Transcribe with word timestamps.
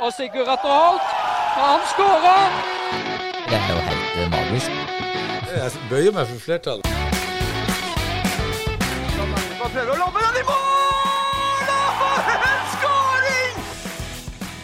Og 0.00 0.12
Sigurd 0.12 0.48
Atter 0.48 0.74
Holt, 0.80 1.06
han 1.58 1.80
skårer! 1.92 2.50
Det 3.48 3.56
er 3.56 3.70
jo 3.72 3.80
helt 3.88 4.20
eh, 4.20 4.30
magisk. 4.30 4.70
Jeg 5.56 5.70
bøyer 5.90 6.12
meg 6.12 6.26
for 6.26 6.38
flertallet. 6.38 6.86
prøver 9.72 9.92
å 9.92 9.98
lobbe 10.00 10.22
den 10.22 10.38
i 10.40 10.44
mål! 10.48 11.72
Og 11.74 11.90
for 11.98 12.46
en 12.52 12.64
skåring! 12.76 13.60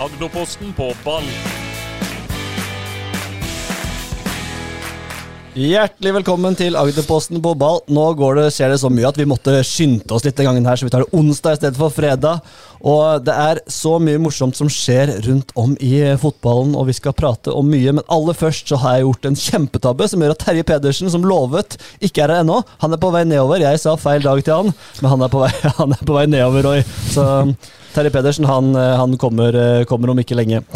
Agderposten 0.07 0.75
på 0.79 0.91
ball. 1.05 1.29
Hjertelig 5.55 6.11
velkommen 6.17 6.57
til 6.59 6.75
Agderposten 6.75 7.39
på 7.39 7.53
ball. 7.55 7.77
Nå 7.87 8.09
det, 8.35 8.49
skjer 8.51 8.73
det 8.73 8.79
så 8.83 8.89
mye 8.91 9.07
at 9.07 9.19
vi 9.21 9.27
måtte 9.31 9.53
skynde 9.63 10.11
oss 10.11 10.25
litt 10.27 10.35
den 10.35 10.49
gangen 10.49 10.65
her, 10.67 10.75
så 10.75 10.89
vi 10.89 10.91
tar 10.91 11.05
det 11.05 11.15
onsdag 11.15 11.55
i 11.55 11.59
stedet 11.61 11.79
for 11.79 11.95
fredag. 11.95 12.41
Og 12.83 13.23
det 13.23 13.37
er 13.39 13.61
så 13.71 13.93
mye 14.03 14.19
morsomt 14.19 14.59
som 14.59 14.67
skjer 14.67 15.13
rundt 15.29 15.55
om 15.55 15.77
i 15.79 15.93
fotballen, 16.19 16.75
og 16.75 16.89
vi 16.89 16.97
skal 16.99 17.15
prate 17.15 17.55
om 17.55 17.71
mye. 17.71 17.95
Men 17.95 18.03
aller 18.11 18.35
først 18.35 18.75
så 18.75 18.81
har 18.83 18.97
jeg 18.97 19.07
gjort 19.07 19.31
en 19.31 19.39
kjempetabbe 19.45 20.11
som 20.11 20.27
gjør 20.27 20.35
at 20.35 20.43
Terje 20.43 20.67
Pedersen, 20.73 21.15
som 21.15 21.31
lovet, 21.31 21.79
ikke 22.03 22.27
er 22.27 22.35
her 22.35 22.43
ennå. 22.43 22.59
Han 22.83 22.99
er 22.99 23.05
på 23.07 23.15
vei 23.15 23.23
nedover. 23.23 23.63
Jeg 23.63 23.85
sa 23.85 23.95
feil 23.95 24.27
dag 24.27 24.43
til 24.43 24.59
han, 24.59 24.75
men 24.99 25.15
han 25.15 25.23
er 25.23 25.35
på 25.37 25.45
vei, 25.45 25.55
er 25.71 26.03
på 26.03 26.19
vei 26.19 26.27
nedover, 26.35 26.67
Roy. 26.67 26.83
Så 27.15 27.31
Terje 27.95 28.11
Pedersen, 28.11 28.51
han, 28.51 28.75
han 28.75 29.15
kommer, 29.23 29.55
kommer 29.87 30.11
om 30.11 30.27
ikke 30.27 30.43
lenge. 30.43 30.67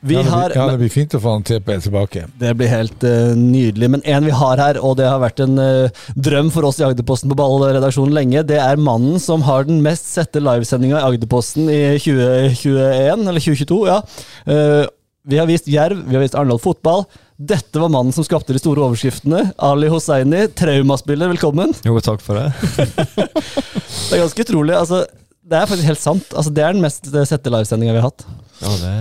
Vi 0.00 0.14
ja, 0.14 0.22
det, 0.22 0.30
har, 0.32 0.48
blir, 0.48 0.56
ja, 0.56 0.66
det 0.70 0.80
blir 0.80 0.92
fint 0.92 1.14
å 1.16 1.20
få 1.20 1.34
han 1.34 1.42
TP 1.44 1.66
tilbake. 1.84 2.22
det 2.40 2.54
blir 2.56 2.70
helt 2.72 3.04
uh, 3.04 3.34
nydelig. 3.36 3.90
Men 3.92 4.04
en 4.08 4.24
vi 4.24 4.32
har 4.32 4.60
her, 4.62 4.78
og 4.80 4.96
det 4.96 5.08
har 5.08 5.20
vært 5.20 5.42
en 5.44 5.60
uh, 5.60 6.04
drøm 6.16 6.48
for 6.54 6.64
oss 6.68 6.80
i 6.80 6.86
Agderposten 6.86 7.28
på 7.28 7.36
ballredaksjonen 7.36 8.16
lenge, 8.16 8.44
det 8.48 8.56
er 8.62 8.80
mannen 8.80 9.20
som 9.20 9.44
har 9.44 9.68
den 9.68 9.82
mest 9.84 10.08
sette 10.08 10.40
livesendinga 10.40 11.02
i 11.02 11.10
Agderposten 11.10 11.68
i 11.68 11.82
2021, 12.00 13.26
eller 13.28 13.44
2022. 13.44 13.82
ja. 13.90 14.00
Uh, 14.48 14.88
vi 15.28 15.36
har 15.36 15.44
vist 15.46 15.68
Jerv, 15.68 15.98
vi 16.08 16.16
har 16.16 16.24
vist 16.24 16.34
Arendal 16.34 16.58
fotball. 16.58 17.04
Dette 17.36 17.76
var 17.78 17.92
mannen 17.92 18.12
som 18.16 18.24
skapte 18.24 18.56
de 18.56 18.60
store 18.60 18.80
overskriftene. 18.86 19.50
Ali 19.60 19.90
Hosseini, 19.92 20.46
traumaspiller, 20.56 21.28
velkommen. 21.34 21.76
Jo, 21.84 22.00
takk 22.00 22.24
for 22.24 22.40
det. 22.40 22.48
Det 24.10 24.16
er 24.16 24.24
ganske 24.24 24.42
utrolig. 24.42 24.74
altså 24.74 25.04
det 25.50 25.58
er 25.58 25.66
faktisk 25.66 25.88
helt 25.90 26.02
sant. 26.02 26.34
Altså, 26.34 26.50
det 26.54 26.62
er 26.62 26.74
den 26.74 26.82
mest 26.82 27.06
sette 27.28 27.52
livesendinga 27.52 27.94
vi 27.94 28.00
har 28.00 28.10
hatt. 28.10 28.26
Ja, 28.60 28.74
det 28.80 28.92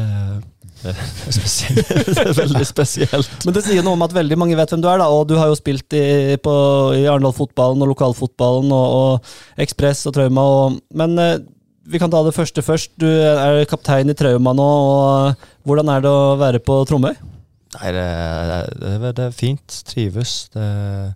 spesielt. 0.79 1.89
det 2.15 2.23
er 2.23 2.33
veldig 2.37 2.65
spesielt. 2.67 3.31
Men 3.45 3.55
det 3.55 3.63
sier 3.65 3.85
noe 3.85 3.97
om 3.97 4.05
at 4.05 4.15
veldig 4.15 4.37
mange 4.39 4.57
vet 4.59 4.73
hvem 4.73 4.83
du 4.83 4.89
er, 4.91 5.01
da. 5.01 5.09
Og 5.11 5.27
du 5.29 5.35
har 5.39 5.51
jo 5.51 5.57
spilt 5.59 5.95
i, 5.97 6.37
på, 6.41 6.55
i 6.97 7.05
Arendal-fotballen 7.09 7.83
og 7.85 7.91
lokalfotballen 7.93 8.73
og, 8.75 8.99
og 8.99 9.63
Ekspress 9.65 10.05
og 10.09 10.15
Trauma. 10.15 10.45
Og, 10.45 10.79
men 11.01 11.17
eh, 11.21 11.39
vi 11.89 12.01
kan 12.01 12.11
ta 12.13 12.21
det 12.25 12.35
første 12.37 12.63
først. 12.65 12.95
Du 13.01 13.07
er 13.09 13.65
kaptein 13.69 14.11
i 14.11 14.17
Trauma 14.17 14.53
nå. 14.55 14.69
og 14.69 15.47
Hvordan 15.67 15.91
er 15.93 16.05
det 16.05 16.13
å 16.13 16.37
være 16.39 16.63
på 16.63 16.81
Tromøy? 16.89 17.15
Nei, 17.75 17.89
det, 17.93 18.05
det, 18.49 18.93
det, 19.03 19.15
det 19.17 19.25
er 19.27 19.35
fint. 19.35 19.81
Trives. 19.89 20.37
Det 20.53 20.63
er 20.63 21.11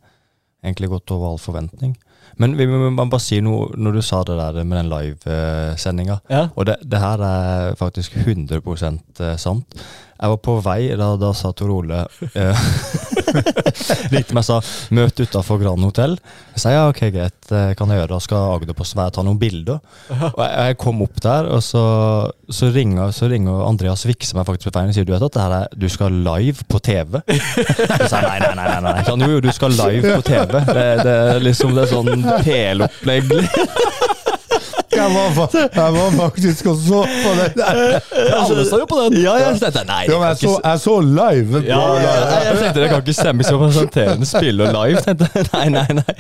egentlig 0.64 0.92
godt 0.94 1.16
over 1.16 1.33
all 1.33 1.42
forventning. 1.42 1.95
Men 2.42 2.56
vi 2.58 2.67
må 2.67 2.92
bare 2.98 3.22
si 3.22 3.39
noe 3.44 3.70
når 3.78 3.98
du 3.98 4.02
sa 4.06 4.23
det 4.28 4.38
der 4.39 4.64
med 4.64 4.80
den 4.80 4.92
livesendinga. 4.92 6.20
Ja. 6.31 6.48
Og 6.56 6.67
det, 6.70 6.80
det 6.89 7.02
her 7.03 7.22
er 7.28 7.76
faktisk 7.80 8.17
100% 8.23 9.38
sant. 9.38 9.84
Jeg 10.23 10.31
var 10.31 10.39
på 10.39 10.58
vei, 10.64 10.88
da, 10.95 11.14
da 11.20 11.34
sa 11.36 11.52
Tor 11.52 11.73
Ole 11.73 12.06
eh, 13.39 14.34
meg 14.34 14.42
og 14.42 14.48
sa 14.48 14.59
'møt 14.94 15.20
utafor 15.20 15.62
Grand 15.62 15.84
Hotell'. 15.84 16.17
Jeg 16.53 16.64
sa 16.64 16.73
ja, 16.73 16.88
ok, 16.89 17.02
greit, 17.14 17.39
kan 17.50 17.89
jeg 17.89 18.00
gjøre 18.00 18.14
det. 18.14 18.22
Skal 18.23 18.56
Agderposten 18.58 19.02
være 19.02 19.16
ta 19.16 19.23
noen 19.26 19.39
bilder? 19.42 19.80
Og 20.09 20.42
jeg, 20.44 20.52
jeg 20.53 20.78
kom 20.81 21.02
opp 21.06 21.22
der, 21.23 21.50
og 21.54 21.64
så, 21.66 21.84
så, 22.50 22.70
ringer, 22.73 23.11
så 23.16 23.30
ringer 23.31 23.66
Andreas 23.67 24.06
Vikse 24.08 24.38
meg 24.38 24.48
faktisk 24.50 24.70
på 24.70 24.76
feil 24.78 24.92
og 24.92 24.98
sier 24.98 25.08
du 25.08 25.14
vet 25.16 25.28
at 25.28 25.38
det 25.38 25.44
her 25.44 25.58
er, 25.59 25.67
du 25.73 25.88
skal 25.89 26.20
live 26.26 26.67
på 26.70 26.81
TV. 26.84 27.22
Jeg 27.94 28.09
sa 28.09 28.22
nei, 28.23 28.39
nei, 28.39 28.54
nei. 28.58 28.67
nei, 28.67 28.81
nei. 28.86 29.04
Så, 29.06 29.17
jo, 29.20 29.31
jo, 29.36 29.44
du 29.44 29.52
skal 29.56 29.76
live 29.78 30.17
på 30.17 30.26
TV. 30.28 30.59
Det, 30.73 30.88
det 31.04 31.17
liksom 31.43 31.73
det 31.76 31.88
er 31.88 31.93
sånn 31.93 32.27
PL-opplegg. 32.45 33.33
Jeg 35.03 35.11
var, 35.15 35.55
jeg 35.75 35.93
var 35.97 36.11
faktisk 36.17 36.69
og 36.71 36.77
så 36.80 36.99
på 37.03 37.31
den 37.39 37.58
der. 37.59 37.80
Alle 38.37 38.65
så 38.69 38.80
jo 38.80 38.87
på 38.89 38.99
den! 39.02 39.17
Ja, 39.23 39.33
jeg, 39.41 39.59
tenkte, 39.61 39.83
nei, 39.87 40.03
Ja, 40.08 40.19
men 40.19 40.30
jeg, 40.31 40.39
så, 40.43 40.53
jeg 40.64 40.81
så 40.83 40.95
live. 41.03 41.61
Ja, 41.67 41.80
ja, 41.99 42.14
ja, 42.21 42.37
jeg 42.47 42.59
tenkte 42.61 42.83
det 42.83 42.89
kan 42.91 43.03
ikke 43.03 43.15
stemme 43.17 43.47
så 43.47 43.58
presenterende 43.61 44.27
spiller 44.30 44.71
live. 44.75 45.03
tenkte 45.05 45.30
jeg. 45.33 45.47
Nei, 45.53 45.65
nei, 45.73 45.86
nei. 45.99 46.15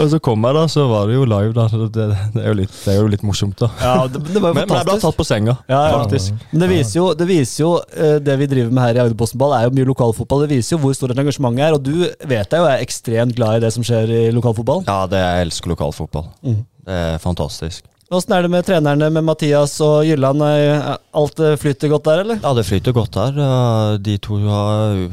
Og 0.00 0.08
så 0.10 0.18
kom 0.24 0.42
jeg, 0.46 0.56
da, 0.56 0.64
så 0.70 0.86
var 0.90 1.08
det 1.10 1.18
jo 1.18 1.26
live. 1.28 1.52
da. 1.56 1.66
Det, 1.70 1.88
det, 1.94 2.06
er, 2.42 2.48
jo 2.48 2.56
litt, 2.58 2.74
det 2.84 2.94
er 2.94 2.98
jo 2.98 3.10
litt 3.12 3.24
morsomt, 3.26 3.56
da. 3.60 3.68
Ja, 3.82 3.94
det, 4.10 4.22
det 4.32 4.42
var 4.42 4.52
jo 4.52 4.58
Men, 4.58 4.68
men 4.70 4.80
jeg 4.80 4.88
ble 4.88 4.98
tatt 5.04 5.18
på 5.18 5.26
senga, 5.28 5.56
Ja, 5.70 5.80
ja. 5.90 6.00
faktisk. 6.02 6.34
Men 6.50 6.64
det 6.64 6.70
viser 6.72 6.98
jo, 6.98 7.06
det, 7.18 7.28
viser 7.30 7.62
jo 7.62 7.70
eh, 7.94 8.16
det 8.24 8.36
vi 8.40 8.50
driver 8.50 8.74
med 8.74 8.86
her 8.86 8.98
i 9.00 9.02
Agderposten 9.04 9.40
Ball, 9.40 9.56
er 9.58 9.68
jo 9.68 9.74
mye 9.78 9.88
lokalfotball. 9.92 10.44
Det 10.46 10.56
viser 10.56 10.76
jo 10.76 10.82
hvor 10.84 10.96
stort 10.96 11.14
engasjementet 11.18 11.66
er. 11.68 11.78
Og 11.78 11.84
du 11.84 12.28
vet 12.30 12.56
jeg 12.56 12.62
jo 12.64 12.68
er 12.70 12.84
ekstremt 12.84 13.36
glad 13.38 13.60
i 13.60 13.64
det 13.66 13.72
som 13.76 13.86
skjer 13.86 14.10
i 14.10 14.22
lokalfotball. 14.34 14.84
Ja, 14.88 15.04
det, 15.10 15.22
jeg 15.22 15.48
elsker 15.48 15.74
lokalfotball. 15.74 16.30
Mm. 16.44 16.62
Det 16.84 17.02
er 17.14 17.20
fantastisk. 17.22 17.84
Åssen 18.14 18.34
er 18.36 18.44
det 18.46 18.50
med 18.52 18.66
trenerne 18.66 19.08
med 19.10 19.26
Mathias 19.26 19.74
og 19.84 20.04
Jylland? 20.06 20.42
Er 20.46 20.98
Alt 21.14 21.40
eh, 21.42 21.56
flyter 21.60 21.90
godt 21.92 22.06
der, 22.08 22.22
eller? 22.24 22.38
Ja, 22.42 22.52
det 22.56 22.66
flyter 22.68 22.94
godt 22.96 23.16
der. 23.18 23.98
De 24.02 24.16
to 24.22 24.38
har 24.46 25.04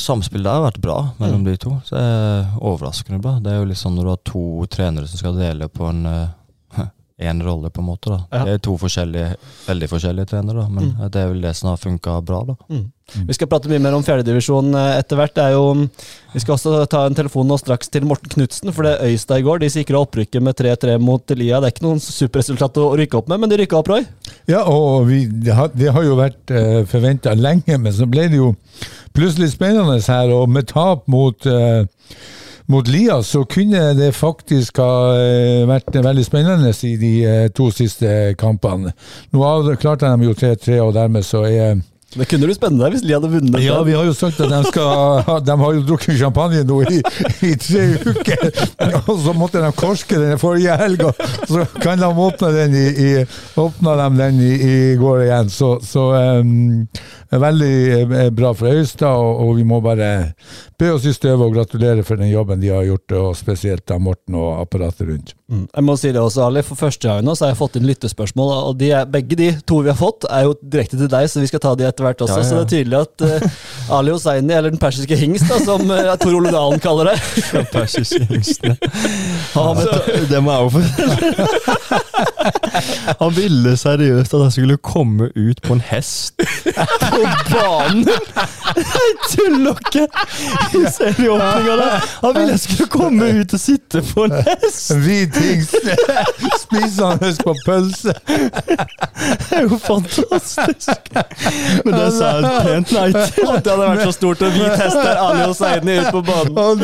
Samspillet 0.00 0.46
der 0.46 0.56
har 0.56 0.64
vært 0.64 0.80
bra 0.82 0.98
mellom 1.20 1.42
de 1.44 1.56
to. 1.60 1.74
Så 1.84 1.94
det 1.96 2.02
er 2.02 2.52
overraskende 2.58 3.20
bra. 3.22 3.36
Det 3.42 3.52
er 3.52 3.58
jo 3.60 3.68
litt 3.68 3.80
sånn 3.80 3.98
når 3.98 4.06
du 4.06 4.12
har 4.14 4.22
to 4.30 4.44
trenere 4.72 5.10
som 5.10 5.20
skal 5.20 5.36
dele 5.36 5.68
på 5.68 5.90
en 5.90 6.06
én 7.20 7.42
rolle, 7.44 7.70
på 7.70 7.82
en 7.82 7.88
måte. 7.90 8.10
da. 8.10 8.20
Ja. 8.30 8.44
Det 8.46 8.56
er 8.56 8.62
to 8.64 8.76
forskjellige, 8.80 9.34
veldig 9.66 9.90
forskjellige 9.90 10.30
trenere, 10.32 10.64
da. 10.64 10.68
men 10.68 10.94
det 11.12 11.20
er 11.20 11.30
vel 11.32 11.44
det 11.44 11.54
som 11.58 11.72
har 11.72 11.80
funka 11.80 12.20
bra. 12.26 12.42
da. 12.52 12.56
Vi 13.10 13.34
skal 13.34 13.48
prate 13.50 13.70
mye 13.70 13.82
mer 13.82 13.96
om 13.96 14.04
fjerdedivisjon 14.06 14.74
etter 14.78 15.18
hvert. 15.18 15.34
Det 15.34 15.42
er 15.42 15.56
jo, 15.56 15.86
vi 16.34 16.42
skal 16.42 16.54
også 16.54 16.84
ta 16.90 17.02
en 17.08 17.16
telefon 17.18 17.48
nå 17.50 17.58
straks 17.58 17.90
til 17.90 18.06
Morten 18.06 18.30
Knutsen, 18.30 18.70
for 18.74 18.86
det 18.86 18.92
er 18.94 19.10
Øystad 19.10 19.42
i 19.42 19.46
går. 19.46 19.62
De 19.62 19.70
sikra 19.72 20.02
opprykket 20.04 20.44
med 20.46 20.58
3-3 20.58 20.96
mot 21.02 21.34
Lia. 21.34 21.58
Det 21.58 21.70
er 21.70 21.74
ikke 21.74 21.88
noen 21.88 22.02
superresultat 22.04 22.78
å 22.78 22.92
rykke 23.00 23.18
opp 23.18 23.32
med, 23.32 23.42
men 23.42 23.50
de 23.50 23.58
rykka 23.62 23.80
opp, 23.80 23.90
Roy. 23.90 24.06
Ja, 24.50 24.62
og 24.70 25.08
vi, 25.10 25.24
det, 25.26 25.56
har, 25.58 25.72
det 25.74 25.90
har 25.94 26.06
jo 26.06 26.18
vært 26.20 26.54
uh, 26.54 26.82
forventa 26.90 27.34
lenge, 27.34 27.78
men 27.78 27.94
så 27.94 28.06
ble 28.10 28.28
det 28.30 28.38
jo 28.38 28.52
plutselig 29.16 29.52
spennende 29.56 29.98
her. 30.06 30.30
Og 30.34 30.46
med 30.50 30.70
tap 30.70 31.06
mot, 31.10 31.46
eh, 31.46 31.82
mot 32.70 32.88
Lia, 32.88 33.22
så 33.22 33.44
kunne 33.44 33.94
det 33.98 34.12
faktisk 34.14 34.78
ha 34.78 35.14
eh, 35.18 35.66
vært 35.68 35.96
veldig 35.96 36.24
spennende 36.24 36.72
i 36.86 36.94
de 37.00 37.12
eh, 37.26 37.46
to 37.54 37.70
siste 37.74 38.34
kampene. 38.38 38.92
Nå 39.34 39.74
klarte 39.80 40.10
de 40.10 40.28
jo 40.28 40.36
3-3, 40.38 40.78
og 40.84 40.94
dermed 40.94 41.26
så 41.26 41.42
er 41.48 41.80
Det 42.10 42.26
kunne 42.26 42.48
du 42.50 42.54
spenne 42.56 42.80
deg 42.80 42.96
hvis 42.96 43.04
de 43.06 43.14
hadde 43.14 43.30
vunnet. 43.30 43.60
Ja, 43.62 43.76
vi 43.86 43.94
har 43.94 44.08
jo 44.08 44.14
sagt 44.16 44.40
at 44.42 44.50
de 44.50 44.60
skal 44.66 45.44
De 45.46 45.56
har 45.60 45.76
jo 45.76 45.84
drukket 45.86 46.18
champagne 46.18 46.64
nå 46.66 46.80
i, 46.90 46.98
i 47.46 47.52
tre 47.60 47.84
uker, 48.02 48.48
og 49.04 49.14
så 49.22 49.34
måtte 49.36 49.62
de 49.62 49.70
korske 49.78 50.18
den 50.18 50.40
forrige 50.40 50.74
helga. 50.80 51.12
Så 51.46 51.62
kan 51.78 52.02
de 52.02 52.10
åpne 52.10 52.50
den 52.56 52.74
i, 52.74 52.86
i 52.90 53.10
de 53.22 54.10
den 54.18 54.42
i, 54.42 54.52
i 54.58 54.74
går 54.98 55.24
igjen. 55.28 55.52
Så, 55.54 55.76
så 55.86 56.08
um, 56.42 56.88
veldig 57.30 57.74
eh, 58.00 58.30
bra 58.34 58.50
for 58.58 58.74
Øystad, 58.74 59.14
og, 59.14 59.44
og 59.46 59.56
vi 59.60 59.64
må 59.64 59.78
bare 59.84 60.32
be 60.80 60.90
oss 60.90 61.06
i 61.06 61.12
støvet 61.14 61.46
og 61.46 61.54
gratulere 61.54 62.02
for 62.06 62.18
den 62.18 62.30
jobben 62.32 62.60
de 62.62 62.72
har 62.72 62.86
gjort, 62.88 63.14
og 63.20 63.38
spesielt 63.38 63.86
da 63.86 64.00
Morten 64.02 64.34
og 64.38 64.60
apparatet 64.64 65.06
rundt. 65.08 65.34
Mm. 65.50 65.66
Jeg 65.68 65.84
må 65.86 65.96
si 66.00 66.10
det 66.10 66.22
også, 66.22 66.46
Ali. 66.46 66.64
For 66.66 66.78
første 66.78 67.06
gang 67.06 67.24
nå 67.26 67.36
så 67.36 67.46
har 67.46 67.54
jeg 67.54 67.60
fått 67.60 67.78
inn 67.78 67.86
lyttespørsmål, 67.88 68.52
og 68.70 68.78
de 68.80 68.90
begge 69.12 69.38
de 69.38 69.50
to 69.66 69.80
vi 69.84 69.92
har 69.92 69.98
fått, 69.98 70.26
er 70.30 70.48
jo 70.48 70.56
direkte 70.62 70.98
til 70.98 71.10
deg, 71.10 71.28
så 71.30 71.42
vi 71.42 71.50
skal 71.50 71.62
ta 71.62 71.76
de 71.78 71.86
etter 71.86 71.99
hvert 72.04 72.20
også. 72.20 72.34
Ja, 72.34 72.42
ja. 72.42 72.48
Så 72.48 72.54
det 72.54 72.62
er 72.64 72.70
tydelig 72.74 72.98
at 73.00 73.24
uh, 73.24 73.98
Ali 73.98 74.10
Hosseini, 74.14 74.54
eller 74.54 74.70
den 74.70 74.80
persiske 74.82 75.16
hingst, 75.16 75.48
da, 75.50 75.58
som 75.64 75.84
uh, 75.90 76.12
Tor 76.20 76.36
Ole 76.38 76.52
Dalen 76.54 76.80
kaller 76.82 77.12
det 77.12 77.16
Den 77.56 77.66
Persiske 77.72 78.24
hingstene. 78.24 78.76
Han, 79.54 79.76
det 80.30 80.42
må 80.42 80.52
jeg 80.52 80.62
jo 80.62 80.68
fortelle. 80.68 81.16
Han 83.20 83.36
ville 83.36 83.76
seriøst 83.76 84.34
at 84.34 84.40
jeg 84.40 84.52
skulle 84.52 84.76
komme 84.76 85.30
ut 85.36 85.62
på 85.62 85.72
en 85.76 85.80
hest 85.84 86.34
på 86.74 87.20
banen! 87.50 88.08
Jeg 88.76 89.12
tuller 89.30 89.80
ikke! 89.86 90.06
I 90.78 90.84
serieåpninga 90.92 91.76
der. 91.80 92.06
Han 92.22 92.34
ville 92.34 92.50
jeg 92.50 92.60
skulle 92.60 92.88
komme 92.92 93.30
ut 93.40 93.54
og 93.54 93.60
sitte 93.60 94.02
på 94.12 94.24
en 94.28 94.36
hest! 94.46 94.94
Hvit 95.04 95.36
hingst 95.36 95.76
spisende 96.62 97.34
på 97.44 97.54
pølse. 97.66 98.14
Det 98.26 99.58
er 99.58 99.62
jo 99.62 99.78
fantastisk! 99.78 100.90
Men 101.90 101.98
det 102.00 102.10
sa 102.16 102.26
jeg 102.36 102.42
pent 102.66 102.88
nei 102.96 103.08
til. 103.12 103.20
At 103.50 103.64
det 103.64 103.70
hadde 103.72 103.86
vært 103.90 104.04
så 104.06 104.12
stort 104.16 104.40
og 104.46 104.50
hvit 104.54 104.74
hest 104.82 104.98
der, 105.00 105.16
Ali 105.24 105.40
Hosseini 105.46 105.94
ut 106.00 106.10
på 106.16 106.20
banen. 106.28 106.54
Han 106.60 106.78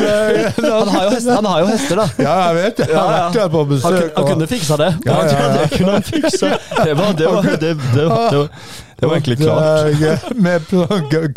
har 0.94 1.02
jo 1.04 1.10
hester, 1.16 1.32
han 1.36 1.46
har 1.50 1.58
jo 1.60 1.66
hester 1.70 1.96
da. 2.02 2.06
ja, 2.24 2.34
jeg 2.48 2.54
vet 2.62 2.74
det. 2.82 2.86
Jeg 2.90 2.98
har 2.98 3.02
vært 3.12 3.32
der 3.40 3.48
på 3.48 3.58
Han, 3.58 3.68
besøk. 3.74 3.92
kunne- 3.92 4.12
han 4.16 4.24
kunne 4.32 4.46
fiksa 4.54 4.74
det. 4.82 4.90
Ja, 5.06 5.12
ja, 5.12 5.16
ja. 5.36 5.40
Det 5.56 5.66
kunne 5.78 5.92
han 5.96 6.02
fiksa. 6.10 6.46
Det 6.84 6.94
var, 6.98 7.08
det 7.22 7.28
var, 7.32 7.40
det, 7.42 7.48
det, 7.60 7.76
det 7.94 8.04
var, 8.08 8.30
det 8.30 8.38
var, 8.38 8.48
det 8.96 9.04
var 9.08 9.14
egentlig 9.16 9.38
klart. 9.42 9.62
Er 9.62 9.66
Med 10.34 10.60
på 10.70 10.86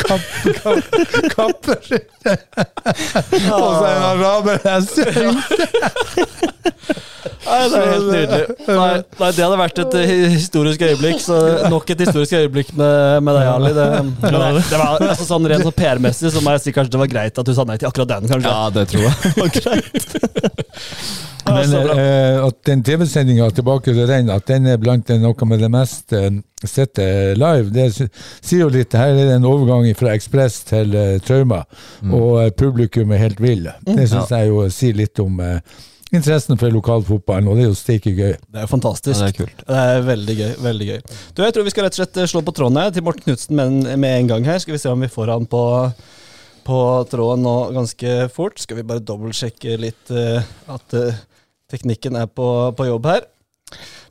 kapp, 0.00 0.20
kapp, 0.62 0.84
kapper. 1.34 1.78
Og 3.50 3.70
så 3.76 3.84
en 3.90 4.02
araber 4.10 4.56
Nei, 7.46 7.60
det 7.70 7.80
er 7.80 7.88
helt 7.90 8.10
nydelig. 8.10 8.56
Nei, 8.68 8.90
nei, 9.20 9.30
det 9.36 9.44
hadde 9.44 9.60
vært 9.60 9.80
et 9.84 9.96
eh, 10.00 10.12
historisk 10.34 10.84
øyeblikk. 10.86 11.22
Så 11.24 11.38
nok 11.72 11.92
et 11.94 12.04
historisk 12.06 12.36
øyeblikk 12.38 12.74
med, 12.78 13.24
med 13.26 13.38
deg, 13.38 13.50
Ali. 13.54 13.72
Det, 13.76 13.88
det, 14.24 14.30
det 14.70 14.80
var 14.80 15.00
altså, 15.08 15.26
sånn 15.28 15.48
Rent 15.50 15.66
sånn 15.66 15.78
PR-messig 15.80 16.34
så 16.34 16.44
må 16.44 16.54
jeg 16.56 16.64
si 16.66 16.76
kanskje 16.76 16.94
det 16.94 17.02
var 17.04 17.12
greit 17.16 17.42
at 17.42 17.48
du 17.48 17.54
sa 17.56 17.66
nei 17.68 17.78
til 17.80 17.90
akkurat 17.90 18.14
den. 18.14 18.30
kanskje. 18.30 18.54
Ja, 18.54 18.70
det 18.74 18.86
tror 18.92 19.02
jeg. 19.08 19.14
Ja, 21.44 21.54
Men 21.54 21.98
eh, 21.98 22.44
at 22.44 22.58
den 22.66 22.82
TV-sendinga 22.84 23.50
tilbake 23.54 23.94
til 23.94 24.08
den, 24.08 24.30
at 24.30 24.46
den 24.48 24.66
er 24.70 24.78
blant 24.80 25.08
den, 25.08 25.22
noe 25.24 25.48
med 25.48 25.62
det 25.62 25.70
mest 25.72 26.12
eh, 26.16 26.30
sette 26.64 27.06
live, 27.38 27.70
det 27.74 27.88
sier 27.94 28.64
jo 28.64 28.70
litt. 28.72 28.94
Her 28.96 29.14
er 29.14 29.30
det 29.30 29.38
en 29.38 29.48
overgang 29.48 29.88
fra 29.98 30.14
Ekspress 30.16 30.60
til 30.70 30.94
eh, 30.96 31.16
Trauma, 31.24 31.62
og 32.06 32.42
eh, 32.44 32.50
publikum 32.52 33.14
er 33.14 33.24
helt 33.24 33.40
vill. 33.42 33.70
Det 33.86 34.08
syns 34.10 34.32
jeg 34.34 34.50
jo 34.50 34.66
sier 34.74 34.98
litt 35.00 35.22
om 35.22 35.40
eh, 35.44 35.60
interessen 36.16 36.58
for 36.60 36.72
lokalfotballen, 36.74 37.48
og 37.50 37.56
det 37.58 37.64
er 37.64 37.68
jo 37.70 37.76
steike 37.78 38.12
gøy. 38.16 38.32
Det 38.50 38.58
er 38.58 38.64
jo 38.66 38.70
fantastisk. 38.72 39.20
Ja, 39.20 39.26
det 39.28 39.34
er 39.34 39.38
kult. 39.44 39.64
Det 39.68 39.80
er 39.84 40.00
veldig 40.08 40.36
gøy. 40.40 40.52
veldig 40.64 40.88
gøy. 40.88 41.00
Du, 41.36 41.42
Jeg 41.44 41.54
tror 41.56 41.66
vi 41.68 41.72
skal 41.74 41.86
rett 41.86 41.94
og 41.98 42.00
slett 42.02 42.16
eh, 42.22 42.30
slå 42.32 42.42
på 42.46 42.54
tråden 42.56 42.80
her 42.82 42.90
til 42.96 43.04
Morten 43.06 43.22
Knutsen 43.28 43.56
med, 43.56 43.66
en- 43.86 44.00
med 44.00 44.16
en 44.20 44.30
gang 44.32 44.44
her. 44.50 44.58
Skal 44.62 44.74
vi 44.74 44.82
se 44.82 44.90
om 44.90 45.00
vi 45.04 45.08
får 45.12 45.32
han 45.34 45.46
på, 45.46 45.62
på 46.66 46.78
tråden 47.10 47.44
nå 47.46 47.56
ganske 47.76 48.16
fort. 48.34 48.58
Skal 48.62 48.80
vi 48.80 48.86
bare 48.90 49.04
dobbeltsjekke 49.06 49.76
litt 49.80 50.10
uh, 50.14 50.42
at 50.74 50.96
uh, 50.98 51.14
teknikken 51.70 52.16
er 52.18 52.26
på, 52.26 52.48
på 52.76 52.88
jobb 52.90 53.06
her. 53.06 53.28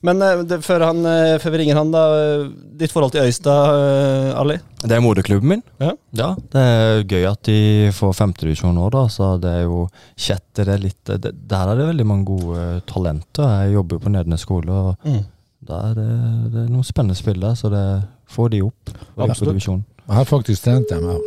Men 0.01 0.21
eh, 0.23 0.41
det, 0.47 0.61
før, 0.63 0.85
han, 0.87 0.99
eh, 1.05 1.37
før 1.43 1.51
vi 1.51 1.59
ringer 1.63 1.75
han, 1.75 1.89
da. 1.91 2.03
eh, 2.15 2.43
Ditt 2.79 2.93
forhold 2.95 3.11
til 3.11 3.25
Øystad, 3.27 4.33
Ali? 4.39 4.55
Det 4.79 4.95
er 4.95 5.01
moderklubben 5.03 5.49
min. 5.51 5.63
Ja. 5.83 6.29
Det 6.53 6.61
er 6.61 7.03
gøy 7.03 7.25
at 7.27 7.41
de 7.49 7.57
får 7.95 8.13
femtedivisjon 8.15 8.77
nå, 8.79 8.85
da. 8.95 9.01
Så 9.11 9.33
det 9.43 9.51
er 9.57 9.65
jo 9.65 9.81
sjette 10.15 10.63
det 10.63 10.77
er 10.77 10.83
litt 10.85 11.11
det, 11.19 11.33
Der 11.51 11.73
er 11.73 11.75
det 11.81 11.89
veldig 11.89 12.05
mange 12.07 12.25
gode 12.29 12.63
talenter. 12.87 13.65
Jeg 13.65 13.75
jobber 13.75 13.97
jo 13.99 14.05
på 14.05 14.13
Nednes 14.15 14.45
skole, 14.47 14.71
og 14.71 14.95
Mm. 15.03 15.25
der 15.67 15.89
er 15.89 15.93
det, 15.99 16.07
det 16.53 16.61
er 16.63 16.71
noen 16.71 16.87
spennende 16.87 17.19
spillere, 17.19 17.55
så 17.59 17.69
det 17.69 17.83
får 18.31 18.49
de 18.55 18.61
opp. 18.63 18.93
Absolutt. 19.17 19.59
Jeg 19.67 20.15
har 20.15 20.25
faktisk 20.25 20.63
trent 20.63 20.87
dem. 20.89 21.03
Ja. 21.11 21.17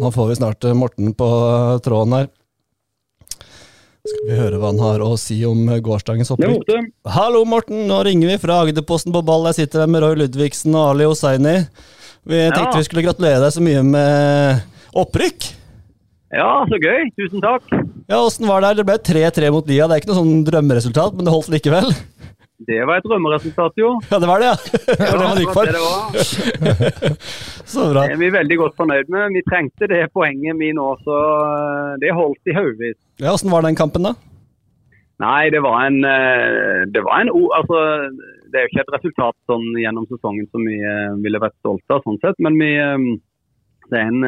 Nå 0.00 0.08
får 0.10 0.28
vi 0.32 0.34
snart 0.40 0.64
Morten 0.74 1.12
på 1.14 1.28
tråden 1.84 2.16
her. 2.16 2.28
Skal 4.02 4.24
vi 4.26 4.34
høre 4.34 4.58
hva 4.58 4.72
han 4.72 4.80
har 4.82 5.02
å 5.06 5.12
si 5.20 5.36
om 5.46 5.60
eh, 5.70 5.78
gårsdagens 5.78 6.32
opprykk? 6.34 6.72
Hallo, 7.14 7.44
Morten. 7.46 7.84
Nå 7.86 8.00
ringer 8.02 8.32
vi 8.32 8.38
fra 8.42 8.56
Agderposten 8.64 9.14
på 9.14 9.20
ball. 9.22 9.44
Jeg 9.52 9.60
sitter 9.60 9.84
her 9.84 9.92
med 9.94 10.02
Roy 10.02 10.16
Ludvigsen 10.18 10.74
og 10.74 10.88
Ali 10.96 11.06
Hosseini. 11.06 11.60
Vi 12.26 12.40
tenkte 12.50 12.80
vi 12.80 12.86
skulle 12.88 13.04
gratulere 13.06 13.38
deg 13.44 13.54
så 13.54 13.62
mye 13.62 13.84
med 13.86 14.64
opprykk. 14.98 15.46
Ja, 16.34 16.50
så 16.66 16.80
gøy. 16.82 17.12
Tusen 17.14 17.44
takk. 17.44 17.70
Ja, 18.10 18.18
Åssen 18.24 18.50
var 18.50 18.66
det? 18.66 18.72
Det 18.80 18.88
ble 18.90 18.98
3-3 19.06 19.52
mot 19.54 19.70
Lia. 19.70 19.86
Det 19.86 19.94
er 19.94 20.02
ikke 20.02 20.10
noe 20.10 20.18
sånn 20.18 20.44
drømmeresultat, 20.50 21.14
men 21.14 21.28
det 21.28 21.36
holdt 21.36 21.52
likevel. 21.54 21.92
Det 22.66 22.78
var 22.86 23.00
et 23.00 23.06
drømmeresultat, 23.06 23.78
jo. 23.80 23.94
Ja, 24.10 24.18
det 24.22 24.28
var 24.28 24.42
det, 24.42 24.50
ja. 24.52 24.56
Det 24.98 25.08
var 25.08 25.18
det 25.18 25.28
man 25.28 25.40
gikk 25.42 25.54
for. 25.56 25.66
Så 27.72 27.86
bra. 27.90 28.04
Det 28.04 28.14
er 28.14 28.20
vi 28.20 28.28
veldig 28.34 28.58
godt 28.60 28.76
fornøyd 28.78 29.10
med. 29.12 29.32
Vi 29.36 29.42
trengte 29.48 29.88
det 29.90 30.02
poenget 30.14 30.58
vi 30.60 30.70
nå, 30.76 30.86
så 31.06 31.16
eh, 31.46 31.94
det 32.02 32.12
holdt 32.14 32.52
i 32.52 32.54
hodet. 32.56 32.98
Ja, 33.22 33.32
Åssen 33.32 33.50
var 33.52 33.64
den 33.66 33.78
kampen, 33.78 34.06
da? 34.06 34.14
Nei, 35.22 35.50
det 35.54 35.62
var 35.64 35.86
en, 35.86 35.98
eh, 36.06 36.84
det 36.92 37.02
var 37.06 37.22
en 37.22 37.30
altså, 37.30 37.80
Det 38.50 38.58
er 38.58 38.66
jo 38.66 38.72
ikke 38.72 38.84
et 38.84 38.94
resultat 38.96 39.36
sånn 39.50 39.68
gjennom 39.80 40.06
sesongen 40.10 40.48
som 40.50 40.66
vi 40.68 40.78
eh, 40.78 41.18
ville 41.24 41.42
vært 41.42 41.58
stolte 41.62 41.96
av, 41.96 42.06
sånn 42.06 42.20
sett. 42.22 42.38
Men 42.44 42.58
vi, 42.60 42.72
det 43.90 44.00
er 44.00 44.10
en, 44.10 44.26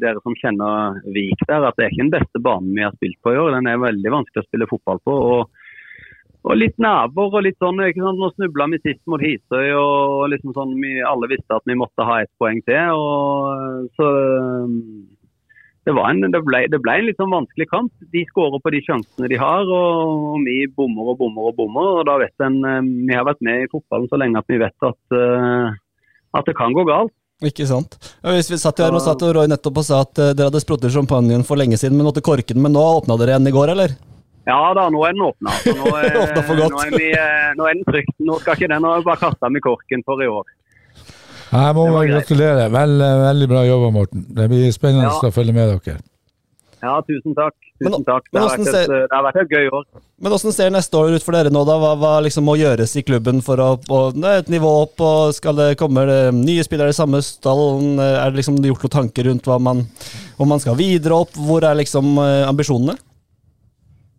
dere 0.00 0.22
som 0.24 0.36
kjenner 0.38 1.00
Vik 1.12 1.44
der, 1.48 1.66
at 1.66 1.76
det 1.76 1.88
er 1.88 1.92
ikke 1.92 2.06
den 2.06 2.14
beste 2.16 2.44
banen 2.44 2.76
vi 2.76 2.86
har 2.86 2.94
spilt 2.96 3.20
på 3.24 3.34
i 3.34 3.40
år. 3.40 3.56
Den 3.58 3.68
er 3.72 3.82
veldig 3.82 4.14
vanskelig 4.20 4.44
å 4.44 4.48
spille 4.48 4.70
fotball 4.70 5.02
på. 5.04 5.18
og 5.34 5.59
og 6.40 6.56
litt 6.56 6.76
naboer 6.80 7.36
og 7.36 7.44
litt 7.44 7.58
sånn. 7.60 7.80
ikke 7.84 8.02
sant? 8.04 8.20
Nå 8.20 8.30
snubla 8.32 8.66
vi 8.72 8.80
sist 8.80 9.02
mot 9.10 9.20
Hisøy, 9.20 9.72
og 9.76 10.30
liksom 10.32 10.54
sånn, 10.56 10.76
vi 10.80 10.98
alle 11.04 11.28
visste 11.32 11.56
at 11.56 11.66
vi 11.68 11.76
måtte 11.78 12.06
ha 12.06 12.20
ett 12.22 12.32
poeng 12.40 12.62
til. 12.64 12.94
og 12.96 13.90
så 13.98 14.08
det, 15.84 15.94
var 15.96 16.10
en, 16.10 16.24
det, 16.32 16.40
ble, 16.46 16.64
det 16.72 16.80
ble 16.80 16.96
en 16.96 17.06
litt 17.08 17.20
sånn 17.20 17.32
vanskelig 17.32 17.68
kamp. 17.70 17.92
De 18.14 18.24
skårer 18.28 18.62
på 18.62 18.72
de 18.72 18.82
sjansene 18.86 19.30
de 19.32 19.38
har, 19.40 19.68
og, 19.68 20.26
og 20.34 20.48
vi 20.48 20.64
bommer 20.76 21.12
og 21.12 21.20
bommer 21.22 21.52
og 21.52 21.56
bommer. 21.60 21.94
og 22.00 22.04
da 22.08 22.18
vet 22.22 22.46
en, 22.46 22.60
eh, 22.64 22.82
Vi 23.08 23.16
har 23.16 23.28
vært 23.28 23.44
med 23.44 23.64
i 23.64 23.70
fotballen 23.72 24.10
så 24.10 24.20
lenge 24.20 24.40
at 24.40 24.52
vi 24.52 24.60
vet 24.60 24.90
at, 24.90 25.00
eh, 25.16 25.80
at 26.40 26.48
det 26.48 26.56
kan 26.56 26.76
gå 26.76 26.86
galt. 26.88 27.14
Ikke 27.40 27.64
sant. 27.64 27.96
Hvis 28.20 28.50
vi 28.52 28.60
satt 28.60 28.80
her 28.84 28.92
og 28.92 29.00
satt 29.00 29.22
og 29.24 29.32
Roy 29.32 29.48
nettopp 29.48 29.80
og 29.80 29.86
sa 29.86 30.02
at 30.04 30.18
eh, 30.20 30.34
dere 30.36 30.50
hadde 30.50 30.60
spruttet 30.60 30.92
champagnen 30.92 31.44
for 31.48 31.60
lenge 31.60 31.80
siden, 31.80 31.96
men 31.96 32.08
måtte 32.08 32.24
korke 32.24 32.52
den, 32.52 32.60
men 32.64 32.76
nå 32.76 32.84
åpna 33.00 33.16
dere 33.20 33.36
igjen 33.36 33.48
i 33.48 33.56
går, 33.56 33.72
eller? 33.72 33.96
Ja 34.48 34.60
da, 34.74 34.86
nå 34.92 35.02
er 35.06 35.12
den 35.12 35.22
åpna. 35.26 35.52
Nå, 35.76 35.90
er- 36.00 36.16
Åpnet 36.22 36.46
for 36.48 36.56
godt. 36.62 36.72
nå, 36.72 36.84
er 36.86 36.96
vi, 36.96 37.10
eh, 37.12 37.50
nå 37.58 37.66
er 37.68 37.74
den 37.76 37.84
trygt. 37.88 38.14
Nå 38.24 38.38
skal 38.40 38.56
ikke 38.56 38.70
den, 38.72 38.86
bare 39.04 39.20
kaste 39.20 39.50
med 39.52 39.62
korken 39.66 40.04
for 40.06 40.22
i 40.24 40.28
år. 40.30 40.46
Jeg 41.50 41.74
må 41.74 41.88
bare 41.90 42.06
gratulere. 42.12 42.68
Vel, 42.70 42.92
veldig 43.26 43.48
bra 43.50 43.64
jobba, 43.66 43.90
Morten. 43.94 44.24
Det 44.30 44.46
blir 44.52 44.70
spennende 44.72 45.08
Ja. 45.10 45.18
å 45.28 45.32
følge 45.34 45.52
med 45.56 45.72
dere. 45.84 45.98
Ja, 46.80 46.94
tusen 47.04 47.34
takk. 47.36 47.52
Men- 47.80 48.04
takk. 48.04 48.24
Det 48.32 48.40
har, 48.40 48.48
vært 48.48 48.60
et, 48.60 48.72
ser- 48.72 48.92
eh, 48.94 49.06
det 49.08 49.12
har 49.12 49.24
vært 49.24 49.40
et 49.42 49.50
gøy 49.50 49.66
år. 49.68 49.84
Men 50.20 50.32
Hvordan 50.32 50.52
ser 50.52 50.70
neste 50.70 50.94
år 50.96 51.14
ut 51.16 51.22
for 51.22 51.32
dere 51.32 51.50
nå, 51.52 51.64
da? 51.66 51.76
Hva, 51.80 51.90
hva 52.00 52.12
liksom 52.24 52.44
må 52.44 52.54
gjøres 52.56 52.94
i 52.96 53.02
klubben 53.02 53.42
for 53.44 53.56
å 53.56 53.68
er 54.24 54.38
et 54.38 54.48
nivå 54.48 54.70
opp? 54.82 55.00
og 55.00 55.34
Skal 55.34 55.54
det 55.56 55.76
komme 55.78 56.06
det 56.06 56.32
nye 56.34 56.62
spillere 56.64 56.88
i 56.88 56.96
samme 56.96 57.20
stallen? 57.20 57.98
Er 58.00 58.30
det 58.30 58.40
liksom 58.40 58.56
gjort 58.64 58.80
noen 58.86 58.96
tanker 58.96 59.24
rundt 59.28 59.44
hva 59.44 59.58
man, 59.60 59.86
om 60.38 60.48
man 60.48 60.60
skal 60.60 60.76
videre 60.76 61.12
opp? 61.20 61.32
Hvor 61.36 61.62
er 61.64 61.74
liksom 61.76 62.16
eh, 62.18 62.46
ambisjonene? 62.48 62.96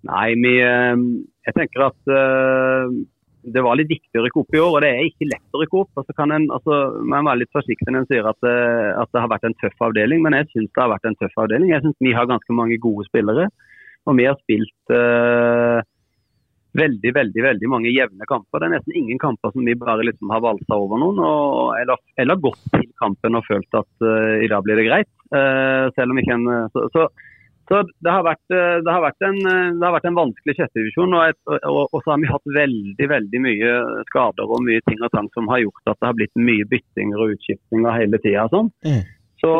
Nei, 0.09 0.27
vi, 0.41 0.55
eh, 0.65 1.01
jeg 1.47 1.57
tenker 1.57 1.89
at 1.91 2.13
eh, 2.13 3.01
det 3.41 3.61
var 3.65 3.77
litt 3.77 3.89
viktig 3.89 4.19
å 4.19 4.23
rykke 4.25 4.41
opp 4.43 4.55
i 4.55 4.61
år, 4.61 4.75
og 4.75 4.83
det 4.83 4.89
er 4.91 5.07
ikke 5.07 5.29
lett 5.29 5.55
å 5.55 5.61
rykke 5.61 5.79
opp. 5.81 5.91
Altså 5.97 6.15
kan 6.17 6.33
en, 6.35 6.47
altså, 6.53 6.77
man 7.01 7.27
være 7.29 7.41
litt 7.41 7.55
forsiktig 7.55 7.89
når 7.89 8.03
en 8.03 8.09
sier 8.11 8.27
at, 8.29 8.47
eh, 8.47 8.91
at 9.01 9.09
det 9.13 9.23
har 9.23 9.31
vært 9.31 9.47
en 9.49 9.57
tøff 9.61 9.87
avdeling, 9.87 10.21
men 10.25 10.37
jeg 10.37 10.49
syns 10.51 10.69
det 10.69 10.83
har 10.83 10.91
vært 10.93 11.07
en 11.09 11.17
tøff 11.21 11.39
avdeling. 11.45 11.71
Jeg 11.73 11.85
syns 11.85 12.05
vi 12.05 12.13
har 12.17 12.29
ganske 12.29 12.57
mange 12.57 12.77
gode 12.81 13.07
spillere, 13.09 13.47
og 14.05 14.19
vi 14.19 14.27
har 14.29 14.37
spilt 14.41 14.93
eh, 14.97 15.81
veldig 16.77 17.11
veldig, 17.17 17.41
veldig 17.47 17.71
mange 17.71 17.91
jevne 17.91 18.29
kamper. 18.29 18.61
Det 18.61 18.69
er 18.69 18.75
nesten 18.77 18.99
ingen 19.01 19.19
kamper 19.21 19.51
som 19.53 19.65
vi 19.67 19.75
bare 19.79 20.05
liksom 20.07 20.31
har 20.33 20.43
valsa 20.45 20.77
over 20.77 21.01
noen, 21.01 21.19
og, 21.25 21.73
eller, 21.81 21.99
eller 22.21 22.45
gått 22.45 22.61
til 22.75 22.87
kampen 23.01 23.37
og 23.39 23.47
følt 23.49 23.81
at 23.81 24.05
eh, 24.05 24.45
i 24.45 24.51
dag 24.51 24.63
blir 24.65 24.79
det 24.79 24.87
greit. 24.87 25.11
Eh, 25.33 25.89
selv 25.97 26.13
om 26.13 26.21
ikke 26.21 26.37
en, 26.37 26.49
så, 26.75 26.87
så 26.93 27.09
så 27.71 27.77
det 28.03 28.11
har 28.11 28.25
vært, 28.27 28.43
eh, 28.51 28.77
det 28.83 28.91
har 28.91 29.03
vært, 29.05 29.23
en, 29.23 29.37
eh, 29.47 29.71
det 29.79 29.85
har 29.85 29.93
vært 29.95 30.07
en 30.09 30.17
vanskelig 30.17 30.55
sjettedivisjon. 30.57 31.13
Og, 31.15 31.37
og, 31.55 31.77
og 31.87 32.01
så 32.03 32.11
har 32.11 32.19
vi 32.19 32.27
hatt 32.27 32.55
veldig 32.57 33.07
veldig 33.13 33.39
mye 33.45 33.75
skader 34.09 34.51
og 34.51 34.65
mye 34.65 34.83
ting 34.89 34.99
og 34.99 35.11
tang 35.13 35.29
som 35.31 35.47
har 35.47 35.61
gjort 35.63 35.93
at 35.93 36.01
det 36.01 36.09
har 36.09 36.17
blitt 36.19 36.41
mye 36.49 36.67
byttinger 36.73 37.23
og 37.23 37.37
utskiftinger 37.37 37.95
hele 37.95 38.19
tida. 38.25 38.43
Sånn. 38.51 38.67
Mm. 38.83 39.05
Så, 39.39 39.53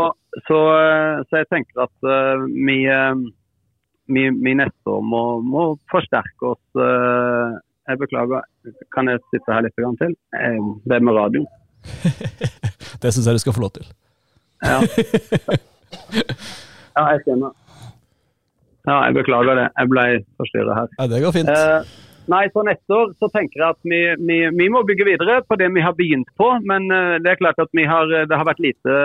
så, 0.49 0.59
eh, 0.81 1.21
så 1.29 1.39
jeg 1.39 1.49
tenker 1.55 1.85
at 1.85 1.95
uh, 2.03 2.43
vi, 2.51 2.77
vi, 4.11 4.27
vi 4.43 4.57
neste 4.59 4.91
år 4.91 5.07
må, 5.07 5.23
må 5.39 5.65
forsterke 5.93 6.51
oss. 6.51 6.63
Uh, 6.75 7.59
Jeg 7.89 7.97
beklager, 7.97 8.43
kan 8.93 9.09
jeg 9.09 9.19
sitte 9.33 9.51
her 9.51 9.63
litt 9.65 9.73
til? 9.75 10.13
Det 10.85 10.95
er 10.95 11.01
med 11.03 11.17
radio. 11.17 11.47
Det 13.01 13.09
syns 13.09 13.25
jeg 13.25 13.39
du 13.39 13.41
skal 13.41 13.55
få 13.55 13.63
lov 13.63 13.73
til. 13.79 13.87
Ja, 14.61 14.77
ja 16.99 17.07
jeg 17.15 17.23
skjønner. 17.25 17.57
Ja, 18.87 19.01
jeg 19.07 19.17
beklager 19.19 19.59
det. 19.59 19.67
Jeg 19.77 19.91
ble 19.91 20.05
forstyrra 20.41 20.77
her. 20.79 20.95
Ja, 20.97 21.09
det 21.11 21.21
går 21.23 21.35
fint. 21.35 21.51
Eh, 21.51 21.91
nei, 22.33 22.45
så 22.53 22.63
neste 22.65 22.97
år 22.97 23.11
så 23.21 23.29
tenker 23.33 23.61
jeg 23.61 23.75
at 23.75 23.91
vi, 23.93 24.01
vi, 24.21 24.39
vi 24.57 24.69
må 24.73 24.81
bygge 24.87 25.07
videre 25.11 25.41
på 25.45 25.57
det 25.61 25.69
vi 25.75 25.85
har 25.85 25.97
begynt 25.97 26.31
på. 26.39 26.49
Men 26.65 26.89
eh, 26.93 27.19
det 27.21 27.33
er 27.33 27.41
klart 27.43 27.61
at 27.61 27.71
vi 27.77 27.85
har, 27.89 28.09
det 28.09 28.41
har 28.41 28.49
vært 28.49 28.63
lite 28.63 28.97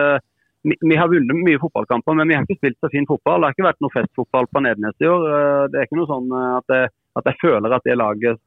vi, 0.67 0.75
vi 0.81 0.97
har 0.99 1.09
vunnet 1.09 1.45
mye 1.47 1.61
fotballkamper, 1.63 2.17
men 2.19 2.29
vi 2.29 2.35
har 2.35 2.47
ikke 2.47 2.59
spilt 2.59 2.79
så 2.83 2.91
fin 2.91 3.07
fotball. 3.07 3.41
Det 3.41 3.51
har 3.51 3.57
ikke 3.57 3.69
vært 3.69 3.85
noe 3.85 3.95
festfotball 3.95 4.49
på 4.51 4.63
Nednes 4.65 5.05
i 5.05 5.11
år. 5.11 5.27
Eh, 5.31 5.63
det 5.71 5.81
er 5.81 5.89
ikke 5.89 6.01
noe 6.01 6.11
sånn 6.11 6.33
eh, 6.33 6.53
at 6.59 6.77
jeg, 6.77 6.93
at 7.21 7.31
jeg 7.31 7.41
føler 7.45 7.77
at 7.77 7.87
det 7.87 7.99
laget 8.01 8.41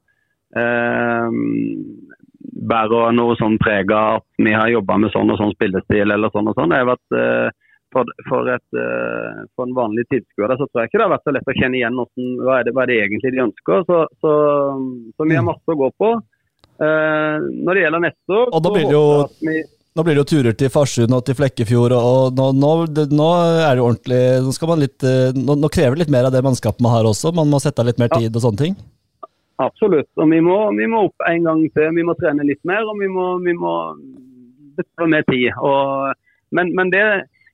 eh, 0.59 1.39
bærer 2.69 3.15
noe 3.15 3.37
sånn 3.39 3.57
preg 3.61 3.91
av 3.95 4.19
at 4.19 4.45
vi 4.45 4.53
har 4.55 4.71
jobba 4.73 4.99
med 5.01 5.13
sånn 5.13 5.31
og 5.31 5.39
sånn 5.39 5.55
spillestil 5.55 6.11
eller 6.15 6.33
sånn 6.33 6.51
og 6.51 6.57
sånn. 6.57 6.73
Det 6.73 6.81
har 6.81 6.91
vært 6.91 7.19
eh, 7.19 7.57
for, 7.93 8.09
for, 8.29 8.49
et, 8.53 8.77
eh, 8.77 9.39
for 9.55 9.65
en 9.67 9.77
vanlig 9.77 10.05
tilskuer 10.11 10.53
så 10.53 10.67
tror 10.67 10.83
jeg 10.83 10.91
ikke 10.91 10.99
det 11.01 11.07
har 11.07 11.13
vært 11.15 11.25
så 11.27 11.33
lett 11.35 11.49
å 11.49 11.55
kjenne 11.57 11.79
igjen 11.79 11.97
hvordan, 11.99 12.29
hva, 12.43 12.59
er 12.59 12.67
det, 12.67 12.73
hva 12.75 12.83
er 12.83 12.91
det 12.91 12.99
egentlig 13.05 13.33
de 13.33 13.41
ønsker. 13.47 13.83
Så, 13.89 13.97
så, 14.21 14.35
så 15.15 15.27
vi 15.29 15.37
har 15.39 15.47
masse 15.47 15.73
å 15.73 15.79
gå 15.79 15.89
på. 15.99 16.13
Eh, 16.79 17.49
når 17.65 17.75
det 17.75 17.81
gjelder 17.83 18.03
neste 18.05 18.37
år 18.39 18.53
Og 18.55 18.61
da 18.63 18.71
blir 18.71 18.85
det 18.87 18.95
jo- 18.95 19.65
Nå 19.97 20.03
blir 20.05 20.15
det 20.15 20.21
jo 20.21 20.29
turer 20.29 20.55
til 20.55 20.69
Farsund 20.71 21.11
og 21.11 21.25
til 21.27 21.35
Flekkefjord, 21.35 21.91
og 21.97 22.37
nå, 22.37 22.45
nå, 22.55 22.69
nå 23.11 23.25
er 23.65 23.73
det 23.73 23.81
jo 23.81 23.87
ordentlig 23.89 24.19
Nå, 24.45 24.53
skal 24.55 24.69
man 24.71 24.79
litt, 24.85 25.03
eh, 25.03 25.33
nå, 25.35 25.57
nå 25.59 25.71
krever 25.73 25.97
det 25.97 26.05
litt 26.05 26.13
mer 26.13 26.29
av 26.29 26.31
det 26.31 26.43
mannskapet 26.45 26.79
man 26.85 26.93
har 26.93 27.09
også. 27.09 27.33
Man 27.35 27.49
må 27.51 27.59
sette 27.59 27.83
av 27.83 27.89
litt 27.89 27.99
mer 27.99 28.13
tid 28.13 28.31
og 28.31 28.45
sånne 28.45 28.61
ting. 28.63 28.77
Absolutt. 29.59 30.07
Og 30.15 30.29
vi 30.31 30.39
må, 30.45 30.55
vi 30.77 30.87
må 30.87 31.03
opp 31.09 31.27
en 31.27 31.43
gang 31.49 31.65
til. 31.75 31.89
Vi 31.97 32.05
må 32.07 32.15
trene 32.15 32.45
litt 32.47 32.61
mer, 32.63 32.85
og 32.87 32.95
vi 33.01 33.09
må, 33.11 33.25
vi 33.43 33.57
må 33.59 33.73
mer 35.03 35.25
tid. 35.27 35.49
Og, 35.59 36.13
men, 36.55 36.71
men 36.77 36.93
det, 36.93 37.03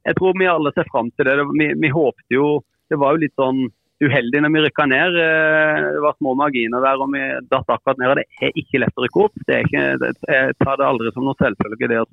jeg 0.06 0.18
tror 0.20 0.38
vi 0.40 0.48
alle 0.50 0.72
ser 0.76 0.88
fram 0.92 1.10
til 1.16 1.28
det. 1.28 1.40
Vi, 1.58 1.72
vi 1.82 1.92
håpte 1.94 2.38
jo 2.38 2.62
Det 2.92 3.00
var 3.02 3.16
jo 3.16 3.24
litt 3.24 3.34
sånn 3.40 3.66
uheldig 4.04 4.42
når 4.44 4.52
vi 4.54 4.62
rykka 4.66 4.86
ned. 4.92 5.16
Eh, 5.18 5.80
Det 5.96 6.02
var 6.04 6.18
små 6.20 6.36
marginer 6.38 6.84
der 6.84 7.02
og 7.02 7.14
vi 7.16 7.24
datt 7.50 7.72
akkurat 7.74 7.98
ned. 8.02 8.20
Det 8.20 8.26
er 8.46 8.60
ikke 8.62 8.82
lett 8.84 9.00
å 9.00 9.06
rykke 9.06 9.24
opp. 9.26 9.40
Ikke, 9.48 9.86
jeg 10.30 10.58
tar 10.62 10.78
det 10.78 10.86
aldri 10.86 11.14
som 11.16 11.26
noe 11.26 11.40
selvfølge 11.42 11.90
det 11.90 12.02
å 12.04 12.10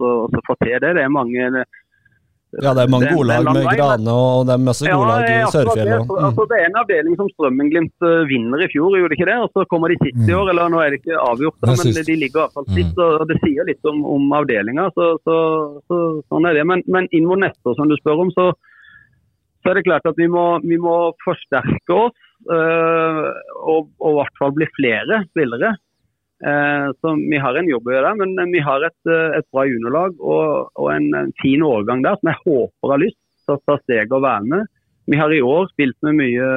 få 0.46 0.56
til 0.62 0.78
det. 0.78 0.94
Det 0.96 1.04
er 1.04 1.12
mange 1.12 1.66
Ja, 2.60 2.74
det 2.76 2.82
er 2.84 2.90
mange 2.92 3.08
gode 3.16 3.28
lag 3.30 3.46
med 3.48 3.64
Grane, 3.72 4.12
og 4.12 4.42
det 4.44 4.52
er 4.52 4.60
masse 4.60 4.84
gode 4.84 5.06
lag 5.08 5.22
i 5.24 5.28
det. 5.32 5.92
Mm. 6.04 6.10
Altså, 6.26 6.44
det 6.50 6.56
er 6.60 6.66
en 6.68 6.74
avdeling 6.82 7.14
som 7.16 7.28
Strømmen-Glimt 7.32 8.04
eh, 8.04 8.24
vinner 8.28 8.60
i 8.60 8.68
fjor, 8.68 8.92
gjorde 8.98 9.08
det 9.08 9.16
ikke 9.16 9.28
det? 9.30 9.36
Og 9.40 9.48
så 9.56 9.64
kommer 9.70 9.88
de 9.88 9.96
sist 10.02 10.18
i 10.20 10.28
Mm. 10.28 10.36
år, 10.40 10.50
eller 10.52 10.68
nå 10.74 10.82
er 10.84 10.90
det 10.92 10.98
ikke 11.00 11.16
avgjort, 11.16 11.56
Det 11.62 11.68
men 11.72 12.04
de 12.10 12.16
ligger 12.20 12.36
i 12.36 12.42
hvert 12.42 12.52
fall 12.58 12.68
Mm. 12.68 12.74
sist. 12.76 12.98
Og 12.98 13.24
det 13.30 13.38
sier 13.40 13.64
litt 13.64 13.84
om, 13.88 14.04
om 14.04 14.32
avdelinga, 14.36 14.84
så, 14.92 15.06
så, 15.24 15.36
så 15.88 15.96
sånn 16.28 16.44
er 16.50 16.54
det. 16.60 16.66
Men, 16.68 16.82
men 16.92 17.08
inn 17.12 17.24
mot 17.24 17.40
neste 17.40 17.64
år, 17.64 17.74
som 17.80 17.88
du 17.88 17.96
spør 17.96 18.20
om, 18.26 18.30
så, 18.36 18.52
så 19.64 19.70
er 19.70 19.74
det 19.80 19.86
klart 19.88 20.04
at 20.12 20.20
vi 20.20 20.28
må, 20.28 20.60
vi 20.60 20.76
må 20.76 21.12
forsterke 21.24 21.88
oss. 22.04 22.18
og, 22.50 23.88
og 24.02 24.10
i 24.12 24.16
hvert 24.18 24.38
fall 24.40 24.52
bli 24.52 24.66
flere 24.76 25.22
spillere. 25.30 25.72
Eh, 26.42 26.86
så 27.00 27.14
Vi 27.30 27.38
har 27.38 27.54
en 27.54 27.68
jobb 27.70 27.86
å 27.86 27.92
gjøre 27.94 28.14
men 28.18 28.50
vi 28.50 28.62
har 28.66 28.82
et, 28.82 29.00
eh, 29.06 29.38
et 29.38 29.46
bra 29.54 29.62
juniorlag 29.68 30.16
og, 30.18 30.70
og 30.74 30.88
en, 30.90 31.32
fin 31.42 31.62
årgang 31.62 32.02
der 32.02 32.18
som 32.18 32.32
jeg 32.32 32.42
håper 32.46 32.94
har 32.94 33.02
lyst 33.02 33.18
til 33.46 33.54
å 33.54 33.62
ta 33.66 33.76
steget 33.84 34.14
og 34.14 34.24
være 34.24 34.48
med. 34.50 34.72
Vi 35.06 35.18
har 35.18 35.30
i 35.30 35.42
år 35.42 35.70
spilt 35.70 35.98
med 36.02 36.18
mye 36.18 36.48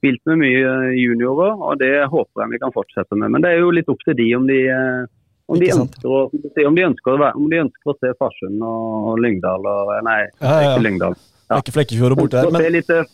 spilt 0.00 0.22
med 0.30 0.40
mye 0.40 0.68
juniorer, 0.96 1.58
og 1.60 1.80
det 1.80 1.92
håper 2.08 2.44
jeg 2.44 2.52
vi 2.54 2.60
kan 2.62 2.72
fortsette 2.72 3.18
med. 3.18 3.34
Men 3.34 3.44
det 3.44 3.50
er 3.50 3.58
jo 3.60 3.74
litt 3.74 3.90
opp 3.92 4.00
til 4.06 4.16
de 4.16 4.28
om 4.38 4.46
de, 4.48 4.60
eh, 4.72 5.02
om 5.50 5.58
de, 5.60 5.68
ønsker, 5.74 6.06
å, 6.08 6.22
om 6.30 6.78
de, 6.78 6.86
ønsker, 6.86 7.10
å, 7.12 7.18
være, 7.20 7.36
om 7.36 7.50
de 7.50 7.60
ønsker 7.66 7.92
å 7.92 7.96
se 7.98 8.14
Farsund 8.16 8.62
og, 8.64 9.18
Lyngdal 9.20 9.66
og 9.66 9.92
Nei, 10.06 10.22
Ja, 10.38 10.54
ja, 10.54 10.70
ikke. 10.70 10.84
Lyngdal. 10.86 11.18
Ja. 11.50 11.58
Ikke 11.58 11.74
Flekkefjord 11.74 12.14
og 12.14 12.20
borte 12.22 12.38
der. 12.38 12.52
Men, 12.54 12.66
litt 12.76 12.90
eh, 12.94 13.08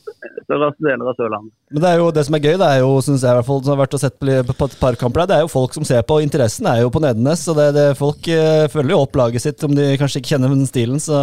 større 0.45 0.69
deler 0.77 1.09
av 1.09 1.17
Sørlandet. 1.17 1.53
men 1.73 1.83
det 1.83 1.89
er 1.89 2.03
jo 2.03 2.11
det 2.13 2.25
som 2.27 2.37
er 2.37 2.43
gøy, 2.45 2.57
det 2.61 2.69
er 2.69 2.83
jo, 2.83 2.91
synes 3.07 3.25
jeg 3.25 3.33
i 3.33 3.39
hvert 3.39 3.49
fall, 3.49 3.63
som 3.65 3.73
har 3.73 3.81
vært 3.81 3.97
og 3.97 4.03
sett 4.03 4.19
på, 4.21 4.69
et 4.69 4.77
par 4.83 4.99
kamper 5.01 5.23
der, 5.23 5.31
det 5.31 5.39
er 5.39 5.47
jo 5.47 5.53
folk 5.55 5.77
som 5.77 5.87
ser 5.89 6.05
på. 6.05 6.21
Interessen 6.25 6.69
er 6.69 6.83
jo 6.83 6.93
på 6.93 7.01
Nedenes, 7.01 7.47
så 7.49 7.57
det, 7.57 7.71
det, 7.79 7.87
folk 7.97 8.29
uh, 8.29 8.67
følger 8.73 8.93
jo 8.93 9.01
opp 9.07 9.17
laget 9.17 9.47
sitt 9.47 9.65
om 9.65 9.73
de 9.77 9.89
kanskje 9.97 10.21
ikke 10.21 10.35
kjenner 10.35 10.53
den 10.53 10.69
stilen. 10.69 11.01
Så 11.03 11.17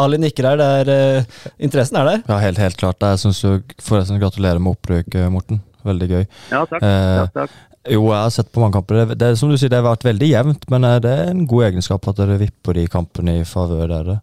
Ali 0.00 0.20
nikker 0.22 0.48
her, 0.48 0.60
det 0.62 0.72
er, 0.80 0.92
uh, 1.20 1.52
interessen 1.68 2.00
er 2.00 2.10
der. 2.14 2.24
Ja, 2.24 2.40
helt, 2.46 2.62
helt 2.64 2.80
klart. 2.80 3.04
Jeg 3.04 3.22
synes 3.26 3.44
jo 3.44 3.58
Forresten, 3.84 4.20
gratulerer 4.22 4.62
med 4.62 4.78
opprykket, 4.78 5.28
Morten. 5.32 5.60
Veldig 5.86 6.08
gøy. 6.10 6.24
Ja, 6.50 6.64
takk. 6.66 6.82
Eh, 6.82 7.18
takk, 7.20 7.34
takk. 7.36 7.56
Jo, 7.86 8.00
jeg 8.10 8.18
har 8.18 8.32
sett 8.34 8.48
på 8.50 8.62
mange 8.62 8.74
kamper. 8.80 8.98
Det, 8.98 9.18
det, 9.20 9.28
som 9.38 9.50
du 9.50 9.56
sier, 9.58 9.70
det 9.70 9.78
har 9.78 9.86
vært 9.86 10.06
veldig 10.06 10.30
jevnt, 10.32 10.66
men 10.72 10.86
eh, 10.88 10.96
det 11.04 11.12
er 11.12 11.28
en 11.30 11.44
god 11.48 11.68
egenskap 11.68 12.08
at 12.10 12.18
dere 12.18 12.38
vipper 12.40 12.80
de 12.80 12.86
kampene 12.90 13.38
i 13.40 13.44
favør 13.46 13.92
dere. 13.92 14.16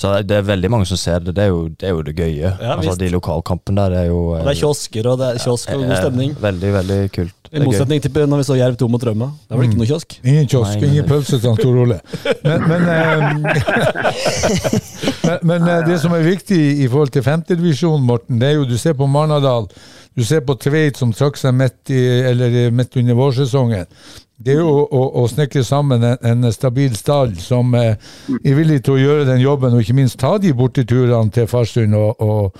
Så 0.00 0.14
det 0.24 0.32
er 0.38 0.44
veldig 0.48 0.70
mange 0.72 0.86
som 0.88 0.96
ser 0.96 1.18
det. 1.20 1.34
Det 1.36 1.42
er 1.44 1.50
jo 1.50 1.66
det, 1.68 1.84
er 1.84 1.90
jo 1.92 2.00
det 2.06 2.14
gøye. 2.16 2.50
Ja, 2.54 2.76
altså, 2.78 2.94
de 2.96 3.08
lokalkampene 3.12 3.82
der 3.82 3.92
er 3.98 4.06
jo 4.08 4.20
Og 4.32 4.46
det 4.46 4.54
er 4.54 4.58
kiosker, 4.62 5.08
og 5.10 5.18
det 5.20 5.26
er 5.34 5.42
kiosk 5.44 5.68
og 5.74 5.82
god 5.82 5.90
eh, 5.90 6.00
stemning. 6.00 6.30
Veldig, 6.40 6.70
veldig 6.78 6.98
kult. 7.16 7.34
I 7.50 7.60
motsetning 7.66 8.02
til 8.02 8.28
når 8.30 8.36
vi 8.40 8.44
så 8.46 8.54
Jerv 8.56 8.76
2 8.80 8.88
mot 8.88 9.04
Rømme. 9.04 9.28
Da 9.48 9.56
var 9.58 9.64
det 9.64 9.68
ikke 9.72 9.80
noe 9.82 9.90
kiosk. 9.90 10.08
Ingen 10.22 10.46
kiosk, 10.48 10.76
Nei, 10.78 10.88
ingen 10.88 11.06
pølse 11.10 11.36
til 11.42 11.56
Tor 11.58 11.76
Ole. 11.82 11.98
Men, 12.46 12.60
men, 12.70 12.82
eh, 12.94 13.26
men, 15.26 15.38
men 15.52 15.60
eh, 15.74 15.80
det 15.90 15.98
som 16.00 16.14
er 16.16 16.22
viktig 16.24 16.60
i 16.84 16.86
forhold 16.88 17.12
til 17.16 17.22
femtedivisjon, 17.26 18.02
Morten, 18.06 18.34
det 18.40 18.46
er 18.52 18.56
jo 18.60 18.64
du 18.70 18.76
ser 18.80 18.94
på 18.96 19.06
Marnardal, 19.10 19.64
du 20.16 20.22
ser 20.24 20.40
på 20.46 20.52
Tveit 20.62 20.96
som 21.02 21.12
trakk 21.12 21.36
seg 21.42 21.52
midt, 21.58 21.80
i, 21.92 21.94
eller 22.30 22.48
eh, 22.64 22.72
midt 22.72 22.96
under 23.02 23.14
vårsesongen. 23.18 23.86
Det 24.40 24.54
er 24.54 24.60
jo 24.62 24.84
å, 24.84 25.00
å, 25.20 25.26
snekre 25.28 25.60
sammen 25.66 26.04
en, 26.06 26.16
en 26.24 26.52
stabil 26.54 26.94
stall 26.96 27.34
som 27.36 27.74
eh, 27.76 27.98
er 28.40 28.54
villig 28.56 28.78
til 28.86 28.94
å 28.94 29.00
gjøre 29.00 29.26
den 29.28 29.42
jobben, 29.42 29.74
og 29.76 29.84
ikke 29.84 29.98
minst 29.98 30.16
ta 30.22 30.30
de 30.40 30.54
borteturene 30.56 31.28
til 31.34 31.48
Farsund 31.50 31.96
og, 31.98 32.22
og, 32.24 32.56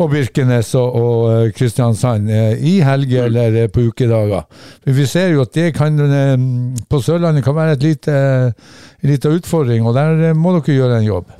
og 0.00 0.08
Birkenes 0.14 0.72
og, 0.80 0.96
og 0.96 1.18
eh, 1.34 1.50
Kristiansand 1.58 2.32
eh, 2.32 2.54
i 2.64 2.78
helger 2.84 3.28
eller 3.28 3.58
eh, 3.64 3.68
på 3.72 3.84
ukedager. 3.90 4.48
For 4.86 4.96
vi 4.96 5.04
ser 5.10 5.34
jo 5.34 5.44
at 5.44 5.52
det 5.52 5.74
kan 5.76 6.00
eh, 6.06 6.32
på 6.88 7.02
Sørlandet 7.04 7.44
kan 7.44 7.58
være 7.58 7.76
en 7.76 8.56
liten 9.12 9.36
utfordring, 9.36 9.84
og 9.84 10.00
der 10.00 10.32
må 10.32 10.56
dere 10.56 10.80
gjøre 10.80 11.02
en 11.02 11.10
jobb. 11.10 11.36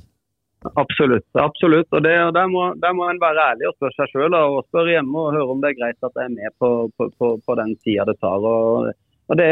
Absolutt. 0.75 1.27
absolutt. 1.33 1.89
Og, 1.93 2.03
det, 2.03 2.15
og 2.29 2.33
der, 2.35 2.47
må, 2.51 2.69
der 2.83 2.93
må 2.93 3.09
en 3.09 3.21
være 3.23 3.45
ærlig 3.53 3.69
og 3.71 3.77
spørre 3.77 3.95
seg 3.97 4.13
sjøl 4.13 4.37
og 4.37 4.65
spørre 4.69 4.97
hjemme 4.97 5.21
og 5.23 5.35
høre 5.37 5.53
om 5.55 5.61
det 5.63 5.73
er 5.73 5.81
greit 5.81 6.09
at 6.09 6.19
jeg 6.19 6.29
er 6.29 6.35
med 6.35 6.57
på, 6.61 6.71
på, 6.99 7.09
på, 7.17 7.35
på 7.47 7.59
den 7.61 7.77
tida 7.81 8.07
det 8.09 8.19
tar. 8.21 8.43
Og, 8.43 8.91
og 9.29 9.39
det 9.39 9.49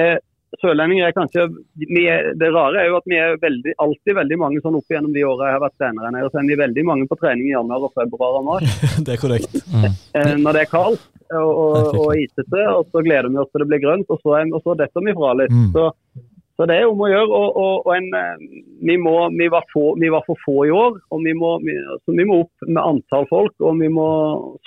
Sørlendinger 0.63 1.09
er 1.09 1.15
kanskje 1.17 1.49
vi 1.75 2.05
er, 2.09 2.31
Det 2.39 2.49
rare 2.55 2.79
er 2.81 2.87
jo 2.89 3.01
at 3.01 3.09
vi 3.11 3.19
er 3.19 3.35
veldig, 3.43 3.75
alltid 3.83 4.17
veldig 4.17 4.39
mange 4.41 4.63
sånn 4.65 4.79
opp 4.79 4.93
gjennom 4.95 5.13
de 5.13 5.25
åra 5.27 5.51
jeg 5.51 5.57
har 5.57 5.65
vært 5.65 5.77
trener 5.81 6.07
her 6.07 6.15
nede. 6.15 6.31
Så 6.31 6.41
er 6.41 6.49
vi 6.49 6.61
veldig 6.63 6.85
mange 6.87 7.09
på 7.11 7.19
trening 7.21 7.51
i 7.51 7.53
januar, 7.53 7.89
og 7.89 7.99
februar 7.99 8.39
og 8.41 8.47
mars 8.47 8.79
Det 9.07 9.17
er 9.17 9.21
korrekt. 9.21 9.59
Mm. 9.75 9.91
når 10.45 10.57
det 10.57 10.63
er 10.63 10.71
kaldt 10.71 11.05
og, 11.35 11.51
og, 11.51 11.99
og 12.05 12.23
isete. 12.23 12.63
Og 12.73 12.87
så 12.93 13.03
gleder 13.05 13.29
vi 13.33 13.43
oss 13.43 13.53
til 13.53 13.65
det 13.65 13.69
blir 13.73 13.85
grønt, 13.85 14.09
og 14.09 14.23
så, 14.23 14.39
er, 14.39 14.49
og 14.55 14.65
så 14.65 14.79
detter 14.79 15.07
vi 15.07 15.17
fra 15.19 15.35
litt. 15.41 15.53
Mm. 15.53 15.69
Så, 15.75 15.91
så 16.57 16.67
det 16.71 16.79
er 16.79 16.89
om 16.89 17.03
å 17.05 17.11
gjøre. 17.11 17.29
Og, 17.43 17.61
og, 17.63 17.75
og 17.85 17.93
en, 17.97 18.09
eh, 18.17 18.65
vi, 18.87 18.97
må, 19.03 19.17
vi, 19.37 19.51
var 19.53 19.67
få, 19.73 19.91
vi 20.01 20.11
var 20.13 20.25
for 20.29 20.41
få 20.45 20.59
i 20.69 20.75
år, 20.75 21.01
og 21.13 21.25
vi 21.27 21.35
må, 21.37 21.57
vi, 21.67 21.77
så 22.05 22.17
vi 22.17 22.29
må 22.29 22.43
opp 22.47 22.69
med 22.71 22.83
antall 22.83 23.29
folk. 23.33 23.55
Og 23.61 23.81
vi 23.83 23.91
må 23.93 24.09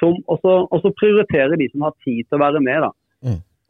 som, 0.02 0.18
og 0.28 0.42
så, 0.44 0.62
og 0.68 0.84
så 0.84 0.96
prioritere 1.00 1.60
de 1.60 1.72
som 1.74 1.88
har 1.88 1.96
tid 2.06 2.26
til 2.26 2.40
å 2.40 2.44
være 2.46 2.64
med. 2.66 2.84
da. 2.88 2.94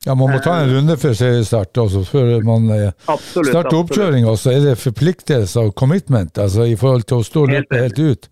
Ja, 0.08 0.14
Man 0.16 0.32
må 0.32 0.38
ta 0.40 0.54
en 0.62 0.70
runde 0.72 0.96
før 0.96 1.16
seriestart, 1.18 1.76
også, 1.82 2.06
før 2.08 2.30
man 2.48 2.70
eh, 2.72 2.92
Absolutt. 3.12 3.50
starter 3.52 3.80
oppkjøringa. 3.82 4.32
Så 4.40 4.54
er 4.54 4.62
det 4.64 4.76
forpliktelse 4.80 5.66
og 5.68 5.74
commitment 5.76 6.40
altså 6.40 6.64
i 6.72 6.78
forhold 6.80 7.04
til 7.10 7.20
å 7.20 7.26
stå 7.28 7.44
Helt 7.50 7.68
løpet 7.68 7.84
helt 7.84 8.00
ut. 8.00 8.30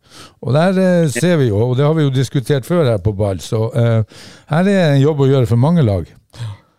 Og 0.47 0.55
Der 0.55 0.79
eh, 0.79 1.09
ser 1.11 1.35
vi 1.41 1.49
jo, 1.49 1.59
og 1.65 1.75
det 1.75 1.83
har 1.83 1.97
vi 1.97 2.07
jo 2.07 2.13
diskutert 2.15 2.69
før 2.69 2.87
her 2.87 3.03
på 3.03 3.11
ball, 3.19 3.43
så 3.43 3.65
eh, 3.75 4.23
her 4.53 4.71
er 4.71 4.93
en 4.93 5.03
jobb 5.03 5.25
å 5.25 5.27
gjøre 5.27 5.49
for 5.51 5.59
mange 5.59 5.83
lag. 5.83 6.07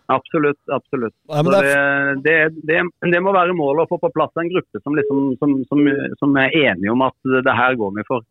Absolutt. 0.09 0.57
absolutt. 0.73 1.13
Ja, 1.29 1.43
det 1.45 1.61
det, 1.61 1.77
det, 2.25 2.37
det, 2.65 3.11
det 3.13 3.21
må 3.21 3.29
være 3.35 3.53
målet 3.53 3.85
å 3.85 3.91
få 3.91 4.01
på 4.01 4.09
plass 4.15 4.33
en 4.41 4.49
gruppe 4.49 4.81
som, 4.81 4.97
liksom, 4.97 5.35
som, 5.37 5.53
som, 5.69 5.85
som 6.17 6.39
er 6.41 6.55
enige 6.63 6.95
om 6.95 7.05
at 7.05 7.35
det 7.45 7.57
her 7.61 7.77
går 7.77 7.93
vi 7.99 8.09
for. 8.09 8.25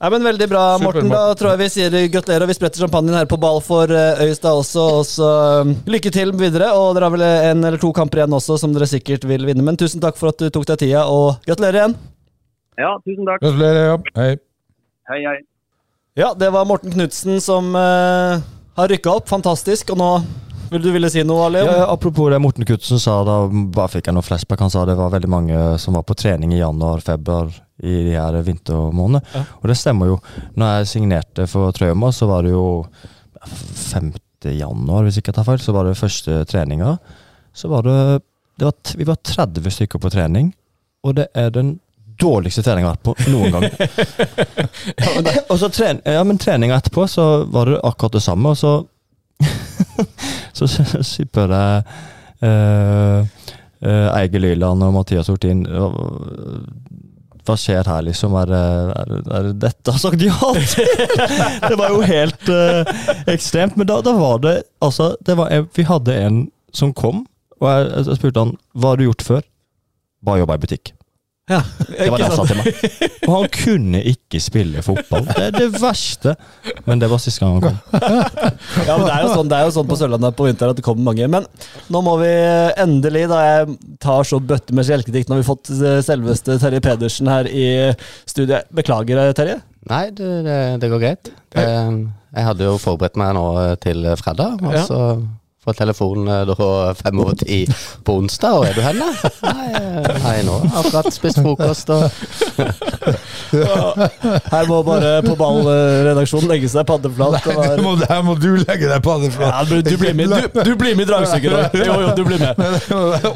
Ja, 0.00 0.10
men 0.10 0.24
Veldig 0.24 0.48
bra, 0.48 0.78
Super, 0.78 0.84
Morten. 0.84 1.08
Da 1.10 1.34
tror 1.34 1.50
jeg 1.52 1.60
vi 1.60 1.68
sier 1.74 1.94
gratulerer, 2.12 2.44
og 2.46 2.50
vi 2.50 2.56
spretter 2.56 2.80
champagnen 2.84 3.16
her 3.18 3.26
på 3.28 3.36
ball 3.40 3.58
for 3.64 3.90
eh, 3.90 4.22
Øystad 4.24 4.62
også. 4.62 4.84
Og 5.00 5.06
så 5.08 5.30
um, 5.60 5.74
lykke 5.90 6.12
til 6.14 6.32
videre. 6.38 6.70
Og 6.78 6.94
dere 6.96 7.08
har 7.08 7.14
vel 7.16 7.26
en 7.26 7.64
eller 7.66 7.80
to 7.82 7.90
kamper 7.96 8.22
igjen 8.22 8.36
også 8.38 8.56
som 8.62 8.72
dere 8.76 8.88
sikkert 8.88 9.26
vil 9.28 9.44
vinne. 9.48 9.64
Men 9.66 9.78
tusen 9.80 10.02
takk 10.02 10.16
for 10.20 10.32
at 10.32 10.40
du 10.40 10.48
tok 10.54 10.68
deg 10.70 10.84
tida, 10.86 11.04
og 11.10 11.42
gratulerer 11.48 11.82
igjen. 11.82 11.96
Ja, 12.80 12.94
tusen 13.04 13.26
takk. 13.28 13.42
Gratulerer. 13.44 13.90
Ja. 13.90 13.98
Hei. 14.20 14.30
Hei, 15.10 15.22
hei. 15.26 15.38
Ja, 16.18 16.30
det 16.38 16.48
var 16.54 16.68
Morten 16.68 16.94
Knutsen 16.94 17.42
som 17.42 17.74
uh, 17.74 18.38
har 18.78 18.94
rykka 18.94 19.18
opp. 19.18 19.28
Fantastisk. 19.28 19.90
Og 19.92 20.00
nå 20.00 20.12
vil 20.70 20.84
du 20.86 20.92
ville 20.94 21.10
si 21.10 21.24
noe, 21.26 21.48
Ali? 21.48 21.64
Ja, 21.66 21.90
apropos 21.90 22.30
det 22.30 22.38
Morten 22.40 22.64
Knutsen 22.64 23.02
sa, 23.02 23.20
da 23.26 23.42
bare 23.50 23.90
fikk 23.90 24.08
jeg 24.08 24.16
noe 24.16 24.24
flashback. 24.24 24.62
Han 24.62 24.72
sa 24.72 24.86
det 24.86 24.96
var 24.96 25.10
veldig 25.12 25.30
mange 25.30 25.64
som 25.82 25.98
var 25.98 26.06
på 26.06 26.16
trening 26.16 26.54
i 26.54 26.62
januar-februar 26.62 27.50
i 27.82 27.94
de 28.06 28.14
her 28.16 28.36
vintermånedene. 28.46 29.22
Ja. 29.34 29.44
Og 29.60 29.68
det 29.70 29.78
stemmer 29.80 30.12
jo. 30.12 30.18
Når 30.58 30.80
jeg 30.80 30.90
signerte 30.94 31.46
for 31.50 31.72
Trauma, 31.76 32.12
så 32.12 32.28
var 32.30 32.46
det 32.46 32.54
jo 32.54 32.86
5. 33.46 34.12
januar, 34.56 35.04
hvis 35.04 35.20
ikke 35.20 35.32
jeg 35.32 35.38
tar 35.40 35.48
feil, 35.48 35.60
så 35.62 35.74
var 35.76 35.88
det 35.88 35.98
første 35.98 36.42
treninga. 36.48 36.96
Så 37.52 37.68
var 37.72 37.84
det, 37.86 37.98
det 38.60 38.68
var, 38.68 38.74
Vi 38.96 39.08
var 39.08 39.16
30 39.24 39.70
stykker 39.70 39.98
på 40.00 40.12
trening, 40.12 40.52
og 41.04 41.16
det 41.16 41.28
er 41.34 41.50
den 41.54 41.78
dårligste 42.20 42.62
treninga 42.62 42.90
jeg 42.90 42.90
har 42.90 42.98
vært 42.98 43.08
på 43.08 43.14
noen 43.32 43.52
gang. 43.56 43.64
og 45.50 45.58
så 45.60 45.70
tren, 45.72 46.02
ja, 46.04 46.22
men 46.24 46.40
treninga 46.40 46.76
etterpå 46.80 47.06
så 47.08 47.44
var 47.48 47.70
det 47.70 47.80
akkurat 47.84 48.18
det 48.18 48.24
samme, 48.24 48.52
og 48.52 48.60
så 48.60 48.74
så 50.56 50.66
sipper 51.06 51.52
jeg 51.54 51.84
uh, 52.44 53.24
Eiger 54.12 54.42
Lyland 54.42 54.84
og 54.84 54.92
Mathias 54.92 55.30
Hortin 55.32 55.64
uh, 55.64 55.96
hva 57.46 57.56
skjer 57.58 57.88
her, 57.88 58.04
liksom? 58.06 58.34
Er, 58.40 58.52
er, 58.54 59.12
er 59.20 59.48
det 59.48 59.56
dette 59.64 59.94
har 59.94 60.02
sagt 60.02 60.22
ja 60.24 60.52
til? 60.74 60.90
det 61.70 61.76
var 61.80 61.94
jo 61.94 62.00
helt 62.06 62.52
uh, 62.52 62.94
ekstremt. 63.30 63.78
Men 63.80 63.88
da, 63.90 64.00
da 64.04 64.14
var 64.18 64.40
det 64.44 64.56
altså 64.84 65.14
det 65.26 65.36
var, 65.40 65.52
Vi 65.76 65.86
hadde 65.88 66.16
en 66.16 66.40
som 66.76 66.94
kom, 66.94 67.24
og 67.60 67.68
jeg, 67.68 67.90
jeg 68.06 68.20
spurte 68.20 68.46
han 68.46 68.56
hva 68.76 68.94
har 68.94 69.00
du 69.00 69.08
gjort 69.08 69.26
før. 69.26 69.44
Bare 70.24 70.42
jobba 70.42 70.58
i 70.58 70.64
butikk. 70.64 70.92
Ja, 71.50 71.58
Det 71.90 72.06
var 72.12 72.20
det 72.22 72.26
han 72.30 72.36
sa 72.38 72.44
til 72.46 72.58
meg. 72.60 72.76
Og 73.26 73.32
han 73.34 73.48
kunne 73.54 74.00
ikke 74.06 74.38
spille 74.42 74.82
fotball. 74.86 75.24
Det 75.26 75.46
er 75.48 75.54
det 75.56 75.68
verste. 75.82 76.36
Men 76.86 77.00
det 77.02 77.08
var 77.10 77.18
siste 77.22 77.42
gang 77.42 77.56
han 77.58 77.64
kom. 77.64 77.78
Ja, 78.86 78.94
men 78.96 79.06
det 79.08 79.14
er 79.16 79.24
jo 79.26 79.32
sånn, 79.34 79.50
det 79.50 79.58
er 79.58 79.66
jo 79.66 79.72
sånn 79.74 79.88
på 79.90 79.98
Sørlandet 79.98 80.36
på 80.38 80.46
vinteren 80.46 80.72
at 80.74 80.78
det 80.78 80.84
kommer 80.86 81.08
mange. 81.10 81.26
Men 81.32 81.48
nå 81.90 82.02
må 82.06 82.14
vi 82.22 82.30
endelig, 82.84 83.24
da 83.32 83.40
jeg 83.48 83.74
tar 84.04 84.22
så 84.30 84.38
bøtte 84.40 84.76
med 84.78 84.86
skjelkedikt, 84.86 85.28
nå 85.30 85.36
har 85.38 85.42
vi 85.42 85.48
fått 85.50 85.72
eh, 85.74 85.98
selveste 86.06 86.58
Terje 86.62 86.80
Pedersen 86.86 87.30
her 87.32 87.50
i 87.50 87.66
studiet. 88.30 88.70
Beklager, 88.76 89.24
eh, 89.26 89.34
Terje. 89.36 89.58
Nei, 89.90 90.04
det, 90.14 90.30
det, 90.46 90.56
det 90.82 90.90
går 90.92 91.02
greit. 91.02 91.30
Det, 91.56 91.66
jeg 91.66 92.46
hadde 92.46 92.66
jo 92.68 92.78
forberedt 92.78 93.16
meg 93.18 93.34
nå 93.34 93.44
til 93.82 94.06
fredag, 94.20 94.60
og 94.62 94.74
Ja. 94.76 94.82
så 94.86 94.98
får 95.18 95.39
telefon 95.78 96.28
eh, 96.28 96.44
da 96.48 96.94
fem 96.98 97.20
over 97.22 97.34
ti 97.40 97.62
på 98.06 98.16
onsdag. 98.22 98.58
Og 98.60 98.66
er 98.70 98.74
du 98.78 98.82
henne? 98.84 99.08
Nei, 99.44 99.68
eh, 99.80 100.20
nei, 100.24 100.36
nå 100.48 100.58
akkurat 100.80 101.10
spist 101.14 101.40
frokost 101.42 101.90
og 101.94 102.08
Her 104.50 104.66
må 104.70 104.80
bare 104.86 105.12
på 105.24 105.34
ballredaksjonen 105.38 106.50
legge 106.50 106.68
seg 106.70 106.86
paddeflat. 106.88 107.40
Det 107.44 107.56
var- 107.56 107.68
Her 107.70 107.82
må, 107.84 107.94
her 108.08 108.22
må 108.26 108.34
du 108.40 108.48
legge 108.56 108.88
deg 108.90 109.02
paddeflat. 109.04 109.50
Ja, 109.54 109.64
du, 109.68 109.80
du, 109.82 109.96
blir 110.00 110.14
med, 110.14 110.30
du, 110.30 110.62
du 110.70 110.74
blir 110.80 110.96
med 110.98 111.06
i 111.06 111.10
dragstykket, 111.10 111.50
Roy. 111.52 111.64
Jo, 111.90 111.96
jo, 112.04 112.12
du 112.16 112.24
blir 112.26 112.38
med. 112.42 112.54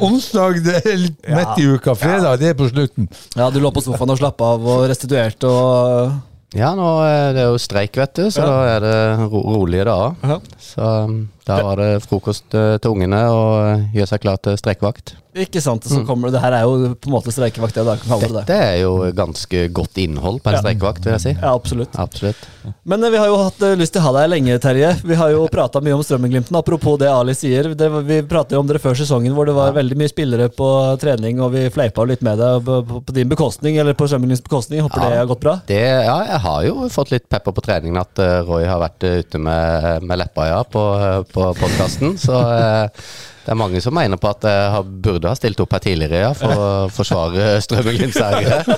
Onsdag 0.05 0.61
det 0.65 0.77
er 0.83 0.97
litt 1.01 1.19
midt 1.27 1.59
i 1.61 1.67
uka. 1.75 1.95
Fredag 1.99 2.39
det 2.41 2.53
er 2.53 2.57
på 2.59 2.69
slutten. 2.71 3.09
Ja, 3.35 3.49
du 3.53 3.59
lå 3.63 3.71
på 3.75 3.83
sofaen 3.83 4.13
og 4.13 4.19
slappa 4.21 4.53
av 4.55 4.65
og 4.75 4.85
restituerte 4.91 5.49
og 5.49 6.15
Ja, 6.55 6.69
nå 6.77 6.87
er 7.03 7.33
det 7.35 7.45
jo 7.49 7.57
streik, 7.59 7.97
vet 7.99 8.13
du, 8.15 8.27
så 8.31 8.39
Ja. 8.39 8.47
da 8.47 8.59
er 8.75 8.79
det 8.85 9.29
ro 9.31 9.41
rolige 9.57 9.83
dager. 9.89 10.15
Ja. 10.23 10.37
Så 10.61 10.85
um, 11.09 11.17
da 11.45 11.59
var 11.63 11.77
det 11.81 11.91
frokost 12.05 12.55
eh, 12.57 12.77
til 12.81 12.95
ungene 12.95 13.21
og 13.29 13.53
eh, 13.67 13.85
gjøre 13.99 14.11
seg 14.13 14.23
klar 14.25 14.41
til 14.41 14.57
streikevakt. 14.57 15.15
Ikke 15.35 15.59
sant, 15.59 15.83
så 15.83 15.99
kommer 16.07 16.29
det 16.29 16.37
Det 16.37 16.41
her 16.45 16.53
er 16.55 16.61
jo 16.63 16.93
på 16.95 17.09
en 17.09 17.13
måte 17.17 17.31
streikevakt, 17.35 17.75
Ja, 17.75 17.83
det 17.83 17.97
det. 18.07 18.29
Dette 18.47 18.55
er 18.55 18.77
jo 18.79 18.91
ganske 19.11 19.65
godt 19.75 19.97
innhold 19.99 20.39
på 20.39 20.47
en 20.47 20.55
Ja. 20.55 20.61
streikevakt, 20.63 21.03
vil 21.03 21.11
jeg 21.17 21.21
si. 21.25 21.33
Ja, 21.35 21.51
absolutt. 21.51 21.91
Absolutt. 21.99 22.45
Men 22.87 23.03
eh, 23.03 23.11
vi 23.11 23.19
har 23.19 23.27
jo 23.27 23.35
hatt 23.41 23.59
lyst 23.75 23.91
til 23.93 23.99
å 23.99 24.05
ha 24.05 24.13
deg 24.21 24.29
lenge, 24.31 24.55
Terje. 24.63 24.93
Vi 25.03 25.17
har 25.19 25.33
jo 25.33 25.43
prata 25.51 25.81
mye 25.83 25.97
om 25.97 26.03
Strømmen-Glimten. 26.07 26.55
Apropos 26.55 26.95
det 27.01 27.09
Ali 27.11 27.35
sier. 27.35 27.67
Det, 27.75 27.89
vi 28.07 28.21
pratet 28.23 28.55
jo 28.55 28.61
om 28.63 28.69
dere 28.69 28.79
før 28.79 28.95
sesongen 28.95 29.35
hvor 29.35 29.45
det 29.49 29.57
var 29.57 29.75
veldig 29.75 29.97
mye 29.99 30.13
spillere 30.13 30.47
på 30.55 30.69
trening, 31.03 31.43
og 31.43 31.51
vi 31.51 31.65
fleipa 31.69 32.07
litt 32.07 32.23
med 32.23 32.39
deg 32.39 32.63
på, 32.63 32.79
på, 33.03 33.17
din 33.19 33.27
bekostning, 33.35 33.75
eller 33.83 33.93
på 33.93 34.07
Strømmen-Glimtens 34.07 34.45
bekostning. 34.47 34.85
Håper 34.87 35.03
Ja. 35.03 35.09
det 35.09 35.19
har 35.19 35.29
gått 35.33 35.43
bra. 35.43 35.57
Det, 35.67 35.81
ja, 35.83 36.15
jeg 36.31 36.41
har 36.47 36.63
jo 36.69 36.87
fått 36.95 37.11
litt 37.11 37.27
pepper 37.27 37.51
på 37.51 37.65
treningen 37.67 37.99
at 37.99 38.23
Roy 38.47 38.63
har 38.71 38.79
vært 38.79 39.03
ute 39.03 39.37
med, 39.37 40.07
med 40.07 40.23
leppa 40.23 40.47
ja, 40.47 40.63
på, 40.63 40.87
på 41.35 41.47
podkasten. 41.59 42.15
Så 42.21 42.35
eh, 42.35 43.07
det 43.45 43.53
er 43.53 43.59
mange 43.59 43.81
som 43.83 43.93
mener 43.93 44.17
på 44.17 44.29
at 44.31 44.45
jeg 44.47 44.69
har, 44.73 44.85
burde 45.05 45.29
ha 45.29 45.37
stilt 45.37 45.59
opp 45.61 45.75
her 45.75 45.83
tidligere 45.83 46.21
ja, 46.23 46.31
for 46.37 46.49
å 46.55 46.69
forsvare 46.95 47.57
Strømmen-Glimt-seire. 47.65 48.63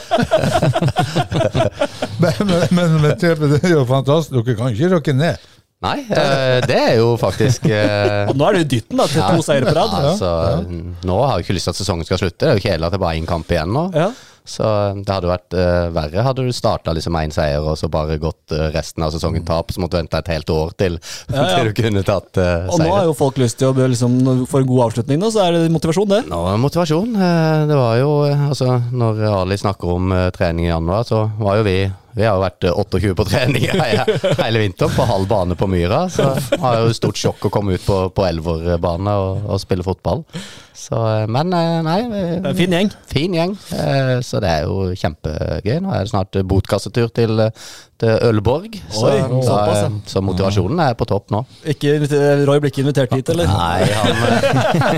Men, 2.18 2.34
men, 2.50 2.64
men, 2.74 2.94
men 2.98 3.12
det 3.54 3.60
er 3.62 3.76
jo 3.76 3.84
fantastisk. 3.86 4.34
Dere 4.34 4.56
kan 4.58 4.74
ikke 4.74 4.88
rokke 4.96 5.14
ned. 5.14 5.44
Nei, 5.86 6.00
eh, 6.10 6.58
det 6.66 6.78
er 6.80 6.96
jo 6.98 7.12
faktisk 7.22 7.68
eh, 7.70 8.24
Og 8.26 8.34
nå 8.34 8.48
er 8.48 8.56
det 8.56 8.62
jo 8.64 8.70
dytten 8.72 8.98
da, 8.98 9.06
til 9.12 9.22
to 9.22 9.44
seire 9.46 9.68
på 9.68 9.76
rad. 9.78 9.94
Altså, 10.00 10.32
Nå 11.06 11.18
har 11.22 11.36
jeg 11.38 11.46
ikke 11.46 11.58
lyst 11.60 11.70
til 11.70 11.76
at 11.76 11.82
sesongen 11.84 12.08
skal 12.10 12.22
slutte. 12.24 12.40
Det 12.42 12.50
er 12.50 12.58
jo 12.58 12.64
kjedelig 12.66 12.88
at 12.90 12.96
det 12.96 13.02
bare 13.04 13.14
er 13.14 13.22
én 13.22 13.30
kamp 13.30 13.54
igjen 13.54 13.76
nå. 13.76 13.84
Ja. 13.94 14.08
Så 14.48 14.64
det 14.96 15.12
hadde 15.12 15.30
vært 15.30 15.56
uh, 15.58 15.90
verre 15.96 16.24
hadde 16.26 16.46
du 16.48 16.54
starta 16.56 16.94
liksom 16.96 17.18
én 17.20 17.34
seier 17.36 17.64
og 17.64 17.76
så 17.80 17.90
bare 17.92 18.16
gått 18.22 18.56
uh, 18.56 18.68
resten 18.74 19.04
av 19.04 19.12
sesongen 19.14 19.46
tap, 19.48 19.74
så 19.76 19.84
måtte 19.84 19.98
du 19.98 20.02
vente 20.02 20.22
et 20.24 20.32
helt 20.34 20.50
år 20.54 20.72
til, 20.80 20.98
Ja, 21.30 21.44
ja. 21.44 21.48
til 21.58 21.72
du 21.72 21.76
kunne 21.82 22.04
tatt 22.08 22.40
uh, 22.40 22.68
Og 22.72 22.80
nå 22.82 22.90
har 22.94 23.08
jo 23.10 23.16
folk 23.18 23.38
lyst 23.42 23.60
til 23.60 23.72
å 23.74 23.88
liksom, 23.92 24.18
få 24.48 24.64
en 24.64 24.70
god 24.70 24.86
avslutning, 24.88 25.20
nå, 25.22 25.32
så 25.34 25.46
er 25.48 25.58
det 25.58 25.64
motivasjon, 25.74 26.10
det. 26.16 26.22
Nå 26.32 26.42
er 26.52 26.60
motivasjon. 26.64 27.16
Eh, 27.16 27.68
Det 27.68 27.78
var 27.78 27.96
jo 28.00 28.12
eh, 28.28 28.48
Altså, 28.48 28.78
når 28.92 29.22
Ali 29.34 29.58
snakker 29.60 29.96
om 29.98 30.12
eh, 30.16 30.30
trening 30.36 30.68
i 30.68 30.72
januar, 30.72 31.04
så 31.08 31.26
var 31.40 31.60
jo 31.60 31.66
vi 31.68 31.80
Vi 32.18 32.26
har 32.26 32.38
jo 32.38 32.42
vært 32.42 32.66
eh, 32.66 32.74
28 32.74 33.16
på 33.18 33.26
trening 33.30 33.68
hele 34.42 34.62
vinteren, 34.64 34.94
på 34.96 35.06
halv 35.06 35.28
bane 35.30 35.58
på 35.60 35.68
Myra. 35.70 36.06
Så 36.10 36.32
det 36.34 36.62
var 36.64 36.80
jo 36.82 36.96
stort 36.98 37.20
sjokk 37.22 37.46
å 37.50 37.54
komme 37.54 37.78
ut 37.78 37.86
på, 37.86 38.00
på 38.10 38.26
elverbane 38.26 39.14
og, 39.22 39.44
og 39.46 39.62
spille 39.62 39.86
fotball. 39.86 40.26
Så, 40.78 40.98
eh, 40.98 41.28
men 41.30 41.54
eh, 41.58 41.80
nei 41.86 42.00
Det 42.10 42.24
er 42.24 42.50
eh, 42.52 42.58
fin 42.58 42.74
gjeng. 42.78 42.92
Fin 43.10 43.38
gjeng, 43.38 43.54
eh, 43.78 44.16
så 44.26 44.42
det 44.44 44.52
er 44.52 44.68
jo 44.70 44.92
kjempegøy. 44.98 45.78
Nå 45.84 45.94
er 45.94 46.06
det 46.06 46.14
snart 46.14 46.38
botkassetur 46.48 47.14
til, 47.18 47.38
eh, 47.46 47.68
til 47.98 48.12
Ølborg, 48.28 48.76
så, 48.94 49.08
Oi, 49.10 49.42
så, 49.46 49.56
er- 49.58 49.96
så 50.06 50.22
motivasjonen 50.22 50.80
er 50.86 50.94
på 51.00 51.06
topp 51.10 51.32
nå. 51.34 51.40
Ikke, 51.66 51.96
Roy 52.46 52.60
blir 52.62 52.70
ikke 52.70 52.84
invitert 52.84 53.14
hit, 53.18 53.32
eller? 53.34 53.50
Nei, 53.50 53.88
han 53.90 54.12
eh, 54.28 54.98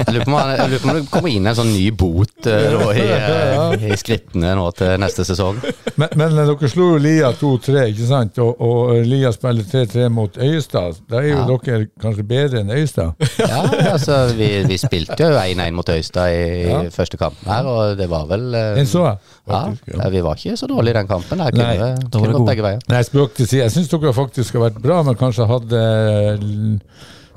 Jeg 0.00 0.14
lurer 0.16 0.24
på 0.26 0.88
om 0.90 0.96
det 0.96 1.04
kommer 1.12 1.30
inn 1.30 1.46
en 1.46 1.56
sånn 1.58 1.70
ny 1.72 1.84
bot 1.94 2.48
eh, 2.50 2.74
i, 2.98 3.04
eh, 3.06 3.86
i 3.92 3.98
skrittene 4.00 4.54
nå 4.58 4.66
til 4.78 4.96
neste 5.02 5.24
sesong. 5.28 5.60
Men, 6.00 6.10
men 6.18 6.34
dere 6.40 6.70
slo 6.72 6.88
jo 6.94 7.00
Lia 7.02 7.30
2-3, 7.38 7.84
ikke 7.92 8.08
sant? 8.10 8.40
Og, 8.42 8.58
og 8.66 8.92
Lia 9.06 9.30
spiller 9.34 9.66
3-3 9.70 10.08
mot 10.12 10.38
Øyestad. 10.40 11.00
Da 11.10 11.20
er 11.22 11.28
jo 11.30 11.38
Ja. 11.40 11.46
dere 11.64 11.86
kanskje 12.02 12.26
bedre 12.26 12.64
enn 12.64 12.74
Øyestad. 12.74 13.14
Ja, 13.50 13.62
altså 13.94 14.16
Vi, 14.36 14.48
vi 14.68 14.76
spilte 14.78 15.16
jo 15.30 15.38
1-1 15.38 15.70
mot 15.74 15.88
Øyestad 15.90 16.34
i, 16.34 16.42
Ja. 16.70 16.82
første 16.94 17.16
kampen 17.20 17.48
her, 17.50 17.66
og 17.70 17.96
det 17.98 18.10
var 18.10 18.26
vel 18.30 18.50
eh, 18.54 18.74
Den 18.80 18.86
så 18.90 19.06
jeg. 19.06 19.16
Ja, 19.52 19.62
faktisk, 19.70 19.92
ja. 19.94 20.08
Vi 20.14 20.22
var 20.26 20.40
ikke 20.40 20.56
så 20.60 20.68
dårlige 20.70 20.94
i 20.94 20.98
den 21.00 21.10
kampen. 21.10 21.40
Nei, 21.42 21.50
kunne, 21.54 21.66
var 21.66 21.96
kunne 22.00 22.10
det 22.10 22.32
gått 22.32 22.38
god. 22.40 22.50
begge 22.52 22.66
veier. 22.66 22.84
Nei, 22.92 23.02
spøk 23.06 23.34
til 23.38 23.48
side. 23.50 23.62
Jeg 23.66 23.74
syns 23.76 23.90
dere 23.92 24.14
faktisk 24.16 24.56
har 24.58 24.64
vært 24.68 24.80
bra, 24.84 25.00
men 25.06 25.18
kanskje 25.20 25.48
hadde 25.50 25.82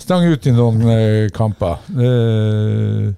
stang 0.04 0.26
ut 0.28 0.48
i 0.50 0.56
noen 0.56 0.82
eh, 0.92 1.30
kamper. 1.36 1.80
Eh, 1.94 3.14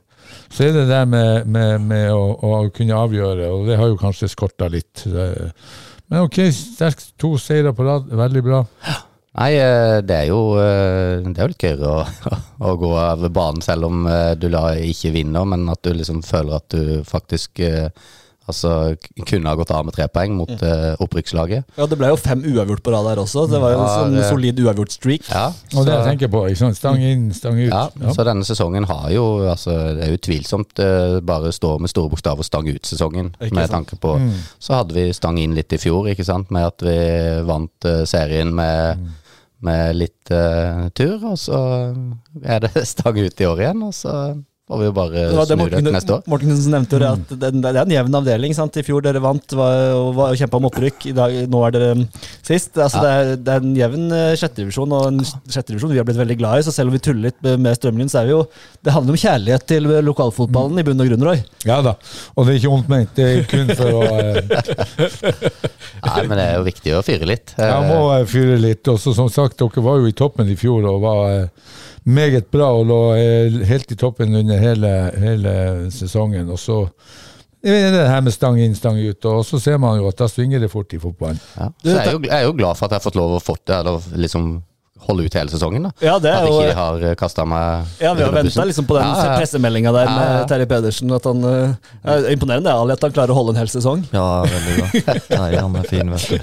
så 0.55 0.67
er 0.67 0.75
det 0.75 0.85
der 0.87 1.07
med, 1.09 1.47
med, 1.51 1.81
med 1.89 2.11
å, 2.15 2.21
å 2.39 2.61
kunne 2.75 2.99
avgjøre, 3.05 3.49
og 3.51 3.65
det 3.69 3.79
har 3.79 3.89
jo 3.91 3.97
kanskje 3.99 4.29
skorta 4.31 4.69
litt. 4.71 5.03
Eh, 5.09 5.49
Men 6.11 6.27
ok, 6.27 6.37
sterkt 6.53 7.15
to 7.19 7.33
seire 7.41 7.73
på 7.73 7.83
rad, 7.87 8.11
veldig 8.13 8.43
bra. 8.45 8.59
Nei, 9.35 9.49
eh, 9.59 9.97
det 10.05 10.15
er 10.15 10.27
jo, 10.29 10.53
eh, 10.61 11.25
det 11.25 11.33
er 11.41 11.47
jo 11.47 11.51
litt 11.51 11.65
gøyere 11.65 11.89
å, 11.91 12.35
å 12.69 12.75
gå 12.79 12.91
av 13.01 13.25
banen 13.35 13.65
selv 13.65 13.89
om 13.89 14.05
eh, 14.07 14.35
du 14.39 14.47
ikke 14.47 15.11
vinner, 15.11 15.47
men 15.49 15.65
at 15.73 15.81
du 15.83 15.91
liksom 15.97 16.21
føler 16.23 16.55
at 16.61 16.69
du 16.71 17.01
faktisk 17.09 17.59
eh, 17.65 17.89
altså, 18.47 18.95
kunne 19.25 19.49
ha 19.49 19.55
gått 19.57 19.71
av 19.73 19.85
med 19.87 19.93
tre 19.95 20.07
poeng 20.07 20.35
mot 20.37 20.49
uh, 20.51 20.93
opprykkslaget. 21.03 21.65
Ja, 21.77 21.85
Det 21.89 21.97
ble 21.97 22.09
jo 22.11 22.17
fem 22.19 22.43
uavgjort 22.45 22.83
på 22.85 22.91
rad 22.93 23.07
her 23.09 23.21
også. 23.23 23.47
Det 23.49 23.59
var 23.61 23.73
jo 23.73 23.79
en 23.81 23.93
sånn 24.13 24.29
solid 24.29 24.59
uavgjort 24.63 24.91
streak. 24.95 25.29
Ja, 25.31 25.47
Og 25.47 25.85
det 25.85 25.93
så- 25.93 25.97
jeg 25.97 26.05
tenker 26.19 26.31
på, 26.35 26.43
ikke 26.49 26.57
sant? 26.61 26.77
stang 26.77 27.01
inn, 27.01 27.31
stang 27.33 27.59
ut. 27.59 27.69
Ja, 27.71 27.89
Ja. 28.01 28.13
så 28.13 28.23
denne 28.25 28.43
sesongen 28.45 28.85
har 28.85 29.09
jo 29.11 29.25
altså, 29.49 29.95
Det 29.95 30.03
er 30.07 30.11
jo 30.11 30.17
tvilsomt 30.17 30.79
eh, 30.79 31.19
bare 31.21 31.51
står 31.51 31.79
med 31.79 31.89
store 31.89 32.09
bokstaver 32.09 32.43
stang 32.43 32.67
ut-sesongen. 32.67 33.35
Ikke 33.41 33.53
Med 33.55 33.69
sant. 33.69 33.87
tanke 33.89 33.99
på 33.99 34.15
Så 34.59 34.73
hadde 34.73 34.93
vi 34.93 35.11
stang 35.13 35.37
inn 35.37 35.55
litt 35.55 35.71
i 35.73 35.77
fjor, 35.77 36.05
ikke 36.07 36.25
sant, 36.25 36.51
med 36.51 36.65
at 36.65 36.81
vi 36.81 36.97
vant 37.45 37.85
uh, 37.85 38.05
serien 38.05 38.53
med, 38.53 38.97
med 39.61 39.95
litt 39.95 40.31
uh, 40.31 40.89
tur. 40.93 41.17
Og 41.31 41.37
så 41.37 41.59
er 42.43 42.59
det 42.59 42.87
stang 42.93 43.17
ut 43.17 43.41
i 43.41 43.45
år 43.45 43.57
igjen, 43.63 43.83
og 43.83 43.93
så 43.93 44.15
får 44.69 44.81
vi 44.81 44.87
jo 44.87 44.93
bare 44.95 45.25
Det 45.29 45.45
snu 45.49 45.65
det 45.69 45.93
neste 45.93 46.15
år. 46.15 46.23
Mortensen 46.31 46.73
nevnte, 46.73 46.97
jo 46.97 47.01
det 47.03 47.09
at 47.11 47.33
det, 47.41 47.51
det 47.61 47.71
er 47.71 47.81
en 47.83 47.95
jevn 47.95 48.19
avdeling. 48.21 48.55
sant? 48.57 48.77
I 48.79 48.85
fjor 48.85 49.03
dere 49.05 49.21
vant 49.23 49.57
var, 49.57 49.81
og, 49.99 50.21
kjempa 50.39 50.57
om 50.61 50.69
opprykk. 50.71 51.09
I 51.11 51.15
dag, 51.17 51.35
nå 51.51 51.63
er 51.67 51.75
dere 51.75 51.91
mm, 51.99 52.05
sist. 52.45 52.77
Altså, 52.77 53.03
det, 53.03 53.11
er, 53.11 53.33
det 53.35 53.53
er 53.55 53.65
en 53.65 53.75
jevn 53.81 54.07
sjetterevisjon, 54.09 54.41
sjettedivisjon, 54.41 54.95
og 54.95 55.07
en 55.11 55.51
sjetterevisjon 55.53 55.93
vi 55.93 56.01
har 56.01 56.07
blitt 56.07 56.21
veldig 56.21 56.39
glad 56.39 56.61
i. 56.61 56.65
Så 56.65 56.73
selv 56.75 56.91
om 56.91 56.97
vi 56.97 57.03
tuller 57.03 57.29
litt 57.29 57.41
med- 57.45 57.59
med 57.65 58.09
så 58.09 58.19
er 58.21 58.25
vi 58.25 58.31
jo 58.35 58.45
Det 58.85 58.93
handler 58.93 59.13
om 59.13 59.17
kjærlighet 59.17 59.65
til 59.67 59.89
lokalfotballen 60.05 60.79
i 60.79 60.83
bunn 60.87 61.01
og 61.01 61.09
grunn, 61.09 61.25
Roy. 61.25 61.43
Ja 61.65 61.81
da, 61.81 61.95
og 62.35 62.45
det 62.45 62.55
er 62.55 62.59
ikke 62.61 62.73
ondt 62.73 62.89
ment. 62.89 63.15
Det 63.15 63.25
er 63.25 63.47
kun 63.49 63.71
for 63.75 64.01
å 64.01 64.03
eh, 64.13 64.41
Nei, 66.05 66.27
men 66.27 66.37
det 66.37 66.45
er 66.45 66.57
jo 66.59 66.65
viktig 66.67 66.93
å 66.97 67.01
fyre 67.05 67.29
litt. 67.29 67.55
Jeg 67.57 67.87
må 67.89 68.05
Eh, 68.05 68.19
eh, 68.19 68.25
fyre 68.29 68.57
litt. 68.61 68.87
Og 68.91 68.99
så 69.01 69.13
som 69.15 69.29
sagt, 69.31 69.57
dere 69.61 69.83
var 69.85 69.99
jo 70.01 70.09
i 70.09 70.15
toppen 70.15 70.49
i 70.51 70.57
fjor 70.59 70.85
og 70.89 71.01
var 71.05 71.23
eh, 71.31 71.47
meget 72.05 72.49
bra 72.53 72.69
og 72.77 72.85
lå 72.89 72.99
eh, 73.17 73.61
helt 73.65 73.91
i 73.91 73.97
toppen 73.99 74.35
under 74.37 74.61
hele, 74.61 74.91
hele 75.21 75.55
sesongen. 75.93 76.49
Og 76.53 76.59
så 76.61 76.83
er 77.65 77.89
det 77.95 78.05
her 78.09 78.21
med 78.21 78.35
stang 78.35 78.59
inn, 78.61 78.75
stang 78.77 78.99
ut, 79.01 79.25
og 79.25 79.41
så 79.45 79.59
ser 79.61 79.79
man 79.81 79.97
jo 79.99 80.09
at 80.11 80.19
da 80.19 80.29
svinger 80.29 80.61
det 80.61 80.69
fort 80.73 80.93
i 80.93 81.01
fotballen. 81.01 81.41
Ja. 81.57 81.71
Så 81.81 81.95
jeg 81.95 82.03
er, 82.03 82.11
jo, 82.11 82.21
jeg 82.27 82.37
er 82.37 82.45
jo 82.45 82.55
glad 82.57 82.77
for 82.77 82.85
at 82.85 82.95
jeg 82.95 83.01
har 83.01 83.07
fått 83.07 83.19
lov 83.19 83.37
å 83.37 83.43
fått 83.43 83.63
det, 83.65 83.79
eller 83.81 84.09
liksom 84.21 84.49
holde 85.05 85.25
ut 85.27 85.35
hele 85.37 85.51
sesongen. 85.51 85.83
da. 85.85 85.91
Ja, 86.01 86.15
det 86.21 86.31
er 86.31 86.39
At 86.39 86.47
ikke 86.49 86.69
de 86.69 86.75
har 86.77 87.17
kasta 87.19 87.43
meg 87.45 87.99
Ja, 88.01 88.13
vi 88.15 88.23
har 88.23 88.31
venta 88.33 88.63
liksom 88.65 88.87
på 88.87 88.95
den 88.97 89.05
Ja, 89.05 89.25
ja. 89.27 89.35
pressemeldinga 89.39 89.91
der 89.93 90.09
med 90.09 90.29
ja. 90.31 90.45
Terje 90.49 90.67
Pedersen. 90.69 91.11
At 91.15 91.27
han, 91.27 91.43
uh, 91.43 92.09
er 92.15 92.29
imponerende 92.31 92.71
Ali, 92.71 92.95
at 92.95 93.03
han 93.05 93.13
klarer 93.13 93.35
å 93.35 93.37
holde 93.37 93.53
en 93.53 93.59
hel 93.59 93.69
sesong. 93.71 94.05
Ja, 94.15 94.45
veldig 94.47 94.77
bra. 94.79 95.17
Nei, 95.35 95.49
han 95.59 95.77
er 95.81 95.89
fin, 95.91 96.09
vet 96.15 96.25
du. 96.31 96.39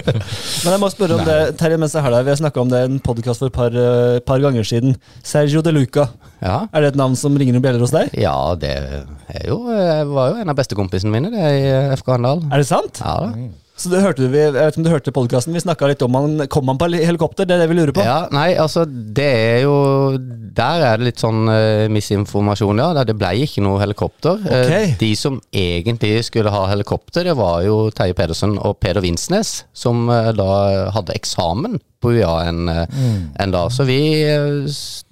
Men 0.64 0.76
jeg 0.76 0.82
må 0.84 0.92
spørre 0.92 1.18
om 1.18 1.24
det, 1.26 1.38
Terje, 1.58 1.80
mens 1.82 1.96
jeg 1.96 2.06
har 2.06 2.14
deg. 2.18 2.28
Vi 2.28 2.34
har 2.34 2.40
snakka 2.44 2.62
om 2.62 2.72
det 2.72 2.84
i 2.84 2.88
en 2.92 3.02
podkast 3.10 3.42
for 3.42 3.50
et 3.50 3.56
par, 3.56 3.74
eh, 3.74 4.20
par 4.28 4.44
ganger 4.44 4.66
siden. 4.66 4.96
Sergio 5.26 5.64
De 5.64 5.74
Luca. 5.74 6.08
Ja. 6.44 6.66
Er 6.72 6.84
det 6.84 6.94
et 6.94 7.00
navn 7.00 7.16
som 7.18 7.36
ringer 7.36 7.56
noen 7.56 7.64
bjeller 7.64 7.82
hos 7.82 7.94
deg? 7.96 8.12
Ja, 8.20 8.36
det 8.60 8.74
er 8.76 9.46
jo, 9.48 9.62
jeg 9.72 10.08
var 10.12 10.34
jo 10.34 10.42
en 10.44 10.52
av 10.52 10.58
bestekompisene 10.58 11.10
mine 11.12 11.32
det 11.32 11.52
i 11.58 11.70
FK 11.96 12.18
Handal. 12.18 12.44
Er 12.52 12.60
det 12.62 12.68
sant? 12.68 13.00
Ja 13.02 13.16
da. 13.24 13.48
Så 13.76 13.90
det 13.92 14.00
hørte 14.00 14.26
vi, 14.32 14.40
Jeg 14.40 14.54
vet 14.54 14.72
ikke 14.72 14.80
om 14.80 14.86
du 14.86 14.92
hørte 14.92 15.12
podkasten, 15.12 15.52
vi 15.52 15.60
snakka 15.60 15.90
litt 15.90 16.04
om 16.04 16.16
han 16.16 16.46
Kom 16.52 16.70
han 16.70 16.78
på 16.80 16.88
helikopter? 16.94 17.44
Det 17.48 17.56
er 17.56 17.64
det 17.64 17.70
vi 17.70 17.76
lurer 17.76 17.92
på. 17.96 18.04
Ja, 18.06 18.22
nei, 18.32 18.54
altså 18.56 18.86
det 18.88 19.26
er 19.26 19.58
jo 19.66 19.74
Der 20.16 20.84
er 20.88 21.00
det 21.00 21.10
litt 21.10 21.20
sånn 21.20 21.44
uh, 21.50 21.84
misinformasjon, 21.92 22.80
ja. 22.80 23.04
Det 23.06 23.16
ble 23.18 23.34
ikke 23.44 23.64
noe 23.64 23.80
helikopter. 23.82 24.40
Okay. 24.40 24.94
Uh, 24.94 24.96
de 25.02 25.10
som 25.18 25.36
egentlig 25.52 26.14
skulle 26.30 26.52
ha 26.52 26.64
helikopter, 26.70 27.28
det 27.28 27.36
var 27.36 27.60
jo 27.66 27.90
Terje 27.92 28.16
Pedersen 28.16 28.56
og 28.56 28.78
Peder 28.80 29.04
Vinsnes, 29.04 29.58
som 29.76 30.08
uh, 30.08 30.32
da 30.36 30.48
hadde 30.96 31.16
eksamen 31.18 31.76
på 32.00 32.12
UiA 32.16 32.34
en, 32.48 32.64
mm. 32.68 33.22
en 33.38 33.50
dag. 33.50 33.72
Så 33.72 33.86
vi 33.88 34.00
eh, 34.22 34.66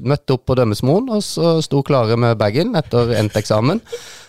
møtte 0.04 0.36
opp 0.36 0.44
på 0.48 0.56
Dømmesmoen, 0.58 1.08
og 1.16 1.24
så 1.26 1.56
sto 1.64 1.82
klare 1.86 2.18
med 2.20 2.38
bagen 2.40 2.76
etter 2.78 3.14
endt 3.18 3.38
eksamen. 3.40 3.82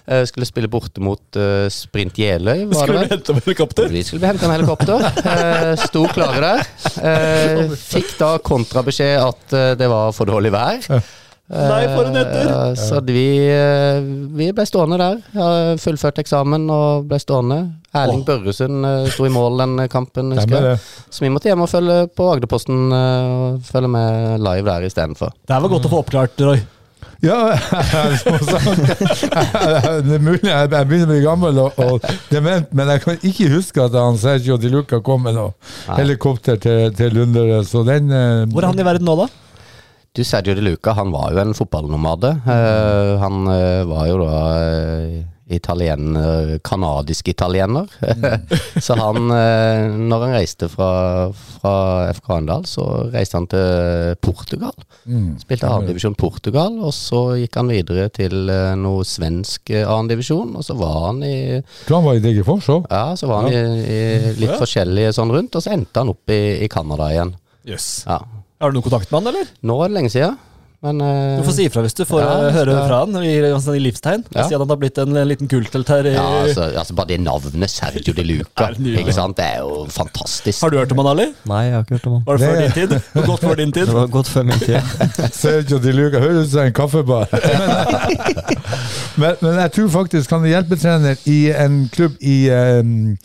Eh, 0.05 0.21
skulle 0.29 0.45
spille 0.45 0.69
borte 0.69 1.01
mot 1.01 1.39
eh, 1.39 1.65
Sprint 1.73 2.19
Jeløy, 2.21 2.67
var 2.69 2.85
Skulle 2.85 3.01
vi 3.01 3.07
du 3.09 3.13
hente 3.15 3.33
med 3.33 3.45
helikopter? 3.47 3.87
Vi 3.89 4.03
skulle 4.05 4.29
hente 4.29 4.45
en 4.45 4.53
helikopter. 4.53 5.01
Eh, 5.25 5.71
sto 5.81 6.05
klare 6.13 6.41
der. 6.43 6.65
Eh, 7.01 7.73
fikk 7.73 8.11
da 8.19 8.35
kontrabeskjed 8.37 9.17
at 9.23 9.55
det 9.79 9.87
var 9.89 10.13
for 10.13 10.29
dårlig 10.29 10.53
vær. 10.53 10.85
Nei, 11.45 11.81
for 11.93 12.07
en 12.09 12.15
etter! 12.17 12.47
Så 12.77 13.01
vi, 13.05 13.25
vi 14.37 14.47
ble 14.57 14.65
stående 14.65 14.97
der. 14.97 15.19
Jeg 15.37 15.81
fullførte 15.83 16.23
eksamen 16.25 16.65
og 16.73 17.05
ble 17.09 17.19
stående. 17.21 17.59
Erling 17.95 18.23
Børresund 18.27 18.85
eh, 18.85 19.09
sto 19.13 19.25
i 19.25 19.33
mål 19.33 19.61
den 19.61 19.75
kampen, 19.89 20.33
husker 20.37 20.69
jeg. 20.71 20.79
Så 21.09 21.25
vi 21.25 21.33
måtte 21.33 21.49
hjem 21.49 21.65
og 21.65 21.69
følge 21.71 21.99
på 22.13 22.29
Agderposten 22.33 22.87
og 22.93 23.59
følge 23.65 23.89
med 23.97 24.41
live 24.45 24.69
der 24.69 24.85
istedenfor. 24.89 25.33
Det 25.45 25.57
her 25.57 25.65
var 25.65 25.75
godt 25.77 25.89
å 25.89 25.93
få 25.97 26.01
oppklart, 26.05 26.45
Roy. 26.45 26.61
Ja, 27.25 27.39
som 28.21 28.37
sagt, 28.51 28.83
det 30.05 30.17
er 30.17 30.21
mulig 30.21 30.51
jeg 30.51 30.69
begynner 30.73 31.07
å 31.07 31.11
bli 31.11 31.21
gammel 31.23 31.61
og, 31.63 31.79
og 31.81 32.05
dement, 32.29 32.69
men 32.75 32.91
jeg 32.93 33.03
kan 33.05 33.17
ikke 33.31 33.49
huske 33.55 33.87
at 33.87 33.97
han 33.97 34.19
Sergio 34.21 34.59
Di 34.61 34.69
Luca 34.73 35.01
kom 35.05 35.25
med 35.25 35.37
noe 35.37 35.55
helikopter 35.97 36.59
til, 36.61 36.93
til 36.95 37.17
Lundere, 37.17 37.63
så 37.67 37.83
den 37.87 38.13
eh, 38.13 38.45
Hvor 38.51 38.63
er 38.65 38.73
han 38.73 38.83
i 38.83 38.87
verden 38.87 39.09
nå, 39.09 39.17
da? 39.23 39.29
Du, 40.15 40.23
Sergio 40.23 40.55
De 40.55 40.63
Luca 40.63 40.93
han 40.95 41.11
var 41.11 41.33
jo 41.33 41.41
en 41.41 41.55
fotballnomade. 41.57 42.29
Uh, 42.45 43.17
han 43.19 43.41
uh, 43.49 43.81
var 43.89 44.05
jo 44.07 44.21
da 44.21 44.35
uh, 44.55 45.17
italiener, 45.47 46.59
kanadisk 46.65 47.27
italiener. 47.27 47.85
så 48.85 48.95
han, 48.97 49.29
eh, 49.29 49.93
når 49.93 50.23
han 50.23 50.33
reiste 50.33 50.69
fra, 50.71 50.89
fra 51.33 51.73
FK 52.15 52.29
Arendal, 52.33 52.65
så 52.69 52.85
reiste 53.13 53.37
han 53.37 53.47
til 53.51 54.15
Portugal. 54.25 54.73
mm. 55.05 55.35
Spilte 55.43 55.69
A-divisjon 55.69 56.17
Portugal, 56.17 56.79
og 56.81 56.93
så 56.97 57.21
gikk 57.41 57.59
han 57.61 57.69
videre 57.69 58.07
til 58.13 58.49
eh, 58.49 58.73
noe 58.79 59.05
svensk 59.05 59.69
eh, 59.73 59.85
A-divisjon, 59.85 60.55
og 60.57 60.65
så 60.65 60.77
var 60.79 60.97
han 61.09 61.21
i 61.25 61.37
Så 61.61 61.93
han 61.93 62.07
var 62.07 62.17
i 62.17 62.23
Degerfors 62.25 62.71
òg. 62.73 62.89
Ja, 62.89 63.13
så 63.19 63.29
var 63.29 63.45
han 63.45 63.53
i, 63.53 63.61
i 63.85 64.33
litt 64.41 64.57
forskjellige 64.57 65.13
sånn 65.19 65.33
rundt, 65.35 65.53
og 65.53 65.65
så 65.65 65.75
endte 65.77 66.01
han 66.01 66.13
opp 66.15 66.33
i, 66.33 66.41
i 66.65 66.71
Canada 66.71 67.11
igjen. 67.13 67.35
Jøss. 67.69 67.89
Ja. 68.09 68.23
Har 68.61 68.71
du 68.71 68.77
noen 68.79 68.87
kontakt 68.87 69.11
med 69.11 69.21
han, 69.21 69.33
eller? 69.33 69.55
Nå 69.67 69.77
er 69.83 69.91
det 69.91 69.99
lenge 69.99 70.13
siden, 70.13 70.37
men 70.85 71.01
uh, 71.01 71.39
Du 71.39 71.43
får 71.47 71.55
si 71.57 71.65
ifra 71.69 71.81
hvis 71.85 71.95
du 71.97 72.03
får 72.07 72.21
Ja, 72.21 72.29
eh, 72.47 72.53
høre 72.55 72.75
skal- 72.75 72.87
fra 72.89 72.99
han 73.03 73.17
i, 73.25 73.33
i 73.75 73.81
livstegn. 73.83 74.23
Ja. 74.35 74.45
Si 74.47 74.55
at 74.55 74.61
han 74.63 74.69
har 74.71 74.79
blitt 74.81 74.97
en, 75.01 75.15
en 75.17 75.27
liten 75.27 75.49
kulthelt 75.51 75.89
her. 75.91 76.05
I, 76.11 76.13
Ja, 76.15 76.25
altså, 76.45 76.67
altså 76.79 76.95
Bare 76.97 77.09
det 77.11 77.19
navnet 77.25 77.69
Sergio 77.73 78.13
de 78.15 78.23
Luca, 78.29 78.69
det 78.77 78.99
ikke 79.01 79.15
sant? 79.17 79.35
det 79.37 79.45
er 79.57 79.63
jo 79.65 79.85
fantastisk. 79.91 80.61
Har 80.63 80.71
du 80.73 80.77
hørt 80.79 80.93
om 80.95 81.01
han, 81.03 81.11
Ali? 81.15 81.27
Nei, 81.51 81.61
jeg 81.67 81.75
har 81.75 81.85
ikke 81.87 81.97
hørt 81.97 82.07
om 82.11 82.17
han. 82.19 82.23
Var 82.29 82.37
det 82.37 82.47
før 82.47 82.61
din 82.61 82.75
tid? 82.79 82.97
Hvor 83.15 83.25
Godt 83.31 83.43
før 83.49 83.59
din 83.63 83.71
tid? 83.75 83.85
Det 83.91 83.97
var 83.99 84.07
godt 84.15 84.31
før 84.31 84.43
min 84.51 84.63
tid. 84.63 84.79
Sergio 85.41 85.81
de 85.83 85.95
Luca 85.97 86.21
høres 86.23 86.47
ut 86.47 86.51
som 86.55 86.65
en 86.69 86.75
kaffebar. 86.81 87.27
men, 89.17 89.35
men 89.41 89.59
jeg 89.63 89.71
tror 89.77 89.89
faktisk 89.99 90.31
han 90.35 90.45
er 90.45 90.53
hjelpetrener 90.55 91.21
i 91.31 91.39
en 91.55 91.79
klubb 91.93 92.17
i 92.21 92.37
um, 92.51 93.15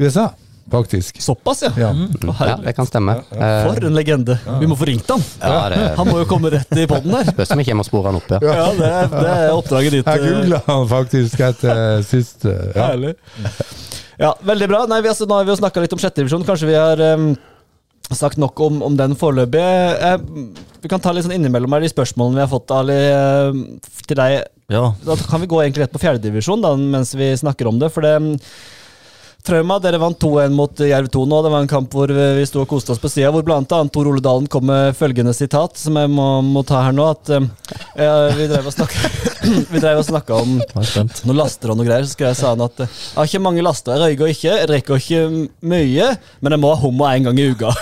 USA, 0.00 0.28
faktisk. 0.72 1.20
Såpass, 1.22 1.62
ja. 1.66 1.70
Ja. 1.78 1.90
Å, 1.92 2.34
Ja, 2.48 2.56
det 2.64 2.74
kan 2.78 2.88
stemme. 2.88 3.18
For 3.30 3.76
Eh, 3.76 3.86
en 3.86 3.94
legende. 3.96 4.38
Vi 4.60 4.68
må 4.70 4.76
få 4.80 4.88
ringt 4.88 5.08
han. 5.12 5.22
ja, 5.40 5.68
det 5.72 5.80
Han 6.00 6.08
må 6.10 6.18
jo 6.22 6.26
komme 6.30 6.50
rett 6.52 6.72
i 6.76 6.86
poden 6.90 7.14
her. 7.14 7.30
spørs 7.30 7.54
om 7.54 7.62
vi 7.62 7.68
kommer 7.68 7.86
og 7.86 7.90
sporer 7.90 8.10
han 8.10 8.20
opp, 8.20 8.30
ja. 8.34 8.40
Ja, 8.42 8.66
det 8.78 8.90
er, 8.90 9.08
det 9.12 9.36
er 9.36 9.54
oppdraget 9.54 9.96
ditt. 9.98 10.10
Jeg 10.10 10.20
eh, 10.24 10.34
googla 10.40 10.62
han 10.66 10.88
faktisk 10.90 11.40
etter 11.52 12.02
sist. 12.08 12.44
Ja. 12.48 12.90
Herlig. 12.92 13.14
Ja, 14.22 14.34
veldig 14.44 14.68
bra. 14.70 14.84
Nei, 14.90 15.00
vi, 15.02 15.10
altså, 15.12 15.26
nå 15.28 15.38
har 15.38 15.46
vi 15.48 15.54
jo 15.54 15.60
snakka 15.62 15.82
litt 15.82 15.94
om 15.96 16.00
sjette 16.02 16.20
divisjon. 16.22 16.44
Kanskje 16.46 16.68
vi 16.68 16.76
har 16.78 17.00
um, 17.16 17.32
sagt 18.12 18.38
nok 18.40 18.60
om, 18.60 18.82
om 18.86 18.96
den 18.98 19.16
foreløpig. 19.18 19.62
Eh, 19.62 20.18
vi 20.82 20.90
kan 20.90 21.02
ta 21.02 21.14
litt 21.14 21.26
sånn 21.26 21.34
innimellom 21.36 21.72
her 21.76 21.84
de 21.84 21.90
spørsmålene 21.92 22.40
vi 22.40 22.44
har 22.44 22.50
fått, 22.52 22.74
Ali, 22.74 22.98
eh, 22.98 23.88
til 24.08 24.18
deg. 24.20 24.42
Ja, 24.72 24.84
Da 25.04 25.16
kan 25.28 25.42
vi 25.42 25.50
gå 25.50 25.58
egentlig 25.62 25.84
rett 25.86 25.94
på 25.94 26.00
fjerdedivisjon 26.02 26.62
mens 26.92 27.14
vi 27.18 27.32
snakker 27.36 27.68
om 27.68 27.80
det. 27.82 27.90
For 27.92 28.04
det 28.04 28.14
Trauma, 29.42 29.80
dere 29.82 29.98
vant 29.98 30.14
2-1 30.22 30.52
mot 30.54 30.80
Jerv 30.86 31.08
2 31.10 31.24
nå. 31.26 31.38
Det 31.42 31.50
var 31.50 31.64
en 31.64 31.70
kamp 31.70 31.94
hvor 31.96 32.10
vi 32.14 32.44
sto 32.46 32.60
og 32.62 32.68
koste 32.70 32.94
oss 32.94 33.00
på 33.02 33.10
sida, 33.10 33.32
hvor 33.34 33.42
blant 33.42 33.72
annet 33.74 33.90
Tor 33.94 34.06
Ole 34.06 34.22
Dalen 34.22 34.46
kom 34.46 34.68
med 34.68 34.94
følgende 34.94 35.34
sitat, 35.34 35.74
som 35.80 35.98
jeg 35.98 36.10
må, 36.14 36.26
må 36.46 36.62
ta 36.66 36.84
her 36.86 36.94
nå. 36.94 37.08
At 37.10 37.32
uh, 37.34 37.42
vi 38.38 38.46
drev 38.52 38.68
og 38.70 40.06
snakka 40.06 40.38
om 40.42 40.60
er 40.62 41.26
noen 41.26 41.40
laster 41.40 41.74
og 41.74 41.80
noe 41.80 41.88
greier, 41.88 42.06
så 42.06 42.14
skal 42.14 42.30
jeg 42.30 42.38
sa 42.38 42.52
han 42.52 42.62
at 42.62 42.84
eh, 42.84 42.92
jeg 42.92 43.18
har 43.18 43.30
ikke 43.32 43.42
mange 43.42 43.66
laster, 43.66 43.96
jeg 43.96 44.14
røyker 44.14 44.30
ikke, 44.36 44.54
jeg 44.60 44.70
drikker 44.70 45.02
ikke 45.02 45.20
mye, 45.72 46.08
men 46.38 46.54
jeg 46.54 46.62
må 46.62 46.70
ha 46.70 46.78
hummer 46.84 47.16
en 47.16 47.30
gang 47.30 47.42
i 47.42 47.50
uka. 47.50 47.74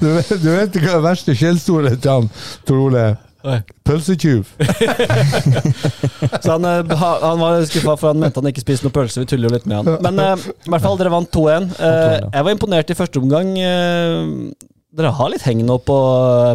Du, 0.00 0.06
vet, 0.08 0.30
du 0.40 0.48
vet 0.50 0.76
hva 0.80 0.96
det 0.96 1.04
verste 1.04 1.34
skjellsordet 1.36 1.98
til 2.00 2.10
han, 2.12 2.28
Tor 2.68 2.78
Ole? 2.86 3.04
Oi. 3.46 3.58
Pølsetjuv. 3.86 4.48
Så 6.42 6.56
han, 6.56 6.66
eh, 6.66 6.94
han 6.98 7.42
var 7.42 7.60
skuffa, 7.68 7.94
for 7.94 8.10
han 8.10 8.22
mente 8.22 8.42
han 8.42 8.50
ikke 8.50 8.64
spiste 8.64 8.88
noe 8.88 8.94
pølse. 8.94 9.22
Vi 9.22 9.30
tuller 9.30 9.50
jo 9.50 9.56
litt 9.56 9.68
med 9.70 9.78
han. 9.78 10.00
Men 10.02 10.22
uh, 10.22 10.46
i 10.66 10.72
hvert 10.72 10.82
fall, 10.82 10.98
dere 10.98 11.12
vant 11.14 11.30
2-1. 11.30 11.68
Uh, 11.78 12.16
jeg 12.26 12.48
var 12.48 12.56
imponert 12.56 12.90
i 12.90 12.98
første 12.98 13.22
omgang. 13.22 13.52
Uh, 13.54 14.50
dere 14.96 15.12
har 15.14 15.30
litt 15.30 15.46
heng 15.46 15.62
nå 15.68 15.78
på, 15.86 15.98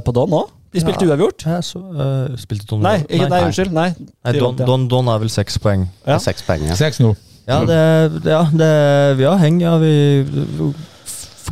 på 0.03 0.15
Don 0.17 0.35
òg? 0.41 0.51
De 0.71 0.79
spilte 0.79 1.07
uavgjort? 1.07 1.43
Ja, 1.47 1.59
så, 1.65 1.79
uh, 1.79 2.37
spilte 2.39 2.67
Don 2.69 2.83
Nei, 2.83 3.01
ikke, 3.07 3.27
nei, 3.31 3.41
unnskyld. 3.47 3.73
Nei, 3.75 3.89
Nei, 3.99 4.35
Don, 4.37 4.51
vant, 4.51 4.63
ja. 4.63 4.67
Don, 4.69 4.87
Don 4.91 5.11
er 5.11 5.19
vel 5.23 5.31
seks 5.31 5.59
poeng. 5.63 5.87
Ja. 6.07 6.19
Seks 6.23 6.45
poeng. 6.47 6.63
Ja. 6.69 6.77
Seks 6.79 7.01
nå. 7.03 7.15
Ja, 7.49 7.63
det, 7.67 7.79
ja 8.29 8.45
det, 8.53 8.71
vi 9.19 9.27
har 9.27 9.39
heng. 9.41 9.59
Ja, 9.63 9.75
vi, 9.81 9.91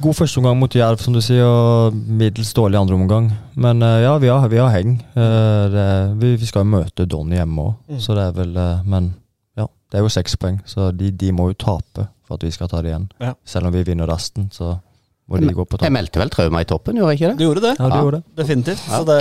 god 0.01 0.15
førsteomgang 0.17 0.57
mot 0.59 0.75
Jerv, 0.75 0.99
som 1.03 1.13
du 1.15 1.19
sier, 1.23 1.43
og 1.45 1.93
middels 1.93 2.51
dårlig 2.57 2.79
andre 2.79 2.95
omgang. 2.95 3.29
Men 3.59 3.81
eh, 3.85 4.01
ja, 4.05 4.13
vi 4.21 4.27
har, 4.31 4.47
vi 4.51 4.59
har 4.61 4.71
heng. 4.73 4.97
Eh, 5.15 5.63
det, 5.73 5.85
vi, 6.21 6.33
vi 6.41 6.45
skal 6.49 6.63
jo 6.65 6.71
møte 6.77 7.05
Don 7.09 7.31
hjemme 7.35 7.65
òg, 7.69 7.73
Mm. 7.89 7.99
så 8.03 8.15
det 8.17 8.23
er 8.27 8.35
vel 8.37 8.55
eh, 8.57 8.83
Men 8.85 9.13
ja, 9.57 9.65
det 9.91 9.99
er 9.99 10.05
jo 10.05 10.11
seks 10.13 10.35
poeng, 10.39 10.59
så 10.69 10.91
de, 10.95 11.11
de 11.11 11.31
må 11.35 11.49
jo 11.51 11.57
tape 11.65 12.07
for 12.27 12.37
at 12.37 12.43
vi 12.45 12.51
skal 12.53 12.69
ta 12.69 12.81
det 12.85 12.91
igjen. 12.93 13.07
Ja. 13.19 13.33
Selv 13.45 13.67
om 13.67 13.73
vi 13.73 13.83
vinner 13.87 14.07
resten, 14.09 14.49
så 14.53 14.75
må 15.29 15.37
de 15.39 15.51
går 15.53 15.65
på 15.69 15.77
Jeg 15.85 15.93
meldte 15.93 16.19
vel 16.21 16.31
trauma 16.33 16.61
i 16.63 16.67
toppen, 16.69 16.97
gjorde 16.97 17.11
jeg 17.13 17.19
ikke 17.19 17.29
det? 17.29 17.37
Du 17.39 17.43
gjorde 17.45 17.61
det? 17.65 17.73
Ja, 17.77 17.85
du 17.85 17.95
Ja. 17.95 18.01
gjorde 18.01 18.17
det. 18.19 18.23
Definitivt. 18.41 18.81
Så 18.89 19.01
det, 19.05 19.17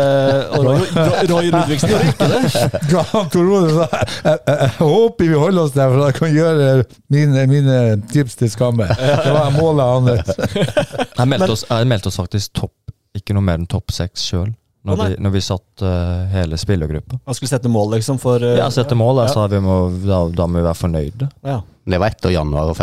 og 0.57 0.65
Roy, 0.69 0.85
Roy 1.29 1.51
Ludvigsen 1.53 1.93
gjorde 1.93 2.13
ikke 2.13 2.29
det. 2.33 2.41
Ja, 2.95 3.03
jeg, 3.13 3.89
jeg, 4.25 4.39
jeg 4.49 4.71
håper 4.79 5.29
vi 5.29 5.35
holder 5.45 5.63
oss 5.67 5.75
der, 5.77 5.91
for 5.93 6.07
jeg 6.07 6.15
kan 6.19 6.33
gjøre 6.35 6.85
mine, 7.13 7.47
mine 7.51 7.77
tips 8.13 8.39
til 8.41 8.51
skamme. 8.53 8.87
Det 8.89 9.35
var 9.37 9.51
målet 9.59 9.85
hans. 9.85 10.33
Jeg 11.19 11.27
meldte, 11.29 11.51
oss, 11.53 11.65
jeg 11.69 11.87
meldte 11.91 12.09
oss 12.13 12.17
faktisk 12.21 12.53
topp, 12.55 12.75
ikke 13.19 13.35
noe 13.35 13.43
mer 13.45 13.59
enn 13.59 13.67
topp 13.69 13.91
seks 13.93 14.23
sjøl. 14.31 14.53
Når, 14.89 14.97
vi, 15.03 15.17
når 15.21 15.33
vi 15.35 15.41
satt 15.45 15.83
uh, 15.85 16.29
hele 16.33 16.57
spillergruppa. 16.57 17.19
Man 17.27 17.35
skulle 17.37 17.51
sette 17.51 17.69
mål, 17.69 17.91
liksom, 17.99 18.17
for 18.23 18.41
uh, 18.41 18.55
Ja, 18.57 18.69
sette 18.73 18.95
mål, 18.97 19.19
jeg 19.25 19.29
Ja. 19.29 19.35
sa 19.35 19.47
vi 19.51 19.59
må, 19.61 19.75
da, 20.07 20.21
da 20.33 20.47
må 20.49 20.63
vi 20.63 20.65
være 20.65 20.79
fornøyde. 20.79 21.29
Ja. 21.45 21.59
Det 21.89 21.99
var 22.01 22.13
etter 22.15 22.31
januar 22.33 22.71
og 22.71 22.77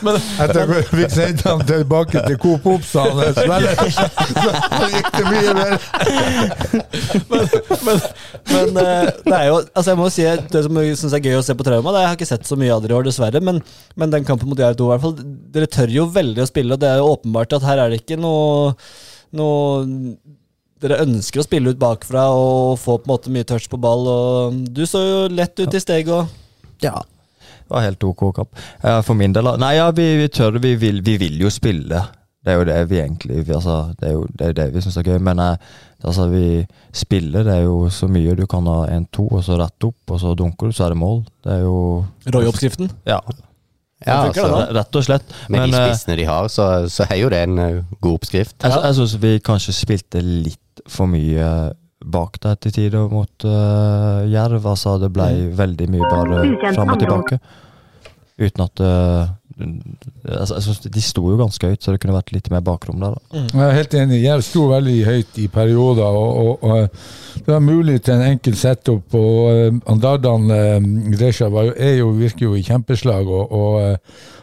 februar-treningene. 0.00 0.44
Etter 0.44 0.60
at 0.62 0.70
vi 0.70 1.02
fikk 1.02 1.14
sendt 1.14 1.44
ham 1.46 1.62
tilbake 1.68 2.22
til 2.26 2.38
Coop 2.40 2.66
Ops, 2.74 2.92
sa. 2.94 3.04
Så 4.80 4.88
gikk 4.94 5.10
det 5.16 5.24
mye 5.26 5.52
mer. 5.58 5.76
men 7.84 8.00
men 8.50 8.72
men, 8.74 8.80
det 9.26 9.36
er 9.36 9.46
jo 9.48 9.58
Altså 9.60 9.92
jeg 9.92 9.98
må 9.98 10.08
si 10.12 10.24
Det 10.24 10.62
som 10.64 10.80
jeg 10.80 10.96
synes 10.98 11.14
er 11.16 11.24
gøy 11.24 11.38
å 11.38 11.44
se 11.44 11.56
på 11.56 11.66
Trauma, 11.66 11.92
det 11.94 12.02
jeg 12.02 12.10
har 12.10 12.18
ikke 12.18 12.30
sett 12.30 12.48
så 12.48 12.58
mye 12.60 12.72
av 12.74 12.82
dere 12.84 12.96
i 12.96 12.98
år, 12.98 13.06
dessverre. 13.06 13.42
Men, 13.44 13.60
men 14.00 14.12
den 14.14 14.26
kampen 14.28 14.50
mot 14.50 14.60
Jerv 14.60 14.78
2, 14.78 14.88
i 14.88 14.92
hvert 14.94 15.04
fall. 15.04 15.16
Dere 15.54 15.70
tør 15.70 15.94
jo 15.94 16.08
veldig 16.14 16.44
å 16.44 16.50
spille, 16.50 16.74
og 16.74 16.82
det 16.82 16.90
er 16.90 17.00
jo 17.00 17.12
åpenbart 17.14 17.56
at 17.58 17.66
her 17.66 17.82
er 17.82 17.92
det 17.92 18.02
ikke 18.02 18.20
noe, 18.20 18.74
noe 19.36 19.56
Dere 20.80 21.02
ønsker 21.04 21.42
å 21.42 21.44
spille 21.44 21.74
ut 21.74 21.80
bakfra 21.80 22.30
og 22.32 22.78
få 22.80 22.94
på 22.96 23.04
en 23.04 23.12
måte 23.12 23.32
mye 23.32 23.44
touch 23.44 23.66
på 23.68 23.80
ball. 23.80 24.06
Og 24.08 24.60
du 24.72 24.86
så 24.88 25.02
jo 25.04 25.18
lett 25.28 25.60
ut 25.60 25.76
i 25.76 25.82
steget 25.82 26.38
Ja. 26.80 27.02
Det 27.70 27.76
var 27.76 27.84
helt 27.86 28.02
ok 28.04 28.22
kamp. 28.34 28.56
Eh, 28.82 29.00
For 29.06 29.14
min 29.14 29.32
del 29.36 29.46
Nei, 29.62 29.76
ja, 29.78 29.90
vi, 29.94 30.08
vi 30.18 30.26
tør 30.28 30.56
det. 30.58 30.62
Vi 30.64 30.74
vil, 30.82 30.98
vi 31.06 31.14
vil 31.22 31.36
jo 31.44 31.50
spille. 31.54 32.00
Det 32.40 32.54
er 32.54 32.56
jo 32.56 32.64
det 32.64 32.76
vi 32.88 32.96
egentlig 32.96 33.42
vi, 33.46 33.52
altså, 33.52 33.92
Det 34.00 34.08
er 34.08 34.14
jo 34.16 34.22
det, 34.32 34.46
er 34.48 34.52
det 34.56 34.64
vi 34.74 34.80
syns 34.82 34.96
er 34.96 35.04
gøy. 35.06 35.18
Men 35.22 35.38
eh, 35.44 35.56
altså, 36.02 36.26
vi 36.32 36.64
spiller, 36.96 37.44
det 37.46 37.54
er 37.60 37.66
jo 37.68 37.84
så 37.94 38.08
mye. 38.10 38.34
Du 38.34 38.46
kan 38.50 38.66
ha 38.66 38.80
1-2, 38.96 39.26
og 39.30 39.44
så 39.46 39.58
rett 39.60 39.86
opp, 39.86 39.98
og 40.10 40.18
så 40.22 40.34
dunker 40.34 40.72
du, 40.72 40.74
så 40.74 40.88
er 40.88 40.94
det 40.96 40.98
mål. 40.98 41.22
Det 41.44 41.52
er 41.58 41.62
jo 41.66 41.76
Roy-oppskriften. 42.34 42.90
Ja, 43.06 43.20
Ja, 44.00 44.22
altså, 44.30 44.46
rett 44.72 44.96
og 44.96 45.04
slett. 45.04 45.32
med 45.52 45.60
de 45.60 45.66
Men 45.70 45.74
eh, 45.76 45.90
spissene 45.90 46.16
de 46.16 46.24
har, 46.24 46.46
så, 46.48 46.66
så 46.88 47.04
er 47.10 47.18
jo 47.20 47.28
det 47.28 47.42
en 47.44 47.58
eh, 47.60 47.82
god 48.00 48.14
oppskrift. 48.16 48.56
jeg, 48.64 48.72
jeg 48.86 48.96
syns 48.96 49.16
vi 49.20 49.32
kanskje 49.44 49.74
spilte 49.76 50.22
litt 50.24 50.80
for 50.88 51.04
mye 51.12 51.44
bak 52.00 52.38
deg 52.42 52.60
til 52.64 52.76
tider 52.76 53.10
mot 53.12 53.44
uh, 53.44 54.22
Jerv. 54.30 54.64
Altså, 54.66 54.96
det 55.02 55.12
ble 55.14 55.50
veldig 55.56 55.90
mye 55.92 56.08
bare 56.08 56.72
fram 56.72 56.94
og 56.94 57.02
tilbake. 57.02 57.40
Uten 58.40 58.64
at 58.64 58.80
uh, 58.80 59.28
altså, 60.24 60.72
De 60.88 61.02
sto 61.04 61.26
jo 61.28 61.36
ganske 61.36 61.68
høyt, 61.68 61.82
så 61.84 61.92
det 61.92 62.00
kunne 62.00 62.16
vært 62.16 62.32
litt 62.32 62.48
mer 62.52 62.64
bakrom 62.64 63.02
der. 63.02 63.18
Da. 63.18 63.44
Jeg 63.52 63.66
er 63.66 63.76
helt 63.76 63.96
enig. 64.00 64.22
Jerv 64.24 64.44
sto 64.46 64.66
veldig 64.70 64.98
høyt 65.04 65.40
i 65.42 65.48
perioder, 65.52 66.20
og, 66.22 66.40
og, 66.40 66.64
og 66.64 67.44
det 67.44 67.54
var 67.54 67.64
mulig 67.64 68.00
til 68.06 68.16
en 68.16 68.26
enkel 68.32 68.56
setup. 68.58 69.14
og 69.14 69.38
uh, 69.52 69.80
Andardan 69.92 70.50
uh, 70.50 70.90
Gresha 71.12 71.50
var 71.52 71.70
jo, 71.70 71.94
jo, 72.00 72.12
virker 72.20 72.48
jo 72.48 72.56
i 72.56 72.64
kjempeslag 72.64 73.28
og, 73.28 73.52
og 73.52 73.80
eh, 73.82 73.96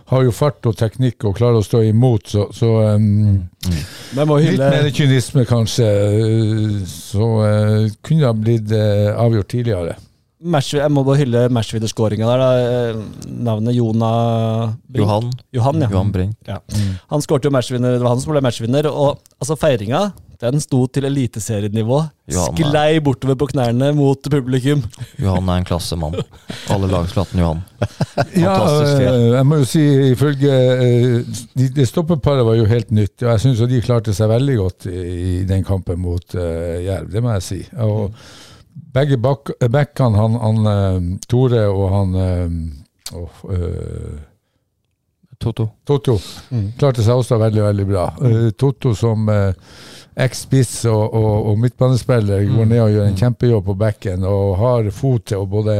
har 0.07 0.23
jo 0.23 0.33
fart 0.35 0.67
og 0.69 0.75
teknikk 0.79 1.25
og 1.27 1.35
klarer 1.37 1.59
å 1.59 1.65
stå 1.65 1.81
imot, 1.89 2.29
så, 2.31 2.47
så 2.55 2.69
um, 2.95 3.43
Litt 3.67 4.61
mer 4.61 4.87
kynisme, 4.95 5.43
kanskje. 5.47 5.87
Så 6.87 7.31
uh, 7.43 7.87
kunne 8.05 8.21
det 8.21 8.29
ha 8.29 8.35
blitt 8.35 8.71
uh, 8.71 9.17
avgjort 9.19 9.51
tidligere. 9.51 9.97
match, 10.39 10.71
jeg 10.77 10.93
må 10.93 11.03
bare 11.03 11.19
hylle 11.23 11.41
matchvinnerskåringa 11.51 12.29
der. 12.29 12.43
Da. 12.43 12.51
Eh, 12.61 13.27
Navnet 13.49 13.75
Jona 13.75 14.11
Brink. 14.85 15.03
Johan. 15.03 15.33
Johan, 15.57 15.83
ja. 15.83 15.91
Johan 15.91 16.13
Brink. 16.15 16.37
Ja. 16.47 16.61
Han 17.11 17.25
skårte 17.25 17.49
jo 17.49 17.55
matchvinner, 17.57 17.97
det 17.97 18.05
var 18.05 18.15
han 18.15 18.23
som 18.23 18.31
ble 18.31 18.45
matchvinner. 18.45 18.87
Og 18.87 19.19
altså, 19.41 19.59
feiringa 19.59 20.05
den 20.43 20.61
sto 20.61 20.83
til 20.93 21.07
eliteserienivå. 21.09 22.01
Sklei 22.29 22.99
bortover 23.03 23.37
på 23.39 23.47
knærne 23.53 23.89
mot 23.97 24.29
publikum. 24.31 24.83
Johan 25.21 25.49
er 25.49 25.61
en 25.61 25.67
klassemann. 25.67 26.17
Alle 26.73 26.89
lag 26.91 27.07
skulle 27.09 27.25
hatt 27.25 27.35
en 27.35 27.43
Johan. 27.43 27.63
Ja, 28.37 28.53
Fantastisk 28.53 29.01
ja, 29.01 29.13
øh, 29.13 29.27
jeg 29.35 29.47
må 29.47 29.59
jo 29.61 29.67
si 29.69 29.83
ifølge 30.11 30.53
Det 31.57 31.67
de, 31.75 31.85
stoppeparet 31.85 32.45
var 32.45 32.57
jo 32.57 32.65
helt 32.69 32.91
nytt. 32.91 33.15
og 33.23 33.31
Jeg 33.31 33.43
syns 33.45 33.63
de 33.69 33.81
klarte 33.85 34.13
seg 34.17 34.29
veldig 34.29 34.57
godt 34.57 34.89
i, 34.91 34.97
i 34.97 35.33
den 35.49 35.65
kampen 35.65 36.01
mot 36.01 36.37
uh, 36.37 36.77
Jerv, 36.85 37.11
det 37.13 37.23
må 37.23 37.33
jeg 37.37 37.45
si. 37.45 37.59
Og 37.81 38.13
begge 38.93 39.17
bak, 39.21 39.51
backene, 39.71 40.17
han, 40.17 40.37
han 40.41 41.19
Tore 41.29 41.65
og 41.67 41.85
han 41.93 42.15
øh, 42.21 42.49
uh, 43.15 44.17
Toto. 45.37 45.67
Toto. 45.85 46.17
Mm. 46.49 46.71
klarte 46.79 47.03
seg 47.05 47.19
også 47.19 47.37
veldig, 47.37 47.61
veldig 47.69 47.85
bra. 47.89 48.07
Uh, 48.21 48.49
Toto 48.57 48.93
som 48.97 49.29
uh, 49.29 49.53
eks-spiss 50.17 50.79
og, 50.89 51.03
og, 51.13 51.51
og 51.51 51.59
midtbanespiller 51.61 52.47
går 52.49 52.71
ned 52.71 52.81
og 52.85 52.95
gjør 52.95 53.11
en 53.11 53.19
kjempejobb 53.19 53.67
på 53.69 53.75
bekken 53.83 54.25
og 54.25 54.55
har 54.61 54.89
fot 54.95 55.27
til 55.29 55.43
å 55.43 55.49
både 55.49 55.75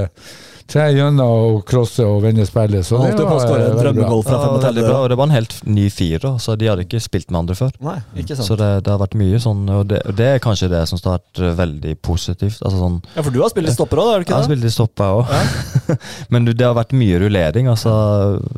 tre 0.67 0.83
gjennom 0.91 1.29
og 1.55 1.61
crosse 1.67 2.03
og 2.03 2.19
vende 2.25 2.43
spillet. 2.45 2.83
Så 2.83 2.99
det 2.99 3.23
var 3.23 3.39
eh, 3.55 3.61
Ja, 3.63 3.69
veldig 3.77 4.03
35. 4.03 4.81
bra, 4.83 4.97
og 4.99 5.07
det 5.13 5.17
var 5.17 5.29
en 5.29 5.35
helt 5.37 5.55
ny 5.65 5.85
firer, 5.93 6.35
så 6.43 6.57
de 6.59 6.67
hadde 6.67 6.83
ikke 6.83 6.99
spilt 7.01 7.31
med 7.31 7.39
andre 7.39 7.55
før. 7.55 7.71
Nei, 7.87 7.95
ikke 8.19 8.35
sant. 8.35 8.49
Så 8.49 8.57
det, 8.59 8.67
det 8.83 8.91
har 8.91 8.99
vært 8.99 9.15
mye 9.19 9.39
sånn, 9.39 9.63
og 9.71 9.85
det, 9.93 10.01
og 10.11 10.17
det 10.19 10.27
er 10.33 10.43
kanskje 10.43 10.69
det 10.73 10.83
som 10.91 10.99
har 11.05 11.21
vært 11.21 11.41
eh, 11.41 11.55
veldig 11.61 11.95
positivt. 12.03 12.59
Altså 12.59 12.81
sånn, 12.83 12.99
Ja, 13.15 13.23
for 13.23 13.31
du 13.31 13.39
har 13.45 13.53
spilt 13.53 13.71
i 13.71 13.77
stopper 13.77 14.03
òg, 14.03 14.11
har 14.11 14.25
du 14.25 14.27
jeg 14.27 14.35
har 14.35 14.43
det? 14.43 14.51
spilt 14.51 14.67
i 14.67 14.75
stopper 14.75 15.21
òg, 15.21 15.33
ja. 15.33 15.97
men 16.35 16.51
det 16.51 16.67
har 16.67 16.75
vært 16.77 16.93
mye 16.99 17.23
rullering. 17.23 17.71
Altså, 17.71 17.95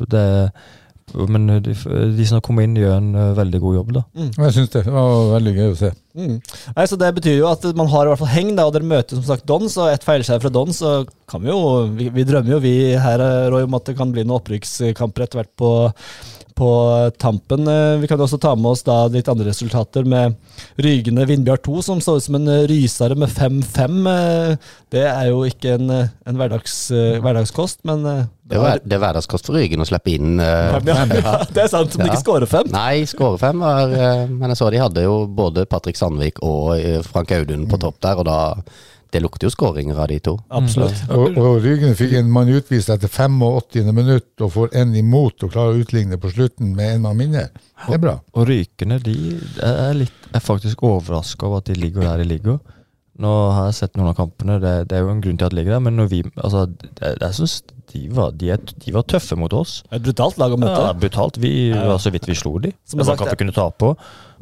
det, 0.09 0.25
men 1.13 1.47
de, 1.63 1.73
de 1.73 2.25
som 2.27 2.37
har 2.37 2.43
kommet 2.45 2.67
inn, 2.67 2.77
gjør 2.79 2.97
en 2.97 3.09
eh, 3.15 3.31
veldig 3.37 3.61
god 3.63 3.77
jobb. 3.79 3.93
da. 3.97 4.03
Jeg 4.25 4.55
syns 4.55 4.73
det 4.75 4.83
var 4.87 5.31
veldig 5.35 5.53
gøy 5.55 5.69
å 5.71 5.77
se. 5.79 5.91
Mm. 6.19 6.35
Nei, 6.75 6.85
så 6.89 6.97
Det 6.99 7.11
betyr 7.15 7.37
jo 7.37 7.47
at 7.49 7.65
man 7.77 7.89
har 7.91 8.07
i 8.07 8.11
hvert 8.11 8.21
fall 8.23 8.33
heng, 8.33 8.51
da, 8.57 8.65
og 8.67 8.75
dere 8.75 8.89
møter 8.89 9.19
som 9.19 9.25
sagt 9.27 9.47
Dons. 9.49 9.77
Og 9.79 9.91
et 9.91 10.05
feilskjær 10.05 10.43
fra 10.43 10.53
Dons, 10.53 10.81
så 10.81 10.93
kan 11.29 11.43
vi 11.43 11.51
jo 11.53 11.61
Vi, 11.95 12.09
vi 12.13 12.25
drømmer 12.27 12.55
jo 12.55 12.61
vi 12.63 12.75
her 12.99 13.23
eh, 13.23 13.47
Roy, 13.53 13.65
om 13.67 13.77
at 13.79 13.89
det 13.89 13.97
kan 13.99 14.11
bli 14.13 14.25
noen 14.25 14.39
opprykkskamper 14.39 15.25
etter 15.25 15.41
hvert 15.41 15.53
på, 15.59 15.71
på 16.59 16.69
tampen. 17.21 17.63
Eh, 17.71 17.97
Vi 18.01 18.07
kan 18.11 18.19
også 18.19 18.37
ta 18.41 18.51
med 18.59 18.73
oss 18.73 18.83
da 18.83 19.05
litt 19.11 19.29
andre 19.31 19.47
resultater 19.47 20.03
med 20.07 20.35
Rygende 20.83 21.23
Vindbjart 21.29 21.63
2, 21.65 21.81
som 21.85 22.01
så 22.03 22.17
ut 22.19 22.25
som 22.25 22.35
en 22.35 22.49
rysere 22.67 23.15
med 23.19 23.31
5-5. 23.31 24.01
Eh, 24.11 24.57
Det 24.91 25.05
er 25.05 25.29
jo 25.29 25.43
ikke 25.47 25.77
en, 25.77 25.89
en 26.25 26.39
hverdags, 26.39 26.75
eh, 26.91 27.19
hverdagskost, 27.23 27.79
men 27.87 28.03
Det 28.03 28.57
er, 28.57 28.81
det 28.83 28.97
er 28.97 29.03
hverdagskost 29.05 29.45
for 29.47 29.55
Rygen 29.59 29.81
å 29.83 29.87
slippe 29.87 30.11
inn 30.17 30.39
uh, 30.41 30.79
fem, 30.81 31.11
ja. 31.21 31.33
Det 31.53 31.63
er 31.63 31.71
sant, 31.71 31.95
men 31.97 32.07
Ja. 32.07 32.13
ikke 32.13 32.23
skåre 32.25 32.47
fem. 32.49 32.71
Nei, 32.73 33.03
skåre 33.05 33.37
fem 33.37 33.59
var 33.61 33.93
Men 34.27 34.49
jeg 34.49 34.57
så 34.57 34.71
de 34.73 34.81
hadde 34.81 35.03
jo 35.05 35.19
både 35.27 35.67
Patrick 35.69 35.99
Sandvik 35.99 36.41
og 36.41 36.73
Frank 37.05 37.31
Audun 37.37 37.67
på 37.69 37.77
topp 37.79 37.99
der, 38.01 38.17
og 38.17 38.25
da 38.25 38.39
Det 39.09 39.21
lukter 39.23 39.47
jo 39.47 39.53
skåringer 39.53 39.97
av 39.97 40.07
de 40.11 40.19
to. 40.21 40.35
Absolutt. 40.53 40.99
Og, 41.15 41.37
og 41.41 41.63
Rygne 41.63 41.95
fikk 41.97 42.13
en 42.19 42.29
mann 42.33 42.51
utvist 42.53 42.91
etter 42.93 43.09
85. 43.09 43.89
minutt 43.89 44.43
og 44.45 44.51
får 44.53 44.75
en 44.77 44.91
imot 44.99 45.45
og 45.45 45.53
klarer 45.53 45.77
å 45.77 45.81
utligne 45.81 46.19
på 46.21 46.29
slutten 46.33 46.75
med 46.77 46.95
en 46.95 47.07
mann 47.07 47.17
mindre. 47.17 47.47
Det 47.87 47.97
er 47.97 48.03
bra. 48.03 48.19
Og 48.37 48.45
Rykene 48.49 48.99
de 49.01 49.15
er, 49.65 49.95
litt, 49.97 50.29
er 50.29 50.43
faktisk 50.45 50.83
overraska 50.85 51.49
over 51.49 51.63
at 51.63 51.71
de 51.71 51.79
ligger 51.79 52.05
der 52.05 52.21
de 52.21 52.29
ligger. 52.29 52.59
Nå 53.19 53.33
har 53.51 53.67
jeg 53.67 53.79
sett 53.81 53.97
noen 53.97 54.13
av 54.13 54.19
kampene, 54.19 54.59
det, 54.63 54.75
det 54.91 54.95
er 54.95 55.03
jo 55.03 55.11
en 55.11 55.23
grunn 55.23 55.39
til 55.39 55.49
at 55.49 55.51
de 55.51 55.59
ligger 55.59 55.75
der, 55.75 55.83
men 55.83 55.97
når 55.99 56.11
vi 56.13 56.21
altså, 56.37 56.67
jeg, 57.01 57.17
jeg 57.19 57.35
synes 57.35 57.55
de 57.91 58.07
var, 58.13 58.31
de, 58.37 58.51
er, 58.53 58.59
de 58.83 58.93
var 58.93 59.05
tøffe 59.09 59.35
mot 59.39 59.53
oss. 59.57 59.79
Et 59.89 60.01
brutalt 60.03 60.37
lag 60.37 60.53
å 60.53 60.57
møte. 60.59 60.77
Ja, 60.77 60.93
brutalt. 60.93 61.39
Vi 61.41 61.71
var 61.73 61.97
så 62.01 62.11
vidt 62.13 62.27
vi 62.29 62.35
slo 62.37 62.57
de. 62.61 62.71
Som 62.85 63.01
Det 63.01 63.07
var 63.07 63.17
kamp 63.17 63.31
vi 63.33 63.39
kunne 63.41 63.55
tape 63.55 63.79
på 63.81 63.89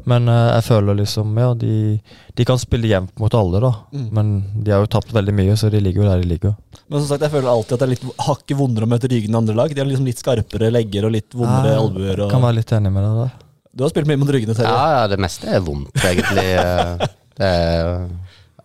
Men 0.09 0.27
uh, 0.27 0.51
jeg 0.57 0.65
føler 0.67 0.97
liksom 0.99 1.31
Ja, 1.39 1.53
de, 1.57 1.97
de 2.35 2.47
kan 2.47 2.59
spille 2.59 2.89
jevnt 2.91 3.15
mot 3.21 3.33
alle, 3.37 3.61
da. 3.63 3.71
Mm. 3.95 4.07
Men 4.17 4.33
de 4.65 4.75
har 4.75 4.83
jo 4.83 4.91
tapt 4.97 5.15
veldig 5.15 5.35
mye, 5.39 5.55
så 5.59 5.71
de 5.71 5.81
ligger 5.83 6.03
jo 6.03 6.09
der 6.09 6.23
de 6.23 6.31
ligger. 6.33 6.55
Men 6.87 6.99
som 7.01 7.09
sagt, 7.13 7.23
jeg 7.23 7.35
føler 7.37 7.51
alltid 7.51 7.77
at 7.77 7.83
det 7.83 7.87
er 7.87 7.93
litt 7.95 8.21
hakket 8.27 8.59
vondere 8.59 8.87
å 8.87 8.91
møte 8.91 9.11
Ryggen 9.11 9.31
enn 9.31 9.41
andre 9.41 9.57
lag. 9.57 9.73
De 9.73 9.83
har 9.83 9.89
liksom 9.89 10.07
litt 10.07 10.23
skarpere 10.23 10.71
legger 10.73 11.07
og 11.07 11.15
litt 11.15 11.35
vondere 11.35 11.75
Ja, 11.75 11.81
albuer. 11.83 12.27
Kan 12.31 12.43
være 12.43 12.59
litt 12.59 12.75
enig 12.75 12.93
med 12.95 13.07
deg 13.07 13.19
der. 13.23 13.35
Du 13.77 13.85
har 13.85 13.93
spilt 13.93 14.09
mye 14.09 14.19
mot 14.19 14.31
Ryggene, 14.33 14.57
Terje. 14.57 14.73
Ja, 14.73 15.01
ja, 15.03 15.09
det 15.11 15.19
meste 15.21 15.51
er 15.53 15.63
vondt, 15.63 15.93
egentlig. 16.01 16.47
Det 17.37 17.45
er 17.45 18.07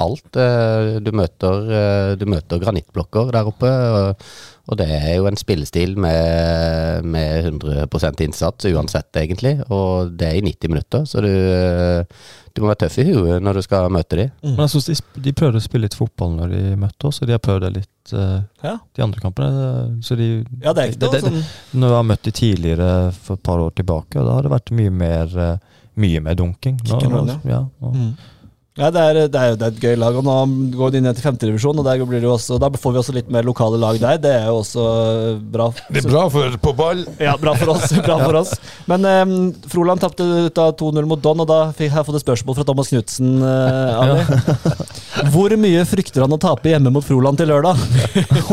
alt. 0.01 0.37
eh, 0.37 0.99
Du 1.01 1.11
møter, 1.13 1.69
eh, 1.71 2.15
du 2.17 2.25
møter 2.27 2.59
granittblokker 2.63 3.33
der 3.33 3.45
oppe, 3.47 3.71
og, 4.69 4.77
det 4.79 4.87
er 4.89 5.17
jo 5.19 5.27
en 5.27 5.37
spillestil 5.37 5.97
med, 5.99 7.05
med 7.05 7.45
100% 7.61 8.21
innsats 8.25 8.65
uansett, 8.71 9.11
egentlig. 9.17 9.57
Og 9.71 10.13
det 10.17 10.29
er 10.29 10.39
i 10.39 10.41
90 10.47 10.69
minutter, 10.71 11.05
så 11.05 11.21
du, 11.21 11.29
eh, 11.29 12.05
du 12.55 12.63
må 12.63 12.69
være 12.71 12.85
tøff 12.87 12.99
i 12.99 13.05
huet 13.11 13.43
når 13.43 13.55
du 13.59 13.63
skal 13.63 13.89
møte 13.93 14.17
dem. 14.17 14.31
Mm. 14.43 14.55
Men 14.57 14.65
jeg 14.67 14.71
synes 14.77 14.87
de, 14.87 14.97
sp- 15.01 15.23
de 15.27 15.33
prøvde 15.33 15.61
å 15.61 15.65
spille 15.67 15.87
litt 15.89 15.95
fotball 15.99 16.37
når 16.39 16.49
de 16.55 16.63
møtte 16.77 17.09
oss, 17.11 17.21
og 17.23 17.29
de 17.29 17.33
har 17.37 17.43
prøvd 17.43 17.67
det 17.67 17.73
litt 17.81 18.13
uh, 18.15 18.41
Ja. 18.65 18.77
de 18.97 19.03
andre 19.03 19.21
kampene. 19.21 20.03
Så 20.05 20.17
de, 20.17 20.31
Ja, 20.63 20.73
det 20.73 20.83
er 20.85 20.93
ikke 20.93 21.01
det- 21.01 21.13
det- 21.13 21.23
sånn 21.25 21.43
Når 21.81 21.89
jeg 21.89 21.97
har 21.97 22.09
møtt 22.13 22.23
de 22.23 22.31
tidligere 22.31 23.13
for 23.13 23.35
et 23.35 23.43
par 23.43 23.59
år 23.59 23.71
tilbake, 23.75 24.17
og 24.21 24.27
da 24.27 24.33
har 24.39 24.43
det 24.43 24.53
vært 24.53 24.71
mye 24.73 24.91
mer, 24.91 25.59
mye 25.97 26.21
mer 26.23 26.35
dunking. 26.35 26.79
Nå, 26.87 27.01
Kick 27.01 27.11
ja. 27.11 27.39
ja, 27.51 27.65
og, 27.83 27.95
mm. 27.95 28.15
Ja, 28.73 28.89
det 28.89 29.01
er, 29.05 29.17
det, 29.29 29.37
er, 29.37 29.51
jo- 29.53 29.57
det 29.61 29.67
er 29.67 29.73
et 29.75 29.81
gøy 29.83 29.97
lag, 30.01 30.15
og 30.17 30.25
nå 30.25 30.35
går 30.79 30.95
de 30.95 31.01
ned 31.05 31.19
til 31.19 31.27
femterevisjon, 31.27 31.77
og 31.77 31.85
der 31.85 32.01
blir 32.09 32.23
det 32.23 32.25
jo 32.25 32.31
også, 32.39 32.57
da 32.57 32.71
får 32.73 32.95
vi 32.95 33.01
også 33.03 33.13
litt 33.13 33.29
mer 33.29 33.45
lokale 33.45 33.77
lag 33.77 33.99
der. 34.01 34.17
Det 34.23 34.31
er 34.33 34.47
jo 34.49 34.63
også 34.63 34.85
bra. 35.53 35.67
Det 35.93 36.01
er 36.01 36.09
bra 36.09 36.23
for 36.33 36.57
på 36.65 36.73
ball. 36.79 37.03
Ja, 37.21 37.35
bra 37.37 37.53
for 37.61 37.75
oss. 37.75 37.93
bra 38.07 38.17
for 38.23 38.39
oss. 38.41 38.55
Men 38.89 39.05
um, 39.05 39.35
Froland 39.69 40.01
tapte 40.01 40.25
ut 40.25 40.63
av 40.65 40.73
2-0 40.81 41.05
mot 41.11 41.21
Don, 41.21 41.45
og 41.45 41.51
da 41.53 41.59
fikk 41.77 41.93
jeg 41.93 42.09
fått 42.09 42.17
et 42.23 42.25
spørsmål 42.25 42.57
fra 42.57 42.67
Thomas 42.71 42.89
Knutsen. 42.95 43.35
Uh, 43.45 44.09
ja. 44.09 45.29
Hvor 45.35 45.53
mye 45.61 45.85
frykter 45.93 46.25
han 46.25 46.33
å 46.33 46.41
tape 46.41 46.73
hjemme 46.73 46.95
mot 46.97 47.05
Froland 47.05 47.37
til 47.43 47.53
lørdag? 47.53 47.77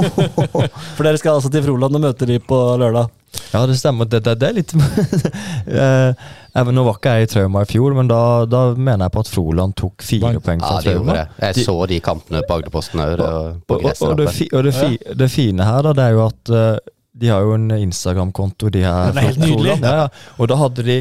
For 0.97 1.07
dere 1.07 1.15
skal 1.21 1.37
altså 1.39 1.51
til 1.53 1.63
Froland 1.63 1.95
og 1.95 2.03
møte 2.09 2.27
de 2.27 2.41
på 2.43 2.59
lørdag. 2.81 3.07
Ja, 3.53 3.65
det 3.69 3.75
stemmer. 3.79 4.05
Det, 4.09 4.19
det, 4.25 4.35
det 4.41 4.47
er 4.49 4.53
litt 4.57 4.73
eh, 5.67 6.13
jeg- 6.53 6.73
Nå 6.73 6.83
var 6.85 6.97
ikke 6.97 7.13
jeg 7.17 7.27
i 7.27 7.31
trauma 7.33 7.61
i 7.63 7.69
fjor, 7.69 7.93
men 7.97 8.07
da, 8.09 8.19
da 8.49 8.61
mener 8.75 9.05
jeg 9.05 9.13
på 9.15 9.23
at 9.25 9.31
Froland 9.31 9.75
tok 9.79 10.01
fire 10.05 10.33
Vant. 10.33 10.43
poeng 10.45 10.61
fra 10.63 10.75
ja, 10.79 10.81
trauma. 10.85 11.15
Jeg 11.41 11.55
De- 11.59 11.65
så 11.65 11.75
de 11.91 11.99
kampene 12.03 12.41
på 12.47 12.57
Agderposten 12.59 12.99
òg, 13.05 13.19
Og, 13.19 13.59
Og, 13.69 13.85
og, 14.01 14.17
det, 14.17 14.29
fi, 14.33 14.49
og 14.53 14.63
det, 14.65 14.73
fi, 14.75 14.97
det 15.15 15.29
fine 15.31 15.63
her, 15.65 15.81
da, 15.85 15.93
det 15.93 16.03
er 16.09 16.17
jo 16.17 16.25
at 16.25 16.49
eh, 16.49 16.77
de 17.19 17.27
har 17.27 17.41
jo 17.43 17.53
en 17.57 17.71
Instagram-konto, 17.75 18.69
de 18.71 18.79
her. 18.85 19.09
Den 19.11 19.17
er 19.17 19.27
helt 19.27 19.39
nydelig. 19.43 19.73
Ja, 19.83 19.95
ja. 20.03 20.07
Og 20.37 20.47
da 20.47 20.55
hadde 20.55 20.83
de 20.87 20.99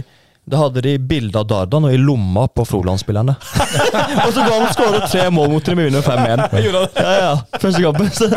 da 0.48 0.62
hadde 0.62 0.82
de 0.84 0.94
bilde 0.98 1.38
av 1.38 1.46
Dardan 1.48 1.86
og 1.88 1.94
i 1.94 1.98
lomma 2.00 2.46
på 2.48 2.64
Froland-spillerne. 2.68 3.34
og 4.24 4.30
så 4.34 4.44
ga 4.44 4.54
han 4.54 4.68
skåret 4.72 5.06
tre 5.12 5.26
mål 5.34 5.50
mot 5.52 5.64
Tribune 5.64 6.00
5-1. 6.04 6.44
Ja, 6.64 7.12
ja, 7.18 7.32
første 7.60 7.82
kampen. 7.82 8.10
Så, 8.14 8.30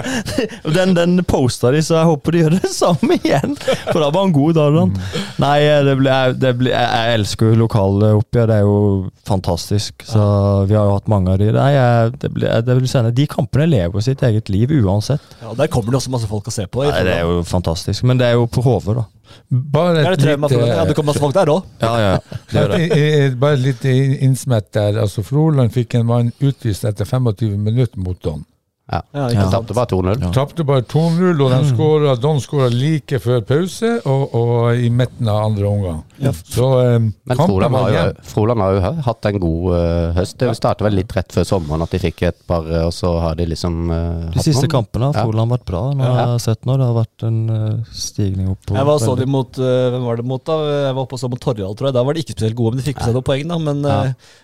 den, 0.76 0.96
den 0.98 1.24
posta 1.28 1.72
de, 1.74 1.82
så 1.86 2.00
jeg 2.00 2.10
håper 2.10 2.36
de 2.36 2.44
gjør 2.44 2.58
det 2.58 2.72
samme 2.82 3.18
igjen. 3.22 3.56
For 3.92 4.02
da 4.02 4.10
var 4.10 4.26
han 4.26 4.36
god, 4.36 4.58
Dardan. 4.60 4.96
Nei, 5.42 5.56
det 5.88 5.96
ble, 6.02 6.18
det 6.42 6.54
ble, 6.60 6.74
jeg, 6.74 7.16
elsker 7.20 7.54
jo 7.54 7.62
lokale 7.64 8.14
oppgjør. 8.20 8.52
Det 8.52 8.60
er 8.60 8.68
jo 8.68 8.82
fantastisk. 9.28 10.06
Så 10.08 10.26
vi 10.70 10.78
har 10.78 10.90
jo 10.90 10.98
hatt 10.98 11.10
mange 11.12 11.36
av 11.36 11.42
de. 11.42 11.52
Nei, 11.56 11.70
jeg, 11.78 12.14
det 12.26 12.34
ble, 12.36 12.52
det 12.68 12.78
si, 12.92 13.06
de 13.22 13.30
kampene 13.32 13.70
lever 13.72 14.06
sitt 14.06 14.24
eget 14.28 14.52
liv 14.52 14.74
uansett. 14.82 15.24
Ja, 15.42 15.56
Der 15.58 15.72
kommer 15.72 15.94
det 15.94 16.02
også 16.02 16.14
masse 16.14 16.30
folk 16.32 16.52
å 16.52 16.54
se 16.54 16.68
på. 16.68 16.86
Nei, 16.88 17.06
det 17.08 17.18
er 17.22 17.26
jo 17.28 17.42
fantastisk. 17.48 18.06
Men 18.08 18.22
det 18.22 18.32
er 18.32 18.40
jo 18.40 18.48
på 18.52 18.64
Hove, 18.66 19.00
da. 19.02 19.08
Bare 19.50 20.02
et 20.02 20.22
lite, 20.22 20.36
Ja, 20.68 20.86
det 20.86 20.96
kommer 20.96 21.12
masse 21.12 21.24
folk 21.24 21.36
der 21.36 21.52
òg. 21.54 21.66
Ja, 21.82 21.92
ja. 22.00 22.14
Det 22.52 22.62
gjør 22.62 23.36
Bare 23.44 23.58
et 23.60 23.66
lite 23.66 23.96
innsmett 24.28 24.72
der. 24.74 25.02
Altså, 25.04 25.24
Froland 25.26 25.74
fikk 25.76 25.96
en 26.00 26.08
mann 26.10 26.32
utvist 26.42 26.86
etter 26.88 27.06
25 27.06 27.58
minutter 27.60 28.00
mot 28.00 28.20
Don. 28.24 28.46
Ja. 28.92 29.00
Ja, 29.16 29.26
ikke 29.32 29.46
tapte 29.54 29.74
bare 29.78 29.88
2-0. 29.88 30.22
Ja. 30.22 30.30
Tapte 30.36 30.64
bare 30.68 30.82
2-0, 30.84 31.42
og 31.46 31.52
de 31.54 31.60
skåret, 31.70 32.20
Don 32.22 32.42
skåra 32.44 32.68
like 32.74 33.20
før 33.24 33.40
pause 33.48 33.92
og, 34.06 34.34
og 34.36 34.76
i 34.76 34.90
midten 34.92 35.30
av 35.32 35.46
andre 35.46 35.68
omgang. 35.70 36.02
Så 36.44 36.66
um, 36.98 37.06
Men 37.26 37.38
Froland 37.40 37.76
har, 37.80 37.90
jo. 37.96 38.04
Froland 38.34 38.62
har 38.62 38.76
jo 38.76 38.82
hatt 39.08 39.26
en 39.32 39.40
god 39.40 39.70
uh, 39.72 40.12
høst. 40.20 40.38
Det 40.42 40.52
startet 40.60 40.86
vel 40.86 40.98
litt 41.00 41.16
rett 41.16 41.32
før 41.34 41.48
sommeren 41.48 41.86
at 41.88 41.96
de 41.96 42.02
fikk 42.04 42.22
et 42.30 42.38
par, 42.52 42.68
eh, 42.68 42.84
og 42.86 42.92
så 42.94 43.14
har 43.24 43.40
de 43.40 43.48
liksom 43.50 43.80
eh, 43.96 44.30
De 44.36 44.44
siste 44.44 44.68
noen. 44.68 44.74
kampene 44.76 45.10
har 45.10 45.18
Ja. 45.22 45.24
Froland 45.26 45.56
vært 45.56 45.66
bra. 45.72 45.84
Nå 45.96 46.04
Ja. 46.06 46.14
har 46.20 46.34
jeg 46.36 46.42
sett 46.50 46.66
nå, 46.68 46.78
Det 46.78 46.86
har 46.92 46.98
vært 47.00 47.28
en 47.32 47.40
uh, 47.50 47.84
stigning 47.96 48.52
opp. 48.54 48.70
Jeg 48.76 48.86
var 48.92 49.00
så 49.02 49.16
de 49.18 49.26
mot 49.26 49.56
Hvem 49.62 50.04
var 50.06 50.18
det 50.22 50.26
mot, 50.26 50.44
da? 50.46 50.60
Jeg 50.90 50.96
var 51.00 51.04
oppe 51.08 51.16
og 51.18 51.24
så 51.24 51.30
mot 51.32 51.40
Torjald, 51.42 51.78
tror 51.80 51.90
jeg. 51.90 51.96
Da 51.98 52.04
var 52.04 52.14
de 52.14 52.22
ikke 52.26 52.36
spesielt 52.36 52.56
gode, 52.60 52.76
men 52.76 52.84
de 52.84 52.90
fikk 52.92 53.00
med 53.02 53.08
seg 53.10 53.16
noen 53.18 53.30
poeng, 53.32 53.48
da. 53.56 53.58
Men 53.72 53.82
Ja. 53.88 54.02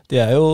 de 0.09 0.17
er 0.23 0.31
jo 0.39 0.47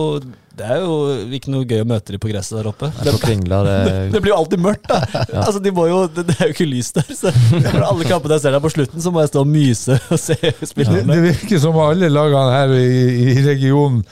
Det 0.54 0.66
er 0.70 0.84
jo 0.84 0.92
ikke 1.34 1.50
noe 1.50 1.66
gøy 1.66 1.80
å 1.82 1.86
møte 1.90 2.14
de 2.14 2.18
på 2.22 2.28
gresset 2.30 2.54
der 2.60 2.68
oppe. 2.70 2.86
Det, 3.02 3.14
kringler, 3.22 3.66
det, 3.66 3.94
Det 4.14 4.20
blir 4.22 4.30
jo 4.30 4.36
alltid 4.38 4.62
mørkt, 4.62 4.84
da. 4.86 5.00
Altså, 5.44 5.58
de 5.64 5.72
må 5.74 5.88
jo, 5.90 6.04
det, 6.14 6.26
det 6.28 6.36
er 6.38 6.52
jo 6.52 6.54
ikke 6.54 6.68
lys 6.70 6.92
der. 6.94 7.08
Så 7.10 7.32
for 7.34 7.80
alle 7.88 8.06
kampene 8.06 8.36
jeg 8.38 8.44
ser 8.44 8.54
der 8.54 8.62
på 8.62 8.70
slutten, 8.74 9.02
så 9.02 9.10
må 9.10 9.24
jeg 9.24 9.32
stå 9.32 9.42
og 9.42 9.50
myse 9.50 9.98
og 10.14 10.20
se 10.22 10.36
Det, 10.44 10.54
spillerne. 10.70 11.08
det 11.10 11.24
virker 11.26 11.62
som 11.64 11.80
alle 11.82 12.12
lagene 12.12 12.54
her 12.54 12.76
i, 12.78 12.86
i 13.34 13.36
regionen 13.48 14.04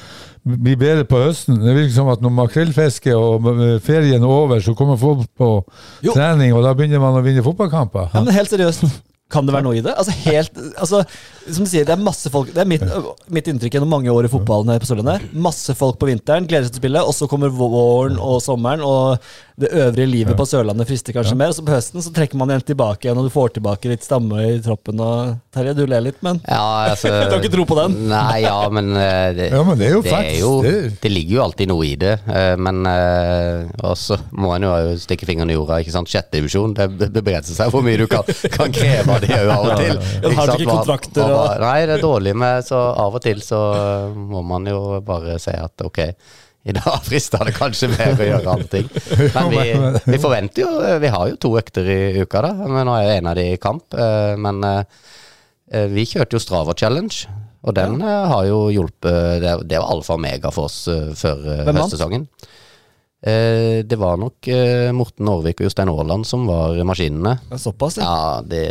blir 0.43 0.75
bedre 0.81 1.05
på 1.07 1.21
høsten. 1.23 1.61
Det 1.63 1.77
virker 1.77 1.95
som 1.95 2.09
at 2.11 2.23
når 2.25 2.33
makrellfisket 2.41 3.15
og 3.15 3.47
eh, 3.53 3.77
ferien 3.87 4.19
er 4.27 4.27
over, 4.43 4.59
så 4.65 4.75
kommer 4.75 4.99
folk 4.99 5.23
på 5.39 5.53
Jo. 6.03 6.17
trening, 6.17 6.51
og 6.59 6.67
da 6.67 6.75
begynner 6.75 6.99
man 7.05 7.21
å 7.21 7.23
vinne 7.23 7.45
fotballkamper. 7.47 8.11
Ja, 8.17 8.25
men 8.27 8.35
helt 8.35 8.51
seriøst. 8.51 8.89
Kan 9.33 9.47
det 9.49 9.55
være 9.57 9.65
noe 9.67 9.79
i 9.79 9.85
det? 9.85 9.95
Altså 9.99 10.13
helt, 10.27 10.59
altså, 10.77 11.03
som 11.49 11.65
du 11.65 11.71
sier, 11.71 11.87
Det 11.89 11.95
er 11.97 12.03
masse 12.05 12.31
folk 12.31 12.51
Det 12.55 12.61
er 12.63 12.69
mitt, 12.71 12.83
mitt 13.33 13.49
inntrykk 13.51 13.79
gjennom 13.79 13.91
mange 13.97 14.13
år 14.13 14.29
i 14.29 14.33
fotballen 14.33 14.71
her 14.75 14.83
på 14.83 14.91
Sørlandet. 14.91 15.31
Masse 15.35 15.75
folk 15.79 15.99
på 16.03 16.11
vinteren, 16.11 16.47
gleder 16.51 16.69
seg 16.69 16.77
til 16.77 16.81
å 16.81 16.85
spille, 16.85 17.05
og 17.09 17.17
så 17.17 17.29
kommer 17.31 17.51
våren 17.55 18.19
og 18.23 18.39
sommeren, 18.45 18.85
og 18.85 19.19
det 19.63 19.69
øvrige 19.77 20.09
livet 20.09 20.37
på 20.39 20.47
Sørlandet 20.49 20.89
frister 20.89 21.15
kanskje 21.15 21.37
mer. 21.39 21.51
Og 21.53 21.57
så 21.59 21.65
på 21.67 21.75
høsten 21.75 22.03
så 22.03 22.11
trekker 22.15 22.39
man 22.41 22.51
igjen 22.51 22.65
tilbake 22.73 23.07
igjen, 23.09 23.19
og 23.21 23.27
du 23.29 23.33
får 23.35 23.53
tilbake 23.59 23.91
litt 23.93 24.05
stamme 24.07 24.41
i 24.49 24.57
troppen. 24.65 25.01
Og 25.03 25.35
Terje, 25.55 25.75
du 25.77 25.83
ler 25.87 26.05
litt, 26.07 26.19
men 26.25 26.41
Ja, 26.49 26.93
altså 26.93 27.11
Du 27.29 27.35
har 27.37 27.41
ikke 27.43 27.53
tro 27.57 27.67
på 27.69 27.77
den? 27.79 27.97
Nei, 28.11 28.43
ja, 28.47 28.57
men 28.73 28.93
eh, 28.97 29.29
det, 29.37 29.49
Ja, 29.53 29.63
men 29.67 29.79
det 29.81 29.89
er 29.91 29.97
jo 29.97 30.03
det, 30.07 30.15
er 30.19 30.39
jo, 30.41 30.53
Det- 30.65 31.13
ligger 31.13 31.37
jo 31.39 31.43
alltid 31.45 31.69
noe 31.73 31.87
i 31.87 31.95
det. 32.01 32.15
eh, 32.33 32.55
Men 32.57 32.81
eh, 32.89 33.69
også 33.85 34.19
må 34.41 34.55
en 34.57 34.67
jo 34.69 34.73
stikke 35.03 35.29
fingeren 35.29 35.53
i 35.53 35.57
jorda. 35.59 35.81
ikke 35.83 35.95
sant? 35.95 36.09
Sjette 36.13 36.39
divisjon, 36.39 36.73
det 36.77 36.89
det 37.13 37.23
begrenser 37.25 37.55
seg 37.57 37.71
hvor 37.73 37.85
mye 37.85 37.99
du 38.01 38.07
kan, 38.11 38.25
kan 38.57 38.73
kreve 38.73 39.19
av 39.29 39.33
gjør 39.33 39.45
jo 39.47 39.57
av 39.57 39.67
og 39.67 39.81
til. 39.81 39.99
Ja, 40.23 40.31
har 40.39 40.47
du 40.47 40.53
ikke 40.57 40.71
kontrakter 40.71 41.35
og- 41.37 41.61
Nei, 41.63 41.77
det 41.87 41.97
er 41.99 42.03
dårlig 42.03 42.33
med 42.39 42.65
Så 42.67 42.79
av 42.79 43.15
og 43.19 43.23
til 43.25 43.43
så 43.45 43.61
må 44.17 44.43
man 44.47 44.67
jo 44.67 44.81
bare 45.07 45.39
si 45.43 45.55
at 45.57 45.85
ok, 45.87 46.01
i 46.65 46.75
dag 46.77 47.01
frister 47.09 47.43
det 47.49 47.55
kanskje 47.57 47.89
mer 47.91 48.13
å 48.15 48.27
gjøre 48.29 48.53
andre 48.57 48.69
ting. 48.71 48.91
Men 49.35 49.51
vi, 49.51 49.63
vi 50.15 50.21
forventer 50.23 50.63
jo 50.63 50.99
Vi 51.03 51.11
har 51.11 51.31
jo 51.33 51.39
to 51.43 51.55
økter 51.59 51.89
i 51.91 52.01
uka, 52.23 52.43
da. 52.47 52.53
Men 52.63 52.87
nå 52.87 52.95
er 53.01 53.09
jo 53.09 53.17
en 53.21 53.31
av 53.33 53.39
de 53.41 53.49
i 53.55 53.61
kamp. 53.63 53.95
eh, 53.99 54.35
Men 54.39 54.63
eh, 54.69 54.85
eh, 55.75 55.89
vi 55.91 56.05
kjørte 56.07 56.39
jo 56.39 56.43
Strava 56.45 56.75
Challenge. 56.79 57.27
Og 57.67 57.75
den 57.79 58.01
eh, 58.03 58.25
har 58.31 58.47
jo 58.49 58.65
hjulpet 58.75 59.43
Det, 59.43 59.53
det 59.71 59.79
var 59.79 59.91
alfa 59.95 60.17
og 60.17 60.23
mega 60.23 60.51
for 60.55 60.67
oss 60.71 60.81
eh, 60.91 61.11
før 61.19 61.43
høstsesongen. 61.71 62.29
Vant? 62.31 62.49
Eh, 63.23 63.83
det 63.87 63.99
var 64.01 64.17
nok 64.19 64.49
eh, 64.51 64.89
Morten 64.97 65.29
Aarvik 65.31 65.61
og 65.61 65.69
Jostein 65.69 65.91
Aaland 65.93 66.27
som 66.27 66.47
var 66.51 66.75
maskinene. 66.89 67.37
såpass, 67.55 68.01
ja. 68.01 68.07
Ja, 68.09 68.41
det, 68.43 68.63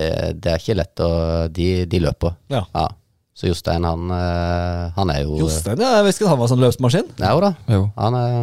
det 0.43 0.51
er 0.51 0.59
ikke 0.59 0.75
lett 0.75 1.03
å 1.05 1.11
De, 1.47 1.67
de 1.87 2.01
løper. 2.03 2.35
Ja. 2.51 2.65
Så 3.31 3.47
Jostein, 3.47 3.85
han, 3.87 4.09
eh, 4.11 4.89
han 4.97 5.13
er 5.13 5.23
jo 5.23 5.39
Jostein, 5.39 5.79
ja, 5.79 5.95
jeg 6.01 6.09
visste 6.09 6.23
ikke 6.25 6.33
han 6.33 6.41
var 6.43 6.51
sånn 6.51 6.63
løpsmaskin. 6.65 7.13
Ja 7.23 7.31
jo 7.37 7.45
da. 7.45 7.53
Jo. 7.71 7.85
Han 7.95 8.17
er 8.19 8.35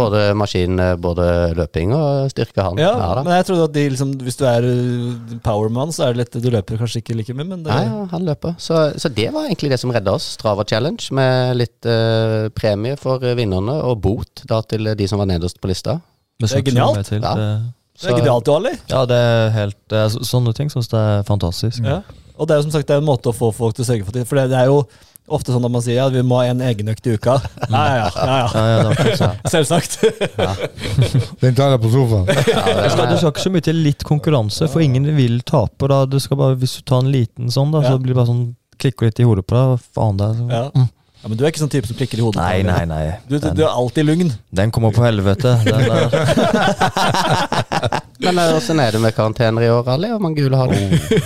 både 0.00 0.22
maskin, 0.38 0.80
eh, 0.82 0.94
både 1.00 1.26
løping 1.58 1.92
og 1.96 2.30
styrke, 2.32 2.64
han. 2.64 2.80
Ja, 2.80 2.90
da. 2.96 3.22
men 3.26 3.34
jeg 3.36 3.46
trodde 3.50 3.68
at 3.68 3.74
de 3.76 3.84
liksom, 3.94 4.14
hvis 4.24 4.38
du 4.40 4.44
er 4.48 4.66
uh, 4.66 5.34
powerman, 5.44 5.92
så 5.94 6.06
er 6.08 6.14
det 6.16 6.24
litt 6.24 6.38
Du 6.42 6.48
løper 6.52 6.80
kanskje 6.80 7.02
ikke 7.04 7.16
like 7.18 7.36
mye, 7.36 7.46
men 7.52 7.64
det, 7.64 7.72
Nei, 7.72 7.84
ja, 7.86 8.04
han 8.14 8.24
løper. 8.26 8.54
Så, 8.58 8.78
så 9.00 9.10
det 9.12 9.28
var 9.34 9.48
egentlig 9.48 9.72
det 9.74 9.80
som 9.82 9.92
redda 9.94 10.16
oss. 10.18 10.30
Strava 10.38 10.64
Challenge 10.68 11.12
med 11.16 11.58
litt 11.60 11.88
eh, 11.88 12.48
premie 12.56 12.96
for 13.00 13.22
eh, 13.26 13.36
vinnerne, 13.38 13.76
og 13.86 14.00
bot 14.04 14.44
da 14.48 14.62
til 14.66 14.92
de 14.96 15.10
som 15.10 15.20
var 15.22 15.28
nederst 15.30 15.60
på 15.60 15.70
lista. 15.70 15.98
Det 16.40 16.48
er 16.56 16.64
genialt. 16.64 17.04
Til, 17.06 17.20
Ja. 17.20 17.34
det, 17.36 17.50
det 18.00 18.08
er 18.08 18.18
genialt, 18.22 18.48
Ali. 18.48 18.72
ja, 18.88 19.04
det 19.04 19.16
er 19.20 19.50
helt 19.58 19.76
det 19.92 19.98
er, 20.06 20.14
Sånne 20.24 20.54
ting 20.56 20.70
syns 20.72 20.88
jeg 20.88 21.20
er 21.20 21.26
fantastisk. 21.28 21.84
Ja. 21.84 22.00
Og 22.40 22.48
det 22.48 22.54
er 22.54 22.62
jo 22.62 22.68
som 22.70 22.72
sagt 22.78 22.88
det 22.88 22.96
er 22.96 23.02
en 23.02 23.08
måte 23.10 23.28
å 23.28 23.36
få 23.36 23.50
folk 23.52 23.76
til 23.76 23.84
å 23.84 23.88
sørge 23.90 24.06
for 24.06 24.16
det. 24.16 24.24
For 24.28 24.40
det, 24.40 24.46
det 24.54 24.56
er 24.62 24.70
jo 24.70 24.78
ofte 25.32 25.54
sånn 25.54 25.64
at 25.66 25.72
man 25.72 25.82
sier 25.84 25.96
ja, 26.00 26.06
vi 26.12 26.22
må 26.26 26.40
ha 26.40 26.50
en 26.50 26.60
egenøkt 26.64 27.06
i 27.08 27.14
uka. 27.16 27.38
Ja, 27.70 27.84
ja, 27.96 28.08
ja. 28.52 28.90
ja. 28.90 29.30
Selvsagt. 29.52 29.98
Den 31.42 31.54
tar 31.58 31.70
jeg 31.74 31.80
på 31.84 31.90
sofaen. 31.92 32.26
Du 32.26 32.32
skal, 32.34 33.04
du 33.10 33.16
skal 33.20 33.30
ikke 33.30 33.44
så 33.44 33.52
mye 33.54 33.66
til 33.70 33.78
litt 33.84 34.02
konkurranse, 34.06 34.68
for 34.72 34.82
ingen 34.84 35.06
vil 35.16 35.40
tape. 35.46 35.88
Da. 35.90 36.02
Du 36.10 36.18
skal 36.22 36.40
bare, 36.40 36.58
hvis 36.60 36.74
du 36.80 36.82
tar 36.90 37.04
en 37.04 37.12
liten 37.14 37.52
sånn, 37.54 37.70
da, 37.74 37.84
så 37.86 37.98
blir 38.00 38.12
det 38.14 38.18
bare 38.20 38.32
sånn 38.32 38.48
klikker 38.80 39.10
litt 39.10 39.20
i 39.22 39.28
hodet 39.28 39.46
på 39.46 39.54
deg. 39.56 39.84
Faen, 39.96 40.18
det 40.20 40.26
er 40.26 40.34
så. 40.40 40.46
Ja. 40.50 40.64
Mm. 40.74 40.88
ja, 41.22 41.28
Men 41.28 41.36
du 41.38 41.44
er 41.44 41.52
ikke 41.52 41.62
sånn 41.62 41.72
type 41.76 41.90
som 41.90 41.98
klikker 42.00 42.18
i 42.20 42.24
hodet. 42.26 42.40
Nei, 42.42 42.62
nei, 42.66 42.82
nei. 42.90 43.02
Du, 43.28 43.36
du, 43.36 43.42
Den, 43.46 43.58
du 43.60 43.64
er 43.66 43.72
alltid 43.74 44.08
lugn. 44.08 44.30
den 44.62 44.72
kommer 44.74 44.94
på 44.96 45.04
helvete. 45.06 45.56
Den 45.66 45.80
der. 45.90 46.08
Men 48.22 48.38
åssen 48.54 48.80
er 48.82 48.92
det 48.92 49.00
med 49.00 49.14
karantener 49.16 49.64
i 49.64 49.70
år, 49.72 49.86
Ali? 49.94 50.08
Hvor 50.12 50.20
mange 50.20 50.42
gule 50.42 50.56
har 50.60 50.68
du? 50.68 50.76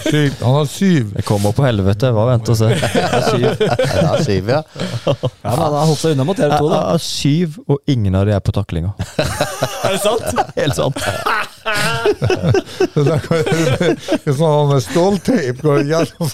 Syv. 0.04 0.34
Han 0.42 0.54
har 0.60 0.68
syv. 0.70 1.10
Det 1.16 1.24
kommer 1.26 1.52
på 1.56 1.64
helvete. 1.66 2.12
Bare 2.14 2.34
vent 2.34 2.48
og 2.52 2.58
se. 2.60 2.68
Jeg 2.74 3.08
har 3.10 3.26
syv. 3.30 3.64
Ja, 3.64 4.12
syv, 4.22 4.52
ja. 4.54 4.60
Ja, 4.62 5.14
men 5.42 5.58
Han 5.58 5.64
har 5.64 5.88
holdt 5.90 6.00
seg 6.04 6.14
unna 6.14 6.26
mot 6.28 6.38
dere 6.38 6.54
Jeg 6.54 6.62
to, 6.62 6.70
da. 6.70 6.80
har 6.92 7.02
syv, 7.02 7.58
og 7.66 7.80
ingen 7.90 8.14
av 8.18 8.28
de 8.28 8.36
er 8.36 8.44
på 8.44 8.54
taklinga. 8.54 8.94
Er 9.84 9.96
det 9.96 10.00
sant? 10.00 10.44
Helt 10.60 10.78
sant. 10.78 11.02
Det 12.94 13.18
kan- 13.24 13.38
er 14.24 14.34
sånn 14.36 14.72
stålteip 14.84 15.62
går 15.64 15.80
gjennom. 15.88 16.30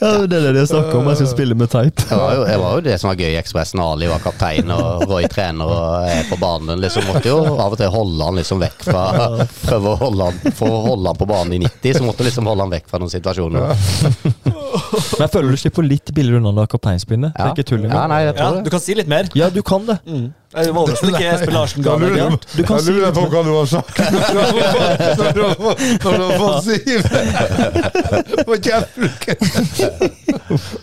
Ja, 0.00 0.10
det 0.26 0.38
er 0.38 0.46
det 0.46 0.52
de 0.56 0.64
snakker 0.70 0.98
om. 1.00 1.08
Jeg 1.10 1.18
skal 1.20 1.30
spille 1.32 1.56
med 1.58 1.70
teip. 1.72 1.96
Det 2.08 2.16
var, 2.18 2.34
jo, 2.36 2.44
det 2.46 2.58
var 2.62 2.76
jo 2.78 2.84
det 2.86 2.96
som 3.02 3.10
var 3.10 3.18
gøy 3.20 3.30
i 3.32 3.38
Ekspressen. 3.40 3.82
Ali 3.82 4.08
var 4.10 4.22
kaptein 4.22 4.70
og 4.74 5.04
Roy 5.10 5.26
trener 5.32 5.66
og 5.66 6.06
er 6.08 6.22
på 6.30 6.38
banen. 6.40 6.80
Liksom 6.82 7.06
måtte 7.10 7.28
jo 7.32 7.40
av 7.56 7.74
og 7.74 7.78
til 7.80 7.90
holde 7.92 8.28
han 8.28 8.38
liksom 8.40 8.62
vekk 8.62 8.86
fra 8.86 9.04
Prøve 9.64 9.92
å 9.92 9.98
holde 10.00 10.28
han 10.30 10.54
For 10.58 10.68
å 10.70 10.80
holde 10.86 11.12
han 11.12 11.18
på 11.20 11.28
banen 11.30 11.56
i 11.58 11.62
90, 11.66 11.98
så 11.98 12.06
måtte 12.06 12.26
liksom 12.26 12.46
holde 12.50 12.66
han 12.66 12.74
vekk 12.76 12.86
fra 12.92 13.02
noen 13.02 13.12
situasjoner. 13.12 13.74
Men 14.72 15.22
jeg 15.26 15.30
føler 15.34 15.50
du 15.50 15.56
slipper 15.60 15.82
litt 15.86 16.12
billigere 16.16 16.38
unna 16.40 16.52
da 16.56 16.64
kapteinspinnet. 16.72 17.32
Det 17.36 17.42
er 17.44 17.50
ikke 17.56 17.66
tull 17.68 17.82
Ja, 17.88 18.06
nei, 18.10 18.20
jeg 18.24 18.34
Ja, 18.38 18.50
det. 18.56 18.62
du 18.64 18.70
kan 18.72 18.80
si 18.80 18.94
litt 18.98 19.08
mer. 19.12 19.28
Ja, 19.36 19.48
du 19.52 19.60
kan 19.62 19.84
det. 19.86 19.98
Jeg 20.06 20.74
var 20.74 20.82
overrasket 20.82 21.08
ikke 21.12 21.28
Espen 21.32 21.54
Larsen 21.56 21.82
ga 21.86 21.96
meg 21.96 22.12
det. 22.12 22.18
jeg 22.18 22.28
Du 22.56 22.62
kan 22.68 22.76
jeg 22.82 22.84
lurer 22.92 23.12
på 23.16 23.22
hva 23.32 23.40
du 23.46 23.52
har 23.56 23.66
sagt 23.72 23.96
når 25.18 25.30
du 25.32 25.42
har 25.42 26.36
fått- 26.40 26.64
Siv 26.66 27.00
på 28.48 28.54
kjeften! 28.62 29.08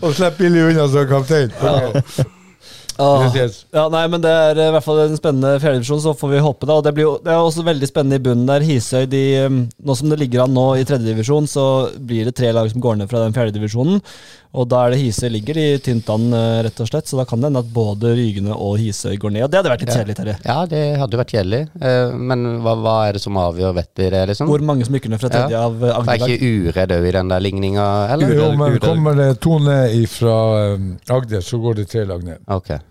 Og 0.02 0.13
slipper 0.17 0.38
billig 0.39 0.63
unna 0.71 0.88
som 0.89 1.06
kaptein. 1.10 1.52
Åh. 3.00 3.30
Yes. 3.36 3.62
Ja, 3.74 3.86
nei, 3.90 4.06
men 4.12 4.20
Det 4.22 4.30
er 4.30 4.60
i 4.68 4.72
hvert 4.76 4.84
fall 4.84 5.00
en 5.06 5.16
spennende 5.18 5.54
fjerdedivisjon, 5.64 6.02
så 6.04 6.14
får 6.20 6.34
vi 6.34 6.42
håpe. 6.44 6.68
da, 6.68 6.74
og 6.80 6.84
Det 6.84 6.94
blir 6.98 7.06
jo, 7.08 7.14
det 7.24 7.32
er 7.32 7.40
også 7.40 7.64
veldig 7.64 7.88
spennende 7.88 8.20
i 8.20 8.24
bunnen 8.26 8.46
der. 8.50 8.66
Hisøy, 8.68 9.06
de, 9.10 9.24
um, 9.46 9.62
Nå 9.86 9.96
som 9.96 10.10
det 10.12 10.20
ligger 10.20 10.44
an 10.44 10.54
nå 10.54 10.68
i 10.80 10.84
tredjedivisjon, 10.84 11.48
så 11.48 11.66
blir 11.96 12.26
det 12.28 12.36
tre 12.36 12.52
lag 12.52 12.70
som 12.72 12.82
går 12.84 12.98
ned 13.00 13.10
fra 13.10 13.24
den 13.24 13.34
fjerdedivisjonen. 13.34 14.02
Og 14.50 14.66
da 14.68 14.80
er 14.88 14.96
det 14.96 15.00
Hisøy 15.04 15.30
ligger 15.30 15.58
i 15.62 15.66
tynt 15.78 16.08
an, 16.10 16.24
eh, 16.34 16.64
rett 16.66 16.80
og 16.82 16.88
slett. 16.90 17.06
Så 17.06 17.16
da 17.20 17.24
kan 17.30 17.38
det 17.40 17.52
hende 17.52 17.60
at 17.62 17.70
både 17.72 18.16
Rygene 18.18 18.56
og 18.56 18.80
Hisøy 18.82 19.14
går 19.22 19.32
ned. 19.36 19.44
Og 19.46 19.52
det 19.52 19.60
hadde 19.60 19.70
vært 19.70 19.84
litt 19.86 19.94
kjedelig, 19.94 20.16
Terje. 20.18 20.36
Ja, 20.44 20.66
det 20.66 20.82
hadde 20.98 21.20
vært 21.22 21.34
kjedelig. 21.36 21.60
Eh, 21.80 22.12
Men 22.18 22.62
hva, 22.66 22.74
hva 22.82 22.96
er 23.08 23.14
det 23.14 23.22
som 23.22 23.38
avgjør, 23.38 23.76
vet 23.78 23.90
vi 23.96 24.10
det, 24.10 24.24
liksom? 24.32 24.50
Hvor 24.50 24.60
mange 24.66 24.86
som 24.88 24.96
rykker 24.98 25.10
ned 25.14 25.22
fra 25.22 25.30
tredje 25.30 25.52
Ja. 25.54 25.66
av 25.68 25.76
Agder? 25.78 25.94
Er 25.94 26.00
Agder-lag? 26.02 26.30
ikke 26.34 26.74
Uredd 26.74 26.90
òg 26.98 27.06
i 27.08 27.12
den 27.12 27.28
der 27.30 27.40
ligninga, 27.40 27.86
eller? 28.12 28.34
Jo, 28.34 28.52
men 28.58 28.80
kommer 28.80 29.16
det 29.16 29.40
to 29.40 29.60
ned 29.60 30.10
fra 30.10 30.36
Agder, 31.10 31.42
så 31.46 31.62
går 31.62 31.76
det 31.76 31.88
tre 31.94 32.06
lag 32.06 32.24
ned. 32.24 32.40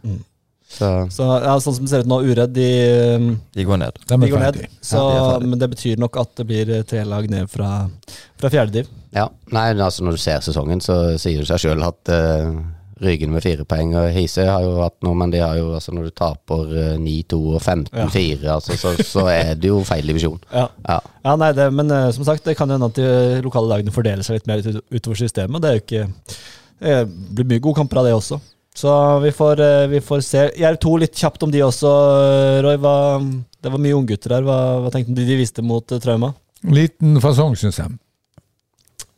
Ok. 0.04 0.26
Så 0.68 1.08
Så 1.10 1.24
ja, 1.24 1.56
Sånn 1.60 1.78
som 1.78 1.86
det 1.86 1.92
ser 1.92 2.04
ut 2.04 2.10
nå, 2.10 2.20
Uredd, 2.28 2.52
de, 2.52 2.68
um, 3.16 3.28
De 3.56 3.64
går 3.66 3.80
ned. 3.80 4.00
De 4.04 4.16
de 4.20 4.30
går 4.30 4.42
ned. 4.44 4.58
Så, 4.84 5.00
Ja, 5.00 5.28
de 5.40 5.48
men 5.48 5.60
det 5.60 5.70
betyr 5.72 6.00
nok 6.00 6.18
at 6.20 6.34
det 6.36 6.48
blir 6.48 6.72
eh, 6.76 6.82
tre 6.88 7.04
lag 7.08 7.28
ned 7.30 7.48
fra, 7.50 7.88
fra 8.38 8.50
fjerdediv. 8.52 8.90
Ja. 9.16 9.30
Nei, 9.54 9.70
altså 9.72 10.04
når 10.04 10.18
du 10.18 10.20
ser 10.20 10.44
sesongen, 10.44 10.82
så 10.84 11.16
sier 11.20 11.40
det 11.40 11.48
seg 11.48 11.62
sjøl 11.64 11.86
at 11.86 12.12
uh, 12.12 12.58
Rygen 12.98 13.30
med 13.30 13.44
fire 13.44 13.62
poeng 13.62 13.94
og 13.94 14.10
Hisøy 14.10 14.44
har 14.50 14.64
jo 14.66 14.74
hatt 14.82 14.96
noe, 15.06 15.14
men 15.16 15.30
de 15.32 15.38
har 15.38 15.54
jo 15.56 15.70
altså 15.78 15.94
når 15.94 16.10
du 16.10 16.14
taper 16.18 16.74
uh, 16.74 16.98
9-2 17.00 17.38
og 17.54 17.62
15-4, 17.62 18.44
altså, 18.52 18.76
så, 18.76 18.92
så 19.06 19.24
er 19.32 19.54
det 19.54 19.70
jo 19.70 19.80
feil 19.86 20.10
divisjon. 20.10 20.40
Ja. 20.52 20.66
Ja. 20.84 20.98
Ja, 21.24 21.36
nei, 21.40 21.52
det, 21.56 21.70
men 21.78 21.94
uh, 21.94 22.10
som 22.12 22.26
sagt, 22.28 22.44
det 22.44 22.58
kan 22.58 22.68
hende 22.74 22.90
at 22.90 22.98
de 22.98 23.40
lokale 23.46 23.70
lagene 23.72 23.94
fordeler 23.94 24.26
seg 24.26 24.40
litt 24.40 24.50
mer 24.50 24.60
utover 24.92 25.22
systemet. 25.22 25.62
Det 25.64 25.70
er 25.70 25.78
jo 25.80 25.84
ikke 25.86 26.06
Det 26.78 26.98
blir 27.08 27.48
mye 27.54 27.62
gode 27.64 27.80
kamper 27.80 28.02
av 28.02 28.10
det 28.10 28.14
også. 28.18 28.42
Så 28.78 28.90
vi 29.24 29.30
får, 29.34 29.60
eh, 29.60 29.86
vi 29.90 30.00
får 30.04 30.20
se. 30.22 30.42
Jerv 30.60 30.76
2 30.78 30.96
litt 31.02 31.16
kjapt 31.18 31.42
om 31.42 31.50
de 31.50 31.64
også, 31.66 31.90
eh, 32.22 32.58
Roy. 32.62 32.76
Hva, 32.78 32.92
det 33.62 33.72
var 33.74 33.80
mye 33.82 33.96
unggutter 33.98 34.36
her. 34.36 34.44
Hva, 34.46 34.58
hva 34.84 34.92
tenkte 34.94 35.16
du 35.16 35.24
de 35.26 35.38
viste 35.40 35.64
mot 35.66 35.82
eh, 35.90 35.98
Trauma? 36.02 36.30
Liten 36.62 37.18
fasong, 37.22 37.56
syns 37.58 37.80
jeg. 37.80 37.96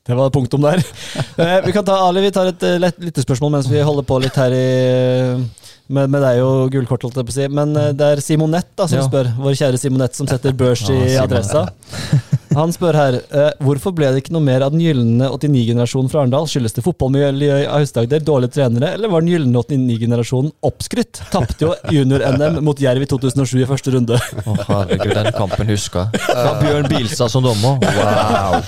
Det 0.09 0.17
var 0.17 0.33
punktum 0.33 0.65
der. 0.65 0.81
Vi 1.67 1.75
kan 1.77 1.85
ta 1.85 1.99
Ali, 2.07 2.23
vi 2.25 2.31
tar 2.35 2.49
et 2.51 2.63
lett 2.81 2.97
lyttespørsmål 3.05 3.53
mens 3.53 3.69
vi 3.71 3.83
holder 3.85 4.07
på 4.09 4.17
litt 4.25 4.35
her 4.41 4.51
i 4.57 4.65
med, 5.93 6.09
med 6.09 6.23
deg 6.25 6.41
og 6.43 6.73
gullkort, 6.73 7.05
holdt 7.05 7.21
jeg 7.21 7.29
på 7.29 7.35
å 7.35 7.37
si. 7.37 7.47
Men 7.53 7.77
det 7.77 8.09
er 8.17 8.23
Simonett 8.25 8.73
da, 8.81 8.89
som 8.89 8.99
Ja. 9.03 9.07
spør. 9.07 9.29
Vår 9.45 9.59
kjære 9.61 9.79
Simonett 9.79 10.17
som 10.17 10.27
setter 10.31 10.57
børs 10.57 10.89
i 10.91 11.15
adressa. 11.21 11.67
Han 12.57 12.73
spør 12.75 12.97
her 12.99 13.17
eh, 13.21 13.51
hvorfor 13.63 13.93
ble 13.95 14.09
det 14.11 14.25
ikke 14.25 14.35
noe 14.35 14.43
mer 14.43 14.65
av 14.67 14.73
den 14.75 14.83
gylne 14.83 15.29
89-generasjonen 15.31 16.11
fra 16.11 16.25
Arendal. 16.25 16.49
Skyldes 16.51 16.75
det 16.75 16.83
fotballmiljøet 16.83 17.65
i 17.65 17.69
Aust-Agder, 17.71 18.25
dårlige 18.27 18.57
trenere, 18.57 18.93
eller 18.97 19.13
var 19.13 19.23
den 19.23 19.31
gylne 19.35 19.63
89-generasjonen 19.63 20.51
oppskrytt? 20.67 21.23
Tapte 21.31 21.69
jo 21.69 21.75
junior-NM 21.95 22.59
mot 22.67 22.83
Jerv 22.83 23.07
i 23.07 23.11
2007 23.11 23.55
i 23.63 23.69
første 23.71 23.95
runde. 23.95 24.19
Å, 24.19 24.57
herregud, 24.67 25.15
den 25.15 25.31
kampen 25.37 25.71
husker 25.71 26.09
jeg. 26.09 26.25
Ja, 26.27 26.55
Bjørn 26.59 26.91
Bilstad 26.91 27.31
som 27.33 27.47
dommer. 27.47 27.79
Wow. 28.01 28.61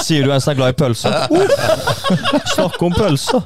Sier 0.00 0.24
du 0.26 0.32
en 0.32 0.42
som 0.42 0.54
er 0.54 0.60
glad 0.60 0.74
i 0.74 0.78
pølser? 0.78 1.16
Snakke 2.54 2.86
om 2.86 2.94
pølser! 2.94 3.42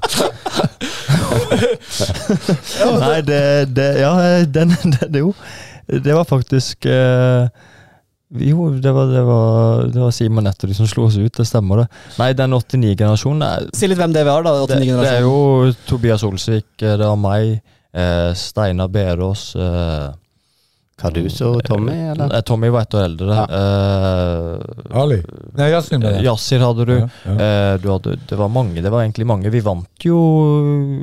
Nei, 3.01 3.21
det, 3.27 3.43
det 3.75 3.89
Ja, 4.01 4.13
den, 4.45 4.75
det, 4.85 5.09
det, 5.09 5.25
jo. 5.25 5.33
Det 5.87 6.15
var 6.15 6.25
faktisk 6.29 6.87
eh, 6.89 7.49
Jo, 8.41 8.71
det 8.83 8.91
var, 8.97 9.07
det 9.13 9.23
var, 9.29 9.85
det 9.95 10.01
var 10.03 10.11
Simon 10.11 10.45
Nettory 10.49 10.75
som 10.75 10.87
slo 10.91 11.05
oss 11.07 11.17
ut, 11.21 11.33
det 11.37 11.47
stemmer 11.47 11.85
det. 11.85 11.87
Nei, 12.19 12.33
den 12.35 12.51
89-generasjonen 12.57 13.45
er 13.47 13.69
Si 13.77 13.87
litt 13.87 13.99
hvem 14.01 14.13
det 14.17 14.25
var, 14.27 14.43
da. 14.43 14.57
89 14.65 14.81
det, 14.91 14.99
det 15.05 15.13
er 15.13 15.23
jo 15.23 15.73
Tobias 15.87 16.25
Olsvik, 16.27 16.67
det 16.83 16.99
var 17.05 17.17
meg, 17.21 17.61
Eh, 17.95 18.33
Steinar 18.35 18.89
Berås 18.91 19.53
eh, 19.55 20.09
Carduso, 20.99 21.61
Tommy, 21.63 21.93
eller? 22.11 22.33
eh, 22.35 22.41
Tommy 22.43 22.69
var 22.75 22.81
ett 22.83 22.95
år 22.99 23.05
eldre. 23.05 23.37
Eh, 23.39 24.97
Ali? 24.99 25.21
Nei, 25.55 25.69
Yasin 25.71 26.03
Yasin 26.23 26.61
hadde 26.63 26.85
du. 26.89 26.93
Ja, 26.99 27.09
ja. 27.25 27.35
Eh, 27.35 27.77
du 27.83 27.89
hadde, 27.93 28.17
det 28.29 28.39
var 28.39 28.49
mange, 28.51 28.83
det 28.83 28.91
var 28.91 29.03
egentlig 29.05 29.27
mange. 29.31 29.51
Vi 29.55 29.61
vant 29.63 30.07
jo 30.07 30.19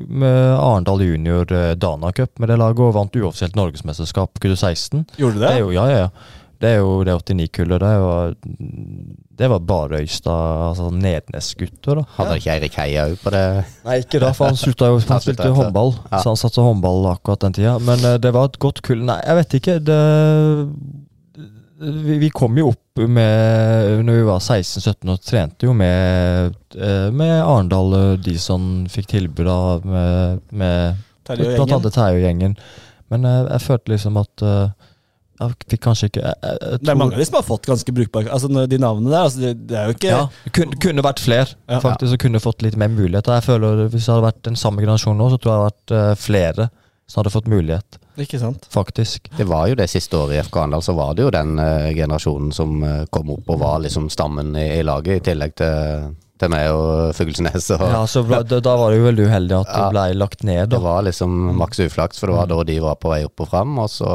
med 0.08 0.56
Arendal 0.60 1.02
Junior 1.04 1.52
eh, 1.56 1.74
Dana 1.80 2.12
Cup 2.12 2.40
med 2.40 2.52
det 2.52 2.60
laget, 2.60 2.80
og 2.84 2.96
vant 2.96 3.16
uoffisielt 3.16 3.56
norgesmesterskap 3.56 4.34
på 4.36 4.48
Q16. 4.50 5.06
Gjorde 5.20 5.40
du 5.40 5.44
Det 5.46 5.48
det? 5.56 5.60
jo, 5.64 5.72
ja, 5.76 5.88
ja, 5.92 5.98
ja. 6.06 6.10
Det 6.62 6.70
er 6.70 6.78
jo 6.84 6.92
det 7.08 7.16
89-kullet. 7.18 7.82
Det, 7.82 7.92
var- 8.06 8.36
det 9.42 9.48
var 9.50 9.60
bare 9.66 10.02
Øystad, 10.04 10.68
altså 10.70 10.92
Nednes-gutter, 10.94 11.96
da. 12.02 12.04
Hadde 12.20 12.36
ikke 12.38 12.52
Eirik 12.54 12.76
Heia 12.78 13.08
òg 13.10 13.16
på 13.24 13.34
det? 13.34 13.44
Nei, 13.88 13.96
ikke 14.04 14.22
da, 14.22 14.30
for 14.38 14.52
han 14.52 14.60
slutta 14.64 14.92
jo 14.92 15.00
Han 15.10 15.24
spilte 15.26 15.48
jo 15.50 15.56
håndball, 15.58 15.96
Ja. 16.12 16.20
så 16.22 16.30
han 16.36 16.38
satte 16.42 16.62
håndball 16.62 17.08
akkurat 17.16 17.42
den 17.48 17.58
tida. 17.58 17.78
Men 17.82 18.06
uh, 18.06 18.18
det 18.22 18.34
var 18.36 18.52
et 18.52 18.60
godt 18.62 18.84
kull. 18.86 19.02
Nei, 19.10 19.18
jeg 19.26 19.40
vet 19.42 19.58
ikke. 19.62 19.80
Det 19.90 20.02
vi, 21.82 22.18
vi 22.22 22.30
kom 22.30 22.58
jo 22.62 22.68
opp 22.76 23.02
med 23.10 24.04
Når 24.06 24.14
vi 24.20 24.26
var 24.28 24.42
16-17 24.44 25.10
og 25.10 25.22
trente 25.26 25.66
jo 25.66 25.74
med, 25.74 26.54
eh, 26.78 27.08
med 27.16 27.32
Arendal, 27.42 27.94
og 27.98 28.20
de 28.26 28.36
som 28.38 28.84
fikk 28.92 29.08
tilbud 29.16 29.48
av 29.50 29.86
med, 29.88 30.44
med 30.52 31.00
blant 31.32 31.72
annet 31.72 31.96
Terje-gjengen. 31.96 32.54
Men 33.10 33.26
eh, 33.26 33.40
jeg 33.56 33.64
følte 33.66 33.94
liksom 33.96 34.20
at 34.22 34.44
eh, 34.46 34.91
jeg 35.42 35.70
fikk 35.74 35.82
kanskje 35.88 36.10
ikke 36.12 36.22
jeg, 36.24 36.36
jeg, 36.46 36.58
jeg 36.62 36.82
Det 36.86 36.92
er 36.94 37.00
mange 37.02 37.18
av 37.18 37.22
de 37.24 37.26
som 37.28 37.38
har 37.40 37.46
fått 37.48 37.66
ganske 37.70 37.96
brukbare 37.98 38.32
Altså, 38.36 38.48
de 38.70 38.78
navnene 38.82 39.10
der, 39.12 39.24
altså, 39.26 39.42
det, 39.44 39.54
det 39.72 39.80
er 39.80 39.90
jo 39.90 39.96
ikke 39.98 40.12
ja, 40.14 40.22
kunne, 40.58 40.78
kunne 40.86 41.06
vært 41.06 41.24
flere, 41.24 41.56
Ja. 41.68 41.80
faktisk, 41.84 42.14
og 42.16 42.24
kunne 42.28 42.42
fått 42.44 42.62
litt 42.66 42.78
mer 42.80 42.92
muligheter. 42.94 43.40
Jeg 43.40 43.48
føler 43.50 43.84
Hvis 43.88 44.06
det 44.06 44.14
hadde 44.14 44.28
vært 44.30 44.46
den 44.48 44.60
samme 44.60 44.84
generasjonen 44.86 45.20
nå, 45.24 45.30
så 45.34 45.42
tror 45.42 45.52
jeg 45.52 45.58
det 45.58 45.66
hadde 45.66 45.74
vært 45.74 45.98
eh, 45.98 46.22
flere 46.22 46.70
som 47.12 47.20
hadde 47.20 47.34
fått 47.34 47.50
mulighet, 47.52 47.98
Ikke 48.24 48.40
sant? 48.40 48.68
faktisk. 48.72 49.28
Det 49.36 49.44
var 49.50 49.68
jo 49.68 49.76
det 49.76 49.90
siste 49.92 50.16
året 50.16 50.38
i 50.38 50.44
FK 50.46 50.62
Arendal, 50.62 50.84
så 50.86 50.94
var 50.96 51.16
det 51.18 51.26
jo 51.26 51.32
den 51.36 51.58
uh, 51.60 51.90
generasjonen 51.92 52.54
som 52.56 52.78
uh, 52.86 53.02
kom 53.12 53.34
opp 53.34 53.50
og 53.52 53.60
var 53.60 53.82
liksom 53.84 54.08
stammen 54.14 54.54
i, 54.56 54.68
i 54.78 54.86
laget, 54.88 55.20
i 55.20 55.26
tillegg 55.26 55.58
til, 55.60 56.06
til 56.40 56.54
meg 56.54 56.70
og 56.72 57.12
Fuglesnes. 57.18 57.68
Og 57.76 57.84
Ja, 57.84 58.06
så 58.08 58.24
ble, 58.24 58.40
da, 58.48 58.62
da 58.64 58.78
var 58.80 58.94
det 58.94 59.02
jo 59.02 59.10
veldig 59.10 59.28
uheldig 59.28 59.58
at 59.60 59.74
det 59.76 59.90
ble 59.92 60.06
lagt 60.22 60.48
ned. 60.48 60.72
Det 60.72 60.80
var 60.86 61.04
liksom 61.10 61.36
maks 61.60 61.84
uflaks, 61.84 62.22
for 62.24 62.32
det 62.32 62.40
var 62.40 62.48
da 62.54 62.64
de 62.72 62.80
var 62.88 62.96
på 63.02 63.12
vei 63.12 63.26
opp 63.28 63.44
og 63.44 63.52
fram, 63.52 63.76
og 63.84 63.92
så 63.92 64.14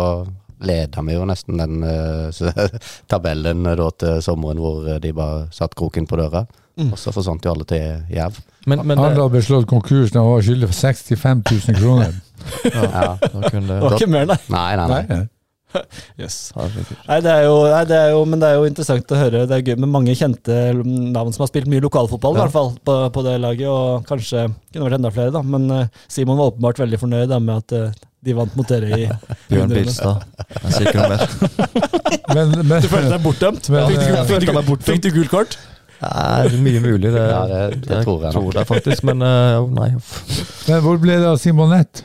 leda 0.65 1.03
vi 1.05 1.17
jo 1.17 1.27
nesten 1.29 1.61
den 1.61 1.83
uh, 1.85 2.69
tabellen 3.11 3.67
da 3.67 3.91
til 4.01 4.23
sommeren 4.25 4.61
hvor 4.63 4.87
eh, 4.89 5.01
de 5.03 5.13
bare 5.17 5.47
satt 5.55 5.77
kroken 5.77 6.09
på 6.09 6.21
døra. 6.21 6.47
Og 6.77 6.99
så 7.01 7.13
forsvant 7.15 7.45
jo 7.45 7.55
alle 7.55 7.65
til 7.65 8.03
Jerv. 8.13 8.37
Men, 8.69 8.83
men 8.85 8.99
han 8.99 9.15
Arendal 9.15 9.31
ble 9.33 9.41
slått 9.45 9.69
konkurs 9.71 10.13
da 10.13 10.21
han 10.21 10.35
var 10.35 10.45
skyldig 10.45 10.69
for 10.69 10.77
65 10.77 11.45
000 11.73 11.81
kroner. 11.81 12.17
Ja. 12.47 13.17
da 13.19 13.49
kunne 13.51 13.67
Det 13.67 13.81
var 13.83 13.95
ikke 13.97 14.11
mer, 14.13 14.27
nei. 14.29 14.37
Nei, 14.53 14.69
nei, 14.79 14.85
nei. 14.87 15.01
Nei, 15.09 15.23
Yes. 16.21 16.37
Nei, 16.55 17.19
det 17.25 17.33
er 17.33 17.47
jo, 17.47 17.57
nei, 17.71 17.81
det 17.89 17.97
er 17.99 18.13
jo, 18.15 18.21
men 18.29 18.43
det 18.43 18.51
er 18.51 18.61
jo 18.61 18.69
interessant 18.69 19.13
å 19.13 19.19
høre. 19.19 19.45
Det 19.49 19.57
er 19.57 19.65
gøy 19.67 19.81
med 19.83 19.93
mange 19.93 20.15
kjente 20.19 20.59
navn 20.77 21.35
som 21.35 21.45
har 21.45 21.51
spilt 21.51 21.71
mye 21.71 21.83
lokalfotball, 21.85 22.37
i 22.37 22.43
hvert 22.45 22.55
fall, 22.55 22.71
på, 22.87 22.97
på 23.13 23.25
det 23.27 23.37
laget. 23.43 23.67
Og 23.73 24.07
kanskje 24.09 24.47
kunne 24.71 24.87
vært 24.87 24.99
enda 25.01 25.13
flere, 25.15 25.35
da. 25.35 25.43
Men 25.43 25.67
eh, 25.75 26.05
Simon 26.13 26.39
var 26.41 26.53
åpenbart 26.53 26.85
veldig 26.85 27.01
fornøyd 27.03 27.33
da, 27.33 27.41
med 27.43 27.65
at 27.65 28.06
de 28.25 28.33
vant 28.35 28.57
mot 28.57 28.67
dere 28.69 28.89
i 28.97 29.07
Bjørn. 29.51 29.71
Bilstad. 29.75 30.25
Jeg 30.65 30.73
sier 30.73 30.89
ikke 30.91 31.03
noe 31.03 31.13
mer. 31.15 31.23
Men, 32.37 32.51
men, 32.67 32.83
Du 32.83 32.89
følte 32.91 33.13
deg 33.13 33.23
bortdømt? 33.23 33.69
Fikk 33.71 34.01
du, 34.01 34.07
eh, 34.11 34.25
fikk, 34.27 34.47
du, 34.51 34.77
fikk 34.89 35.03
du 35.05 35.11
gult 35.15 35.31
kort? 35.31 35.55
Nei, 36.03 36.49
det 36.49 36.57
er 36.59 36.65
mye 36.65 36.81
mulig. 36.85 37.13
Det, 37.15 37.23
Ja, 37.31 37.45
det- 37.47 37.79
det 37.87 38.01
tror 38.05 38.25
jeg 38.27 38.35
tror 38.35 38.59
jeg 38.59 38.67
faktisk, 38.69 39.05
men 39.09 39.23
uh, 39.23 39.63
nei. 39.79 39.93
men 40.69 40.83
hvor 40.85 40.99
ble 41.01 41.15
det 41.23 41.29
av 41.31 41.39
Simonett? 41.41 42.03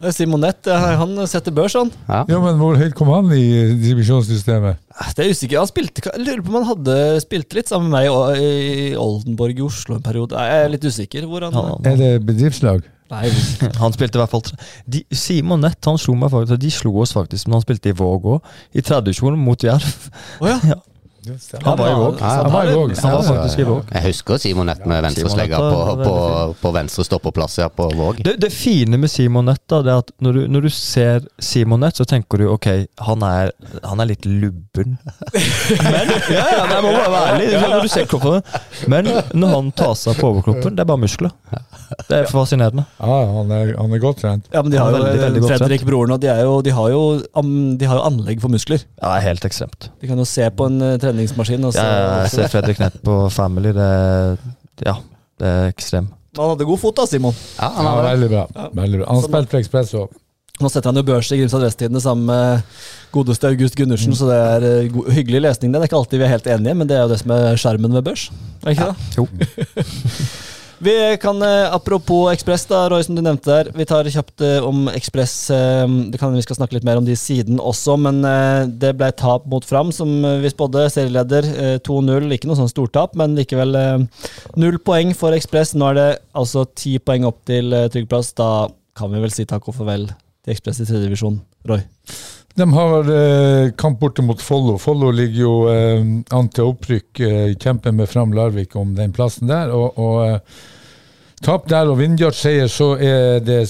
Eh, 0.00 0.12
Simonett 0.14 0.68
han 0.70 1.12
setter 1.28 1.52
børs, 1.52 1.74
han. 1.76 1.90
Ja. 2.06 2.22
Ja, 2.30 2.38
men 2.40 2.56
hvor 2.62 2.78
høyt 2.78 2.94
kom 2.96 3.10
han 3.12 3.28
i 3.34 3.42
divisjonssystemet? 3.82 4.78
Det 5.18 5.26
er 5.26 5.34
usikker. 5.34 5.58
Han 5.60 5.68
spilte, 5.70 6.04
jeg 6.06 6.22
lurer 6.24 6.44
på 6.46 6.54
om 6.54 6.60
han 6.60 6.68
hadde 6.70 6.96
spilt 7.26 7.52
litt 7.58 7.68
sammen 7.70 7.90
med 7.90 8.06
meg 8.06 8.38
i- 8.38 8.92
i 8.92 8.94
Oldenborg 8.96 9.58
i 9.58 9.66
Oslo 9.66 9.98
en 9.98 10.06
periode. 10.06 10.38
Jeg 10.38 10.64
er 10.64 10.72
litt 10.72 10.86
usikker 10.86 11.26
hvor 11.28 11.44
han 11.48 11.52
Ja, 11.58 11.66
Er 11.92 11.96
det 12.00 12.12
bedriftslag? 12.30 12.86
Nei, 13.08 13.30
han 13.82 13.94
spilte 13.96 14.18
i 14.18 14.20
hvert 14.20 14.32
fall 14.34 14.44
de, 14.84 15.00
Simon 15.16 15.62
Nett 15.64 15.86
han 15.88 15.96
slo 16.00 16.12
meg 16.18 16.28
faktisk 16.34 16.60
De 16.60 16.72
slo 16.74 16.92
oss 17.00 17.14
faktisk, 17.16 17.48
men 17.48 17.56
han 17.56 17.64
spilte 17.64 17.92
i 17.92 17.96
Våg 17.96 18.26
òg. 18.34 18.52
I 18.76 18.84
tradisjon 18.84 19.38
mot 19.40 19.64
Jerv. 19.64 20.10
Oh, 20.42 20.50
ja. 20.50 20.58
Ja, 20.68 20.76
Han 21.62 21.78
var 21.78 21.90
i 21.90 21.94
Våg. 21.94 22.20
Han 23.02 23.12
var 23.12 23.22
faktisk 23.22 23.58
i 23.58 23.66
Våg. 23.68 23.92
Jeg 23.94 24.04
husker 24.08 24.40
Simon 24.42 24.68
Nett 24.68 24.84
med 24.88 25.02
venstreslegga 25.06 25.58
på, 25.58 25.96
på, 26.02 26.14
på 26.60 26.72
venstre 26.74 27.04
stoppeplass 27.06 27.58
her 27.62 27.70
på 27.74 27.88
Våg. 27.96 28.22
Det, 28.24 28.36
det 28.42 28.50
fine 28.54 29.00
med 29.00 29.10
Simon 29.10 29.48
Nett, 29.48 29.62
da, 29.70 29.80
det 29.86 29.92
er 29.94 30.02
at 30.04 30.12
når 30.24 30.38
du, 30.38 30.42
når 30.56 30.68
du 30.68 30.70
ser 30.74 31.26
Simon 31.42 31.82
Nett, 31.84 31.98
så 31.98 32.06
tenker 32.08 32.42
du 32.42 32.48
ok, 32.52 32.68
han 33.08 33.24
er, 33.26 33.52
han 33.84 34.02
er 34.02 34.10
litt 34.12 34.28
lubben. 34.28 34.98
Men 35.88 36.14
ja, 36.32 36.44
ja, 36.44 36.64
jeg 36.68 36.84
må 36.84 36.92
bare 36.92 37.12
være 37.12 37.34
ærlig. 37.34 37.50
Når 37.68 37.84
du 37.84 37.92
ser 37.92 38.08
kroppen 38.08 38.42
Men 38.90 39.08
når 39.36 39.54
han 39.54 39.72
tar 39.76 39.94
seg 39.98 40.18
på 40.20 40.32
overkroppen, 40.32 40.76
det 40.76 40.84
er 40.84 40.88
bare 40.88 41.02
muskler. 41.02 41.34
Det 42.08 42.22
er 42.22 42.30
fascinerende. 42.30 42.84
Ja, 43.00 43.18
han 43.32 43.52
er, 43.54 43.74
han 43.78 43.94
er 43.94 44.02
godt 44.02 44.22
trent. 44.24 44.48
Ja, 44.52 44.62
men 44.62 44.72
de 44.72 44.80
har 44.80 44.92
jo 44.92 44.98
Veldig, 44.98 45.20
veldig 45.22 45.42
godt 45.44 45.52
Fredrik 45.54 45.84
broren, 45.88 46.12
og 46.14 46.20
de, 46.22 46.30
er 46.32 46.42
jo, 46.44 46.58
de, 46.64 46.72
har 46.74 46.90
jo, 46.92 47.02
de 47.80 47.88
har 47.88 48.00
jo 48.00 48.06
anlegg 48.08 48.42
for 48.42 48.52
muskler. 48.52 48.84
Ja, 49.00 49.14
helt 49.24 49.44
ekstremt. 49.46 49.90
De 50.00 50.10
kan 50.10 50.20
jo 50.20 50.26
se 50.28 50.48
på 50.54 50.68
en 50.68 50.82
eh, 50.84 50.96
treningsmaskin. 51.18 51.64
Altså. 51.64 51.82
Ja, 51.82 52.22
Jeg 52.22 52.30
ser 52.36 52.52
Fredrik 52.52 52.78
Nett 52.82 53.02
på 53.04 53.18
Family. 53.34 53.74
Det, 53.76 53.90
ja, 54.86 54.96
det 55.40 55.50
er 55.50 55.68
ekstrem. 55.72 56.08
Han 56.38 56.52
hadde 56.54 56.66
god 56.68 56.78
fot 56.78 56.96
da, 56.96 57.06
Simon. 57.08 57.34
Ja, 57.58 57.68
han 57.74 57.84
Ja, 57.88 58.00
veldig 58.12 58.30
bra. 58.30 58.46
Veldig 58.72 59.02
bra. 59.02 59.06
Han 59.10 59.22
spilte 59.24 59.50
for 59.50 59.62
Ekspress 59.62 59.94
òg. 59.98 60.16
Nå 60.58 60.66
setter 60.72 60.90
han 60.90 60.98
jo 60.98 61.04
børs 61.06 61.28
i 61.30 61.36
Grimstad 61.38 61.62
Vesttidene 61.62 62.00
sammen 62.02 62.26
med 62.26 62.62
godeste 63.14 63.46
August 63.46 63.76
Gundersen, 63.78 64.14
så 64.18 64.26
det 64.26 64.38
er 64.42 64.64
eh, 64.66 64.96
hyggelig 65.14 65.44
lesning. 65.44 65.70
Det 65.70 65.78
er 65.78 65.86
ikke 65.86 66.00
alltid 66.00 66.18
vi 66.18 66.26
er 66.26 66.32
helt 66.34 66.48
enige, 66.50 66.74
men 66.74 66.88
det 66.90 66.96
er 66.96 67.04
jo 67.04 67.12
det 67.12 67.18
som 67.20 67.30
er 67.36 67.60
skjermen 67.62 67.94
ved 67.94 68.02
børs. 68.08 68.24
Er 68.66 68.74
ikke 68.74 68.88
det? 68.90 68.96
Jo. 69.20 69.28
Vi 70.80 71.16
kan, 71.20 71.42
eh, 71.42 71.74
Apropos 71.74 72.32
Ekspress, 72.32 72.66
da, 72.66 72.88
Roy, 72.88 73.02
som 73.02 73.16
du 73.16 73.22
nevnte 73.22 73.50
der. 73.50 73.70
Vi 73.74 73.84
tar 73.84 74.06
kjapt 74.06 74.40
eh, 74.46 74.62
om 74.62 74.86
Ekspress. 74.88 75.50
Eh, 75.50 75.88
det 76.12 76.20
kan 76.20 76.34
Vi 76.34 76.42
skal 76.42 76.56
snakke 76.60 76.76
litt 76.76 76.86
mer 76.86 77.00
om 77.00 77.04
de 77.04 77.16
siden 77.18 77.58
også, 77.58 77.96
men 77.98 78.22
det 78.78 78.92
ble 78.96 79.10
tap 79.10 79.46
mot 79.50 79.64
Fram, 79.66 79.90
som 79.92 80.22
vi 80.22 80.52
spådde. 80.52 80.86
Serieleder 80.94 81.50
eh, 81.50 81.78
2-0. 81.82 82.30
Ikke 82.30 82.46
noe 82.46 82.60
sånn 82.60 82.70
stortap, 82.70 83.18
men 83.18 83.34
likevel 83.34 83.74
null 84.54 84.78
poeng 84.78 85.14
for 85.18 85.34
Ekspress. 85.34 85.74
Nå 85.74 85.90
er 85.90 85.98
det 85.98 86.08
altså 86.38 86.62
ti 86.78 86.98
poeng 87.02 87.26
opp 87.26 87.42
til 87.50 87.74
trygg 87.90 88.06
plass. 88.08 88.30
Da 88.38 88.68
kan 88.94 89.10
vi 89.10 89.22
vel 89.26 89.34
si 89.34 89.48
takk 89.50 89.66
og 89.66 89.80
farvel 89.80 90.06
til 90.06 90.54
Ekspress 90.54 90.84
i 90.84 90.86
tredje 90.86 91.08
divisjon. 91.08 91.40
Roy. 91.66 91.82
De 92.54 92.66
har 92.72 93.10
eh, 93.12 93.70
kamp 93.78 94.00
borte 94.00 94.22
mot 94.22 94.40
Follo. 94.42 94.78
Follo 94.78 95.10
ligger 95.14 95.40
jo 95.42 95.52
eh, 95.70 96.00
an 96.34 96.48
til 96.50 96.72
opprykk. 96.72 97.20
Eh, 97.20 97.52
kjemper 97.60 97.94
med 97.94 98.10
Fram 98.10 98.32
Larvik 98.34 98.74
om 98.76 98.96
den 98.96 99.12
plassen 99.14 99.50
der. 99.50 99.70
Og, 99.74 99.98
og 99.98 100.24
eh, 100.26 100.64
tap 101.44 101.68
der 101.70 101.90
og 101.92 102.00
Vindbjart 102.00 102.38
seier, 102.38 102.66
så 102.72 102.96
er 102.98 103.38
det 103.46 103.62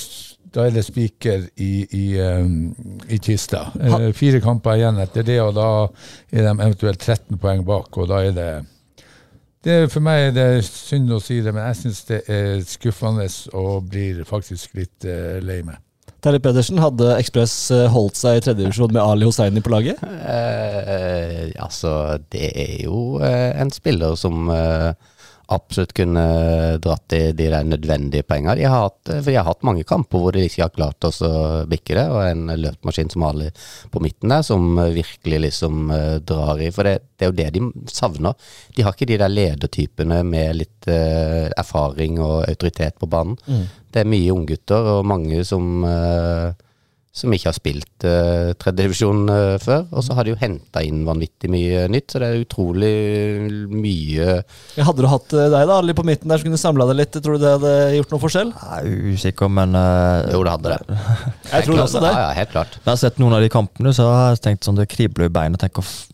da 0.54 0.64
er 0.66 0.72
det 0.72 0.84
spiker 0.86 1.44
i, 1.60 1.72
i, 1.92 2.04
eh, 2.16 2.46
i 3.12 3.18
kista. 3.20 3.66
Eh, 3.80 4.08
fire 4.16 4.40
kamper 4.40 4.78
igjen 4.78 5.00
etter 5.02 5.26
det, 5.26 5.38
og 5.44 5.54
da 5.58 5.68
er 6.32 6.46
de 6.46 6.54
eventuelt 6.54 7.02
13 7.04 7.38
poeng 7.40 7.64
bak. 7.68 7.98
Og 7.98 8.08
da 8.10 8.24
er 8.24 8.34
det 8.36 8.50
det 9.66 9.90
For 9.90 10.00
meg 10.00 10.28
er 10.28 10.34
det 10.36 10.64
synd 10.64 11.10
å 11.12 11.18
si 11.20 11.40
det, 11.42 11.52
men 11.52 11.66
jeg 11.66 11.80
syns 11.80 12.04
det 12.08 12.20
er 12.30 12.60
skuffende 12.64 13.26
og 13.58 13.88
blir 13.90 14.22
faktisk 14.24 14.78
litt 14.78 15.04
eh, 15.04 15.42
lei 15.44 15.60
meg. 15.66 15.82
Terje 16.24 16.40
Pedersen, 16.42 16.80
hadde 16.82 17.12
Ekspress 17.14 17.52
eh, 17.74 17.84
holdt 17.92 18.18
seg 18.18 18.40
i 18.40 18.42
tredje 18.42 18.64
divisjon 18.64 18.90
med 18.90 19.02
Ali 19.04 19.26
Hosseini 19.28 19.62
på 19.62 19.70
laget? 19.70 20.00
Uh, 20.02 21.46
altså, 21.62 21.92
det 22.34 22.50
er 22.58 22.72
jo 22.82 23.20
uh, 23.22 23.60
en 23.62 23.70
spiller 23.70 24.16
som 24.18 24.50
eh, 24.50 24.90
absolutt 25.48 25.94
kunne 25.96 26.24
dratt 26.82 27.14
i 27.16 27.20
de 27.32 27.46
der 27.48 27.64
nødvendige 27.64 28.26
poengene. 28.28 28.56
De 28.58 28.66
har 28.68 28.84
hatt, 28.84 29.00
for 29.08 29.30
de 29.30 29.36
har 29.38 29.46
hatt 29.48 29.64
mange 29.64 29.86
kamper 29.88 30.20
hvor 30.20 30.36
de 30.36 30.44
ikke 30.44 30.66
har 30.66 30.74
klart 30.74 31.08
oss 31.08 31.22
å 31.24 31.64
bikke 31.68 31.96
det, 31.96 32.04
og 32.12 32.20
en 32.26 32.52
løpmaskin 32.60 33.08
som 33.12 33.24
Ali 33.28 33.48
på 33.92 34.02
midten 34.04 34.34
der, 34.34 34.44
som 34.44 34.76
virkelig 34.76 35.40
liksom 35.46 35.90
eh, 35.94 36.14
drar 36.28 36.60
i. 36.60 36.70
For 36.74 36.88
det, 36.88 36.98
det 37.16 37.26
er 37.26 37.32
jo 37.32 37.38
det 37.40 37.48
de 37.56 37.64
savner. 37.92 38.36
De 38.76 38.84
har 38.84 38.96
ikke 38.96 39.08
de 39.08 39.20
der 39.24 39.32
ledertypene 39.32 40.20
med 40.28 40.60
litt 40.60 40.90
eh, 40.92 41.48
erfaring 41.56 42.20
og 42.20 42.42
autoritet 42.44 43.00
på 43.00 43.08
banen. 43.08 43.38
Det 43.88 44.04
er 44.04 44.10
mye 44.12 44.34
unggutter 44.34 44.92
og 44.98 45.06
mange 45.08 45.40
som 45.48 45.84
eh, 45.88 46.52
som 47.18 47.32
ikke 47.34 47.48
har 47.50 47.56
spilt 47.56 48.04
uh, 48.06 48.52
tredjedivisjon 48.62 49.24
uh, 49.30 49.56
før. 49.62 49.84
Og 49.90 50.04
så 50.06 50.14
har 50.14 50.24
de 50.28 50.32
jo 50.32 50.38
henta 50.40 50.82
inn 50.86 51.00
vanvittig 51.08 51.50
mye 51.50 51.84
nytt, 51.90 52.12
så 52.14 52.20
det 52.22 52.28
er 52.30 52.44
utrolig 52.44 52.92
mye 53.72 54.26
Ja, 54.78 54.84
hadde 54.86 55.02
du 55.04 55.08
hatt 55.10 55.32
eh, 55.34 55.48
deg 55.52 55.66
da, 55.70 55.78
litt 55.84 55.98
på 55.98 56.04
midten 56.06 56.30
der, 56.30 56.38
som 56.40 56.48
kunne 56.48 56.60
samla 56.60 56.86
deg 56.90 57.00
litt, 57.00 57.18
tror 57.24 57.36
du 57.38 57.42
det 57.44 57.54
hadde 57.56 57.72
gjort 57.98 58.14
noe 58.14 58.22
forskjell? 58.22 58.52
Er 58.78 58.90
usikker, 59.12 59.50
men 59.52 59.74
uh, 59.78 60.28
Jo, 60.32 60.42
det 60.46 60.54
hadde 60.56 60.76
det. 60.76 60.98
Jeg 61.54 61.66
tror 61.68 61.82
også 61.86 62.04
det. 62.04 62.12
Ja, 62.14 62.26
ja, 62.28 62.36
helt 62.38 62.54
klart. 62.54 62.78
Når 62.78 62.86
jeg 62.86 62.94
har 62.96 63.02
sett 63.04 63.18
noen 63.22 63.36
av 63.38 63.42
de 63.44 63.50
kampene, 63.52 63.92
så 63.96 64.06
har 64.12 64.30
jeg 64.36 64.44
tenkt 64.48 64.66
sånn 64.68 64.78
det 64.78 64.88
kribler 64.92 65.28
i 65.30 65.34
beina. 65.34 65.58
tenker 65.60 65.84
f- 65.84 66.06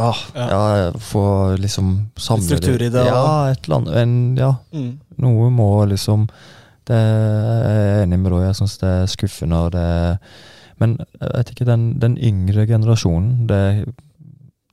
ah, 0.00 0.18
ja. 0.34 0.90
Få 1.10 1.22
liksom 1.60 1.92
samle 2.20 2.46
struktur 2.48 2.82
i 2.86 2.90
det, 2.92 3.04
Ja, 3.06 3.22
et 3.52 3.64
eller 3.68 3.80
annet. 3.82 3.96
En, 4.02 4.14
ja, 4.40 4.54
Mm. 4.74 4.90
noe 5.20 5.50
må 5.52 5.70
liksom 5.90 6.28
Det 6.90 6.96
er 7.00 7.76
jeg 7.78 8.06
enig 8.06 8.18
med 8.24 8.32
Roy. 8.34 8.46
Jeg 8.48 8.58
syns 8.58 8.80
det 8.82 8.90
er 8.90 9.12
skuffende. 9.14 9.60
Og 9.66 9.76
det 9.76 9.84
men 10.80 10.96
jeg 11.20 11.52
ikke, 11.52 11.68
den, 11.68 11.92
den 12.00 12.16
yngre 12.16 12.66
generasjonen 12.66 13.46
det, 13.50 13.62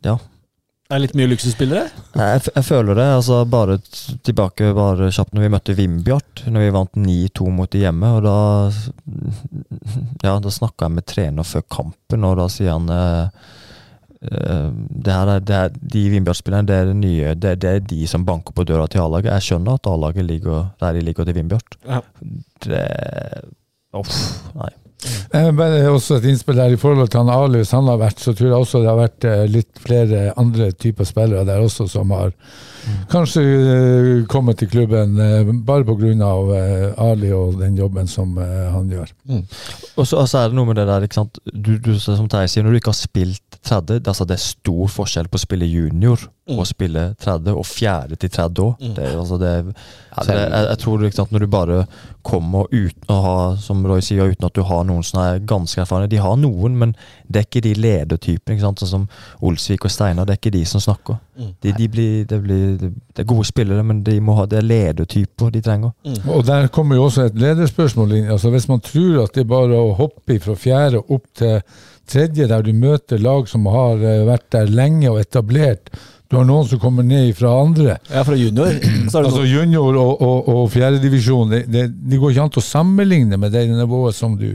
Ja. 0.05 0.15
Er 0.87 1.01
det 1.01 1.09
litt 1.09 1.17
mye 1.19 1.27
luksusspillere? 1.27 1.89
Jeg, 2.15 2.41
jeg 2.47 2.63
føler 2.63 2.95
det. 2.95 3.07
altså 3.17 3.41
Bare 3.51 3.75
tilbake 4.23 4.69
bare 4.75 5.09
kjapt 5.11 5.33
når 5.35 5.43
vi 5.43 5.49
møtte 5.51 5.75
Vimbjart, 5.75 6.45
når 6.47 6.63
vi 6.63 6.69
vant 6.71 6.95
9-2 6.95 7.49
mot 7.51 7.71
de 7.73 7.81
hjemme. 7.81 8.11
og 8.15 8.23
Da 8.23 8.37
ja, 10.23 10.37
da 10.39 10.53
snakka 10.53 10.87
jeg 10.87 10.95
med 10.95 11.07
trener 11.11 11.47
før 11.47 11.65
kampen, 11.67 12.23
og 12.23 12.37
da 12.39 12.47
sier 12.51 12.77
han 12.77 12.87
eh, 12.87 13.51
det 14.17 15.13
her 15.13 15.29
er, 15.29 15.43
det 15.45 15.55
er, 15.55 15.75
De 15.93 16.01
Vindbjart-spillerne 16.09 16.65
det 16.65 16.75
er 16.75 16.87
det 16.89 16.95
nye, 16.97 17.35
det, 17.37 17.51
det 17.61 17.69
er 17.69 17.83
de 17.85 18.07
som 18.09 18.25
banker 18.25 18.55
på 18.57 18.65
døra 18.65 18.87
til 18.89 19.03
A-laget. 19.03 19.29
Jeg 19.35 19.45
skjønner 19.45 19.77
at 19.77 19.89
A-laget 19.91 20.25
ligger 20.25 20.71
der 20.81 20.97
de 20.97 21.05
ligger 21.05 21.27
til 21.27 21.37
Vindbjart. 21.37 21.77
Ja. 21.85 22.01
Det 22.65 22.81
Uff, 23.97 24.11
nei. 24.57 24.73
Eh, 25.33 25.51
Bare 25.55 25.83
også 25.91 26.17
et 26.17 26.25
innspill 26.31 26.57
der 26.57 26.73
i 26.73 26.79
forhold 26.79 27.11
til 27.11 27.21
han 27.21 27.29
Ali. 27.29 27.61
Hvis 27.61 27.75
han 27.75 27.87
har 27.89 27.99
vært, 28.01 28.21
så 28.23 28.33
tror 28.33 28.49
jeg 28.49 28.57
også 28.57 28.81
det 28.81 28.89
har 28.89 28.99
vært 28.99 29.27
eh, 29.29 29.43
litt 29.51 29.81
flere 29.83 30.31
andre 30.39 30.71
typer 30.73 31.07
spillere 31.07 31.45
der 31.47 31.63
også 31.63 31.87
som 31.91 32.11
har 32.15 32.33
kanskje 33.11 33.43
eh, 33.43 34.09
kommet 34.31 34.59
til 34.59 34.71
klubben 34.71 35.19
eh, 35.21 35.51
bare 35.67 35.85
pga. 35.87 36.31
Ali 37.03 37.31
og 37.35 37.59
den 37.61 37.77
jobben 37.77 38.09
som 38.09 38.37
eh, 38.41 38.67
han 38.73 38.89
gjør. 38.91 39.13
Og 39.97 40.07
så 40.07 40.23
altså, 40.23 40.41
er 40.41 40.49
det 40.49 40.57
noe 40.57 40.71
med 40.71 40.79
det 40.81 40.87
der, 40.89 41.05
ikke 41.05 41.21
sant. 41.21 41.39
Du, 41.53 41.77
du 41.77 41.93
som 41.99 42.27
Terje 42.31 42.51
sier, 42.51 42.65
når 42.65 42.75
du 42.75 42.81
ikke 42.81 42.95
har 42.95 42.99
spilt 42.99 43.46
30, 43.63 43.99
det, 43.99 44.07
altså 44.07 44.25
det 44.29 44.35
er 44.37 44.43
stor 44.45 44.87
forskjell 44.91 45.27
på 45.31 45.39
å 45.39 45.45
spille 45.45 45.65
junior 45.69 46.27
og 46.47 46.61
spille 46.63 47.09
30, 47.19 47.49
og 47.59 47.65
fjerde 47.67 48.15
til 48.15 48.29
30 48.31 48.61
òg. 48.63 48.83
Det, 48.95 49.03
er- 49.03 49.17
altså 49.19 49.35
det, 49.41 49.49
så 50.15 50.23
det, 50.29 50.35
jeg, 50.39 50.67
jeg 50.69 50.77
tror 50.79 51.01
ikke 51.03 51.21
at 51.25 51.31
når 51.35 51.43
du 51.43 51.47
bare 51.51 51.79
kommer 52.23 52.69
uten 52.71 53.11
å 53.11 53.17
ha, 53.25 53.33
som 53.59 53.81
Roy 53.87 53.99
sier, 54.03 54.31
uten 54.31 54.47
at 54.47 54.55
du 54.55 54.61
har 54.63 54.85
noen 54.87 55.03
som 55.03 55.19
er 55.25 55.41
ganske 55.47 55.81
erfarne 55.83 56.07
De 56.07 56.21
har 56.23 56.37
noen, 56.39 56.77
men 56.79 56.93
det 57.27 57.41
er 57.41 57.47
ikke 57.49 57.61
de 57.65 57.73
ledertypene, 57.75 58.59
sånn 58.63 58.79
som 58.87 59.09
Olsvik 59.43 59.83
og 59.89 59.91
Steinar. 59.91 60.23
Det 60.29 60.37
er 60.37 60.39
ikke 60.39 60.53
de 60.55 60.63
som 60.71 60.83
snakker. 60.83 61.19
De, 61.61 61.73
de 61.75 61.89
blir, 61.91 62.23
det, 62.31 62.39
blir, 62.45 62.79
det 62.79 63.25
er 63.25 63.27
gode 63.27 63.45
spillere, 63.51 63.83
men 63.83 63.99
de 64.07 64.15
må 64.23 64.37
ha, 64.39 64.47
det 64.47 64.61
er 64.61 64.69
ledertyper 64.71 65.51
de 65.51 65.61
trenger. 65.67 65.91
Og 66.31 66.47
der 66.47 66.71
kommer 66.71 66.95
jo 66.95 67.09
også 67.09 67.27
et 67.27 67.35
lederspørsmål 67.43 68.15
inn. 68.21 68.31
Altså 68.31 68.55
Hvis 68.55 68.69
man 68.71 68.79
tror 68.87 69.25
at 69.27 69.35
det 69.35 69.43
er 69.43 69.51
bare 69.51 69.83
å 69.83 69.91
hoppe 69.99 70.39
fra 70.47 70.55
fjerde 70.55 71.03
opp 71.03 71.27
til 71.35 71.59
tredje, 72.07 72.47
der 72.49 72.63
du 72.65 72.71
møter 72.75 73.21
lag 73.21 73.49
som 73.51 73.67
har 73.71 74.01
eh, 74.01 74.23
vært 74.27 74.47
der 74.55 74.71
lenge 74.71 75.09
og 75.11 75.19
etablert 75.21 75.91
Du 76.27 76.35
har 76.35 76.43
noen 76.47 76.67
som 76.67 76.79
kommer 76.79 77.05
ned 77.07 77.29
fra 77.37 77.53
andre. 77.61 77.93
Ja, 78.11 78.25
fra 78.27 78.35
junior. 78.35 78.73
Altså 79.15 79.45
Junior 79.47 79.95
og, 79.95 80.21
og, 80.21 80.49
og 80.51 80.65
fjerdedivisjon, 80.73 81.53
det, 81.53 81.61
det, 81.71 81.85
det 82.11 82.19
går 82.19 82.33
ikke 82.33 82.47
an 82.49 82.59
å 82.59 82.63
sammenligne 82.63 83.39
med 83.39 83.55
det 83.55 83.63
nivået 83.71 84.15
som 84.15 84.35
du 84.35 84.49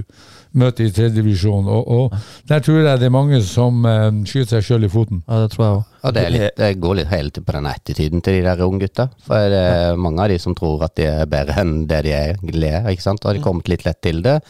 møter 0.58 0.88
i 0.88 0.92
tredjedivisjon. 0.94 1.68
Og, 1.70 1.88
og 1.88 2.48
der 2.48 2.62
tror 2.64 2.82
jeg 2.82 3.00
det 3.00 3.08
er 3.08 3.14
mange 3.14 3.40
som 3.46 3.86
eh, 3.88 4.10
skyter 4.28 4.58
seg 4.58 4.68
sjøl 4.68 4.88
i 4.88 4.92
foten. 4.92 5.22
Ja, 5.26 5.42
det 5.44 5.54
tror 5.54 5.64
jeg 5.64 5.78
òg. 5.78 5.88
Og 6.02 6.14
det, 6.16 6.22
litt, 6.34 6.56
det 6.58 6.68
går 6.82 6.96
litt 6.98 7.10
hele 7.12 7.30
tiden 7.30 7.46
på 7.46 7.54
den 7.54 7.70
attityden 7.70 8.22
til 8.26 8.38
de 8.40 8.44
der 8.48 8.62
unge 8.66 8.82
gutta. 8.82 9.06
For 9.22 9.50
det 9.52 9.62
er 9.70 10.00
mange 10.02 10.24
av 10.24 10.32
de 10.32 10.38
som 10.42 10.56
tror 10.58 10.82
at 10.88 10.96
de 10.98 11.06
er 11.06 11.30
bedre 11.30 11.62
enn 11.62 11.84
det 11.90 12.00
de 12.08 12.14
egentlig 12.16 12.72
er. 12.72 12.88
ikke 12.90 13.04
sant? 13.04 13.22
Og 13.22 13.30
har 13.30 13.38
de 13.38 13.44
kommet 13.44 13.70
litt 13.70 13.86
lett 13.86 14.00
til 14.02 14.18
det. 14.24 14.40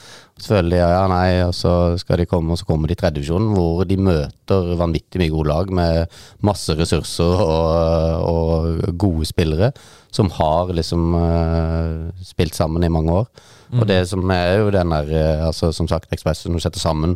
Så 0.41 0.55
føler 0.55 0.73
de 0.73 0.79
ja, 0.81 0.89
ja, 0.95 1.03
nei, 1.13 1.27
og 1.45 1.53
så 1.55 1.73
skal 2.01 2.23
de 2.23 2.27
komme, 2.27 2.55
og 2.55 2.59
så 2.59 2.67
kommer 2.67 2.89
de 2.89 2.97
i 2.97 3.01
tredjedivisjonen, 3.03 3.53
hvor 3.53 3.85
de 3.87 3.99
møter 4.01 4.73
vanvittig 4.81 5.21
mye 5.21 5.35
gode 5.35 5.53
lag 5.53 5.75
med 5.77 6.17
masse 6.49 6.75
ressurser 6.79 7.45
og, 7.45 8.31
og 8.33 8.97
gode 8.99 9.29
spillere 9.29 9.75
som 10.13 10.29
har 10.37 10.73
liksom 10.77 11.15
uh, 11.17 12.13
spilt 12.25 12.55
sammen 12.55 12.85
i 12.85 12.93
mange 12.93 13.13
år. 13.23 13.27
Og 13.73 13.87
det 13.89 14.03
som 14.11 14.29
er 14.35 14.59
jo 14.61 14.73
den 14.73 14.93
der, 14.93 15.09
eh, 15.17 15.47
altså 15.47 15.71
som 15.73 15.89
sagt, 15.89 16.11
Ekspressen, 16.13 16.53
når 16.53 16.61
du 16.61 16.65
setter 16.67 16.83
sammen 16.83 17.15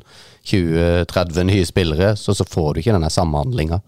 20-30 0.49 1.42
nye 1.51 1.66
spillere, 1.68 2.14
så, 2.16 2.32
så 2.32 2.47
får 2.49 2.72
du 2.72 2.80
ikke 2.80 2.94
den 2.97 3.05
der 3.05 3.12
samhandlinga. 3.12 3.82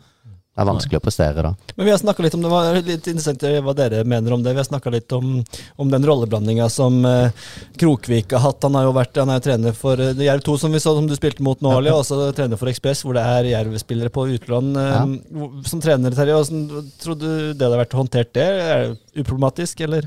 Det 0.58 0.64
er 0.64 0.66
vanskelig 0.72 0.98
å 0.98 1.02
prestere 1.04 1.42
da. 1.44 1.50
men 1.76 1.86
vi 1.86 1.92
har 1.92 2.00
snakka 2.00 2.22
litt 2.24 2.34
om 2.34 2.42
det, 2.42 2.48
var 2.50 2.74
litt 2.74 3.04
interessant 3.06 3.44
hva 3.62 3.74
dere 3.78 4.00
mener 4.02 4.34
om 4.34 4.42
det. 4.42 4.56
Vi 4.56 4.58
har 4.58 4.66
snakka 4.66 4.90
litt 4.90 5.12
om, 5.14 5.36
om 5.78 5.92
den 5.92 6.06
rolleblandinga 6.08 6.66
som 6.66 6.96
eh, 7.06 7.44
Krokvik 7.78 8.34
har 8.34 8.42
hatt. 8.42 8.66
Han 8.66 8.74
har 8.74 8.88
jo 8.88 8.96
vært 8.96 9.20
han 9.22 9.30
er 9.30 9.38
jo 9.38 9.44
trener 9.46 9.76
for 9.78 10.02
eh, 10.02 10.18
Jerv 10.26 10.42
2, 10.48 10.56
som 10.58 10.74
vi 10.74 10.82
så 10.82 10.96
som 10.96 11.06
du 11.06 11.14
spilte 11.14 11.46
mot 11.46 11.62
nå, 11.62 11.76
Ali, 11.78 11.92
og 11.94 12.02
også 12.02 12.32
trener 12.34 12.58
for 12.58 12.72
Ekspress, 12.72 13.04
hvor 13.06 13.14
det 13.14 13.22
er 13.22 13.52
Jerv-spillere 13.52 14.10
på 14.10 14.26
utlån. 14.34 14.72
Eh, 14.82 14.96
ja. 14.96 15.48
Som 15.70 15.84
trener, 15.84 16.18
Terje, 16.18 16.40
hvordan 16.40 16.90
tror 16.98 17.22
du 17.22 17.28
det 17.28 17.62
hadde 17.62 17.82
vært 17.84 17.98
håndtert 18.00 18.34
det? 18.34 18.48
Er 18.48 18.82
det 18.88 19.22
uproblematisk, 19.22 19.80
eller? 19.86 20.06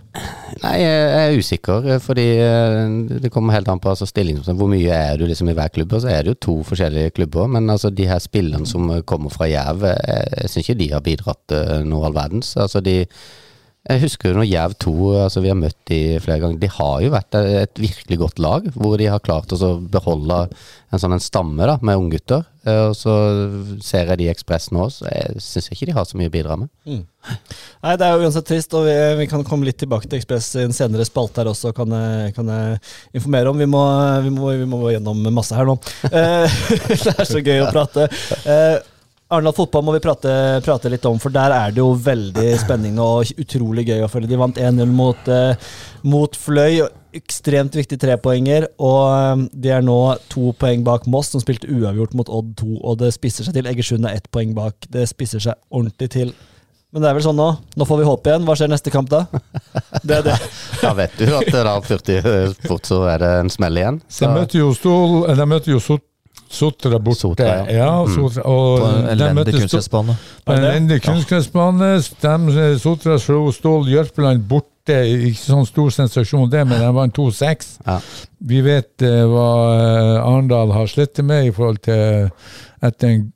Nei, 0.62 0.76
jeg 0.82 1.22
er 1.22 1.38
usikker, 1.39 1.88
eh, 1.93 2.02
fordi 2.04 2.26
eh, 2.43 3.20
det 3.24 3.32
kommer 3.34 3.56
helt 3.56 3.70
an 3.72 3.80
på 3.82 3.91
altså, 3.91 4.08
stilling. 4.10 4.41
Hvor 4.45 4.70
mye 4.72 4.95
er 4.95 5.20
du 5.20 5.26
liksom 5.30 5.49
i 5.52 5.56
hver 5.58 5.72
klubb? 5.74 5.95
Og 5.95 6.04
så 6.04 6.12
er 6.12 6.24
det 6.24 6.34
jo 6.34 6.39
to 6.47 6.56
forskjellige 6.68 7.16
klubber. 7.18 7.49
Men 7.52 7.70
altså, 7.72 7.91
de 7.93 8.08
her 8.10 8.22
spillerne 8.24 8.68
som 8.70 8.89
eh, 8.91 9.04
kommer 9.08 9.34
fra 9.34 9.49
Jerv, 9.49 9.86
eh, 9.91 10.41
jeg 10.42 10.52
syns 10.52 10.66
ikke 10.66 10.80
de 10.82 10.89
har 10.96 11.06
bidratt 11.06 11.56
eh, 11.58 11.78
noe 11.88 12.10
all 12.10 12.18
verdens. 12.18 12.56
Altså, 12.60 12.84
de 12.84 13.00
jeg 13.82 14.04
husker 14.04 14.30
jo 14.30 14.38
når 14.38 14.46
Jerv 14.46 14.74
2, 14.84 14.92
altså 15.24 15.42
vi 15.42 15.50
har 15.50 15.58
møtt 15.58 15.78
de 15.89 15.98
flere 16.22 16.38
ganger, 16.44 16.60
de 16.62 16.68
har 16.70 17.00
jo 17.02 17.10
vært 17.16 17.38
et 17.39 17.80
virkelig 17.82 18.18
godt 18.22 18.42
lag, 18.44 18.68
hvor 18.76 18.94
de 19.02 19.08
har 19.10 19.24
klart 19.26 19.50
å 19.58 19.70
beholde 19.82 20.38
en 20.94 21.02
sånn 21.02 21.16
en 21.16 21.24
stamme 21.24 21.66
da, 21.66 21.80
med 21.82 21.98
unggutter. 21.98 22.44
Eh, 22.62 22.92
Og 22.92 22.94
så 23.00 23.16
ser 23.82 24.12
jeg 24.12 24.20
de 24.22 24.28
i 24.28 24.30
Ekspress 24.30 24.70
nå, 24.76 24.86
så 24.94 25.10
jeg 25.10 25.42
syns 25.42 25.72
ikke 25.74 25.89
de 25.89 25.96
har 25.98 26.06
så 26.06 26.20
mye 26.20 26.30
å 26.30 26.36
bidra 26.36 26.60
med. 26.62 26.70
Nei, 26.86 27.96
det 27.98 28.06
er 28.06 28.14
jo 28.14 28.30
uansett 28.30 28.46
trist, 28.52 28.78
og 28.78 28.86
vi, 28.86 28.94
vi 29.24 29.28
kan 29.34 29.48
komme 29.50 29.66
litt 29.66 29.82
tilbake 29.82 30.06
til 30.06 30.22
Ekspress 30.22 30.52
i 30.62 30.68
en 30.68 30.78
senere 30.78 31.08
spalte 31.10 31.42
her 31.42 31.50
også, 31.50 31.74
kan 31.74 31.98
jeg, 31.98 32.38
kan 32.38 32.54
jeg 32.54 32.78
informere 33.18 33.50
om. 33.50 33.66
Vi 33.66 33.72
må, 33.72 33.84
vi, 34.28 34.36
må, 34.38 34.54
vi 34.62 34.70
må 34.78 34.84
gjennom 34.94 35.26
masse 35.34 35.58
her 35.58 35.66
nå. 35.66 35.80
Eh, 36.06 36.62
det 37.02 37.18
er 37.18 37.26
så 37.34 37.42
gøy 37.42 37.66
å 37.66 37.72
prate. 37.74 38.12
Eh, 39.32 39.36
Arendal 39.36 39.54
fotball 39.56 39.86
må 39.88 39.94
vi 39.96 40.02
prate, 40.04 40.32
prate 40.66 40.90
litt 40.92 41.06
om, 41.08 41.20
for 41.20 41.32
der 41.32 41.54
er 41.56 41.72
det 41.72 41.80
jo 41.80 41.94
veldig 41.96 42.50
spenning 42.66 43.00
og 43.00 43.32
utrolig 43.40 43.88
gøy 43.88 44.04
å 44.04 44.10
følge. 44.12 44.28
De 44.34 44.40
vant 44.42 44.58
1-0 44.60 44.92
mot, 44.92 45.32
eh, 45.32 45.56
mot 46.04 46.36
Fløy. 46.36 46.82
Ekstremt 47.16 47.76
viktig 47.76 47.98
trepoenger, 48.00 48.70
og 48.80 49.02
eh, 49.12 49.48
de 49.64 49.74
er 49.76 49.82
nå 49.84 49.98
to 50.32 50.54
poeng 50.60 50.84
bak 50.88 51.08
Moss, 51.12 51.32
som 51.34 51.44
spilte 51.44 51.68
uavgjort 51.72 52.14
mot 52.16 52.30
Odd 52.32 52.54
2, 52.62 52.78
og 52.84 53.00
det 53.02 53.12
spisser 53.16 53.48
seg 53.48 53.56
til. 53.58 53.68
Egersund 53.72 54.08
er 54.08 54.20
ett 54.20 54.30
poeng 54.32 54.54
bak. 54.56 54.88
Det 54.92 55.08
spisser 55.12 55.44
seg 55.44 55.60
ordentlig 55.72 56.12
til. 56.16 56.32
Men 56.92 57.04
det 57.06 57.08
er 57.08 57.16
vel 57.16 57.24
sånn 57.24 57.38
nå. 57.40 57.50
Nå 57.80 57.86
får 57.88 58.02
vi 58.02 58.06
håp 58.10 58.26
igjen. 58.28 58.44
Hva 58.48 58.56
skjer 58.60 58.68
neste 58.72 58.92
kamp 58.92 59.08
da? 59.12 59.22
Det 60.08 60.18
er 60.18 60.26
det. 60.26 60.34
Da 60.82 60.90
vet 60.98 61.14
du 61.16 61.30
at 61.38 61.48
da 61.54 61.76
fort, 61.86 62.10
fort 62.66 62.88
så 62.90 62.98
er 63.14 63.22
det 63.24 63.30
en 63.46 63.52
smell 63.54 63.80
igjen. 63.80 64.00
De 64.12 64.28
møter 64.34 64.60
jo, 64.60 64.72
Stol, 64.76 65.22
eh, 65.30 65.38
de 65.40 65.46
møter 65.48 65.72
jo 65.72 65.80
Sot- 65.84 66.04
Sotra 66.52 66.99
borte. 66.99 67.20
Sotra, 67.20 67.47
ja. 67.47 67.66
ja. 67.72 67.91
Sotra, 68.12 68.43
og 68.43 68.80
På 68.82 68.88
en 68.89 69.06
de 69.06 69.12
elendig 69.14 69.54
kunstgressbane. 69.56 70.16
På 70.45 70.54
en 70.56 70.66
elendig 70.68 70.99
kunstgressbane. 71.06 71.91
De, 72.22 72.78
Sotra 72.84 73.18
slo 73.22 73.45
Stål 73.56 73.89
Jørpeland 73.91 74.43
borte. 74.49 74.68
Ikke 74.91 75.39
sånn 75.39 75.68
stor 75.70 75.91
sensasjon 75.93 76.49
det, 76.52 76.64
men 76.68 76.82
de 76.82 76.89
vant 76.95 77.18
2-6. 77.18 77.68
Ja. 77.86 77.99
Vi 78.52 78.64
vet 78.66 79.06
uh, 79.06 79.20
hva 79.30 79.49
eh, 79.78 80.16
Arendal 80.26 80.74
har 80.74 80.89
slettet 80.89 81.24
med 81.28 81.52
i 81.52 81.54
forhold 81.56 81.84
til 81.86 82.32
etter 82.82 83.14
en 83.14 83.30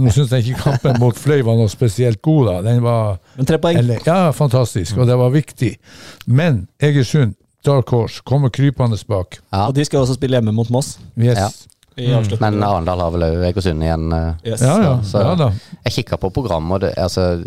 Nå 0.00 0.12
syns 0.14 0.30
jeg 0.32 0.46
ikke 0.46 0.62
kampen 0.62 1.00
mot 1.02 1.16
Fløy 1.18 1.42
var 1.44 1.56
noe 1.58 1.68
spesielt 1.68 2.20
god, 2.22 2.44
da. 2.46 2.52
Den 2.68 2.78
var 2.84 3.18
Men 3.36 3.48
tre 3.48 3.58
poeng. 3.60 3.80
eller, 3.82 3.98
Ja, 4.06 4.30
fantastisk, 4.32 4.96
og 4.96 5.08
det 5.10 5.16
var 5.18 5.32
viktig. 5.34 5.74
Men 6.30 6.68
Egersund, 6.80 7.34
Dark 7.66 7.90
Horse, 7.92 8.22
kommer 8.24 8.48
krypende 8.54 8.96
bak. 9.08 9.40
ja. 9.52 9.66
Og 9.66 9.74
de 9.74 9.84
skal 9.84 10.00
også 10.00 10.14
spille 10.14 10.38
hjemme 10.38 10.54
mot 10.56 10.70
Moss. 10.70 10.94
Yes. 11.18 11.66
Avslutningen. 12.16 12.58
Men 12.58 12.62
Arendal 12.68 13.00
har 13.04 13.10
vel 13.14 13.24
òg 13.28 13.44
Egersund 13.50 13.82
igjen. 13.84 14.06
eh, 14.12 14.50
Yes. 14.50 14.60
Ja, 14.64 14.76
ja. 14.82 14.94
Så- 15.02 15.20
ja. 15.38 15.50
Jeg 15.84 15.92
kikka 15.92 16.16
på 16.18 16.30
programmet, 16.32 16.72
og 16.72 16.80
det, 16.80 16.94
altså, 16.96 17.44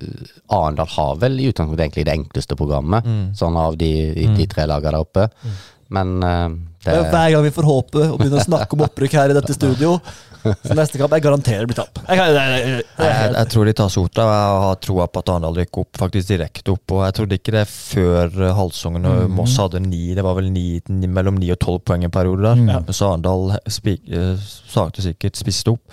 Arendal 0.49 0.87
har 0.87 1.15
vel 1.21 1.39
i 1.39 1.47
utgangspunktet 1.51 1.85
egentlig 1.87 2.05
det 2.05 2.17
enkleste 2.17 2.55
programmet, 2.59 3.03
sånn 3.35 3.57
av 3.57 3.77
de, 3.77 3.91
de, 4.15 4.27
de 4.37 4.45
tre 4.47 4.65
lagene 4.69 4.91
der 4.91 4.99
oppe. 4.99 5.29
Men 5.89 6.23
uh, 6.23 6.49
Det 6.83 6.93
er 6.93 7.11
Hver 7.11 7.31
gang 7.31 7.43
vi 7.43 7.51
får 7.51 7.63
håpe 7.67 8.01
og 8.11 8.19
begynne 8.19 8.39
å 8.41 8.45
snakke 8.45 8.73
om 8.73 8.81
opprykk 8.87 9.13
her 9.13 9.29
i 9.29 9.33
dette 9.37 9.53
studio, 9.59 9.99
så 10.43 10.75
neste 10.77 10.99
kamp 10.99 11.13
jeg 11.15 11.23
garanterer 11.25 11.67
blir 11.69 11.77
tap. 11.77 11.99
Jeg, 12.07 12.17
jeg, 12.19 12.33
det, 12.35 12.83
det, 12.97 13.07
Jeg, 13.07 13.33
jeg 13.37 13.49
tror 13.53 13.65
de 13.69 13.73
tar 13.79 13.91
Sota. 13.93 14.25
og 14.27 14.33
jeg 14.33 14.63
har 14.65 14.79
troa 14.87 15.07
på 15.07 15.23
at 15.23 15.31
Arendal 15.33 15.57
rykker 15.61 15.83
opp, 15.85 15.99
faktisk 16.01 16.27
direkte 16.33 16.73
opp. 16.75 16.95
Og 16.97 17.03
jeg 17.05 17.15
trodde 17.19 17.37
ikke 17.39 17.55
det 17.55 17.65
før 17.71 18.37
Halsungen 18.57 19.05
og 19.09 19.29
Moss 19.37 19.55
hadde 19.61 19.81
ni, 19.85 20.03
det 20.17 20.25
var 20.25 20.35
vel 20.39 20.51
ni, 20.53 20.65
ni, 20.89 21.07
mellom 21.07 21.39
ni 21.41 21.51
og 21.55 21.59
tolv 21.63 21.83
poeng 21.87 22.03
en 22.07 22.13
periode 22.13 22.43
der. 22.49 22.63
Men 22.67 22.89
så 22.93 23.11
Arendal 23.13 23.55
eh, 23.55 24.49
sakte 24.73 25.05
sikkert 25.05 25.39
spiste 25.39 25.75
opp. 25.75 25.83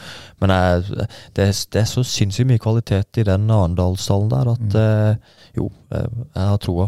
Men 0.40 0.54
jeg, 0.54 1.06
det, 1.36 1.44
er- 1.50 1.66
det 1.74 1.82
er 1.84 1.90
så 1.90 2.02
sinnssykt 2.06 2.48
mye 2.48 2.62
kvalitet 2.62 3.20
i 3.20 3.26
den 3.28 3.50
Arendalsdalen 3.52 4.30
der 4.32 4.50
at 4.54 4.76
eh, 4.80 5.38
jo, 5.58 5.66
jeg, 5.90 6.06
jeg 6.36 6.46
har 6.52 6.58
troa. 6.62 6.84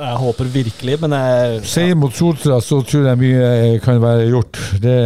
jeg 0.00 0.16
håper 0.24 0.48
virkelig, 0.50 0.96
men 1.04 1.12
jeg 1.14 1.60
Seier 1.70 1.94
mot 1.98 2.12
Sotra, 2.16 2.56
så 2.64 2.80
tror 2.82 3.06
jeg 3.06 3.20
mye 3.20 3.78
kan 3.84 4.00
være 4.02 4.26
gjort. 4.32 4.58
Det 4.82 4.96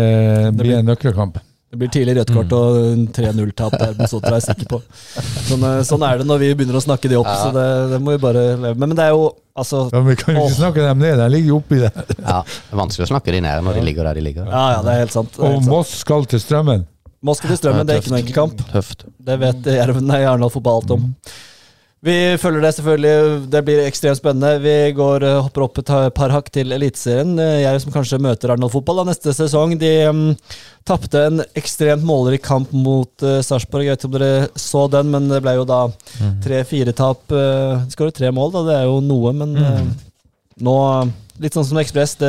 blir 0.57 0.79
en 0.79 0.89
nøkkelkamp. 0.89 1.37
Det 1.75 1.79
blir 1.81 1.91
tidlig 1.91 2.13
rødt 2.21 2.29
kort 2.31 2.53
og 2.55 2.77
en 2.93 3.01
3-0-tap 3.11 3.73
der 3.81 4.07
Sotra, 4.07 4.37
er 4.37 4.45
sikker 4.45 4.69
på. 4.71 4.79
Sånn, 5.49 5.65
eh, 5.67 5.81
sånn 5.83 6.05
er 6.07 6.21
det 6.21 6.27
når 6.29 6.39
vi 6.45 6.51
begynner 6.55 6.79
å 6.79 6.83
snakke 6.85 7.11
de 7.11 7.17
opp, 7.19 7.27
så 7.27 7.49
det, 7.51 7.65
det 7.91 7.99
må 7.99 8.15
vi 8.15 8.21
bare 8.23 8.45
leve 8.53 8.77
med. 8.77 8.85
Men 8.85 8.93
det 8.95 9.09
er 9.09 9.17
jo 9.17 9.25
altså 9.59 9.81
Ja, 9.89 9.99
men 9.99 10.13
vi 10.13 10.17
kan 10.21 10.39
jo 10.39 10.45
ikke 10.45 10.61
snakke 10.61 10.85
dem 10.87 11.03
ned, 11.03 11.19
de 11.19 11.27
ligger 11.35 11.51
jo 11.51 11.59
oppi 11.59 11.81
det. 11.83 11.91
Ja, 12.21 12.37
det 12.47 12.77
er 12.77 12.79
vanskelig 12.79 13.09
å 13.09 13.11
snakke 13.11 13.35
de 13.35 13.41
ned 13.43 13.67
når 13.67 13.81
de 13.81 13.83
ligger 13.89 14.07
der 14.07 14.21
de 14.21 14.25
ligger. 14.29 14.47
Ja, 14.55 14.63
ja, 14.77 14.85
det 14.87 14.95
er 14.95 15.03
helt 15.03 15.17
sant. 15.17 15.35
Er 15.35 15.43
Og 15.49 15.57
helt 15.57 15.67
og 15.67 15.73
Moss 15.73 15.97
skal 16.05 16.31
til 16.31 16.45
Strømmen. 16.47 16.87
Moss 17.27 17.43
skal 17.43 17.57
til 17.57 17.61
Strømmen, 17.65 17.91
det 17.91 17.97
er 17.97 18.05
ikke 18.05 18.15
noen 18.15 18.23
enkel 18.23 18.39
kamp. 18.39 18.63
Tøft. 18.71 19.03
Det 19.27 19.41
vet 19.43 19.71
Jerven 19.81 20.07
nei, 20.07 20.23
Arendal 20.23 20.55
fotball 20.55 20.79
alt 20.79 20.95
om. 20.95 21.11
Vi 22.05 22.15
følger 22.37 22.61
det 22.61 22.71
selvfølgelig. 22.77 23.13
Det 23.49 23.61
blir 23.65 23.79
ekstremt 23.87 24.19
spennende. 24.19 24.59
Vi 24.61 24.93
går, 24.93 25.25
eh, 25.25 25.39
hopper 25.41 25.63
opp 25.65 25.79
et 25.81 25.93
par 26.15 26.29
hakk 26.35 26.51
til 26.53 26.75
Eliteserien. 26.77 27.31
Eh, 27.41 27.63
Jeg 27.63 27.81
som 27.81 27.95
kanskje 27.95 28.19
møter 28.21 28.51
Arendal 28.53 28.69
fotball 28.69 29.01
da, 29.01 29.05
neste 29.09 29.33
sesong. 29.33 29.73
De 29.81 29.93
um, 30.11 30.37
tapte 30.85 31.23
en 31.31 31.41
ekstremt 31.57 32.05
målrik 32.05 32.43
kamp 32.45 32.69
mot 32.77 33.09
uh, 33.25 33.41
Sarpsborg. 33.41 33.87
Jeg 33.87 33.97
vet 33.97 34.05
ikke 34.05 34.11
om 34.13 34.19
dere 34.19 34.49
så 34.61 34.85
den, 34.93 35.11
men 35.15 35.31
det 35.33 35.41
ble 35.47 35.57
jo 35.57 35.65
da 35.65 35.81
tre-fire-tap. 36.45 37.25
Uh, 37.33 37.81
de 37.89 37.97
skåret 37.97 38.19
tre 38.21 38.29
mål, 38.37 38.53
da. 38.53 38.67
Det 38.69 38.77
er 38.83 38.85
jo 38.91 39.01
noe, 39.01 39.33
men 39.41 39.57
uh, 39.57 39.85
nå 40.61 40.79
Litt 41.43 41.57
sånn 41.57 41.65
som 41.67 41.81
Ekspress. 41.81 42.13
Det, 42.21 42.29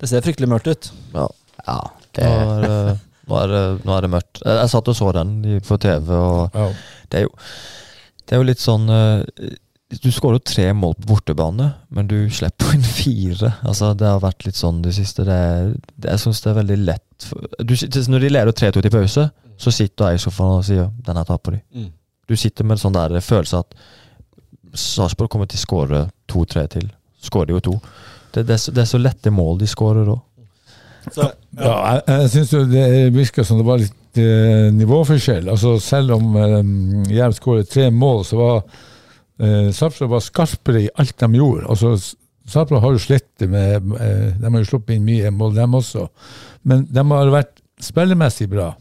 det 0.00 0.08
ser 0.10 0.24
fryktelig 0.24 0.48
mørkt 0.50 0.66
ut. 0.72 0.88
Ja. 1.14 1.28
Ja, 1.68 1.76
det, 2.16 2.24
er, 2.26 2.96
nå, 3.28 3.36
er 3.44 3.52
det, 3.52 3.60
nå 3.86 3.92
er 3.94 4.06
det 4.08 4.10
mørkt. 4.16 4.40
Jeg, 4.40 4.56
jeg 4.64 4.72
satt 4.72 4.88
og 4.90 4.96
så 4.98 5.12
den 5.14 5.36
på 5.68 5.78
TV, 5.84 6.10
og 6.16 6.56
Ja. 6.56 6.70
det 7.12 7.20
er 7.20 7.28
jo, 7.28 7.34
det 8.26 8.34
er 8.34 8.42
jo 8.42 8.46
litt 8.48 8.62
sånn 8.62 8.88
eh, 8.90 9.50
Du 10.02 10.08
skårer 10.10 10.40
jo 10.40 10.46
tre 10.50 10.66
mål 10.74 10.96
på 10.98 11.10
bortebane, 11.12 11.68
men 11.94 12.08
du 12.10 12.16
slipper 12.34 12.74
inn 12.74 12.86
fire. 12.86 13.52
Altså, 13.62 13.92
det 13.98 14.08
har 14.10 14.22
vært 14.24 14.46
litt 14.48 14.58
sånn 14.58 14.82
det 14.82 14.96
siste. 14.96 15.26
Det 15.28 15.36
er, 15.36 15.68
det, 15.94 16.10
jeg 16.10 16.24
syns 16.24 16.42
det 16.42 16.50
er 16.52 16.58
veldig 16.60 16.78
lett 16.82 17.28
du, 17.62 17.72
Når 18.12 18.26
de 18.26 18.32
leder 18.32 18.56
3-2 18.58 18.82
til 18.82 18.92
pause, 18.92 19.28
så 19.56 19.72
sitter 19.72 20.10
du 20.10 20.18
i 20.18 20.20
sofaen 20.20 20.58
og 20.58 20.66
sier 20.66 20.90
'den 21.06 21.16
her 21.16 21.24
taper 21.24 21.56
de'. 21.56 21.62
Mm. 21.72 21.92
Du 22.28 22.36
sitter 22.36 22.64
med 22.64 22.76
en 22.76 22.82
sånn 22.82 22.96
der 22.98 23.20
følelse 23.22 23.62
at 23.62 23.74
Sarpsborg 24.76 25.30
kommer 25.30 25.46
til 25.48 25.56
å 25.56 25.64
skåre 25.64 26.00
to-tre 26.28 26.66
til. 26.68 26.90
Skårer 27.22 27.46
de 27.46 27.56
jo 27.56 27.60
to. 27.60 27.74
Det, 28.34 28.46
det, 28.46 28.54
er 28.54 28.60
så, 28.60 28.72
det 28.74 28.82
er 28.82 28.90
så 28.90 28.98
lette 29.00 29.30
mål 29.32 29.62
de 29.62 29.68
skårer 29.70 30.10
òg. 30.12 30.20
Så, 31.14 31.30
Ja, 31.56 31.76
jeg, 31.94 32.02
jeg 32.08 32.30
syns 32.34 32.52
jo 32.52 32.64
det 32.68 33.14
virka 33.14 33.44
som 33.46 33.60
det 33.62 33.64
var 33.64 33.78
litt 33.80 33.94
eh, 34.20 34.68
nivåforskjell. 34.74 35.48
Altså 35.52 35.76
Selv 35.82 36.16
om 36.16 36.36
eh, 36.40 36.60
Jerv 37.16 37.36
skåret 37.38 37.70
tre 37.72 37.90
mål, 37.90 38.24
så 38.28 38.38
var 38.40 38.56
eh, 39.40 39.68
Sarpsborg 39.74 40.14
var 40.14 40.24
skarpere 40.24 40.86
i 40.86 40.94
alt 40.96 41.18
de 41.20 41.30
gjorde. 41.40 41.66
Altså 41.68 41.94
Sarpsborg 42.46 42.82
har 42.84 42.96
jo 42.96 43.02
slitt 43.02 43.46
med 43.50 43.92
eh, 44.00 44.32
De 44.40 44.50
har 44.50 44.58
jo 44.62 44.70
sluppet 44.70 44.96
inn 44.96 45.06
mye 45.06 45.30
mål, 45.34 45.54
dem 45.56 45.78
også. 45.78 46.08
Men 46.66 46.86
de 46.90 47.06
har 47.12 47.34
vært 47.34 47.54
spillemessig 47.82 48.48
bra. 48.50 48.72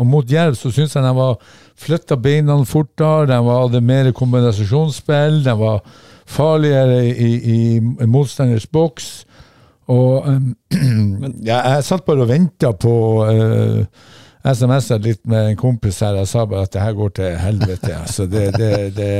Og 0.00 0.08
mot 0.08 0.28
Jerv 0.28 0.56
så 0.58 0.70
syns 0.72 0.96
jeg 0.96 1.04
de 1.04 1.12
var 1.16 1.36
flytta 1.78 2.16
beina 2.20 2.56
fortere, 2.68 3.28
de 3.30 3.38
hadde 3.48 3.82
mer 3.84 4.08
kombinasjonsspill, 4.16 5.42
de 5.44 5.54
var 5.58 5.82
farligere 6.26 7.02
i, 7.10 7.34
i, 7.34 7.58
i 7.76 8.08
motstanders 8.08 8.66
boks. 8.66 9.10
Og 9.92 10.26
um, 10.28 10.54
ja, 11.44 11.60
jeg 11.74 11.86
satt 11.86 12.06
bare 12.06 12.24
og 12.24 12.30
venta 12.30 12.72
på 12.72 12.94
uh, 13.26 14.08
SMS-a 14.44 14.96
litt 14.98 15.20
med 15.30 15.52
en 15.52 15.56
kompis 15.56 16.00
her. 16.02 16.16
Jeg 16.18 16.28
sa 16.30 16.44
bare 16.50 16.66
at 16.66 16.72
det 16.74 16.80
her 16.82 16.94
går 16.98 17.12
til 17.18 17.36
helvete. 17.38 17.92
Altså, 17.94 18.26
det, 18.26 18.48
det, 18.58 18.70
det, 18.96 19.10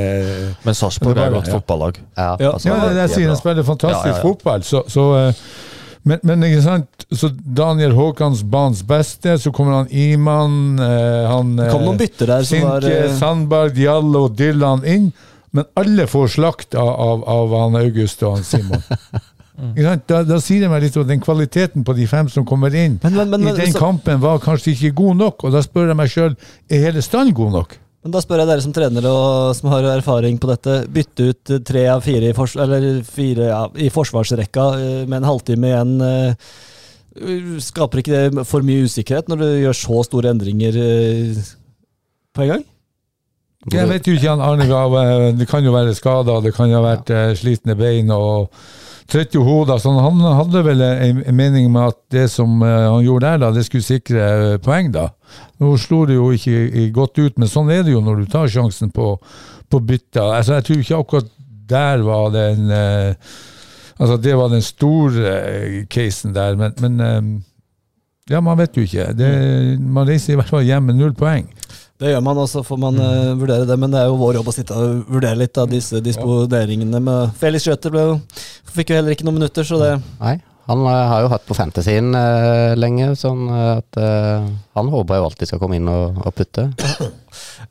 Men 0.65 0.75
Sarpsborg 0.75 1.17
er 1.17 1.29
er 1.31 1.37
et 1.39 1.51
fotballag. 1.51 1.99
ja. 2.17 2.35
Ja. 2.39 2.51
Altså, 2.53 2.69
ja, 2.69 2.75
det 2.75 2.89
det 2.95 3.01
jeg 3.05 3.09
sier. 3.09 3.27
de 3.27 3.31
er 3.31 3.39
spiller 3.39 3.63
fantastisk 3.63 4.05
Ja, 4.05 4.11
ja, 4.11 4.17
ja. 4.17 4.21
fotball. 4.21 4.63
Så, 4.63 4.83
så, 4.87 5.05
uh, 5.29 5.33
men, 6.03 6.19
men 6.23 6.43
ikke 6.43 6.61
sant 6.61 7.05
Så 7.15 7.29
Daniel 7.57 7.95
Haakons 7.95 8.43
banens 8.43 8.83
beste, 8.83 9.37
så 9.39 9.51
kommer 9.55 9.73
han 9.83 9.91
Iman 9.91 10.79
eh, 10.79 11.29
han, 11.29 11.53
det 11.55 11.69
kom 11.71 11.85
noen 11.87 11.99
bytter 12.01 12.27
der 12.33 12.47
som 12.47 12.65
var 12.67 12.81
Sinke, 12.83 13.05
eh, 13.05 13.13
Sandberg, 13.19 13.75
Diallo 13.77 14.25
og 14.27 14.35
Dylan 14.39 14.83
inn, 14.83 15.11
men 15.53 15.67
alle 15.79 16.07
får 16.09 16.33
slakt 16.35 16.75
av, 16.75 16.89
av, 16.89 17.23
av 17.29 17.55
han 17.61 17.77
August 17.79 18.23
og 18.25 18.39
han 18.39 18.43
Simon. 18.47 18.83
Da, 19.53 20.23
da 20.25 20.39
sier 20.41 20.63
det 20.65 20.69
meg 20.71 20.81
litt 20.81 20.95
om 20.97 21.05
den 21.07 21.21
kvaliteten 21.21 21.83
på 21.85 21.93
de 21.93 22.07
fem 22.09 22.29
som 22.31 22.45
kommer 22.45 22.73
inn. 22.73 22.95
Men, 23.03 23.13
men, 23.19 23.29
men, 23.35 23.47
I 23.53 23.59
den 23.59 23.73
så- 23.75 23.79
kampen 23.83 24.19
var 24.23 24.39
kanskje 24.41 24.73
ikke 24.73 24.93
god 24.97 25.19
nok, 25.19 25.43
og 25.45 25.53
da 25.53 25.61
spør 25.61 25.91
jeg 25.91 25.99
meg 25.99 26.09
sjøl 26.09 26.33
er 26.73 26.85
hele 26.87 27.03
stallen 27.05 27.35
god 27.37 27.51
nok. 27.59 27.75
Men 28.03 28.11
da 28.11 28.19
spør 28.19 28.41
jeg 28.41 28.49
dere 28.49 28.63
som 28.65 28.73
trenere 28.75 29.07
og 29.15 29.53
som 29.55 29.69
har 29.71 29.85
erfaring 29.93 30.35
på 30.41 30.49
dette. 30.49 30.73
Bytte 30.91 31.29
ut 31.29 31.53
tre 31.63 31.85
av 31.87 32.01
fire 32.03 32.33
i, 32.33 32.35
fors 32.35 32.57
eller 32.59 32.99
fire, 33.07 33.45
ja, 33.47 33.61
i 33.79 33.87
forsvarsrekka 33.93 34.65
eh, 34.75 35.05
med 35.07 35.21
en 35.21 35.29
halvtime 35.29 35.69
igjen. 35.69 35.93
eh, 36.03 36.53
Skaper 37.63 38.01
ikke 38.01 38.19
det 38.33 38.43
for 38.49 38.65
mye 38.65 38.87
usikkerhet 38.89 39.27
når 39.29 39.37
du 39.43 39.47
gjør 39.61 39.77
så 39.77 40.01
store 40.09 40.31
endringer 40.33 40.75
eh, 40.81 41.43
på 42.33 42.43
en 42.43 42.55
gang? 42.55 42.63
Jeg 43.71 43.87
vet 43.87 44.07
jo 44.09 44.17
ikke, 44.17 44.33
Arne 44.35 44.65
Gav, 44.67 44.95
det 45.39 45.45
kan 45.47 45.63
jo 45.63 45.71
være 45.71 45.93
skader, 45.95 46.41
det 46.43 46.51
kan 46.57 46.67
jo 46.73 46.81
ha 46.81 46.87
vært 46.97 47.13
slitne 47.39 47.77
bein 47.79 48.09
og 48.11 48.49
trøtt 49.09 49.35
i 49.35 49.41
hodet. 49.43 49.79
Så 49.81 49.93
han 49.95 50.21
hadde 50.23 50.63
vel 50.65 50.83
en, 50.85 51.21
en 51.23 51.37
mening 51.37 51.69
med 51.73 51.93
at 51.93 51.99
det 52.13 52.27
som 52.33 52.61
eh, 52.63 52.89
han 52.89 53.05
gjorde 53.05 53.29
der, 53.29 53.41
da, 53.45 53.51
det 53.55 53.65
skulle 53.67 53.85
sikre 53.85 54.27
eh, 54.33 54.57
poeng, 54.63 54.91
da. 54.93 55.09
Nå 55.61 55.75
slo 55.81 56.03
det 56.09 56.17
jo 56.17 56.29
ikke 56.35 56.89
godt 56.95 57.21
ut, 57.21 57.39
men 57.41 57.49
sånn 57.49 57.71
er 57.73 57.85
det 57.85 57.95
jo 57.95 58.03
når 58.03 58.23
du 58.23 58.29
tar 58.31 58.51
sjansen 58.51 58.93
på, 58.93 59.15
på 59.71 59.81
bytta. 59.81 60.27
Altså, 60.39 60.59
jeg 60.59 60.67
tror 60.67 60.83
ikke 60.83 61.01
akkurat 61.01 61.33
der 61.73 62.05
var 62.05 62.29
den 62.35 62.69
eh, 62.73 63.33
Altså, 64.01 64.15
det 64.17 64.33
var 64.35 64.49
den 64.49 64.63
store 64.65 65.83
casen 65.87 66.31
der, 66.33 66.55
men, 66.57 66.73
men 66.81 67.43
ja, 68.27 68.39
man 68.41 68.57
vet 68.57 68.73
jo 68.75 68.81
ikke. 68.87 69.11
Det, 69.13 69.29
man 69.79 70.09
reiser 70.09 70.33
i 70.33 70.39
hvert 70.39 70.49
fall 70.49 70.65
hjem 70.65 70.89
med 70.89 70.97
null 70.97 71.13
poeng. 71.15 71.45
Det 72.01 72.09
gjør 72.09 72.23
man, 72.25 72.39
og 72.41 72.47
så 72.49 72.63
får 72.65 72.79
man 72.81 72.97
uh, 72.97 73.33
vurdere 73.39 73.67
det. 73.69 73.77
Men 73.79 73.93
det 73.93 74.01
er 74.01 74.09
jo 74.09 74.17
vår 74.19 74.39
jobb 74.39 74.49
å 74.49 74.55
sitte 74.55 74.77
og 74.77 75.03
vurdere 75.13 75.39
litt 75.39 75.59
av 75.61 75.69
disse 75.71 76.01
disponeringene. 76.03 77.01
Med 77.03 77.35
Felix 77.39 77.67
Schjøter 77.67 77.93
ble 77.93 78.07
Fikk 78.73 78.89
jo 78.89 78.97
heller 78.97 79.13
ikke 79.13 79.27
noen 79.27 79.37
minutter, 79.37 79.67
så 79.67 79.77
det 79.77 79.91
Nei, 80.17 80.39
han 80.65 80.79
eh, 80.79 81.07
har 81.11 81.25
jo 81.25 81.31
hatt 81.33 81.43
på 81.47 81.55
fantasyen 81.57 82.13
eh, 82.15 82.73
lenge, 82.79 83.09
sånn 83.19 83.49
eh, 83.51 83.81
at 83.81 83.99
han 84.73 84.89
håper 84.89 85.19
jo 85.19 85.25
alltid 85.27 85.49
skal 85.49 85.59
komme 85.61 85.77
inn 85.77 85.89
og, 85.91 86.23
og 86.23 86.31
putte. 86.37 86.69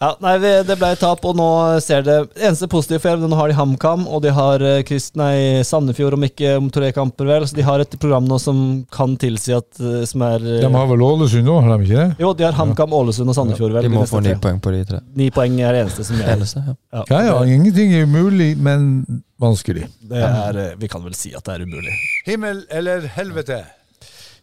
Ja, 0.02 0.08
nei, 0.18 0.32
det 0.66 0.74
ble 0.74 0.88
tap, 0.98 1.20
og 1.28 1.36
nå 1.38 1.44
ser 1.84 2.00
det 2.02 2.14
Eneste 2.34 2.66
positive 2.66 2.98
for 2.98 3.12
Jerv, 3.12 3.28
nå 3.30 3.36
har 3.38 3.52
de 3.52 3.54
HamKam, 3.54 4.08
og 4.10 4.24
de 4.24 4.32
har 4.34 4.64
Krist, 4.88 5.12
nei, 5.20 5.62
Sandefjord 5.62 6.16
om 6.16 6.24
ikke 6.26 6.56
om 6.58 6.66
tre 6.74 6.88
kamper, 6.96 7.28
vel. 7.28 7.46
Så 7.46 7.54
de 7.54 7.62
har 7.62 7.84
et 7.84 7.94
program 8.02 8.26
nå 8.26 8.40
som 8.42 8.56
kan 8.90 9.14
tilsi 9.20 9.54
at 9.54 9.78
Som 10.08 10.24
er 10.26 10.42
De 10.64 10.72
har 10.72 10.88
vel 10.90 11.04
Ålesund 11.06 11.46
òg, 11.46 11.60
har 11.62 11.76
de 11.76 11.86
ikke 11.86 12.00
det? 12.00 12.08
Jo, 12.24 12.32
de 12.34 12.48
har 12.48 12.58
HamKam, 12.58 12.96
Ålesund 12.98 13.30
og 13.30 13.38
Sandefjord, 13.38 13.76
vel. 13.76 13.86
De 13.86 13.92
de 13.92 14.00
må 14.00 14.08
få 14.10 14.24
ni 14.24 14.34
poeng 14.42 14.58
på 14.64 14.74
de 14.74 14.82
tre. 14.88 15.02
Ni 15.20 15.30
poeng 15.36 15.60
er 15.60 15.76
det 15.78 15.84
eneste 15.84 16.08
som 16.08 16.18
gjelder. 16.18 16.40
Eneste, 16.40 16.64
ja. 16.66 17.04
Ja 17.12 17.22
ja, 17.28 17.38
ingenting 17.46 17.94
er 18.00 18.10
umulig, 18.10 18.56
men 18.58 19.22
vanskelig. 19.42 19.86
Det 20.08 20.22
er, 20.22 20.58
eh, 20.62 20.74
vi 20.80 20.88
kan 20.90 21.04
vel 21.04 21.14
si 21.18 21.34
at 21.36 21.44
det 21.46 21.58
er 21.58 21.66
umulig. 21.66 21.94
Himmel 22.26 22.64
eller 22.70 23.06
helvete? 23.16 23.62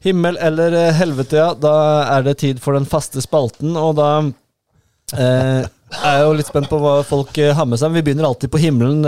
Himmel 0.04 0.38
eller 0.40 0.76
eh, 0.78 0.94
helvete, 0.96 1.40
ja. 1.40 1.50
Da 1.56 1.74
er 2.16 2.24
det 2.28 2.40
tid 2.44 2.62
for 2.64 2.78
den 2.78 2.88
faste 2.88 3.24
spalten, 3.24 3.76
og 3.80 3.98
da 4.00 4.10
eh, 5.18 5.66
er 5.66 6.20
jeg 6.20 6.28
jo 6.28 6.36
litt 6.38 6.52
spent 6.52 6.70
på 6.72 6.80
hva 6.80 7.00
folk 7.08 7.36
eh, 7.42 7.56
har 7.56 7.68
med 7.68 7.82
seg. 7.82 7.92
Men 7.92 8.00
vi 8.00 8.06
begynner 8.08 8.30
alltid 8.30 8.52
på 8.54 8.62
himmelen. 8.64 9.02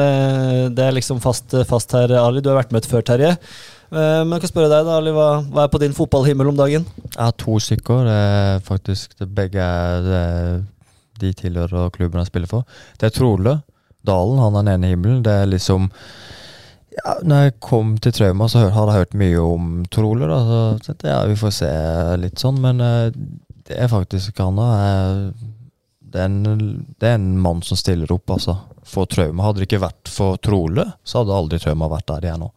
Det 0.75 0.83
er 0.83 0.97
liksom 0.97 1.21
fast, 1.23 1.55
fast 1.69 1.95
her, 1.95 2.11
Ali. 2.19 2.43
Du 2.43 2.51
har 2.51 2.59
vært 2.59 2.75
med 2.75 2.89
før, 2.89 3.05
Terje. 3.07 3.37
Eh, 3.91 4.19
men 4.25 4.35
jeg 4.35 4.43
kan 4.43 4.53
spørre 4.53 4.71
deg, 4.73 4.87
da, 4.89 4.99
Ali. 4.99 5.15
Hva, 5.15 5.29
hva 5.47 5.65
er 5.65 5.71
på 5.71 5.81
din 5.83 5.95
fotballhimmel 5.95 6.51
om 6.51 6.59
dagen? 6.59 6.87
Jeg 7.07 7.23
har 7.23 7.35
to 7.39 7.55
stykker. 7.63 8.11
Er 8.11 8.63
faktisk 8.67 9.15
begge 9.31 9.63
er 9.63 10.63
de 11.21 11.31
tilhører 11.37 11.91
klubben 11.93 12.19
jeg 12.19 12.31
spiller 12.31 12.49
for. 12.49 12.79
Det 12.99 13.07
er 13.07 13.15
Trole 13.15 13.59
Dalen, 14.07 14.41
han 14.41 14.57
er 14.57 14.65
den 14.65 14.75
ene 14.75 14.91
himmelen. 14.93 15.23
Det 15.25 15.33
er 15.43 15.49
liksom 15.49 15.89
ja, 16.91 17.13
når 17.23 17.45
jeg 17.45 17.53
kom 17.63 17.93
til 18.03 18.13
Trauma, 18.15 18.49
så 18.51 18.65
hadde 18.67 18.91
jeg 18.91 19.05
hørt 19.05 19.19
mye 19.21 19.43
om 19.45 19.69
Trole. 19.93 20.27
Da, 20.27 20.39
så 20.43 20.59
tenkte 20.83 21.07
jeg, 21.07 21.15
ja, 21.15 21.29
vi 21.29 21.39
får 21.39 21.53
se 21.55 21.71
litt 22.19 22.41
sånn, 22.41 22.59
men 22.63 22.83
eh, 22.83 23.13
det 23.69 23.77
er 23.79 23.91
faktisk 23.91 24.41
han 24.43 24.59
da. 24.59 24.69
Det 26.11 26.19
er, 26.19 26.27
en, 26.27 26.65
det 26.99 27.07
er 27.07 27.15
en 27.15 27.29
mann 27.39 27.61
som 27.63 27.79
stiller 27.79 28.11
opp, 28.11 28.33
altså. 28.35 28.57
For 28.91 29.07
Trauma. 29.07 29.45
Hadde 29.47 29.61
det 29.61 29.69
ikke 29.69 29.85
vært 29.85 30.11
for 30.11 30.41
Trole, 30.43 30.89
så 31.07 31.21
hadde 31.21 31.37
aldri 31.37 31.61
Trauma 31.63 31.87
vært 31.93 32.09
der 32.11 32.25
de 32.25 32.33
er 32.33 32.41
nå. 32.41 32.51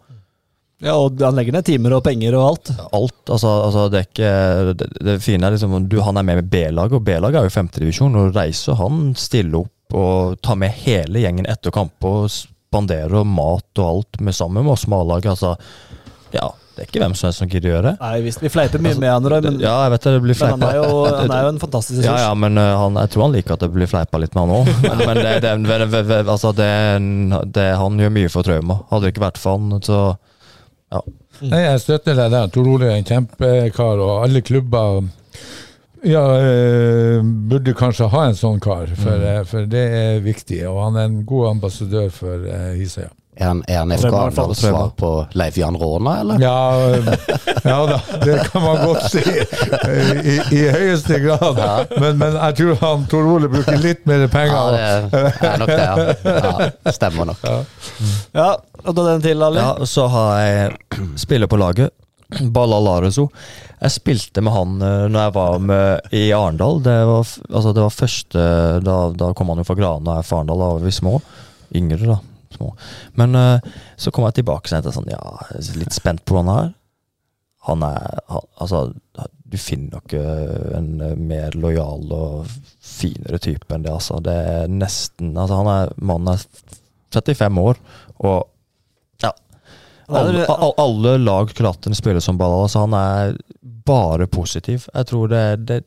Ja, 0.82 0.96
og 0.98 1.20
Han 1.22 1.36
legger 1.38 1.54
ned 1.54 1.64
timer 1.68 1.94
og 1.96 2.02
penger 2.04 2.34
og 2.36 2.48
alt. 2.48 2.72
Alt, 2.90 3.20
altså, 3.30 3.52
altså 3.68 3.84
det 3.92 4.00
er 4.00 4.08
ikke 4.08 4.32
Det, 4.80 4.88
det 5.06 5.14
fine 5.22 5.46
er 5.46 5.54
liksom 5.54 5.86
du, 5.88 6.00
Han 6.02 6.18
er 6.18 6.26
med 6.26 6.42
med 6.42 6.50
B-laget, 6.50 6.98
og 6.98 7.06
B-laget 7.06 7.38
er 7.40 7.46
jo 7.46 7.54
femtedivisjon. 7.54 8.18
Og 8.18 8.34
reiser 8.36 8.76
han 8.80 9.14
stiller 9.16 9.62
opp 9.62 9.70
og 9.94 10.40
ta 10.42 10.56
med 10.58 10.74
hele 10.84 11.22
gjengen 11.22 11.48
etter 11.50 11.74
kamp 11.74 12.04
og 12.08 12.26
spandere 12.32 13.22
mat 13.28 13.80
og 13.80 13.86
alt 13.86 14.20
med 14.20 14.34
sammen 14.34 14.66
med 14.66 14.74
oss 14.74 14.86
med 14.90 15.26
Altså, 15.30 15.54
ja, 16.34 16.48
det 16.74 16.82
er 16.82 16.88
ikke 16.88 17.02
hvem 17.04 17.12
som 17.14 17.28
helst 17.28 17.38
som 17.38 17.50
gidder 17.50 17.70
gjøre 17.70 17.84
det. 17.86 17.94
Nei, 18.00 18.14
visst, 18.24 18.42
Vi 18.42 18.50
fleiper 18.50 18.82
mye 18.82 18.98
med 18.98 19.12
han, 19.12 19.28
Roy, 19.30 19.42
men, 19.44 19.60
Ja, 19.62 19.76
jeg 19.84 19.94
vet 19.94 20.06
det, 20.06 20.14
det 20.16 20.22
blir 20.24 20.38
men 20.40 20.54
han, 20.56 20.64
er 20.66 20.78
jo, 20.80 21.04
han 21.20 21.34
er 21.36 21.46
jo 21.46 21.52
en 21.52 21.60
fantastisk 21.62 22.00
ressurs. 22.00 22.10
Ja, 22.10 22.24
ja, 22.26 22.34
men 22.34 22.58
uh, 22.58 22.66
han, 22.80 22.98
jeg 23.04 23.12
tror 23.14 23.26
han 23.28 23.36
liker 23.36 23.54
at 23.54 23.62
det 23.62 23.70
blir 23.76 23.90
fleipa 23.90 24.18
litt 24.18 24.34
med 24.34 24.42
han 24.42 24.54
òg. 24.58 24.70
Men, 24.88 25.02
men 25.06 25.20
det, 25.20 25.34
det, 25.44 25.52
det, 25.68 25.78
det, 25.92 26.00
det, 26.10 26.20
altså 26.34 26.50
det, 26.56 26.70
det, 27.54 27.68
han 27.78 28.00
gjør 28.02 28.14
mye 28.18 28.32
for 28.32 28.46
Trauma. 28.46 28.80
Hadde 28.90 29.06
det 29.06 29.14
ikke 29.14 29.26
vært 29.28 29.40
for 29.42 29.60
han, 29.60 29.82
så 29.86 30.00
Nei, 31.42 31.64
jeg 31.64 31.80
støtter 31.82 32.14
deg 32.14 32.30
der. 32.30 32.50
Tor 32.54 32.68
Ole 32.70 32.90
er 32.92 33.00
en 33.00 33.06
kjempekar, 33.08 34.02
og 34.02 34.20
alle 34.22 34.42
klubber 34.46 35.00
Ja, 36.04 36.36
eh, 36.36 37.22
burde 37.22 37.72
kanskje 37.74 38.08
ha 38.12 38.26
en 38.28 38.36
sånn 38.36 38.60
kar, 38.60 38.90
for, 38.98 39.20
eh, 39.24 39.42
for 39.48 39.68
det 39.70 39.84
er 39.96 40.24
viktig. 40.24 40.60
Og 40.68 40.82
han 40.82 40.98
er 41.00 41.08
en 41.08 41.20
god 41.24 41.54
ambassadør 41.56 42.10
for 42.12 42.44
eh, 42.44 42.74
Hisøya. 42.76 43.10
Er 43.34 43.48
han, 43.48 43.64
er 43.66 43.80
han 43.80 43.90
FK 43.96 44.12
Arendals 44.14 44.60
svar 44.62 44.92
på 44.94 45.08
Leif 45.34 45.56
Jan 45.58 45.74
Råna, 45.74 46.12
eller? 46.20 46.38
Ja, 46.38 46.76
ja 47.70 47.78
da, 47.88 47.96
det 48.22 48.36
kan 48.52 48.62
man 48.62 48.84
godt 48.84 49.08
si. 49.10 49.24
I, 49.24 50.36
i 50.54 50.60
høyeste 50.70 51.18
grad. 51.24 51.58
Men, 51.98 52.20
men 52.20 52.36
jeg 52.36 52.58
tror 52.60 52.78
han 52.84 53.08
Tor 53.10 53.26
Ole 53.32 53.50
bruker 53.50 53.80
litt 53.80 54.04
mer 54.06 54.28
penger. 54.30 54.78
Ja, 54.78 54.94
det 55.10 55.50
er 55.50 55.58
nok 55.64 55.72
det, 55.72 55.80
ja. 55.82 56.70
ja 56.84 56.94
stemmer 56.94 57.32
nok. 57.32 57.42
Ja, 58.36 58.52
og 58.84 58.94
da 58.94 59.08
den 59.10 59.26
til, 59.26 59.42
Ali. 59.42 59.64
Ja, 59.64 59.88
så 59.88 60.06
har 60.14 60.32
jeg 60.44 61.04
spiller 61.18 61.50
på 61.50 61.58
laget. 61.58 61.90
Balla 62.54 62.80
Lareso. 62.82 63.28
Jeg 63.80 63.94
spilte 63.94 64.42
med 64.44 64.54
han 64.54 64.76
uh, 64.82 65.06
når 65.10 65.18
jeg 65.20 65.34
var 65.36 65.58
med 65.70 66.14
i 66.16 66.22
Arendal. 66.36 66.80
Det 66.84 66.94
var, 67.08 67.32
altså, 67.50 67.72
det 67.74 67.84
var 67.84 67.96
første 67.96 68.44
Da, 68.84 68.98
da 69.14 69.32
kom 69.36 69.52
han 69.52 69.60
jo 69.60 69.66
fra 69.68 69.78
Grane, 69.78 70.20
jeg 70.20 70.28
fra 70.28 70.40
Arendal, 70.40 70.62
da 70.62 70.70
var 70.76 70.86
vi 70.86 70.94
små. 70.94 71.18
Yngre, 71.74 72.14
da. 72.14 72.20
Små. 72.54 72.70
Men 73.20 73.36
uh, 73.38 73.74
så 73.96 74.12
kom 74.14 74.26
jeg 74.28 74.40
tilbake 74.40 74.68
og 74.68 74.72
tenkte 74.72 74.94
sånn, 74.94 75.10
ja, 75.12 75.20
jeg 75.52 75.66
er 75.74 75.82
litt 75.84 75.96
spent 75.96 76.24
på 76.28 76.42
her. 76.48 76.72
Han 77.68 77.84
er 77.86 78.20
han, 78.28 78.48
Altså, 78.60 78.86
du 79.44 79.58
finner 79.60 79.98
nok 79.98 80.16
uh, 80.16 80.78
en 80.78 81.20
mer 81.28 81.54
lojal 81.58 82.08
og 82.14 82.56
finere 82.84 83.40
type 83.42 83.68
enn 83.74 83.84
det, 83.86 83.92
altså. 83.92 84.20
Det 84.24 84.34
er 84.34 84.72
nesten 84.72 85.36
Altså, 85.36 85.60
han 85.62 85.70
er 85.72 85.94
Mannen 86.00 86.34
er 86.34 86.48
35 87.14 87.68
år, 87.70 87.80
og. 88.24 88.50
Alle, 90.08 90.46
alle 90.76 91.18
lag 91.18 91.50
Klatten 91.56 91.94
spiller 91.94 92.20
som 92.20 92.38
Balala, 92.38 92.68
så 92.68 92.84
han 92.84 92.96
er 92.98 93.36
bare 93.84 94.26
positiv. 94.26 94.88
Jeg 94.94 95.06
tror 95.10 95.28
det, 95.32 95.44
det, 95.68 95.82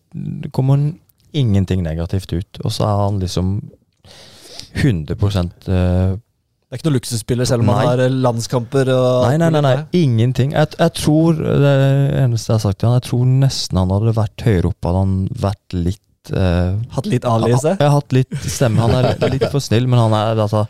kommer 0.54 0.92
ingenting 1.32 1.84
negativt 1.84 2.34
ut. 2.34 2.62
Og 2.64 2.74
så 2.74 2.86
er 2.88 3.04
han 3.04 3.20
liksom 3.22 3.52
100 4.78 5.14
uh, 5.14 5.38
Det 5.68 6.76
er 6.76 6.80
ikke 6.80 6.90
noe 6.90 6.98
luksusspiller, 6.98 7.50
selv 7.50 7.66
om 7.66 7.72
Nei. 7.72 7.78
han 7.78 7.92
har 7.92 8.04
eh, 8.06 8.18
landskamper 8.26 8.92
Nei, 8.92 9.38
nei, 9.42 9.50
nei, 9.56 9.64
nei, 9.66 9.78
ingenting. 9.98 10.54
Jeg, 10.58 10.74
jeg 10.78 10.96
tror 11.00 11.40
Det 11.40 11.78
eneste 12.24 12.52
jeg 12.52 12.58
har 12.58 12.66
sagt 12.66 12.82
til 12.82 12.90
han, 12.90 13.00
jeg 13.00 13.08
tror 13.10 13.32
nesten 13.46 13.82
han 13.82 13.96
hadde 13.96 14.18
vært 14.18 14.46
høyere 14.46 14.72
oppe, 14.72 14.92
hadde 14.92 15.06
han 15.06 15.16
vært 15.48 15.78
litt 15.78 16.34
uh, 16.36 16.78
Hatt 16.98 17.10
litt 17.10 17.26
Ali 17.30 17.54
i 17.54 17.58
seg. 17.62 17.78
Jeg 17.80 17.88
har 17.88 17.98
hatt 17.98 18.16
litt 18.16 18.40
stemme. 18.44 18.84
Han 18.84 18.98
er 18.98 19.12
litt, 19.14 19.28
litt 19.38 19.50
for 19.50 19.64
snill, 19.64 19.90
men 19.90 20.02
han 20.06 20.16
er 20.18 20.46
altså 20.48 20.68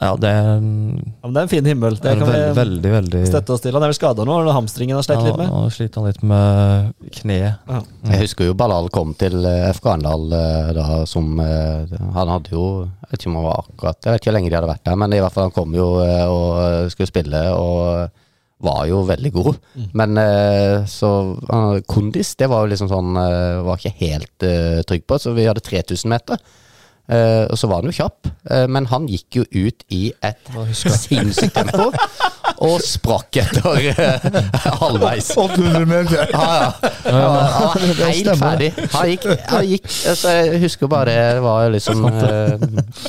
Ja, 0.00 0.14
det 0.18 0.30
er, 0.30 0.46
Ja, 0.54 0.58
men 0.58 1.34
det 1.34 1.40
er 1.40 1.46
en 1.46 1.52
fin 1.52 1.68
himmel. 1.68 1.96
Det 2.00 2.14
kan 2.18 2.28
veld, 2.28 2.44
vi 2.44 2.58
veldig, 2.58 2.90
veldig 2.94 3.22
støtte 3.28 3.54
oss 3.54 3.62
til. 3.64 3.74
Han 3.76 3.84
er 3.86 3.92
vel 3.92 3.98
skada 3.98 4.26
nå? 4.26 4.36
Er 4.40 4.50
hamstringen 4.56 4.96
hamstringen 4.96 5.02
slitt 5.04 5.20
ja, 5.20 5.24
litt 5.26 5.36
Ja, 5.36 5.42
med? 5.42 5.52
Nå 5.52 5.70
sliter 5.74 6.00
han 6.00 6.08
litt 6.10 6.24
med 6.30 7.12
kneet. 7.20 7.84
Jeg 8.10 8.22
husker 8.24 8.48
jo 8.48 8.56
Balal 8.58 8.90
kom 8.94 9.14
til 9.18 9.38
eh, 9.48 9.68
FK 9.74 9.90
Arendal 9.94 10.26
eh, 10.38 10.72
da 10.76 10.88
som 11.08 11.38
eh, 11.42 11.94
Han 12.16 12.32
hadde 12.32 12.52
jo 12.54 12.66
Jeg 12.84 13.10
vet 13.10 13.22
ikke 13.22 13.30
om 13.30 13.38
han 13.38 13.46
var 13.46 13.62
akkurat 13.62 13.98
Jeg 14.04 14.12
vet 14.12 14.22
ikke 14.22 14.30
hvor 14.30 14.36
lenge 14.38 14.50
de 14.50 14.58
hadde 14.58 14.72
vært 14.72 14.84
der, 14.88 14.98
men 15.00 15.14
i 15.14 15.22
hvert 15.22 15.34
fall 15.34 15.48
han 15.48 15.54
kom 15.54 15.74
jo 15.76 15.88
og 15.94 16.92
skulle 16.92 17.10
spille 17.10 17.40
og 17.54 18.20
var 18.64 18.84
jo 18.88 19.02
veldig 19.04 19.30
god. 19.34 19.56
Men 19.98 20.16
eh, 20.20 20.84
så 20.88 21.08
Kondis, 21.90 22.32
det 22.40 22.48
var 22.48 22.64
jo 22.64 22.70
liksom 22.72 22.88
sånn 22.88 23.18
Var 23.66 23.80
ikke 23.80 23.98
helt 23.98 24.46
trygg 24.88 25.04
på, 25.10 25.18
så 25.20 25.34
vi 25.36 25.44
hadde 25.48 25.64
3000 25.64 26.08
meter. 26.10 26.40
Eh, 27.04 27.44
og 27.52 27.58
så 27.60 27.68
var 27.68 27.82
han 27.82 27.90
jo 27.90 27.96
kjapp, 27.98 28.30
uh, 28.48 28.64
men 28.72 28.86
han 28.88 29.04
gikk 29.10 29.36
jo 29.36 29.42
ut 29.44 29.82
i 29.92 30.06
et 30.24 30.54
sinnssykt 30.72 31.52
tempo. 31.52 31.90
Og 32.64 32.78
sprakk 32.80 33.40
etter 33.42 33.88
uh, 33.92 34.38
halvveis. 34.80 35.32
800 35.36 35.84
meter. 35.90 36.32
Ja, 36.32 36.46
ja. 36.62 36.70
Han 37.04 37.18
var, 37.34 37.76
helt 38.08 38.30
ferdig. 38.40 38.70
Han 38.94 39.10
gikk, 39.10 39.26
han 39.50 39.66
gikk 39.68 39.88
altså, 40.12 40.32
Jeg 40.32 40.62
husker 40.62 40.88
bare 40.88 41.12
det 41.14 41.42
var 41.44 41.68
liksom 41.72 42.06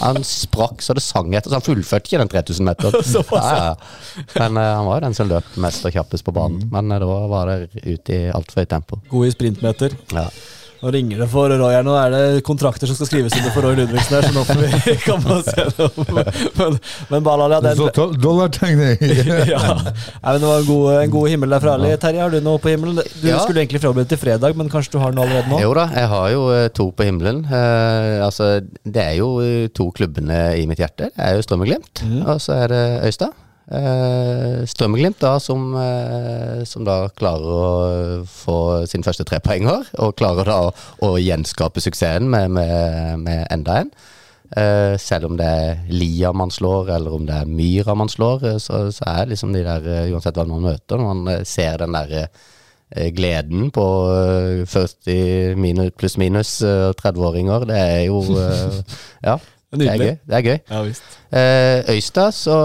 Han 0.02 0.20
sprakk 0.28 0.84
så 0.84 0.96
det 0.98 1.04
sang 1.06 1.32
etter, 1.32 1.52
så 1.52 1.60
han 1.60 1.66
fullførte 1.66 2.10
ikke 2.10 2.20
den 2.24 2.34
3000 2.36 2.72
meter. 2.72 3.00
Ja, 3.36 3.56
ja. 3.56 4.26
Men 4.36 4.58
han 4.58 4.86
var 4.88 5.00
jo 5.00 5.06
den 5.06 5.16
som 5.18 5.30
løp 5.30 5.56
mest 5.62 5.86
og 5.88 5.96
kjappest 5.96 6.26
på 6.26 6.34
banen. 6.36 6.68
Men 6.72 6.92
eh, 6.92 7.00
da 7.02 7.18
var 7.32 7.52
det 7.52 7.86
ut 7.86 8.12
i 8.14 8.20
altfor 8.34 8.64
høyt 8.64 8.72
tempo. 8.72 9.00
God 9.10 9.28
i 9.28 9.34
sprintmeter. 9.34 9.96
Ja. 10.14 10.28
Nå 10.86 10.92
ringer 10.94 11.18
det 11.24 11.26
for 11.32 11.50
Roy 11.50 11.74
her. 11.74 11.82
Nå 11.86 11.96
er 11.98 12.12
det 12.14 12.44
kontrakter 12.46 12.86
som 12.86 12.94
skal 13.00 13.08
skrives 13.10 13.34
under 13.40 13.54
for 13.56 13.66
Roy 13.66 13.74
Ludvigsen 13.80 14.20
her, 14.20 14.28
så 14.28 14.34
nå 14.36 14.44
får 14.46 14.60
vi 14.62 14.94
komme 15.08 15.38
oss 15.40 15.48
se 15.50 15.64
det. 15.66 16.26
Men, 16.60 16.76
men 17.10 17.24
Balal, 17.26 17.56
ja, 17.56 17.62
den, 17.66 18.20
dollartegning. 18.22 19.02
ja. 19.54 19.62
Nei, 19.82 20.36
men 20.36 20.44
det 20.44 20.52
var 20.52 20.60
en 20.62 20.68
god, 20.70 20.86
en 21.00 21.14
god 21.16 21.32
himmel 21.34 21.56
der 21.56 21.64
fra 21.64 21.74
Ali. 21.80 21.90
Terje, 22.04 22.22
har 22.22 22.36
du 22.36 22.38
noe 22.46 22.62
på 22.62 22.70
himmelen? 22.76 23.00
Du 23.02 23.26
Ja. 23.32 23.40
skulle 23.42 23.64
egentlig 23.64 23.82
forberede 23.82 24.12
til 24.14 24.22
fredag, 24.22 24.54
men 24.62 24.70
kanskje 24.70 24.94
du 24.94 25.00
har 25.02 25.16
noe 25.18 25.26
allerede 25.26 25.50
nå? 25.56 25.62
Jo 25.66 25.74
da, 25.80 25.88
jeg 25.96 26.12
har 26.14 26.28
jo 26.36 26.44
eh, 26.54 26.68
to 26.78 26.90
på 26.94 27.08
himmelen. 27.10 27.42
Eh, 27.50 28.20
altså, 28.28 28.52
det 28.86 29.08
er 29.08 29.18
jo 29.24 29.32
eh, 29.42 29.66
to 29.74 29.90
klubbene 29.96 30.44
i 30.62 30.68
mitt 30.70 30.84
hjerte. 30.84 31.10
Det 31.16 31.26
er 31.32 31.40
jo 31.40 31.48
Strøm 31.48 31.66
og 31.66 31.72
Glimt, 31.72 32.06
og 32.28 32.38
så 32.46 32.60
er 32.66 32.76
det 32.76 32.84
Øystad. 33.10 33.34
Eh, 33.66 34.66
Strøm 34.70 34.96
da, 35.20 35.40
som, 35.40 35.74
eh, 35.76 36.64
som 36.66 36.84
da 36.86 37.10
klarer 37.10 37.46
å 37.50 38.26
få 38.30 38.86
sin 38.88 39.04
første 39.04 39.26
trepoenger, 39.26 39.90
og 39.98 40.16
klarer 40.16 40.46
da 40.46 40.60
å, 40.68 40.74
å 41.02 41.16
gjenskape 41.18 41.82
suksessen 41.82 42.30
med, 42.30 42.52
med, 42.52 43.20
med 43.26 43.48
enda 43.50 43.82
en. 43.82 43.92
Eh, 44.56 44.98
selv 45.02 45.32
om 45.32 45.38
det 45.40 45.46
er 45.46 45.80
Lia 45.90 46.32
man 46.32 46.52
slår, 46.54 46.92
eller 46.96 47.16
om 47.18 47.26
det 47.26 47.40
er 47.42 47.50
Myra 47.50 47.96
man 47.98 48.12
slår, 48.12 48.46
eh, 48.52 48.60
så, 48.62 48.86
så 48.94 49.08
er 49.10 49.32
liksom 49.32 49.56
de 49.56 49.64
der, 49.66 49.88
eh, 49.90 50.12
uansett 50.14 50.38
hvem 50.38 50.54
man 50.54 50.68
møter, 50.70 51.02
når 51.02 51.10
man 51.10 51.34
eh, 51.34 51.42
ser 51.50 51.82
den 51.82 51.98
der 51.98 52.14
eh, 52.22 53.10
gleden 53.16 53.72
på 53.74 53.88
eh, 54.14 54.62
40 54.70 55.58
minus, 55.58 55.92
pluss 55.98 56.20
minus 56.22 56.60
eh, 56.62 56.92
30-åringer, 57.02 57.66
det 57.72 57.82
er 57.82 58.00
jo 58.06 58.22
eh, 58.38 58.80
Ja, 59.32 59.40
det 59.80 59.90
er 59.92 60.02
gøy. 60.02 60.14
Det 60.26 60.38
er 60.38 60.46
gøy. 60.46 60.58
Ja, 60.70 60.82
visst. 60.86 61.18
Eh, 61.36 61.96
Øystad, 61.96 62.32
så 62.38 62.56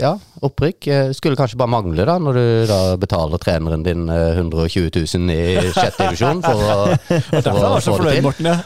ja, 0.00 0.14
opprykk. 0.42 0.88
Eh, 0.88 1.12
skulle 1.16 1.38
kanskje 1.38 1.58
bare 1.60 1.72
mangle, 1.72 2.04
da, 2.08 2.18
når 2.18 2.38
du 2.38 2.44
da 2.70 2.80
betaler 3.00 3.40
treneren 3.42 3.86
din 3.86 4.08
eh, 4.12 4.36
120 4.36 4.90
000 4.96 5.32
i 5.36 5.70
sjette 5.72 6.04
divisjon 6.04 6.42
for 6.44 6.60
å, 6.60 6.76
for 7.46 7.64
å 7.64 7.80
få 7.80 7.96
det 8.04 8.18
til. 8.18 8.28
Morten. 8.28 8.52
Ja. 8.52 8.60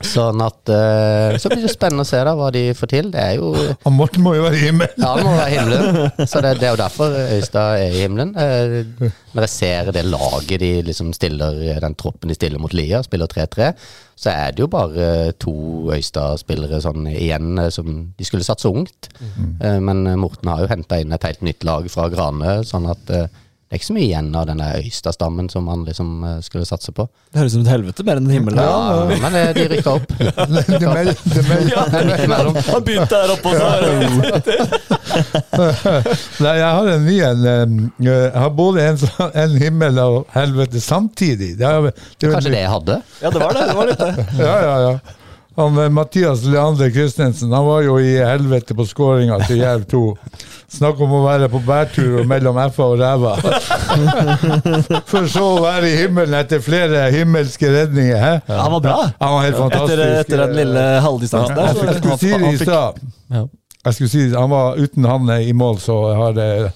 Sånn 0.00 0.40
at 0.42 0.70
uh, 0.72 1.36
Så 1.40 1.50
blir 1.52 1.62
det 1.62 1.72
spennende 1.72 2.04
å 2.06 2.08
se 2.08 2.18
da 2.24 2.32
hva 2.36 2.48
de 2.54 2.62
får 2.76 2.90
til. 2.90 3.10
Det 3.12 3.20
er 3.20 3.34
jo 3.36 3.50
Og 3.52 3.92
Morten 3.94 4.24
må 4.24 4.32
jo 4.38 4.46
være 4.46 4.58
i 4.58 4.62
himmelen. 4.64 4.96
Ja, 4.96 5.12
han 5.14 5.26
må 5.26 5.34
være 5.36 5.50
himmelen. 5.52 6.28
Så 6.30 6.40
det, 6.42 6.54
det 6.62 6.68
er 6.68 6.72
jo 6.72 6.80
derfor 6.80 7.18
Øystad 7.36 7.76
er 7.76 7.92
i 7.92 8.00
himmelen. 8.00 8.32
Uh, 8.32 9.12
når 9.36 9.46
jeg 9.46 9.52
ser 9.52 9.92
det 9.94 10.06
laget 10.08 10.64
de 10.64 10.72
liksom 10.88 11.12
stiller, 11.16 11.60
den 11.84 11.98
troppen 11.98 12.32
de 12.32 12.36
stiller 12.36 12.60
mot 12.62 12.72
Lia, 12.76 13.02
spiller 13.04 13.30
3-3, 13.30 13.70
så 14.22 14.32
er 14.32 14.52
det 14.52 14.64
jo 14.64 14.70
bare 14.72 15.06
to 15.40 15.54
Øystad-spillere 15.92 16.82
sånn 16.84 17.08
igjen 17.10 17.56
eh, 17.58 17.70
som 17.72 17.88
De 18.18 18.26
skulle 18.28 18.46
satse 18.46 18.68
ungt. 18.68 19.08
Eh, 19.18 19.78
men 19.82 20.04
Morten 20.20 20.52
har 20.52 20.62
jo 20.62 20.70
henta 20.70 21.00
inn 21.00 21.14
et 21.16 21.24
helt 21.26 21.42
nytt 21.46 21.64
lag 21.66 21.88
fra 21.92 22.10
Grane, 22.12 22.60
sånn 22.68 22.90
at 22.92 23.16
det 23.72 23.78
er 23.78 23.80
ikke 23.80 23.86
så 23.88 23.94
mye 23.96 24.04
igjen 24.04 24.26
av 24.36 24.44
denne 24.50 24.66
Øystad-stammen 24.82 25.46
som 25.48 25.68
han 25.72 25.86
liksom 25.88 26.08
eh, 26.28 26.34
skulle 26.44 26.66
satse 26.68 26.92
på. 26.92 27.06
Det 27.32 27.40
høres 27.40 27.54
ut 27.54 27.56
som 27.56 27.62
et 27.64 27.70
helvete 27.72 28.04
mer 28.04 28.18
enn 28.20 28.26
en 28.28 28.34
himmel. 28.36 28.58
Ja, 28.60 29.06
men 29.22 29.36
eh, 29.38 29.48
de 29.56 29.64
rykka 29.72 29.94
opp. 29.96 30.12
Det 30.12 30.28
mel- 30.36 31.14
det 31.24 31.44
mel- 31.48 31.70
Det 31.72 32.02
er 32.02 32.10
midt. 32.10 32.66
Han 32.68 32.84
begynte 32.84 33.16
her 33.22 33.32
oppe, 33.32 33.48
og 33.48 33.54
så 33.56 33.64
Nei, 36.44 36.52
jeg 36.58 36.68
har 36.68 36.90
en 36.92 37.04
ny 37.06 37.16
en. 37.30 37.48
eh, 37.48 37.64
Jeg 38.10 38.36
har 38.44 38.52
både 38.60 38.84
en, 38.90 39.00
sånn- 39.00 39.32
en 39.46 39.56
himmel 39.64 39.98
og 40.04 40.20
helvete 40.36 40.80
samtidig. 40.84 41.54
Det 41.56 41.66
er, 41.68 41.88
det 41.88 42.28
er, 42.28 42.32
Kanskje 42.36 42.52
det 42.52 42.62
jeg 42.66 42.72
hadde? 42.76 43.00
Ja, 43.24 43.30
det 43.32 43.40
var 43.42 43.56
det. 43.56 43.64
det, 43.72 43.76
var 43.80 43.90
litt 43.90 44.04
det. 44.04 44.28
Ja, 44.44 44.54
ja, 44.68 44.76
ja. 44.90 44.94
Han, 45.56 45.78
eh, 45.78 45.88
Mathias 45.92 46.44
Leander 46.48 46.90
Christensen 46.90 47.52
han 47.52 47.66
var 47.66 47.82
jo 47.84 47.98
i 48.00 48.14
helvete 48.24 48.74
på 48.74 48.86
skåringa 48.88 49.36
til 49.46 49.58
Jerv 49.60 49.84
2. 49.90 50.02
Snakk 50.72 51.00
om 51.04 51.10
å 51.12 51.18
være 51.26 51.48
på 51.52 51.60
bærtur 51.66 52.22
mellom 52.24 52.56
F-a 52.62 52.86
og 52.94 53.00
ræva. 53.02 53.34
For 55.10 55.26
så 55.28 55.42
å 55.56 55.58
være 55.64 55.90
i 55.90 55.96
himmelen 56.00 56.36
etter 56.38 56.62
flere 56.64 57.02
himmelske 57.12 57.68
redninger. 57.74 58.16
He? 58.22 58.32
Ja, 58.48 58.60
han 58.64 58.72
var 58.78 58.84
bra. 58.86 58.96
Han 59.20 59.34
var 59.36 59.44
helt 59.46 59.58
fantastisk. 59.60 60.04
etter 60.22 60.44
den 60.46 60.56
lille 60.62 60.86
halvdistansen 61.04 61.58
der. 61.58 61.68
Jeg 61.68 61.98
skulle 62.00 62.18
si 62.22 62.32
det 62.32 62.52
i 62.54 62.62
stad. 62.62 63.02
Jeg 63.82 63.96
skulle 63.98 64.12
si 64.14 64.24
det, 64.30 64.38
han 64.38 64.50
var 64.52 64.78
Uten 64.80 65.04
han 65.10 65.30
i 65.42 65.52
mål, 65.52 65.76
så 65.82 65.98
har, 66.16 66.32
det- 66.38 66.72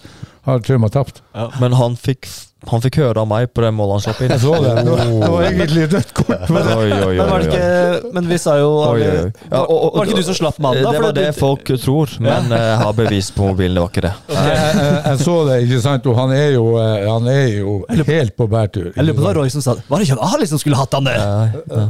har 0.47 0.61
Trauma 0.66 0.89
tapt. 0.93 1.22
Men 1.61 1.72
han 1.81 1.97
fikk, 1.97 2.29
han 2.65 2.81
fikk 2.81 2.97
høre 3.03 3.21
av 3.21 3.27
meg 3.29 3.51
på 3.53 3.61
det 3.63 3.69
målet 3.77 3.99
han 3.99 4.03
slapp 4.07 4.21
inn. 4.25 4.31
Jeg 4.35 4.41
så 4.41 4.55
det. 4.65 4.71
Det 4.81 5.29
var, 5.29 5.43
egentlig 5.45 5.83
et 5.87 6.13
kort. 6.17 6.47
Men 6.49 6.71
Oi, 6.73 6.87
oi, 6.89 7.03
oi, 7.05 7.17
men 7.19 7.29
var 7.29 7.43
det 7.45 7.51
ikke 7.53 8.13
Men 8.17 8.31
vi 8.31 8.39
sa 8.41 8.55
jo 8.59 8.71
Oi, 8.81 9.03
oi, 9.05 9.11
oi. 9.27 9.33
Ja, 9.53 9.61
og- 9.61 9.77
og- 9.77 9.99
Var 9.99 10.05
det 10.09 10.15
ikke 10.15 10.23
du 10.23 10.27
som 10.31 10.39
slapp 10.41 10.59
mandag? 10.65 10.89
Det 10.97 11.03
var 11.05 11.13
det 11.19 11.27
folk 11.37 11.65
tror, 11.85 12.15
men 12.25 12.49
jeg 12.51 12.65
jeg 12.67 12.79
har 12.81 12.93
bevis 12.97 13.29
på 13.37 13.43
mobilen. 13.51 13.77
Det 13.77 13.83
var 13.85 13.91
ikke 13.93 14.05
det. 14.07 14.15
jeg, 14.37 14.57
jeg, 14.57 15.03
jeg 15.05 15.19
så 15.27 15.37
det, 15.51 15.59
ikke 15.67 15.81
sant? 15.85 16.07
Og 16.11 16.17
han 16.19 16.33
er 16.37 16.49
jo, 16.57 16.65
eh, 16.81 17.07
han 17.11 17.29
er 17.31 17.45
jo 17.59 17.77
helt 18.09 18.37
på 18.41 18.49
bærtur. 18.51 18.89
Jeg 18.97 19.05
lurer 19.05 19.15
på 19.19 19.21
det 19.21 19.29
var 19.29 19.39
Roy 19.43 19.53
som 19.53 19.63
sa 19.67 19.75
det. 19.77 19.85
Var 19.93 19.99
det 20.03 20.09
ikke 20.09 20.31
Ali 20.33 20.47
som 20.51 20.59
skulle 20.65 20.81
hatt 20.81 20.97
han 20.97 21.05
det? 21.11 21.17
Nei, 21.21 21.49
ja. 21.77 21.85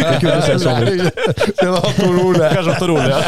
Det 0.00 0.16
kunne 0.24 0.40
se 0.48 0.58
sånn 0.64 0.80
ut. 0.86 1.22
Det 1.60 1.68
var 1.72 1.86
Tor 2.00 2.16
Ole. 2.24 2.50
Kanskje 2.56 2.74
Tor 2.80 2.90
Ole, 2.96 3.08
ja. 3.12 3.20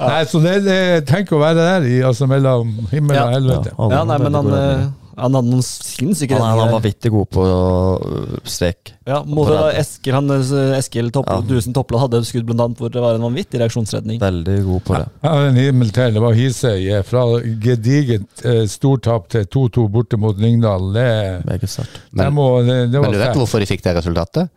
Nei, 0.00 0.20
så 0.30 0.40
det, 0.42 0.54
det 0.64 0.78
tenk 1.08 1.32
å 1.36 1.40
være 1.42 1.58
der, 1.60 1.86
i, 1.90 1.98
altså 2.06 2.26
mellom 2.30 2.70
himmel 2.92 3.18
og 3.20 3.34
helvete. 3.34 3.72
Ja, 3.76 4.00
nei, 4.08 4.16
men 4.22 4.38
han, 4.38 4.49
eh, 4.56 4.88
Han 5.20 5.34
hadde 5.36 5.50
noen 5.52 5.62
sinnssyke 5.66 6.32
Han, 6.32 6.40
er- 6.40 6.60
han 6.62 6.70
var 6.72 6.80
vittig 6.80 7.10
vanvittig 7.10 7.10
god 7.12 7.26
på 7.34 7.42
øh, 7.44 8.38
strek. 8.48 8.92
Ja, 9.06 9.18
mot. 9.26 9.50
Eskil, 9.76 10.14
han, 10.16 10.30
eh, 10.32 10.78
Eskil 10.78 11.10
Topp, 11.12 11.26
Ja. 11.28 11.40
Dusen 11.44 11.74
Toppland 11.76 12.00
hadde 12.06 12.20
et 12.22 12.28
skudd 12.30 12.46
blant 12.48 12.60
annet 12.64 12.78
hvor 12.80 12.88
det 12.94 13.02
var 13.04 13.18
en 13.18 13.26
vanvittig 13.26 13.60
reaksjonsredning. 13.60 14.20
Veldig 14.22 14.56
god 14.64 14.80
på 14.86 14.94
det. 14.96 15.04
Ja 15.26 15.34
Den 15.42 15.50
en 15.50 15.60
himmel 15.60 15.90
til. 15.92 16.14
Det 16.16 16.22
var 16.24 16.32
Hisøy. 16.38 16.88
eh, 16.94 17.02
Fra 17.02 17.24
gedigent 17.66 18.44
eh, 18.46 18.64
stortap 18.70 19.28
til 19.28 19.44
2-2 19.44 19.88
borte 19.92 20.16
mot 20.16 20.38
Lyngdal. 20.40 20.92
Det, 20.96 21.44
Meget 21.44 21.68
sterkt. 21.68 22.00
Men, 22.12 22.32
må, 22.32 22.48
det, 22.64 22.78
det 22.92 23.00
men 23.04 23.12
du 23.12 23.18
vet 23.20 23.36
hvorfor 23.36 23.60
de 23.60 23.66
fikk 23.68 23.82
det 23.84 23.96
resultatet? 24.00 24.48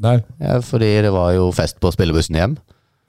Nei. 0.00 0.16
Ja, 0.40 0.60
fordi 0.62 0.92
det 1.02 1.10
var 1.12 1.32
jo 1.34 1.50
fest 1.52 1.76
på 1.82 1.90
spillebussen 1.92 2.36
hjem. 2.38 2.56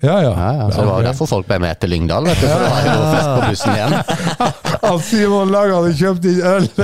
Ja, 0.01 0.13
ja. 0.23 0.29
Ja, 0.31 0.51
ja, 0.55 0.67
så 0.71 0.79
det 0.81 0.87
var 0.87 1.01
jo 1.03 1.07
derfor 1.09 1.27
folk 1.27 1.47
ble 1.47 1.57
med 1.59 1.79
til 1.79 1.89
Lyngdal. 1.91 2.23
vet 2.23 2.39
du, 2.39 2.47
for 2.47 2.59
det 2.59 2.69
var 2.71 2.85
jo 2.87 3.07
fest 3.13 3.29
på 3.29 3.41
bussen 3.51 3.73
hjem. 3.75 3.95
At 4.81 5.01
Simon 5.03 5.49
Lang 5.51 5.71
hadde 5.75 5.91
kjøpt 5.99 6.25
inn 6.29 6.41
øl! 6.41 6.67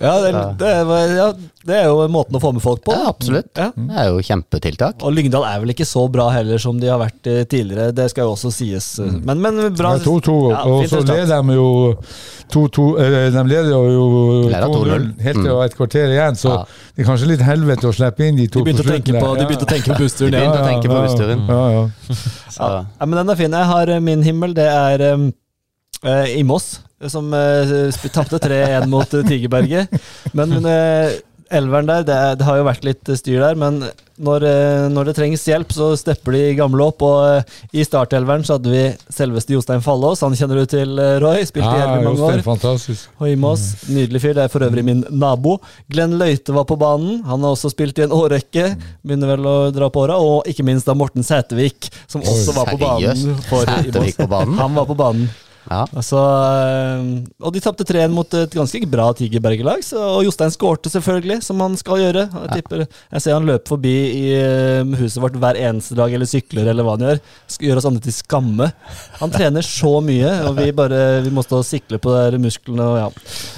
Ja, 0.00 0.12
det, 0.20 0.32
det, 0.58 0.84
var- 0.84 1.12
ja, 1.16 1.26
det 1.66 1.74
er 1.80 1.86
jo 1.88 2.04
måten 2.12 2.36
å 2.36 2.40
få 2.42 2.50
med 2.52 2.62
folk 2.62 2.82
på. 2.84 2.92
ja, 2.94 3.06
absolutt. 3.10 3.48
Ja. 3.56 3.70
Det 3.74 3.96
er 4.02 4.08
jo 4.10 4.18
kjempetiltak. 4.26 5.00
Og 5.06 5.14
Lyngdal 5.16 5.46
er 5.48 5.60
vel 5.62 5.72
ikke 5.72 5.86
så 5.88 6.02
bra 6.12 6.26
heller 6.34 6.60
som 6.62 6.76
de 6.80 6.90
har 6.90 6.98
vært 7.00 7.26
eh, 7.30 7.44
tidligere, 7.48 7.94
det 7.96 8.08
skal 8.12 8.26
jo 8.28 8.34
også 8.34 8.50
sies. 8.54 8.88
eh, 9.02 9.14
Men, 9.26 9.40
men 9.42 9.60
bra. 9.78 9.94
Det 9.96 10.02
er 10.02 10.10
2-2, 10.10 10.36
Ja, 10.52 10.60
og 10.68 10.84
så 10.90 11.00
leder 11.06 11.42
de 11.48 11.56
jo 11.56 11.68
2-2 12.52 12.84
eh, 13.02 13.16
De 13.34 13.44
leder 13.50 13.70
jo 13.72 13.80
2-0 14.52 15.08
helt 15.24 15.40
til 15.40 15.46
Mm. 15.46 15.62
et 15.64 15.76
kvarter 15.78 16.12
igjen, 16.12 16.36
så 16.38 16.52
Ja. 16.52 16.60
det 16.96 17.02
er 17.04 17.08
kanskje 17.10 17.30
litt 17.32 17.42
helvete 17.46 17.88
å 17.88 17.94
slippe 17.96 18.26
inn 18.28 18.36
de 18.36 18.46
to 18.48 18.62
De 18.64 18.72
på 18.76 18.82
slutten. 18.84 19.18
på, 19.20 19.32
de 19.40 19.46
begynte 19.48 19.66
å 19.66 19.72
tenke 19.72 19.90
på 19.94 19.98
bussturen 20.04 20.32
Ja, 20.32 20.44
inn. 20.44 20.50
begynte 20.52 20.62
å 20.62 20.70
tenke 20.70 20.88
på 20.92 21.00
bussturen. 21.06 21.40
Ja, 21.48 21.64
ja. 21.70 22.84
Ja, 23.00 23.06
men 23.06 23.16
den 23.22 23.30
er 23.30 23.36
fin. 23.36 23.52
Jeg 23.52 23.66
har 23.72 23.88
eh, 23.96 24.00
min 24.00 24.22
himmel, 24.22 24.54
det 24.54 24.68
er 24.68 25.08
eh, 26.06 26.36
Imås, 26.40 26.80
som 27.12 27.28
uh, 27.34 28.08
tapte 28.14 28.40
3-1 28.40 28.86
mot 28.88 29.14
uh, 29.14 29.24
Tigerberget. 29.26 29.92
Men 30.32 30.56
uh, 30.64 31.12
elveren 31.52 31.86
der, 31.86 32.02
det, 32.06 32.16
det 32.40 32.46
har 32.46 32.58
jo 32.58 32.66
vært 32.66 32.86
litt 32.86 33.08
eh, 33.08 33.18
styr 33.18 33.42
der, 33.42 33.56
men 33.58 33.82
når, 34.16 34.44
eh, 34.48 34.86
når 34.90 35.10
det 35.10 35.14
trengs 35.18 35.44
hjelp, 35.46 35.72
så 35.76 35.90
stepper 35.98 36.34
de 36.34 36.40
gamle 36.58 36.86
opp. 36.88 37.04
Og 37.06 37.20
eh, 37.28 37.56
i 37.76 37.84
startelveren 37.86 38.44
så 38.46 38.56
hadde 38.56 38.72
vi 38.72 38.82
selveste 39.14 39.54
Jostein 39.54 39.84
Fallås, 39.84 40.24
han 40.24 40.34
kjenner 40.38 40.62
du 40.62 40.70
til, 40.72 40.96
eh, 41.02 41.18
Roy. 41.22 41.44
Spilte 41.46 41.70
i 41.70 41.82
Ja, 41.82 41.92
i 41.94 42.00
i 42.00 42.06
mange 42.08 42.26
år. 42.30 42.42
fantastisk. 42.46 43.10
Og 43.20 43.30
Imos, 43.30 43.66
nydelig 43.92 44.24
fyr. 44.24 44.34
Det 44.38 44.46
er 44.46 44.52
for 44.52 44.66
øvrig 44.66 44.86
min 44.86 45.04
nabo. 45.10 45.58
Glenn 45.92 46.16
Løite 46.20 46.56
var 46.56 46.66
på 46.68 46.78
banen. 46.80 47.22
Han 47.28 47.44
har 47.46 47.54
også 47.54 47.70
spilt 47.74 47.98
i 48.00 48.06
en 48.08 48.16
årrekke. 48.16 48.72
Begynner 49.06 49.36
vel 49.36 49.46
å 49.50 49.56
dra 49.74 49.90
på 49.92 50.06
åra. 50.06 50.18
Og 50.18 50.48
ikke 50.50 50.66
minst 50.66 50.88
da 50.88 50.96
Morten 50.98 51.26
Sætervik, 51.26 51.90
som 52.10 52.24
også 52.26 52.56
var 52.56 52.72
på 52.72 52.80
banen. 52.82 53.36
for 53.50 53.68
Sætervik 53.68 54.18
på 54.24 54.30
banen? 54.32 54.58
Han 54.58 54.74
var 54.74 54.88
på 54.90 54.98
banen. 54.98 55.28
Ja. 55.66 55.82
Altså, 55.98 56.20
og 57.42 57.54
de 57.54 57.62
tapte 57.62 57.86
3-1 57.86 58.14
mot 58.14 58.36
et 58.38 58.54
ganske 58.54 58.80
bra 58.90 59.08
Tigerberget-lag. 59.18 59.82
Og 59.98 60.26
Jostein 60.26 60.54
skårte 60.54 60.92
selvfølgelig, 60.92 61.40
som 61.46 61.60
han 61.64 61.74
skal 61.80 62.02
gjøre. 62.04 62.26
Jeg, 62.30 62.60
tipper, 62.60 62.84
jeg 62.86 63.24
ser 63.24 63.36
han 63.36 63.48
løper 63.48 63.74
forbi 63.74 63.94
i 64.20 64.24
øh, 64.38 64.94
huset 65.00 65.22
vårt 65.22 65.38
hver 65.42 65.58
eneste 65.68 65.98
dag, 65.98 66.14
eller 66.14 66.30
sykler, 66.30 66.70
eller 66.70 66.86
hva 66.86 66.96
han 66.96 67.06
gjør. 67.08 67.22
Gjør 67.66 67.82
oss 67.82 67.90
andre 67.90 68.04
til 68.06 68.16
skamme. 68.16 68.70
Han 69.20 69.34
trener 69.34 69.66
så 69.66 69.96
mye, 70.04 70.32
og 70.46 70.60
vi 70.60 70.70
bare 70.76 71.02
vi 71.26 71.34
må 71.34 71.44
stå 71.44 71.60
og 71.62 71.68
sikle 71.68 72.00
på 72.02 72.14
musklene. 72.42 72.86
og 72.86 72.98
ja. 73.00 73.10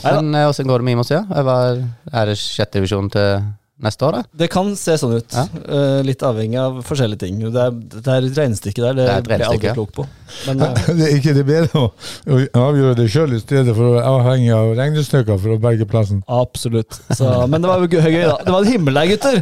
Men 0.08 0.34
eh, 0.34 0.48
åssen 0.48 0.68
går 0.68 0.80
det 0.80 0.88
med 0.88 0.98
Imos? 0.98 1.12
Ja? 1.12 1.24
Er 1.28 2.30
det 2.30 2.38
sjette 2.40 2.78
divisjon 2.78 3.10
til 3.12 3.42
neste 3.84 4.06
år, 4.08 4.18
da? 4.18 4.22
Det 4.42 4.50
kan 4.52 4.70
se 4.78 4.96
sånn 5.00 5.18
ut. 5.18 5.34
Ja. 5.34 5.46
Uh, 5.68 6.00
litt 6.06 6.22
avhengig 6.26 6.58
av 6.60 6.80
forskjellige 6.86 7.24
ting. 7.26 7.40
Det 7.44 7.66
er, 7.68 7.76
det 7.94 8.04
er 8.04 8.28
et 8.30 8.40
regnestykke 8.42 8.84
der, 8.84 8.98
det, 8.98 9.08
Det 9.10 9.26
blir 9.28 9.44
jeg 9.44 9.52
aldri 9.52 9.74
klok 9.76 9.94
på. 10.00 10.08
Men 10.48 10.64
uh, 10.66 10.82
Det 10.98 11.08
er 11.08 11.16
ikke 11.20 11.36
det 11.36 11.46
bedre 11.48 11.84
å 11.84 11.88
å 12.28 12.62
avgjøre 12.68 12.96
det 12.98 13.06
sjøl 13.12 13.34
i 13.36 13.40
stedet 13.40 13.72
for 13.76 13.86
å 13.86 13.92
være 13.94 14.10
avhengig 14.12 14.50
av 14.54 14.72
regnestykker 14.78 15.38
for 15.40 15.54
å 15.54 15.58
berge 15.62 15.86
plassen. 15.88 16.20
absolutt. 16.26 16.98
Så, 17.16 17.30
men 17.50 17.64
det 17.64 17.70
var 17.70 17.84
jo 17.84 17.88
gøy, 17.90 18.10
gøy, 18.12 18.24
da. 18.26 18.36
Det 18.44 18.54
var 18.54 18.66
en 18.66 18.72
himmel 18.72 19.00
der, 19.00 19.10
gutter! 19.12 19.38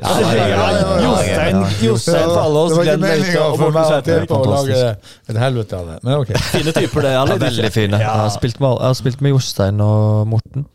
Jostein 1.07 1.61
Jostein 1.83 2.31
for 2.31 2.41
alle 2.43 2.65
Jostein 2.65 2.71
det 2.71 2.79
var 2.79 2.87
ikke 2.87 2.97
meninga 3.05 3.45
for 3.61 3.77
meg 3.77 3.93
å 3.97 4.01
tippe 4.07 4.41
og 4.41 4.49
lage 4.53 4.81
et 5.33 5.41
helvete 5.41 5.81
av 5.81 5.93
det, 5.93 5.99
men 6.07 6.17
ok. 6.23 6.33
Fine 6.53 6.75
typer, 6.77 7.07
det. 7.07 7.15
alle. 7.21 7.37
Ja, 7.37 7.45
veldig 7.47 7.73
fine. 7.75 8.03
Jeg, 8.03 8.23
har 8.23 8.33
spilt 8.35 8.61
med, 8.63 9.23
med 9.27 9.37
Jostein 9.37 9.83
og 9.85 10.27
Morten. 10.37 10.67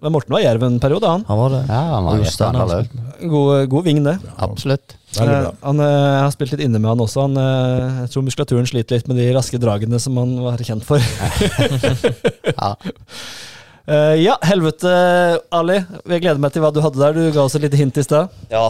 Men 0.00 0.12
Morten 0.14 0.30
var 0.36 0.42
jerv 0.44 0.62
en 0.62 0.78
periode, 0.78 1.08
han. 1.10 1.24
Han 1.26 1.38
var 1.40 1.50
det. 1.56 1.60
Ja, 1.68 1.80
han 1.94 2.04
var 2.06 2.20
Jostein 2.20 2.54
har 2.54 2.62
annerledes. 2.62 2.86
spilt 2.86 3.02
med. 3.20 3.30
God, 3.32 3.68
god 3.72 3.84
ving, 3.88 4.00
det. 4.04 4.16
Absolutt. 4.46 4.94
Veldig 5.16 5.34
Eh, 5.34 5.50
han, 5.64 5.80
eh, 5.80 5.86
jeg 5.88 6.22
har 6.22 6.30
spilt 6.36 6.52
litt 6.54 6.62
inne 6.68 6.78
med 6.78 6.90
han 6.92 7.02
også. 7.02 7.24
Han, 7.24 7.36
eh, 7.40 8.00
jeg 8.04 8.10
tror 8.12 8.26
muskulaturen 8.28 8.68
sliter 8.68 8.98
litt 9.00 9.08
med 9.10 9.16
de 9.18 9.26
raske 9.34 9.58
dragene 9.58 9.98
som 9.98 10.16
han 10.20 10.36
var 10.44 10.58
kjent 10.62 10.84
for. 10.86 11.02
Ja. 12.54 12.74
Eh, 13.88 14.18
ja, 14.20 14.34
helvete, 14.44 14.90
Ali. 15.48 15.78
Jeg 16.12 16.20
gleder 16.20 16.36
meg 16.42 16.52
til 16.52 16.60
hva 16.60 16.68
du 16.76 16.82
hadde 16.84 17.00
der. 17.00 17.14
Du 17.16 17.30
ga 17.32 17.46
oss 17.46 17.54
et 17.56 17.62
lite 17.64 17.78
hint 17.80 17.96
i 17.96 18.02
stad. 18.04 18.28
Ja, 18.52 18.66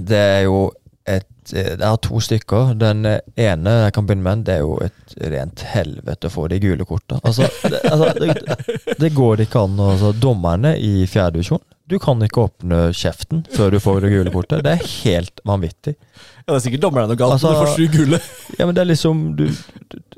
det 0.00 0.16
er 0.16 0.42
jo 0.46 0.70
et 1.06 1.52
eh, 1.54 1.72
Jeg 1.76 1.82
har 1.86 2.00
to 2.02 2.20
stykker. 2.22 2.74
Den 2.78 3.04
ene 3.06 3.74
jeg 3.84 3.94
kan 3.94 4.06
begynne 4.08 4.26
med, 4.26 4.44
det 4.48 4.56
er 4.56 4.64
jo 4.64 4.76
et 4.84 5.16
rent 5.32 5.62
helvete 5.72 6.26
å 6.28 6.34
få 6.34 6.48
de 6.50 6.58
gule 6.62 6.86
korta. 6.88 7.20
Altså, 7.22 7.46
det, 7.70 7.80
altså, 7.86 8.12
det, 8.18 8.96
det 9.00 9.12
går 9.14 9.44
ikke 9.46 9.62
an. 9.68 9.78
Altså, 9.86 10.12
dommerne 10.20 10.74
i 10.82 11.06
fjerdedivisjon 11.10 11.62
Du 11.86 11.98
kan 12.02 12.22
ikke 12.26 12.48
åpne 12.48 12.80
kjeften 12.96 13.44
før 13.54 13.70
du 13.76 13.80
får 13.82 14.00
det 14.02 14.12
gule 14.16 14.32
kortet. 14.34 14.64
Det 14.66 14.74
er 14.74 14.86
helt 15.06 15.42
vanvittig. 15.46 15.94
Ja, 16.42 16.52
det 16.52 16.58
er 16.58 16.64
sikkert 16.66 16.82
dommeren 16.88 17.10
noe 17.10 17.18
galt, 17.18 17.36
Altså- 17.38 17.52
når 17.52 17.60
du 17.60 17.66
får 17.66 17.76
sju 17.76 17.98
gule. 17.98 18.22
Ja, 18.58 18.66
men 18.66 18.74
det 18.74 18.82
er 18.82 18.90
liksom 18.90 19.26
du, 19.38 19.46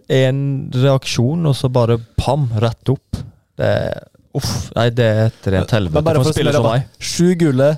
En 0.09 0.39
reaksjon, 0.73 1.45
og 1.45 1.57
så 1.57 1.69
bare 1.69 1.99
pam, 2.17 2.49
rett 2.65 2.89
opp. 2.95 3.21
Det 3.59 3.67
er 3.69 4.07
Uff. 4.39 4.71
Nei, 4.77 4.91
det 4.93 5.05
er 5.09 5.21
et 5.31 5.47
rent 5.53 5.71
helvete 5.73 6.03
for 6.05 6.21
en 6.21 6.35
spiller 6.37 6.57
som 6.57 6.67
meg. 6.69 6.85
Sju 7.01 7.33
gule, 7.41 7.69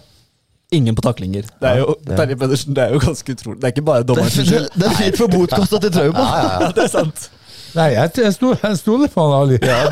ingen 0.71 0.95
på 0.97 1.03
taklinger. 1.03 1.49
Det 1.61 1.69
er 1.69 1.83
jo, 1.83 1.97
Terje 2.07 2.37
Pedersen, 2.37 2.75
det 2.77 2.85
er 2.85 2.95
jo 2.95 3.03
ganske 3.03 3.35
utrolig. 3.37 3.59
Det 3.61 3.69
er 3.69 3.75
ikke 3.75 3.87
bare 3.91 4.07
dommeren 4.07 4.31
sin 4.31 4.47
skyld. 4.49 4.71
Det 4.75 4.89
er 4.89 4.97
fint 4.99 5.21
for 5.21 5.33
botkasta 5.33 5.81
til 5.85 5.93
Trauma. 5.93 6.25
Ja, 6.25 6.41
ja, 6.41 6.57
ja. 6.65 6.73
det 6.77 6.85
er 6.87 6.93
sant. 6.93 7.31
Nei, 7.71 7.87
jeg, 7.95 8.11
jeg, 8.19 8.35
sto, 8.35 8.51
jeg 8.59 8.79
stoler 8.81 9.11
på 9.13 9.25
han 9.25 9.35
Ali. 9.37 9.59
Ja, 9.63 9.85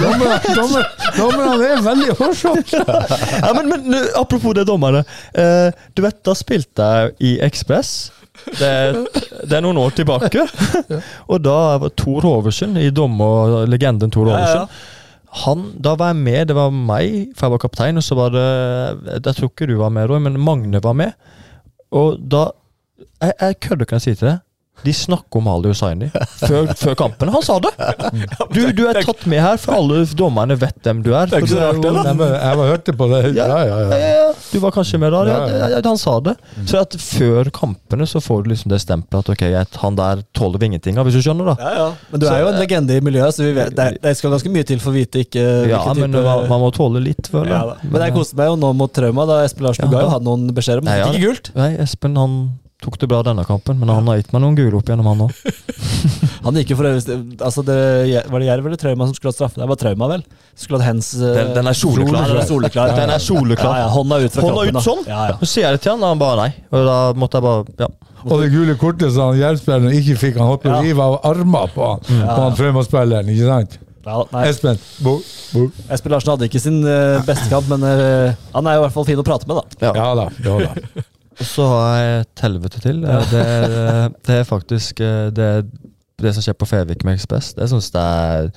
dommerne 1.14 1.68
er 1.68 1.82
veldig 1.84 2.16
hårsomme. 2.18 2.64
Ja, 3.38 3.52
men, 3.54 3.70
men 3.70 3.98
apropos 4.18 4.56
det 4.58 4.66
dommerne. 4.66 5.04
Eh, 5.30 5.70
du 5.94 6.02
vet, 6.02 6.18
da 6.26 6.34
spilte 6.38 6.88
jeg 6.94 7.14
i 7.22 7.34
Ekspress. 7.46 7.92
Det, 8.58 8.72
det 9.46 9.56
er 9.56 9.62
noen 9.62 9.78
år 9.82 9.94
tilbake. 9.98 10.46
Og 11.30 11.42
da 11.42 11.58
var 11.84 11.94
Tor 11.98 12.26
Hoversen, 12.26 12.76
i 12.82 12.90
dommer, 12.94 13.62
legenden 13.70 14.10
Tor 14.14 14.30
Ja, 14.32 14.38
ja, 14.38 14.38
ja. 14.42 14.62
Hoversen 14.66 14.96
han, 15.44 15.64
Da 15.84 15.94
var 16.00 16.14
jeg 16.14 16.22
med. 16.22 16.48
Det 16.48 16.56
var 16.56 16.70
meg, 16.72 17.32
for 17.36 17.46
jeg 17.46 17.52
var 17.52 17.62
kaptein, 17.62 18.00
og 18.00 18.04
så 18.04 18.16
var 18.16 18.32
det 18.32 18.46
Jeg 19.26 19.34
tror 19.36 19.50
ikke 19.50 19.68
du 19.68 19.76
var 19.78 19.92
med, 19.92 20.08
Roy, 20.08 20.18
men 20.24 20.40
Magne 20.40 20.80
var 20.82 20.96
med. 20.96 21.12
Og 21.92 22.18
da 22.20 22.50
Jeg, 23.22 23.32
jeg 23.40 23.60
kødder 23.60 23.84
ikke 23.84 23.94
når 23.94 23.98
jeg 24.00 24.06
sier 24.06 24.14
til 24.18 24.28
deg. 24.28 24.38
De 24.84 24.92
snakker 24.94 25.40
om 25.40 25.48
Ali 25.50 25.72
Hussaini 25.72 26.06
før, 26.38 26.68
før 26.78 26.94
kampen. 27.00 27.30
Han 27.34 27.42
sa 27.42 27.56
det! 27.64 27.72
Du, 28.54 28.60
du 28.72 28.84
er 28.88 29.00
tatt 29.02 29.24
med 29.28 29.40
her, 29.42 29.56
for 29.60 29.74
alle 29.80 30.04
dommerne 30.16 30.54
vet 30.60 30.76
hvem 30.86 31.00
du 31.04 31.10
er. 31.18 31.26
Det 31.30 31.34
er 31.40 31.42
ikke 31.44 31.50
For 31.50 31.58
så 31.58 31.72
du 31.82 31.88
rart, 31.88 32.06
det. 32.06 32.28
Jeg, 32.28 32.58
var 32.60 32.68
jeg 32.68 32.72
hørte 32.72 32.94
på 33.00 33.08
det. 33.12 33.20
Ja, 33.36 33.48
ja, 33.66 33.78
Ja. 33.98 34.28
Du 34.52 34.58
var 34.62 34.72
kanskje 34.72 35.00
med 35.02 35.12
da? 35.12 35.22
Ja, 35.28 35.80
han 35.84 35.98
sa 36.00 36.14
det. 36.24 36.36
Så 36.70 36.78
at 36.80 36.94
før 37.02 37.50
kampene 37.54 38.06
så 38.08 38.22
får 38.24 38.44
du 38.46 38.52
liksom 38.54 38.70
det 38.72 38.78
stempelet 38.84 39.26
at 39.26 39.32
ok, 39.34 39.44
han 39.82 39.98
der 39.98 40.22
tåler 40.38 40.62
vi 40.62 40.70
ingenting 40.70 40.96
av, 41.00 41.08
hvis 41.08 41.18
du 41.18 41.24
skjønner, 41.26 41.50
da. 41.50 41.56
Ja, 41.58 41.72
ja. 41.82 41.88
Men 42.12 42.22
du 42.22 42.28
er 42.30 42.38
jo 42.44 42.52
en 42.52 42.60
legende 42.62 42.96
i 42.96 43.02
miljøet, 43.04 43.34
så 43.36 43.44
vi 43.44 43.52
vet, 43.58 43.74
det, 43.76 43.88
er- 43.92 43.98
det 44.06 44.14
skal 44.20 44.32
ganske 44.36 44.52
mye 44.54 44.68
til 44.68 44.80
for 44.82 44.94
å 44.94 44.96
vite 44.96 45.24
ikke 45.26 45.44
Ja, 45.68 45.82
men 45.98 46.14
man, 46.14 46.46
man 46.50 46.62
må 46.62 46.70
tåle 46.76 47.02
litt, 47.04 47.28
føler 47.32 47.50
ja. 47.52 47.64
Men 47.82 48.06
jeg 48.06 48.14
koste 48.16 48.38
meg 48.38 48.52
jo 48.52 48.56
nå 48.62 48.72
mot 48.78 48.94
trauma, 48.94 49.26
da 49.28 49.42
Espen 49.44 49.66
Larsen 49.68 49.88
Ja, 49.88 49.92
ga 49.96 50.06
jo 50.06 50.14
han 50.14 50.24
noen 50.28 50.48
beskjeder 50.56 50.84
men 50.86 50.94
han 50.94 51.02
ja. 51.02 51.10
ikke 51.12 51.26
gult. 51.32 51.52
Nei, 51.58 51.70
Espen 51.82 52.16
han 52.20 52.38
tok 52.82 52.98
det 53.02 53.08
bra 53.10 53.22
denne 53.26 53.42
kampen, 53.44 53.78
men 53.80 53.90
han 53.90 54.06
har 54.06 54.20
gitt 54.20 54.32
meg 54.32 54.42
noen 54.44 54.54
gule 54.58 54.76
opp 54.78 54.86
gjennom, 54.90 55.06
han 55.10 55.24
òg. 55.26 55.32
Han 56.44 56.54
gikk 56.54 56.70
jo 56.70 56.76
for 56.78 56.86
øvrig 56.86 57.16
altså 57.42 57.62
det, 57.66 57.74
Var 58.30 58.40
det 58.40 58.46
Jerv 58.46 58.66
eller 58.70 58.78
Trauma 58.80 59.06
som 59.08 59.14
skulle 59.16 59.32
ha 59.32 59.34
straffe? 59.34 59.58
Det 59.58 59.66
var 59.68 59.76
Trauma, 59.80 60.06
vel? 60.12 60.22
Skulle 60.56 60.78
hatt 60.78 60.86
hens 60.92 61.08
eh, 61.18 61.32
Den, 61.34 61.48
den 61.56 61.66
er 61.68 61.76
soleklar. 61.76 62.28
Den 62.30 62.38
er 62.38 62.46
soleklar. 62.46 62.92
Den 62.94 63.10
er 63.12 63.24
soleklar. 63.24 63.72
Ja, 63.74 63.80
ja, 63.82 63.88
hånda 63.92 64.18
ut 64.22 64.36
fra 64.36 64.44
Hånda 64.46 64.62
kroppen. 64.62 64.78
ut 64.78 64.86
sånn? 64.86 65.02
Ja, 65.10 65.24
ja. 65.32 65.34
Så 65.42 65.48
sier 65.50 65.66
jeg 65.66 65.76
det 65.76 65.82
til 65.84 65.92
han, 65.96 66.04
og 66.06 66.12
han 66.14 66.22
bare 66.22 66.38
nei. 66.44 66.48
Og 66.70 66.86
da 66.88 66.94
måtte 67.18 67.40
jeg 67.40 67.46
bare 67.48 67.82
Ja. 67.82 67.90
Og 68.28 68.40
det 68.44 68.48
gule 68.54 68.78
kortet 68.80 69.12
som 69.14 69.32
han 69.32 69.42
Jerv-spilleren 69.42 69.98
ikke 69.98 70.16
fikk, 70.22 70.38
han 70.38 70.48
holdt 70.52 70.62
på 70.64 70.70
å 70.70 70.78
Ja. 70.78 70.80
rive 70.86 71.04
av 71.10 71.18
armer 71.32 71.74
på 71.74 71.90
han, 71.90 72.06
på 72.06 72.40
han 72.46 72.56
Trauma-spilleren, 72.62 73.34
ikke 73.34 73.50
sant? 73.50 73.76
Ja. 74.08 74.22
Espen, 74.46 74.78
bo, 75.04 75.18
bo. 75.52 75.66
Espen 75.92 76.14
Larsen 76.14 76.32
hadde 76.36 76.46
ikke 76.48 76.62
sin 76.62 76.78
eh, 76.86 77.18
beste 77.26 77.50
kamp, 77.52 77.66
men 77.74 77.82
eh, 77.84 78.32
han 78.54 78.70
er 78.70 78.78
jo 78.78 78.84
i 78.84 78.86
hvert 78.86 78.96
fall 78.96 79.10
fin 79.10 79.20
å 79.20 79.26
prate 79.26 79.50
med, 79.50 79.58
da. 79.60 79.90
Ja 79.90 80.10
da. 80.22 80.30
Ja 80.46 80.58
da. 80.64 81.04
Og 81.38 81.46
så 81.46 81.66
har 81.70 81.96
jeg 82.02 82.20
et 82.24 82.42
helvete 82.46 82.80
til. 82.82 83.04
Eh, 83.04 83.30
Det, 83.30 83.44
er- 83.46 84.10
det 84.26 84.40
er 84.40 84.44
faktisk 84.48 84.98
det, 84.98 85.34
det, 85.38 85.50
det 86.18 86.34
som 86.34 86.42
skjer 86.42 86.58
på 86.58 86.66
Fevik 86.66 87.04
med 87.06 87.18
Ekspress. 87.18 87.52
Det 87.54 87.68
syns 87.70 87.92
jeg 87.94 88.42
er 88.42 88.50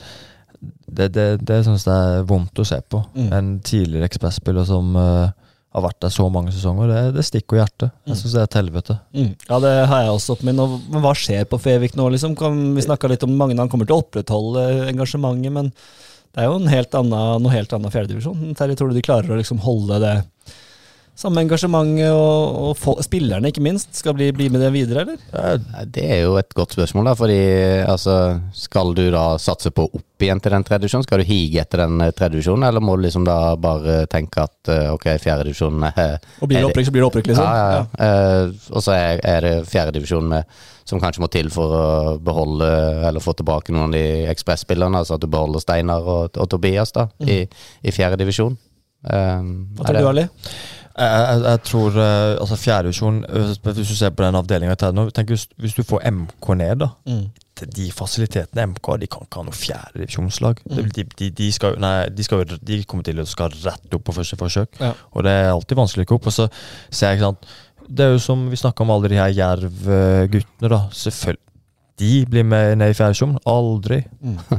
det, 0.91 1.07
det, 1.15 1.27
det 1.47 1.61
synes 1.65 1.85
jeg 1.87 2.17
er 2.17 2.25
vondt 2.27 2.59
å 2.59 2.65
se 2.67 2.81
på. 2.91 3.03
Mm. 3.15 3.29
En 3.33 3.51
tidligere 3.65 4.09
Ekspress-spiller 4.09 4.65
som 4.67 4.91
uh, 4.97 5.29
har 5.71 5.85
vært 5.85 6.01
der 6.03 6.11
så 6.13 6.25
mange 6.29 6.51
sesonger. 6.51 6.89
Det, 6.91 7.03
det 7.15 7.23
stikker 7.25 7.57
i 7.57 7.61
hjertet. 7.61 7.93
Jeg 8.09 8.19
syns 8.19 8.35
det 8.35 8.41
er 8.41 8.49
et 8.49 8.57
helvete. 8.59 8.97
Ja, 9.47 9.59
det 9.63 9.71
har 9.87 10.03
jeg 10.03 10.11
også 10.17 10.35
men 10.43 10.59
hva 10.59 11.13
skjer 11.17 11.47
på 11.49 11.59
Fevik 11.63 11.95
nå, 11.95 12.09
liksom? 12.11 12.35
Kan, 12.39 12.59
vi 12.75 12.83
snakka 12.83 13.09
litt 13.11 13.23
om 13.23 13.33
mange 13.39 13.55
han 13.57 13.71
kommer 13.71 13.87
til 13.87 13.95
å 13.97 14.03
opprettholde 14.03 14.65
engasjementet, 14.91 15.53
men 15.55 15.71
Det 16.31 16.39
er 16.43 16.47
jo 16.47 16.59
en 16.61 16.69
helt 16.71 16.93
annen, 16.95 17.41
noe 17.43 17.51
helt 17.51 17.73
annet 17.75 17.91
fjerdedivisjon. 17.91 18.53
Terje, 18.55 18.77
tror 18.79 18.91
du 18.91 18.95
de 18.95 19.03
klarer 19.03 19.33
å 19.33 19.39
liksom 19.39 19.59
holde 19.65 19.97
det 19.99 20.13
samme 21.21 21.43
engasjement, 21.45 21.99
og, 22.09 22.77
og 22.81 23.03
spillerne 23.05 23.51
ikke 23.51 23.63
minst, 23.63 23.93
skal 23.97 24.15
bli, 24.17 24.31
bli 24.35 24.49
med 24.53 24.63
det 24.63 24.71
videre, 24.73 25.03
eller? 25.05 25.85
Det 25.85 26.05
er 26.17 26.23
jo 26.25 26.37
et 26.39 26.53
godt 26.57 26.73
spørsmål, 26.75 27.11
da. 27.11 27.13
Fordi 27.17 27.41
altså, 27.85 28.15
skal 28.57 28.95
du 28.97 29.03
da 29.13 29.25
satse 29.41 29.71
på 29.75 29.85
opp 29.87 30.25
igjen 30.25 30.41
til 30.41 30.55
den 30.55 30.65
tredje 30.65 30.85
divisjonen? 30.85 31.05
Skal 31.05 31.21
du 31.21 31.29
hige 31.29 31.61
etter 31.61 31.83
den 31.85 32.01
eh, 32.01 32.13
tredje 32.15 32.37
divisjonen, 32.37 32.65
eller 32.67 32.83
må 32.83 32.97
du 32.97 33.05
liksom 33.05 33.27
da 33.27 33.37
bare 33.61 34.01
tenke 34.11 34.47
at 34.47 34.73
eh, 34.73 34.89
ok, 34.93 35.07
fjerde 35.21 35.45
divisjon 35.49 35.87
er 35.91 36.17
Og 36.41 36.49
blir 36.49 36.61
det 36.61 36.71
opprykk, 36.71 36.89
så 36.89 36.95
blir 36.95 37.05
det 37.05 37.09
opprykk, 37.11 37.31
liksom. 37.31 37.45
Ja, 37.45 37.61
ja, 37.61 37.79
ja. 37.79 38.11
Uh, 38.51 38.67
og 38.71 38.85
så 38.85 38.97
er, 38.97 39.21
er 39.27 39.45
det 39.45 39.55
fjerde 39.69 39.95
divisjon 39.99 40.27
med, 40.31 40.59
som 40.87 41.01
kanskje 41.01 41.23
må 41.23 41.29
til 41.31 41.51
for 41.53 41.77
å 41.77 41.85
beholde 42.23 42.67
eller 43.07 43.23
få 43.23 43.35
tilbake 43.37 43.73
noen 43.73 43.91
av 43.91 43.95
de 43.95 44.03
ekspresspillerne. 44.31 45.03
Altså 45.03 45.15
at 45.15 45.23
du 45.23 45.29
beholder 45.31 45.63
Steinar 45.63 46.05
og, 46.05 46.35
og 46.35 46.49
Tobias 46.51 46.93
da, 46.97 47.07
i, 47.21 47.43
i 47.85 47.93
fjerde 47.95 48.19
divisjon. 48.23 48.57
Um, 49.01 49.71
Hva 49.77 49.87
tror 49.87 49.97
du, 49.97 50.09
Ali? 50.11 50.27
Jeg, 51.01 51.21
jeg, 51.31 51.43
jeg 51.47 51.61
tror 51.65 51.95
eh, 51.97 52.31
altså 52.43 52.57
fjerdedivisjon 52.59 53.21
Hvis 53.65 53.89
du 53.89 53.95
ser 53.97 54.11
på 54.13 54.25
den 54.25 54.37
avdelinga 54.37 54.75
hvis, 55.31 55.47
hvis 55.57 55.73
du 55.77 55.81
får 55.87 56.03
MK 56.11 56.49
ned, 56.59 56.75
da. 56.83 56.89
Mm. 57.09 57.23
De- 57.61 57.91
fasilitetene 57.93 58.67
MK 58.71 58.87
de 59.01 59.09
kan 59.11 59.25
ikke 59.25 59.41
ha 59.41 59.45
noe 59.45 59.55
fjerdedivisjonslag. 59.57 60.61
Mm. 60.65 60.79
De, 60.95 61.05
de, 61.19 61.29
de, 61.37 61.49
skal, 61.53 61.77
nei, 61.81 62.09
de, 62.09 62.25
skal, 62.25 62.45
de 62.45 62.79
kommer 62.89 63.05
til 63.05 63.21
å 63.21 63.27
skal 63.29 63.53
rett 63.63 63.97
opp 63.97 64.05
på 64.07 64.15
første 64.17 64.37
forsøk. 64.39 64.79
Ja. 64.81 64.93
Og 65.13 65.25
det 65.27 65.35
er 65.43 65.51
alltid 65.51 65.77
vanskelig 65.77 66.07
å 66.07 66.11
gå 66.11 66.19
opp. 66.19 66.31
Og 66.31 66.35
så 66.37 66.47
ser 66.89 67.11
jeg 67.11 67.19
ikke 67.21 67.29
sant 67.29 67.53
Det 67.87 68.05
er 68.07 68.15
jo 68.15 68.23
som 68.23 68.47
vi 68.49 68.59
snakka 68.59 68.85
om 68.85 68.93
alle 68.95 69.13
de 69.13 69.21
her 69.21 69.33
Jerv-guttene, 69.37 70.73
da. 70.73 70.83
Selvfølgelig. 71.03 71.47
De 72.01 72.25
blir 72.25 72.45
med 72.47 72.79
ned 72.81 72.93
i 72.93 72.97
fjerdedivisjon. 72.97 73.37
Aldri. 73.51 74.01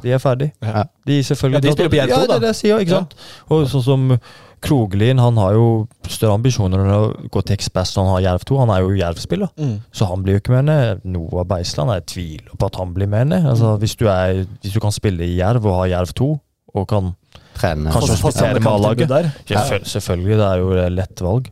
De 0.04 0.14
er 0.14 0.22
ferdig. 0.22 0.52
Ja. 0.62 0.84
De 1.06 1.18
selvfølgelig 1.26 1.58
Ja, 1.58 1.66
de 1.66 1.72
spiller 1.74 1.90
på 1.94 2.00
Jerv 2.02 2.14
2, 2.14 2.14
da. 2.14 2.22
Ja, 2.22 2.26
det 2.26 2.36
er 2.36 2.44
det 2.46 2.52
jeg 2.52 2.60
sier, 2.60 2.82
ikke 2.86 3.00
sant. 3.00 3.16
Og 3.50 3.66
sånn 3.72 3.86
som 3.86 4.10
Krogelin, 4.62 5.18
han 5.18 5.36
har 5.42 5.54
jo 5.56 5.64
større 6.08 6.36
ambisjoner 6.38 6.78
enn 6.84 6.92
å 6.94 7.28
gå 7.34 7.42
til 7.44 7.56
Ekspress 7.56 7.96
når 7.96 8.04
han 8.06 8.12
har 8.14 8.24
Jerv 8.28 8.44
2. 8.48 8.58
Han 8.62 8.70
er 8.70 8.80
jo 8.84 8.92
Jerv-spiller, 9.00 9.48
Mm. 9.58 9.74
så 9.92 10.06
han 10.08 10.22
blir 10.22 10.36
jo 10.36 10.40
ikke 10.40 10.54
med 10.54 10.64
ned. 10.70 11.00
Noah 11.04 11.44
Beisland, 11.44 11.90
jeg 11.96 12.06
tviler 12.06 12.56
på 12.58 12.66
at 12.70 12.76
han 12.76 12.94
blir 12.94 13.08
med 13.10 13.28
ned. 13.32 13.46
Altså, 13.50 13.76
hvis, 13.82 13.96
du 13.96 14.06
er, 14.08 14.44
hvis 14.62 14.72
du 14.76 14.80
kan 14.80 14.92
spille 14.94 15.24
i 15.26 15.36
Jerv 15.40 15.66
og 15.66 15.80
ha 15.80 15.88
Jerv 15.96 16.12
2, 16.14 16.30
og 16.74 16.86
kan 16.88 17.10
trene. 17.58 17.90
kanskje 17.92 18.14
hospitere 18.22 18.60
med 18.60 18.70
A-laget. 18.72 19.08
Selvføl- 19.46 19.84
Selvfølgelig, 19.84 20.38
det 20.38 20.46
er 20.46 20.56
jo 20.62 20.70
et 20.72 20.92
lett 20.92 21.20
valg. 21.20 21.50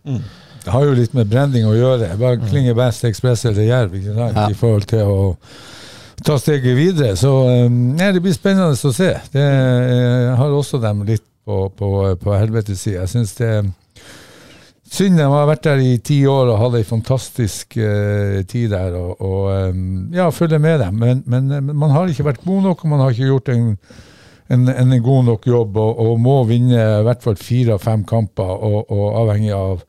Det 0.64 0.72
har 0.72 0.84
jo 0.84 0.92
litt 0.94 1.14
med 1.14 1.28
branding 1.30 1.64
å 1.66 1.74
gjøre. 1.74 2.16
Hva 2.16 2.36
klinger 2.48 2.74
best, 2.74 3.04
Ekspress 3.04 3.44
eller 3.46 3.62
Jerv, 3.64 3.92
ikke 3.96 4.14
sant? 4.14 4.36
Ja. 4.36 4.48
i 4.48 4.54
forhold 4.54 4.86
til 4.86 5.00
å 5.00 5.36
ta 6.22 6.36
steget 6.38 6.76
videre. 6.76 7.16
Så 7.16 7.30
um, 7.66 7.96
ja, 7.98 8.12
det 8.12 8.20
blir 8.22 8.32
spennende 8.36 8.72
å 8.76 8.92
se. 8.94 9.14
Det 9.32 9.40
jeg 9.40 10.36
har 10.36 10.50
også 10.56 10.80
dem 10.80 11.02
litt 11.08 11.24
på, 11.50 11.60
på, 11.76 11.90
på 12.22 12.34
helvetes 12.38 12.84
side. 12.84 13.00
Jeg 13.00 13.10
syns 13.14 13.34
det 13.38 13.48
er 13.56 13.70
synd 14.90 15.18
de 15.18 15.26
har 15.30 15.48
vært 15.48 15.64
der 15.66 15.82
i 15.82 15.96
ti 16.02 16.20
år 16.26 16.50
og 16.50 16.60
hatt 16.64 16.76
ei 16.80 16.86
fantastisk 16.86 17.76
eh, 17.78 18.40
tid 18.50 18.72
der, 18.74 18.96
og, 18.98 19.20
og 19.22 19.70
um, 19.70 20.08
ja, 20.14 20.28
følger 20.34 20.62
med 20.62 20.80
dem. 20.82 20.98
Men, 20.98 21.24
men, 21.30 21.50
eh, 21.54 21.62
man 21.70 21.94
har 21.94 22.10
ikke 22.10 22.26
vært 22.26 22.42
god 22.44 22.64
nok, 22.68 22.84
og 22.84 22.92
man 22.92 23.04
har 23.04 23.14
ikke 23.14 23.30
gjort 23.30 23.52
en 23.54 23.74
en, 24.50 24.66
en 24.66 24.94
god 25.02 25.28
nok 25.28 25.44
jobb 25.46 25.76
og, 25.78 25.98
og 26.02 26.16
må 26.18 26.40
vinne 26.48 26.74
i 26.74 27.02
hvert 27.06 27.22
fall 27.22 27.36
fire 27.38 27.76
av 27.76 27.84
fem 27.84 28.02
kamper, 28.02 28.48
og, 28.50 28.90
og 28.90 29.20
avhengig 29.20 29.52
av 29.54 29.84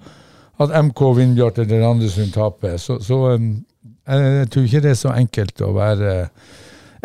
at 0.61 0.75
MK 0.85 1.01
vinner 1.17 1.39
Bjart 1.39 1.63
eller 1.63 1.81
Randesund 1.81 2.35
taper. 2.35 2.75
Så, 2.77 2.99
så 3.01 3.17
um, 3.33 3.55
jeg, 4.05 4.27
jeg 4.35 4.51
tror 4.53 4.67
ikke 4.67 4.83
det 4.85 4.91
er 4.93 4.99
så 4.99 5.15
enkelt 5.17 5.63
å 5.65 5.71
være 5.73 6.13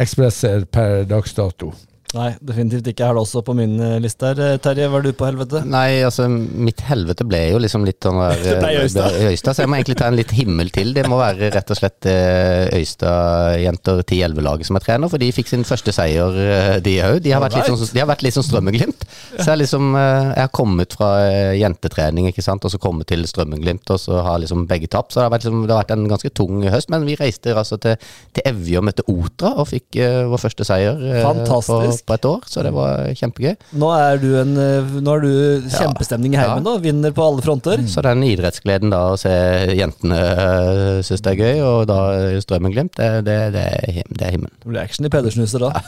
ekspresser 0.05 0.67
per 0.69 1.07
dags 1.09 1.33
dato. 1.33 1.73
Nei, 2.15 2.29
definitivt 2.39 2.87
ikke. 2.87 3.03
Jeg 3.03 3.11
har 3.11 3.17
det 3.19 3.23
også 3.25 3.41
på 3.45 3.55
min 3.59 3.73
eh, 3.83 3.97
liste 4.01 4.29
her. 4.31 4.39
Eh, 4.41 4.59
Terje, 4.63 4.87
var 4.93 5.03
du 5.03 5.09
på 5.17 5.27
helvete? 5.27 5.63
Nei, 5.67 6.03
altså 6.07 6.29
mitt 6.31 6.79
helvete 6.87 7.27
ble 7.27 7.41
jo 7.51 7.59
liksom 7.63 7.83
litt 7.87 7.99
sånn 8.07 8.21
der, 8.21 8.39
Det 8.47 8.55
ble 8.63 8.71
Øystad. 8.85 9.17
Øysta, 9.27 9.55
Så 9.57 9.65
jeg 9.65 9.73
må 9.73 9.79
egentlig 9.81 9.99
ta 9.99 10.11
en 10.13 10.19
litt 10.19 10.35
himmel 10.37 10.71
til. 10.75 10.93
Det 10.97 11.05
må 11.11 11.19
være 11.19 11.51
rett 11.57 11.73
og 11.75 11.81
slett 11.81 12.07
eh, 12.11 12.71
Øystad-jenter 12.79 14.05
10-11-laget 14.05 14.71
som 14.71 14.79
er 14.79 14.87
trener, 14.87 15.11
for 15.13 15.23
de 15.23 15.33
fikk 15.35 15.51
sin 15.51 15.67
første 15.67 15.95
seier, 15.97 16.39
eh, 16.47 16.77
de 16.85 16.95
òg. 17.09 17.19
De, 17.27 17.35
sånn- 17.35 17.83
de 17.91 18.03
har 18.05 18.09
vært 18.11 18.23
litt 18.27 18.37
sånn 18.39 18.47
Strømmen-Glimt. 18.47 19.03
Så 19.43 19.51
jeg 19.51 19.63
liksom 19.65 19.91
eh, 19.99 20.31
Jeg 20.37 20.47
har 20.47 20.53
kommet 20.55 20.95
fra 20.97 21.11
eh, 21.27 21.57
jentetrening, 21.61 22.31
ikke 22.31 22.45
sant, 22.47 22.65
og 22.65 22.73
så 22.73 22.81
kommet 22.83 23.11
til 23.11 23.27
Strømmen-Glimt, 23.29 23.91
og 23.93 24.01
så 24.01 24.23
har 24.25 24.41
liksom 24.43 24.65
begge 24.71 24.89
tapt. 24.93 25.13
Så 25.13 25.21
det 25.21 25.27
har 25.27 25.35
vært, 25.35 25.45
liksom, 25.49 25.67
det 25.67 25.75
har 25.75 25.83
vært 25.83 25.95
en 25.97 26.07
ganske 26.11 26.31
tung 26.37 26.63
høst, 26.71 26.91
men 26.93 27.05
vi 27.09 27.19
reiste 27.19 27.53
altså 27.57 27.79
til, 27.83 27.99
til 28.37 28.47
Evje 28.49 28.79
og 28.81 28.87
møtte 28.89 29.05
Otra, 29.11 29.53
og 29.61 29.69
fikk 29.71 29.99
uh, 30.01 30.25
vår 30.31 30.41
første 30.47 30.65
seier 30.67 30.99
eh, 31.11 31.21
Fantastisk. 31.25 32.05
På, 32.06 32.06
på 32.07 32.17
et 32.17 32.25
år. 32.29 32.41
Så 32.49 32.63
det 32.67 32.73
var 32.75 33.07
kjempegøy. 33.19 33.55
Nå 33.81 33.89
er 33.97 34.21
du, 34.23 34.29
en, 34.41 34.53
eh, 34.61 34.95
nå 35.03 35.11
er 35.17 35.21
du 35.27 35.33
kjempestemning 35.73 36.37
i 36.37 36.41
heimen, 36.41 36.65
da. 36.67 36.77
Vinner 36.83 37.15
på 37.17 37.23
alle 37.27 37.45
fronter. 37.45 37.77
Så 37.91 37.99
den 38.07 38.25
idrettsgleden 38.27 38.95
da 38.95 39.01
å 39.13 39.21
se 39.21 39.35
jentene 39.77 40.17
uh, 40.17 41.03
synes 41.07 41.23
det 41.25 41.31
er 41.35 41.43
gøy, 41.43 41.57
og 41.67 41.79
da 41.91 41.99
Strømmen-Glimt, 42.43 42.95
det, 42.99 43.11
det, 43.27 43.39
det, 43.57 43.65
er 43.67 43.71
det 44.07 44.25
er 44.27 44.33
himmelen. 44.37 44.55
Det 44.63 44.69
blir 44.71 44.83
action 44.83 45.09
i 45.09 45.13
Pedersenhuset 45.13 45.61
da. 45.63 45.71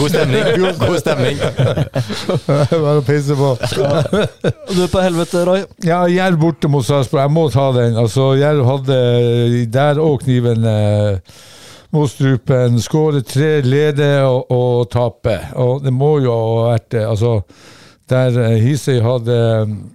God 0.00 0.10
stemning. 0.10 0.44
God 0.80 0.98
stemning. 1.00 1.36
Bare 2.46 2.98
å 3.00 3.04
pisse 3.06 3.36
på. 3.38 3.50
Og 3.56 4.74
du 4.74 4.82
er 4.84 4.92
på 4.92 5.04
helvete, 5.04 5.44
Roy. 5.48 5.60
Ja, 5.86 6.00
Jerv 6.10 6.36
borte 6.40 6.66
mot 6.72 6.84
Sarpsborg. 6.86 7.22
Jeg 7.26 7.34
må 7.34 7.44
ta 7.52 7.66
den. 7.76 7.92
Altså, 8.00 8.22
Jerv 8.40 8.62
hadde 8.68 8.96
der 9.72 9.94
òg 10.02 10.16
kniven 10.24 10.60
eh, 10.68 11.12
mot 11.94 12.10
strupen. 12.10 12.78
Skåre 12.82 13.22
tre, 13.26 13.60
lede 13.66 14.08
og, 14.26 14.50
og 14.54 14.88
tape. 14.92 15.36
Og 15.60 15.84
det 15.84 15.92
må 15.94 16.16
jo 16.24 16.34
ha 16.34 16.72
vært 16.72 16.88
det. 16.96 17.04
Altså, 17.08 17.36
der 18.10 18.38
eh, 18.42 18.56
Hisøy 18.62 18.98
hadde 19.04 19.36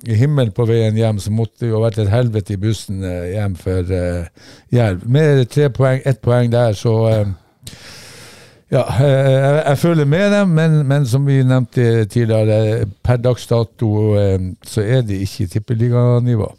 eh, 0.07 0.15
himmel 0.15 0.53
på 0.55 0.67
veien 0.69 0.95
hjem, 0.95 1.19
så 1.19 1.33
måtte 1.35 1.65
det 1.65 1.71
jo 1.73 1.79
ha 1.79 1.87
vært 1.87 2.03
et 2.05 2.13
helvete 2.13 2.55
i 2.55 2.61
bussen 2.61 3.03
eh, 3.03 3.33
hjem 3.35 3.57
for 3.59 3.91
uh, 3.91 4.51
Jerv. 4.71 5.03
Med 5.03 5.45
tre 5.51 5.67
poeng, 5.73 5.99
ett 6.07 6.21
poeng 6.23 6.51
der, 6.53 6.77
så 6.79 6.95
uh, 7.09 7.35
ja, 8.71 8.81
eh, 8.81 9.31
jeg, 9.31 9.63
jeg 9.65 9.77
føler 9.77 10.05
med 10.05 10.31
dem, 10.33 10.53
men, 10.57 10.77
men 10.87 11.05
som 11.07 11.27
vi 11.27 11.37
nevnte 11.45 12.05
tidligere, 12.05 12.87
per 13.03 13.19
dags 13.21 13.47
dato 13.47 13.91
eh, 14.17 14.39
så 14.65 14.81
er 14.81 15.03
de 15.05 15.21
ikke 15.21 15.45
i 15.45 15.51
tippeliganivå. 15.53 16.49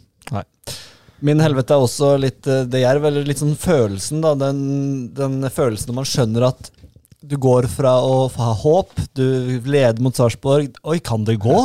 Min 1.25 1.39
helvete 1.41 1.73
er 1.73 1.81
også 1.83 2.11
litt 2.21 2.45
eh, 2.49 2.65
det 2.69 2.83
jerv, 2.83 3.07
eller 3.09 3.25
litt 3.25 3.39
sånn 3.41 3.55
følelsen, 3.57 4.21
da. 4.21 4.35
Den, 4.37 4.59
den 5.17 5.39
følelsen 5.53 5.89
når 5.91 5.97
man 6.01 6.09
skjønner 6.11 6.45
at 6.51 6.69
du 7.27 7.33
går 7.41 7.65
fra 7.71 7.95
å 8.05 8.27
ha 8.37 8.51
håp, 8.61 8.93
du 9.17 9.23
leder 9.65 9.97
mot 10.05 10.15
Sarpsborg 10.15 10.75
Oi, 10.87 10.99
kan 11.03 11.25
det 11.27 11.39
gå? 11.43 11.55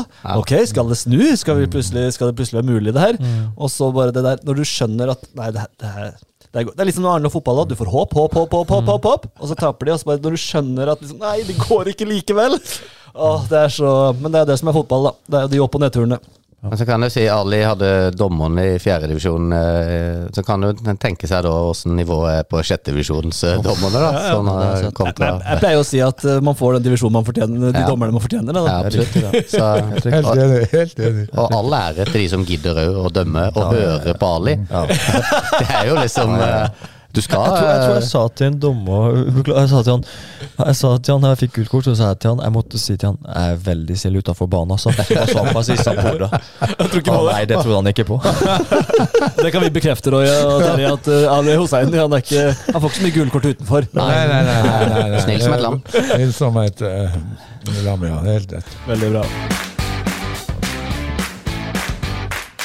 Ok, 0.40 0.54
skal 0.66 0.88
det 0.88 0.96
snu? 0.98 1.20
Skal, 1.38 1.60
vi 1.60 1.68
plutselig, 1.70 2.06
skal 2.16 2.30
det 2.30 2.38
plutselig 2.38 2.62
være 2.62 2.70
mulig, 2.72 2.94
det 2.96 3.02
her? 3.04 3.18
Og 3.60 3.70
så 3.70 3.90
bare 3.94 4.14
det 4.16 4.24
der 4.24 4.40
Når 4.48 4.58
du 4.58 4.64
skjønner 4.66 5.12
at 5.12 5.28
Nei, 5.38 5.50
det, 5.54 5.66
det, 5.78 5.90
er, 5.92 6.16
det, 6.48 6.48
er, 6.64 6.72
det 6.72 6.80
er 6.82 6.88
litt 6.88 6.96
som 6.96 7.04
når 7.04 7.18
Arne 7.20 7.28
og 7.30 7.36
fotball. 7.36 7.60
Da. 7.62 7.68
Du 7.68 7.78
får 7.78 7.92
håp, 7.92 8.16
håp, 8.16 8.34
håp, 8.40 8.56
håp, 8.56 8.72
håp, 8.74 8.90
håp, 8.94 9.06
håp, 9.12 9.28
og 9.38 9.52
så 9.52 9.58
taper 9.60 9.86
de. 9.90 9.94
Og 9.94 10.00
så 10.02 10.08
bare 10.10 10.24
når 10.24 10.34
du 10.34 10.42
skjønner 10.48 10.94
at 10.96 11.04
liksom, 11.04 11.20
Nei, 11.22 11.36
det 11.46 11.60
går 11.60 11.92
ikke 11.92 12.08
likevel! 12.08 12.56
Åh, 13.12 13.44
det 13.52 13.58
er 13.66 13.72
så 13.76 13.90
Men 14.18 14.32
det 14.32 14.40
er 14.40 14.50
det 14.54 14.56
som 14.58 14.72
er 14.72 14.78
fotball, 14.80 15.10
da. 15.10 15.14
Det 15.28 15.38
er 15.38 15.46
jo 15.46 15.52
de 15.52 15.62
opp- 15.68 15.76
og 15.78 15.84
nedturene. 15.84 16.18
Men 16.62 16.78
så 16.78 16.84
kan 16.86 17.02
jeg 17.02 17.10
si 17.10 17.22
Ali 17.26 17.58
hadde 17.66 17.88
dommerne 18.14 18.62
i 18.76 18.78
fjerdedivisjon. 18.78 19.48
Så 20.30 20.44
kan 20.46 20.62
du 20.62 20.68
tenke 21.02 21.26
seg 21.26 21.42
da 21.42 21.50
åssen 21.72 21.96
nivået 21.98 22.36
er 22.36 22.44
på 22.46 22.60
sjettedivisjonsdommerne. 22.62 23.98
da. 23.98 24.20
Sånn 24.30 24.46
har 24.52 24.86
kontra 24.94 25.32
Jeg, 25.32 25.40
jeg 25.48 25.58
pleier 25.64 25.80
å 25.80 25.86
si 25.88 25.98
at 26.06 26.22
eh, 26.24 26.38
man 26.46 26.54
får 26.54 26.76
den 26.78 26.86
divisjonen 26.86 27.16
man 27.18 27.26
fortjener, 27.26 27.72
de 27.74 27.82
Ja. 27.82 27.88
dommerne 27.90 28.14
man 28.14 28.22
fortjener. 28.22 28.54
Da. 28.54 28.62
Ja, 28.62 28.78
absolutt. 28.86 29.50
Så, 29.50 29.72
Helt 30.06 30.30
enig. 30.38 30.62
Helt 30.70 31.02
enig. 31.08 31.26
og 31.34 31.52
all 31.58 31.74
ære 31.80 32.06
til 32.12 32.20
de 32.22 32.28
som 32.36 32.46
gidder 32.46 32.78
å 32.94 33.10
dømme 33.10 33.48
og 33.56 33.74
høre 33.74 34.14
på 34.22 34.32
Ali. 34.38 34.54
Det 35.58 35.66
er 35.80 35.90
jo 35.90 35.98
liksom 35.98 36.36
eh, 36.38 36.68
Du 37.12 37.20
skal 37.20 37.42
Jeg 37.44 37.52
tror, 37.52 37.66
jeg 37.68 37.80
tror 37.82 37.94
jeg 37.94 38.02
eh, 38.02 38.08
sa 38.08 38.20
til 38.32 38.46
en 38.48 38.54
dommer 38.60 39.16
Jeg 39.52 39.68
sa 39.68 39.80
til 39.84 39.92
han 39.92 40.04
Jeg 40.56 40.76
sa 40.78 40.92
til 40.96 41.18
han 41.18 41.26
jeg 41.28 41.40
fikk 41.42 41.54
gult 41.58 41.72
kort, 41.72 41.88
så 41.88 41.94
sa 41.98 42.12
jeg 42.12 42.20
til 42.24 42.32
han 42.32 42.42
Jeg 42.46 42.54
måtte 42.54 42.80
si 42.80 42.96
til 42.96 43.10
han 43.10 43.18
Jeg 43.26 43.56
er 43.56 43.58
veldig 43.66 43.96
stille 44.00 44.22
utafor 44.22 44.48
banen, 44.52 44.72
altså. 44.76 44.92
Og 44.92 45.32
så 45.32 45.42
han 45.42 45.50
presis 45.52 45.84
han 45.88 46.00
på 46.00 47.18
Nei, 47.28 47.42
det 47.48 47.58
trodde 47.58 47.80
han 47.80 47.90
ikke 47.90 48.06
på. 48.08 48.18
Det 49.42 49.50
kan 49.52 49.64
vi 49.64 49.70
bekrefte, 49.74 50.12
Roy 50.12 50.26
og 50.28 50.62
Terje, 50.62 50.92
at 50.92 51.08
uh, 51.10 51.34
Ali 51.36 51.56
Hussein 51.58 51.92
han, 51.94 52.14
er 52.14 52.22
ikke, 52.22 52.44
han 52.68 52.82
får 52.82 52.88
ikke 52.88 52.98
så 52.98 53.04
mye 53.06 53.16
gule 53.16 53.34
kort 53.34 53.48
utenfor. 53.48 53.88
Nei, 53.98 54.06
nei, 54.30 54.40
nei. 54.46 54.56
nei, 54.66 54.86
nei, 54.92 55.04
nei. 55.14 55.22
Snill 55.24 55.42
som 55.44 55.56
et 55.56 55.64
lam. 55.64 55.80
Snill 55.96 56.32
som 56.36 56.62
et 56.62 56.84
uh, 56.86 57.18
lam, 57.86 58.06
ja. 58.08 58.22
Helt 58.28 58.56
rett. 58.56 58.78
Veldig 58.88 59.12
bra. 59.16 59.26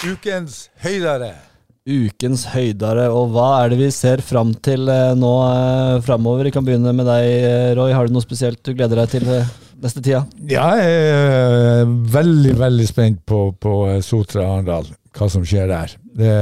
Ukens 0.07 0.67
høydere. 0.85 1.46
Ukens 1.87 2.43
høydere, 2.51 3.05
og 3.15 3.31
hva 3.31 3.61
er 3.61 3.71
det 3.71 3.77
vi 3.79 3.87
ser 3.95 4.19
fram 4.25 4.51
til 4.63 4.89
eh, 4.91 5.13
nå 5.15 5.31
uh, 5.39 6.01
framover? 6.03 6.49
Vi 6.49 6.51
kan 6.51 6.65
begynne 6.67 6.91
med 6.91 7.07
deg, 7.07 7.27
eh, 7.47 7.71
Roy. 7.79 7.93
Har 7.95 8.09
du 8.09 8.15
noe 8.15 8.25
spesielt 8.25 8.59
du 8.67 8.73
gleder 8.75 8.99
deg 8.99 9.13
til 9.13 9.29
eh, 9.31 9.47
neste 9.79 10.03
tida? 10.03 10.25
Ja, 10.51 10.67
jeg 10.81 10.99
er 11.07 11.81
eh, 11.85 11.95
veldig, 12.17 12.57
veldig 12.59 12.87
spent 12.89 13.23
på, 13.23 13.53
på 13.55 13.79
eh, 13.87 14.01
Sotra 14.03 14.49
Arendal, 14.49 14.91
hva 15.15 15.31
som 15.31 15.47
skjer 15.47 15.71
der. 15.71 15.95
Det, 16.17 16.35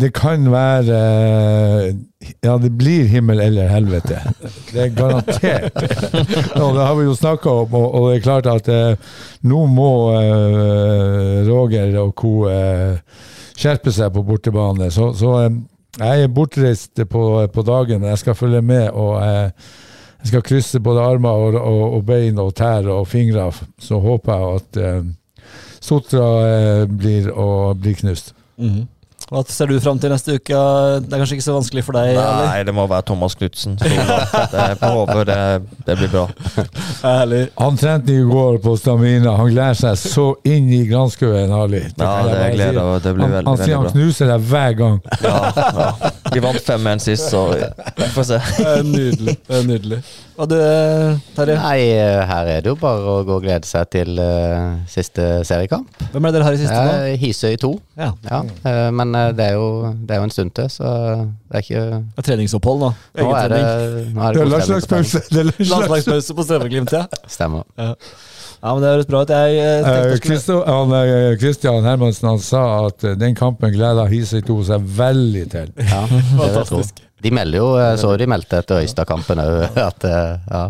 det 0.00 0.12
kan 0.16 0.48
være 0.52 0.98
eh, 1.04 1.94
Ja, 2.44 2.56
det 2.62 2.72
blir 2.80 3.12
himmel 3.12 3.44
eller 3.44 3.68
helvete. 3.68 4.22
Det 4.72 4.86
er 4.86 4.94
garantert. 4.96 5.82
Og 6.62 6.76
det 6.76 6.86
har 6.86 6.94
vi 6.96 7.10
jo 7.10 7.16
snakka 7.18 7.58
om, 7.64 7.74
og, 7.80 8.08
det 8.08 8.20
er 8.20 8.24
klart 8.24 8.48
at 8.48 8.72
eh, 8.72 9.10
nå 9.44 9.66
må 9.68 9.90
eh, 10.16 11.42
Roger 11.48 11.96
og 12.06 12.14
co. 12.16 12.34
Skjerpe 13.60 13.92
seg 13.92 14.12
på 14.14 14.24
bortebane. 14.24 14.88
Så, 14.94 15.10
så 15.18 15.34
eh, 15.42 15.60
jeg 16.00 16.24
er 16.24 16.32
bortreist 16.32 17.02
på, 17.10 17.24
på 17.52 17.64
dagen. 17.66 18.06
Jeg 18.08 18.20
skal 18.22 18.38
følge 18.38 18.62
med. 18.64 18.88
og 18.90 19.18
eh, 19.22 19.50
jeg 20.20 20.32
skal 20.34 20.44
krysse 20.44 20.80
både 20.84 21.00
armer 21.00 21.46
og, 21.46 21.54
og, 21.56 21.82
og 21.96 22.04
bein 22.08 22.38
og 22.40 22.54
tær 22.56 22.88
og 22.92 23.06
fingre. 23.08 23.50
Så 23.80 24.00
håper 24.00 24.32
jeg 24.36 24.60
at 24.60 24.80
eh, 24.84 25.02
Sotra 25.80 26.26
blir, 26.86 27.30
og, 27.32 27.78
blir 27.80 27.94
knust. 27.96 28.34
Mhm. 28.60 28.88
Hva 29.30 29.44
ser 29.46 29.70
du 29.70 29.76
fram 29.78 29.98
til 30.02 30.10
neste 30.10 30.34
uke? 30.40 30.60
Det 31.04 31.14
er 31.14 31.20
kanskje 31.22 31.36
ikke 31.36 31.44
så 31.44 31.52
vanskelig 31.54 31.84
for 31.86 31.94
deg? 31.94 32.08
eller? 32.16 32.40
Nei, 32.48 32.62
det 32.66 32.72
må 32.74 32.82
være 32.90 33.04
Thomas 33.06 33.36
Knutsen. 33.38 33.76
Jeg 33.78 34.74
håper 34.82 35.28
det, 35.28 35.36
det 35.86 35.96
blir 36.00 36.10
bra. 36.10 36.24
Herlig. 37.04 37.44
Han 37.60 37.78
trente 37.78 38.10
i 38.16 38.24
går 38.26 38.58
på 38.64 38.74
stamina. 38.80 39.36
Han 39.38 39.52
gleder 39.52 39.78
seg 39.78 40.00
så 40.02 40.24
inn 40.50 40.66
i 40.74 40.80
granskauen, 40.90 41.54
Ali. 41.54 41.84
Ja, 41.94 42.08
det 42.26 42.32
jeg 42.34 42.40
det 42.40 42.56
gleder 42.56 42.80
jeg 42.80 42.88
meg. 42.88 43.04
Det 43.06 43.12
blir 43.14 43.24
han, 43.28 43.36
veldig, 43.36 43.52
han 43.52 43.62
sier 43.62 43.78
han 43.78 43.86
bra. 43.86 43.92
knuser 43.94 44.32
deg 44.32 44.48
hver 44.50 44.74
gang. 44.82 44.98
Ja, 45.22 45.36
ja. 45.78 46.10
Vi 46.34 46.42
vant 46.48 46.66
5-1 46.66 47.06
sist, 47.06 47.30
så 47.30 47.44
vi 47.54 48.10
får 48.16 48.28
se. 48.32 48.40
Det 48.58 48.66
er 48.74 48.84
nydelig. 48.90 49.36
Det 49.46 49.60
er 49.62 49.70
nydelig. 49.70 50.00
Og 50.40 50.48
du, 50.48 50.56
Terje? 51.36 51.54
Nei, 51.60 51.80
her 52.30 52.48
er 52.48 52.62
det 52.64 52.70
jo 52.70 52.76
bare 52.80 53.02
å 53.12 53.16
gå 53.28 53.34
og 53.36 53.42
glede 53.44 53.68
seg 53.68 53.90
til 53.92 54.16
uh, 54.16 54.78
siste 54.88 55.26
seriekamp. 55.44 55.90
Hvem 56.14 56.24
er 56.24 56.32
det 56.32 56.38
dere 56.38 56.46
har 56.48 56.56
i 56.56 56.60
siste 56.62 56.78
nå? 56.80 56.94
Eh, 57.10 57.16
Hisøy 57.20 57.54
2. 57.60 57.72
Ja. 58.00 58.10
Ja, 58.30 58.42
Uh, 58.64 58.88
men 58.94 59.12
det 59.36 59.44
er, 59.46 59.52
jo, 59.58 59.68
det 60.06 60.14
er 60.16 60.20
jo 60.20 60.26
en 60.28 60.34
stund 60.34 60.50
til, 60.56 60.70
så 60.72 60.88
det 61.50 61.60
er 61.60 61.64
ikke 61.64 61.84
Det 61.90 62.22
er 62.22 62.26
treningsopphold 62.30 62.82
da? 62.84 62.90
Nå 63.20 63.30
er 63.36 63.54
det, 63.54 63.60
nå 64.14 64.26
er 64.26 64.34
Det 64.34 64.40
det 64.40 64.46
er 64.46 64.50
god 64.50 64.50
stemning 64.50 64.50
på 64.50 64.50
trening. 64.50 64.50
landslagspause. 64.54 65.22
Det 65.30 65.40
er 65.40 65.70
Landslagspause 65.74 66.36
på 66.38 66.48
Strømmeglimt, 66.48 66.92
ja. 66.98 67.04
Stemmer. 67.28 67.62
Ja, 68.60 68.74
men 68.74 68.82
Det 68.82 68.90
høres 68.92 69.06
bra 69.08 69.22
ut. 69.24 69.30
Jeg 69.32 69.56
eh, 69.58 69.80
Eh, 69.80 69.94
eh, 71.32 71.84
Hermansen 71.86 72.28
han 72.28 72.38
sa 72.44 72.86
at 72.86 73.04
eh, 73.04 73.16
den 73.16 73.34
kampen 73.34 73.72
gleder 73.72 74.10
Hisøy 74.10 74.42
2 74.44 74.58
seg 74.68 74.90
veldig 74.98 75.44
til. 75.50 75.72
Ja. 75.80 76.02
Fantastisk. 76.36 77.00
De 77.20 77.30
melder 77.34 77.58
jo, 77.60 77.68
så 78.00 78.14
de 78.16 78.26
meldte 78.30 78.60
etter 78.62 78.80
Øystad-kampen 78.80 79.40
òg, 79.42 79.76
at 79.90 80.06
eh, 80.08 80.46
ja, 80.48 80.62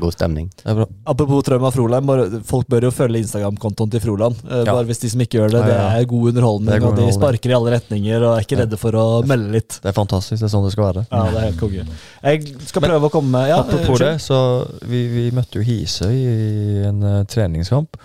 god 0.00 0.14
stemning. 0.14 0.46
Apropos 0.64 1.42
Trauma 1.44 1.70
Froland, 1.74 2.06
bare- 2.08 2.40
folk 2.48 2.68
bør 2.70 2.88
jo 2.88 2.92
følge 2.94 3.20
Instagram-kontoen 3.24 3.92
til 3.92 4.02
Froland. 4.02 4.38
Eh. 4.48 4.62
Bare 4.68 4.86
hvis 4.88 5.02
de 5.04 5.10
som 5.12 5.24
ikke 5.24 5.38
gjør 5.40 5.52
det. 5.56 5.64
Det 5.68 5.76
er 5.76 6.08
god 6.08 6.30
underholdning, 6.32 6.72
er 6.74 6.82
god 6.84 6.94
og 6.94 7.02
de 7.02 7.16
sparker 7.16 7.52
i 7.52 7.56
alle 7.58 7.74
retninger 7.76 8.24
og 8.24 8.36
er 8.38 8.46
ikke 8.46 8.60
redde 8.62 8.80
for 8.80 8.96
å 8.98 9.04
melde 9.28 9.52
litt. 9.58 9.78
Det 9.84 9.92
er 9.92 9.96
fantastisk. 9.96 10.40
Det 10.40 10.48
er 10.48 10.54
sånn 10.54 10.64
det 10.66 10.72
skal 10.74 10.88
være. 10.88 11.04
Ja, 11.10 11.22
det 11.28 11.42
er 11.42 11.46
helt 11.50 11.60
konge. 11.60 11.84
Jeg 12.24 12.48
skal 12.70 12.84
Men 12.84 12.94
prøve 12.94 13.10
å 13.10 13.14
komme 13.18 13.34
med 13.36 13.52
ja, 13.52 13.60
Apropos 13.62 14.00
det, 14.02 14.14
så 14.24 14.40
vi, 14.88 15.04
vi 15.12 15.26
møtte 15.36 15.60
jo 15.60 15.66
Hisøy 15.68 16.14
i 16.16 16.88
en 16.88 17.04
uh, 17.04 17.20
treningskamp. 17.28 18.00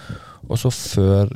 Og 0.49 0.59
så 0.59 0.73
før 0.73 1.31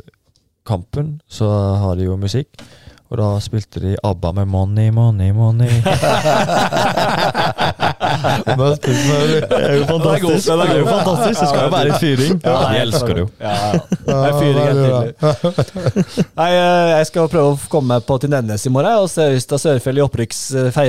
kampen 0.68 1.16
så 1.32 1.48
har 1.82 1.96
de 1.96 2.10
jo 2.10 2.18
musikk. 2.20 2.60
Og 3.08 3.20
da 3.22 3.28
spilte 3.44 3.80
de 3.84 3.96
ABBA 4.04 4.32
med 4.42 4.48
'Money, 4.52 4.92
Money, 4.92 5.32
Money'. 5.32 5.82
Det 8.08 9.58
er 9.58 9.76
jo 9.78 9.86
fantastisk. 9.88 10.48
Det 10.48 10.68
er 10.70 10.80
jo 10.80 10.88
fantastisk. 10.88 11.40
Det 11.40 11.48
skal 11.50 11.62
jo 11.64 11.72
være 11.74 11.90
litt 11.90 12.02
fyring. 12.02 12.40
Ja, 12.44 12.56
De 12.58 12.80
elsker 12.82 13.14
det 13.14 13.24
jo. 13.24 13.30
Ja, 13.42 13.54
ja. 13.54 13.80
Det 14.08 14.18
er 14.18 14.38
fyring 14.40 14.66
helt. 14.68 16.22
Nei, 16.38 16.50
eh, 16.52 16.92
jeg 16.98 17.10
skal 17.10 17.30
prøve 17.32 17.54
å 17.54 17.58
komme 17.72 17.96
meg 17.96 18.08
på 18.08 18.18
til 18.22 18.32
Nennes 18.34 18.66
i 18.68 18.74
morgen 18.74 19.04
og 19.04 19.10
se 19.12 19.28
Øystad 19.36 19.64
Sørfjell 19.64 20.02
i 20.02 20.06
opprykks, 20.06 20.42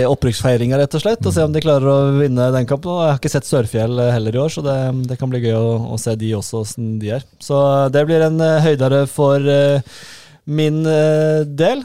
opprykksfeiringa, 0.08 0.78
rett 0.80 0.98
og 0.98 1.04
slett. 1.04 1.24
Og 1.26 1.34
se 1.34 1.44
om 1.44 1.54
de 1.54 1.64
klarer 1.64 1.90
å 1.92 1.98
vinne 2.18 2.50
den 2.54 2.68
kampen. 2.68 2.92
Og 2.94 3.04
jeg 3.04 3.12
har 3.14 3.20
ikke 3.20 3.34
sett 3.34 3.50
Sørfjell 3.50 3.98
eh, 4.04 4.12
heller 4.16 4.38
i 4.38 4.42
år, 4.44 4.54
så 4.54 4.64
det, 4.66 4.78
det 5.10 5.18
kan 5.20 5.32
bli 5.32 5.42
gøy 5.44 5.56
å, 5.58 5.68
å 5.94 6.00
se 6.00 6.16
de 6.18 6.32
også, 6.38 6.64
åssen 6.64 6.96
de 7.02 7.14
er. 7.18 7.26
Så 7.42 7.60
det 7.94 8.06
blir 8.08 8.26
en 8.26 8.40
høydere 8.64 9.04
for 9.10 9.42
eh, 9.52 9.98
min 10.48 10.82
eh, 10.88 11.44
del. 11.46 11.84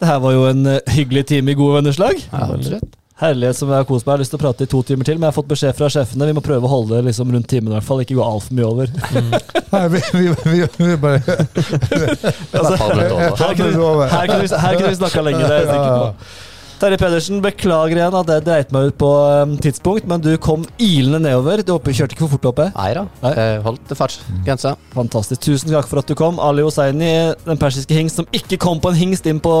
Det 0.00 0.06
her 0.10 0.20
var 0.20 0.32
jo 0.36 0.44
en 0.50 0.66
eh, 0.68 0.80
hyggelig 0.92 1.26
time 1.32 1.52
i 1.52 1.56
gode 1.58 1.78
vennerslag. 1.78 2.20
Ja. 2.32 2.80
Herlighet 3.16 3.56
som 3.56 3.70
jeg 3.72 3.80
har 3.80 3.86
kost 3.88 4.04
meg. 4.04 4.10
Jeg 4.10 4.16
har 4.18 4.22
lyst 4.26 4.32
til 4.34 4.36
å 4.36 4.42
prate 4.42 4.66
i 4.66 4.68
to 4.68 4.82
timer 4.84 5.06
til, 5.08 5.16
men 5.16 5.24
jeg 5.24 5.32
har 5.32 5.36
fått 5.38 5.48
beskjed 5.48 5.76
fra 5.78 5.88
sjefene. 5.88 6.26
Vi 6.28 6.34
må 6.36 6.42
prøve 6.44 6.68
å 6.68 6.72
holde 6.72 6.98
det 6.98 7.06
liksom 7.06 7.30
rundt 7.32 7.48
timen, 7.48 7.70
i 7.72 7.76
hvert 7.78 7.86
fall. 7.86 8.02
Ikke 8.04 8.18
gå 8.18 8.24
altfor 8.24 8.58
mye 8.58 8.66
over. 8.68 8.92
Nei, 9.72 9.80
vi, 9.94 10.02
vi, 10.12 10.26
vi, 10.44 10.58
vi 10.82 10.98
bare 11.00 11.22
Altså, 11.24 12.74
Har 12.76 12.92
her 12.92 13.08
her 13.40 13.56
kunne 13.56 13.70
vi, 13.72 14.52
her 14.52 14.76
kunne 14.76 14.92
vi 14.92 14.98
snakka 15.00 15.24
lenge, 15.24 15.40
det 15.48 15.56
er 15.56 15.64
jeg 15.64 15.70
sikker 15.70 15.96
på. 15.96 16.44
Terje 16.76 16.98
Pedersen, 17.00 17.38
beklager 17.40 17.96
igjen 17.96 18.14
at 18.18 18.30
jeg 18.34 18.44
dreit 18.44 18.72
meg 18.74 18.90
ut 18.90 18.96
på 19.00 19.08
um, 19.08 19.54
tidspunkt, 19.64 20.04
men 20.08 20.20
du 20.20 20.34
kom 20.42 20.66
ilende 20.82 21.22
nedover. 21.24 21.62
Du 21.64 21.72
oppe, 21.72 21.94
kjørte 21.96 22.12
ikke 22.12 22.26
for 22.26 22.36
fort 22.36 22.48
oppe. 22.50 22.66
Nei 22.76 22.90
da, 22.98 23.06
Nei. 23.22 23.32
eh, 23.40 23.54
holdt 23.64 23.94
fartsgrensa. 23.96 24.74
Fantastisk. 24.92 25.40
Tusen 25.46 25.72
takk 25.72 25.88
for 25.88 26.02
at 26.02 26.10
du 26.10 26.16
kom. 26.18 26.40
Ali 26.42 26.64
Hosseini, 26.66 27.12
den 27.46 27.60
persiske 27.60 27.96
hingst 27.96 28.20
som 28.20 28.28
ikke 28.36 28.58
kom 28.60 28.82
på 28.84 28.92
en 28.92 28.98
hingst 28.98 29.28
inn 29.30 29.40
på 29.40 29.54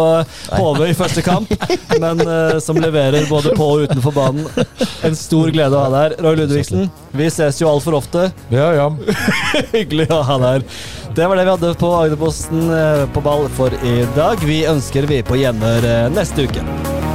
HV 0.52 0.82
i 0.90 0.96
første 0.98 1.24
kamp, 1.24 1.52
men 2.04 2.20
uh, 2.26 2.58
som 2.60 2.76
leverer 2.80 3.24
både 3.32 3.56
på 3.56 3.70
og 3.76 3.86
utenfor 3.88 4.12
banen. 4.16 4.44
En 5.06 5.16
stor 5.16 5.48
glede 5.54 5.72
å 5.72 5.86
ha 5.86 5.92
deg 5.94 6.04
her. 6.04 6.18
Roy 6.26 6.36
Ludvigsen, 6.42 6.90
vi 7.16 7.30
ses 7.32 7.62
jo 7.62 7.72
altfor 7.72 7.96
ofte. 8.02 8.28
Ja, 8.52 8.68
ja. 8.76 8.90
Hyggelig 9.76 10.10
å 10.12 10.20
ha 10.26 10.38
deg 10.42 10.58
her. 10.58 10.70
Det 11.16 11.24
var 11.24 11.38
det 11.40 11.46
vi 11.46 11.52
hadde 11.54 11.68
på 11.80 11.90
Agderposten 11.96 12.66
eh, 12.76 13.06
på 13.14 13.22
ball 13.24 13.46
for 13.56 13.72
i 13.88 13.96
dag. 14.18 14.42
Vi 14.44 14.66
ønsker 14.68 15.08
vi 15.08 15.22
på 15.24 15.40
gjenhør 15.40 15.88
eh, 15.88 16.04
neste 16.12 16.44
uke. 16.44 17.05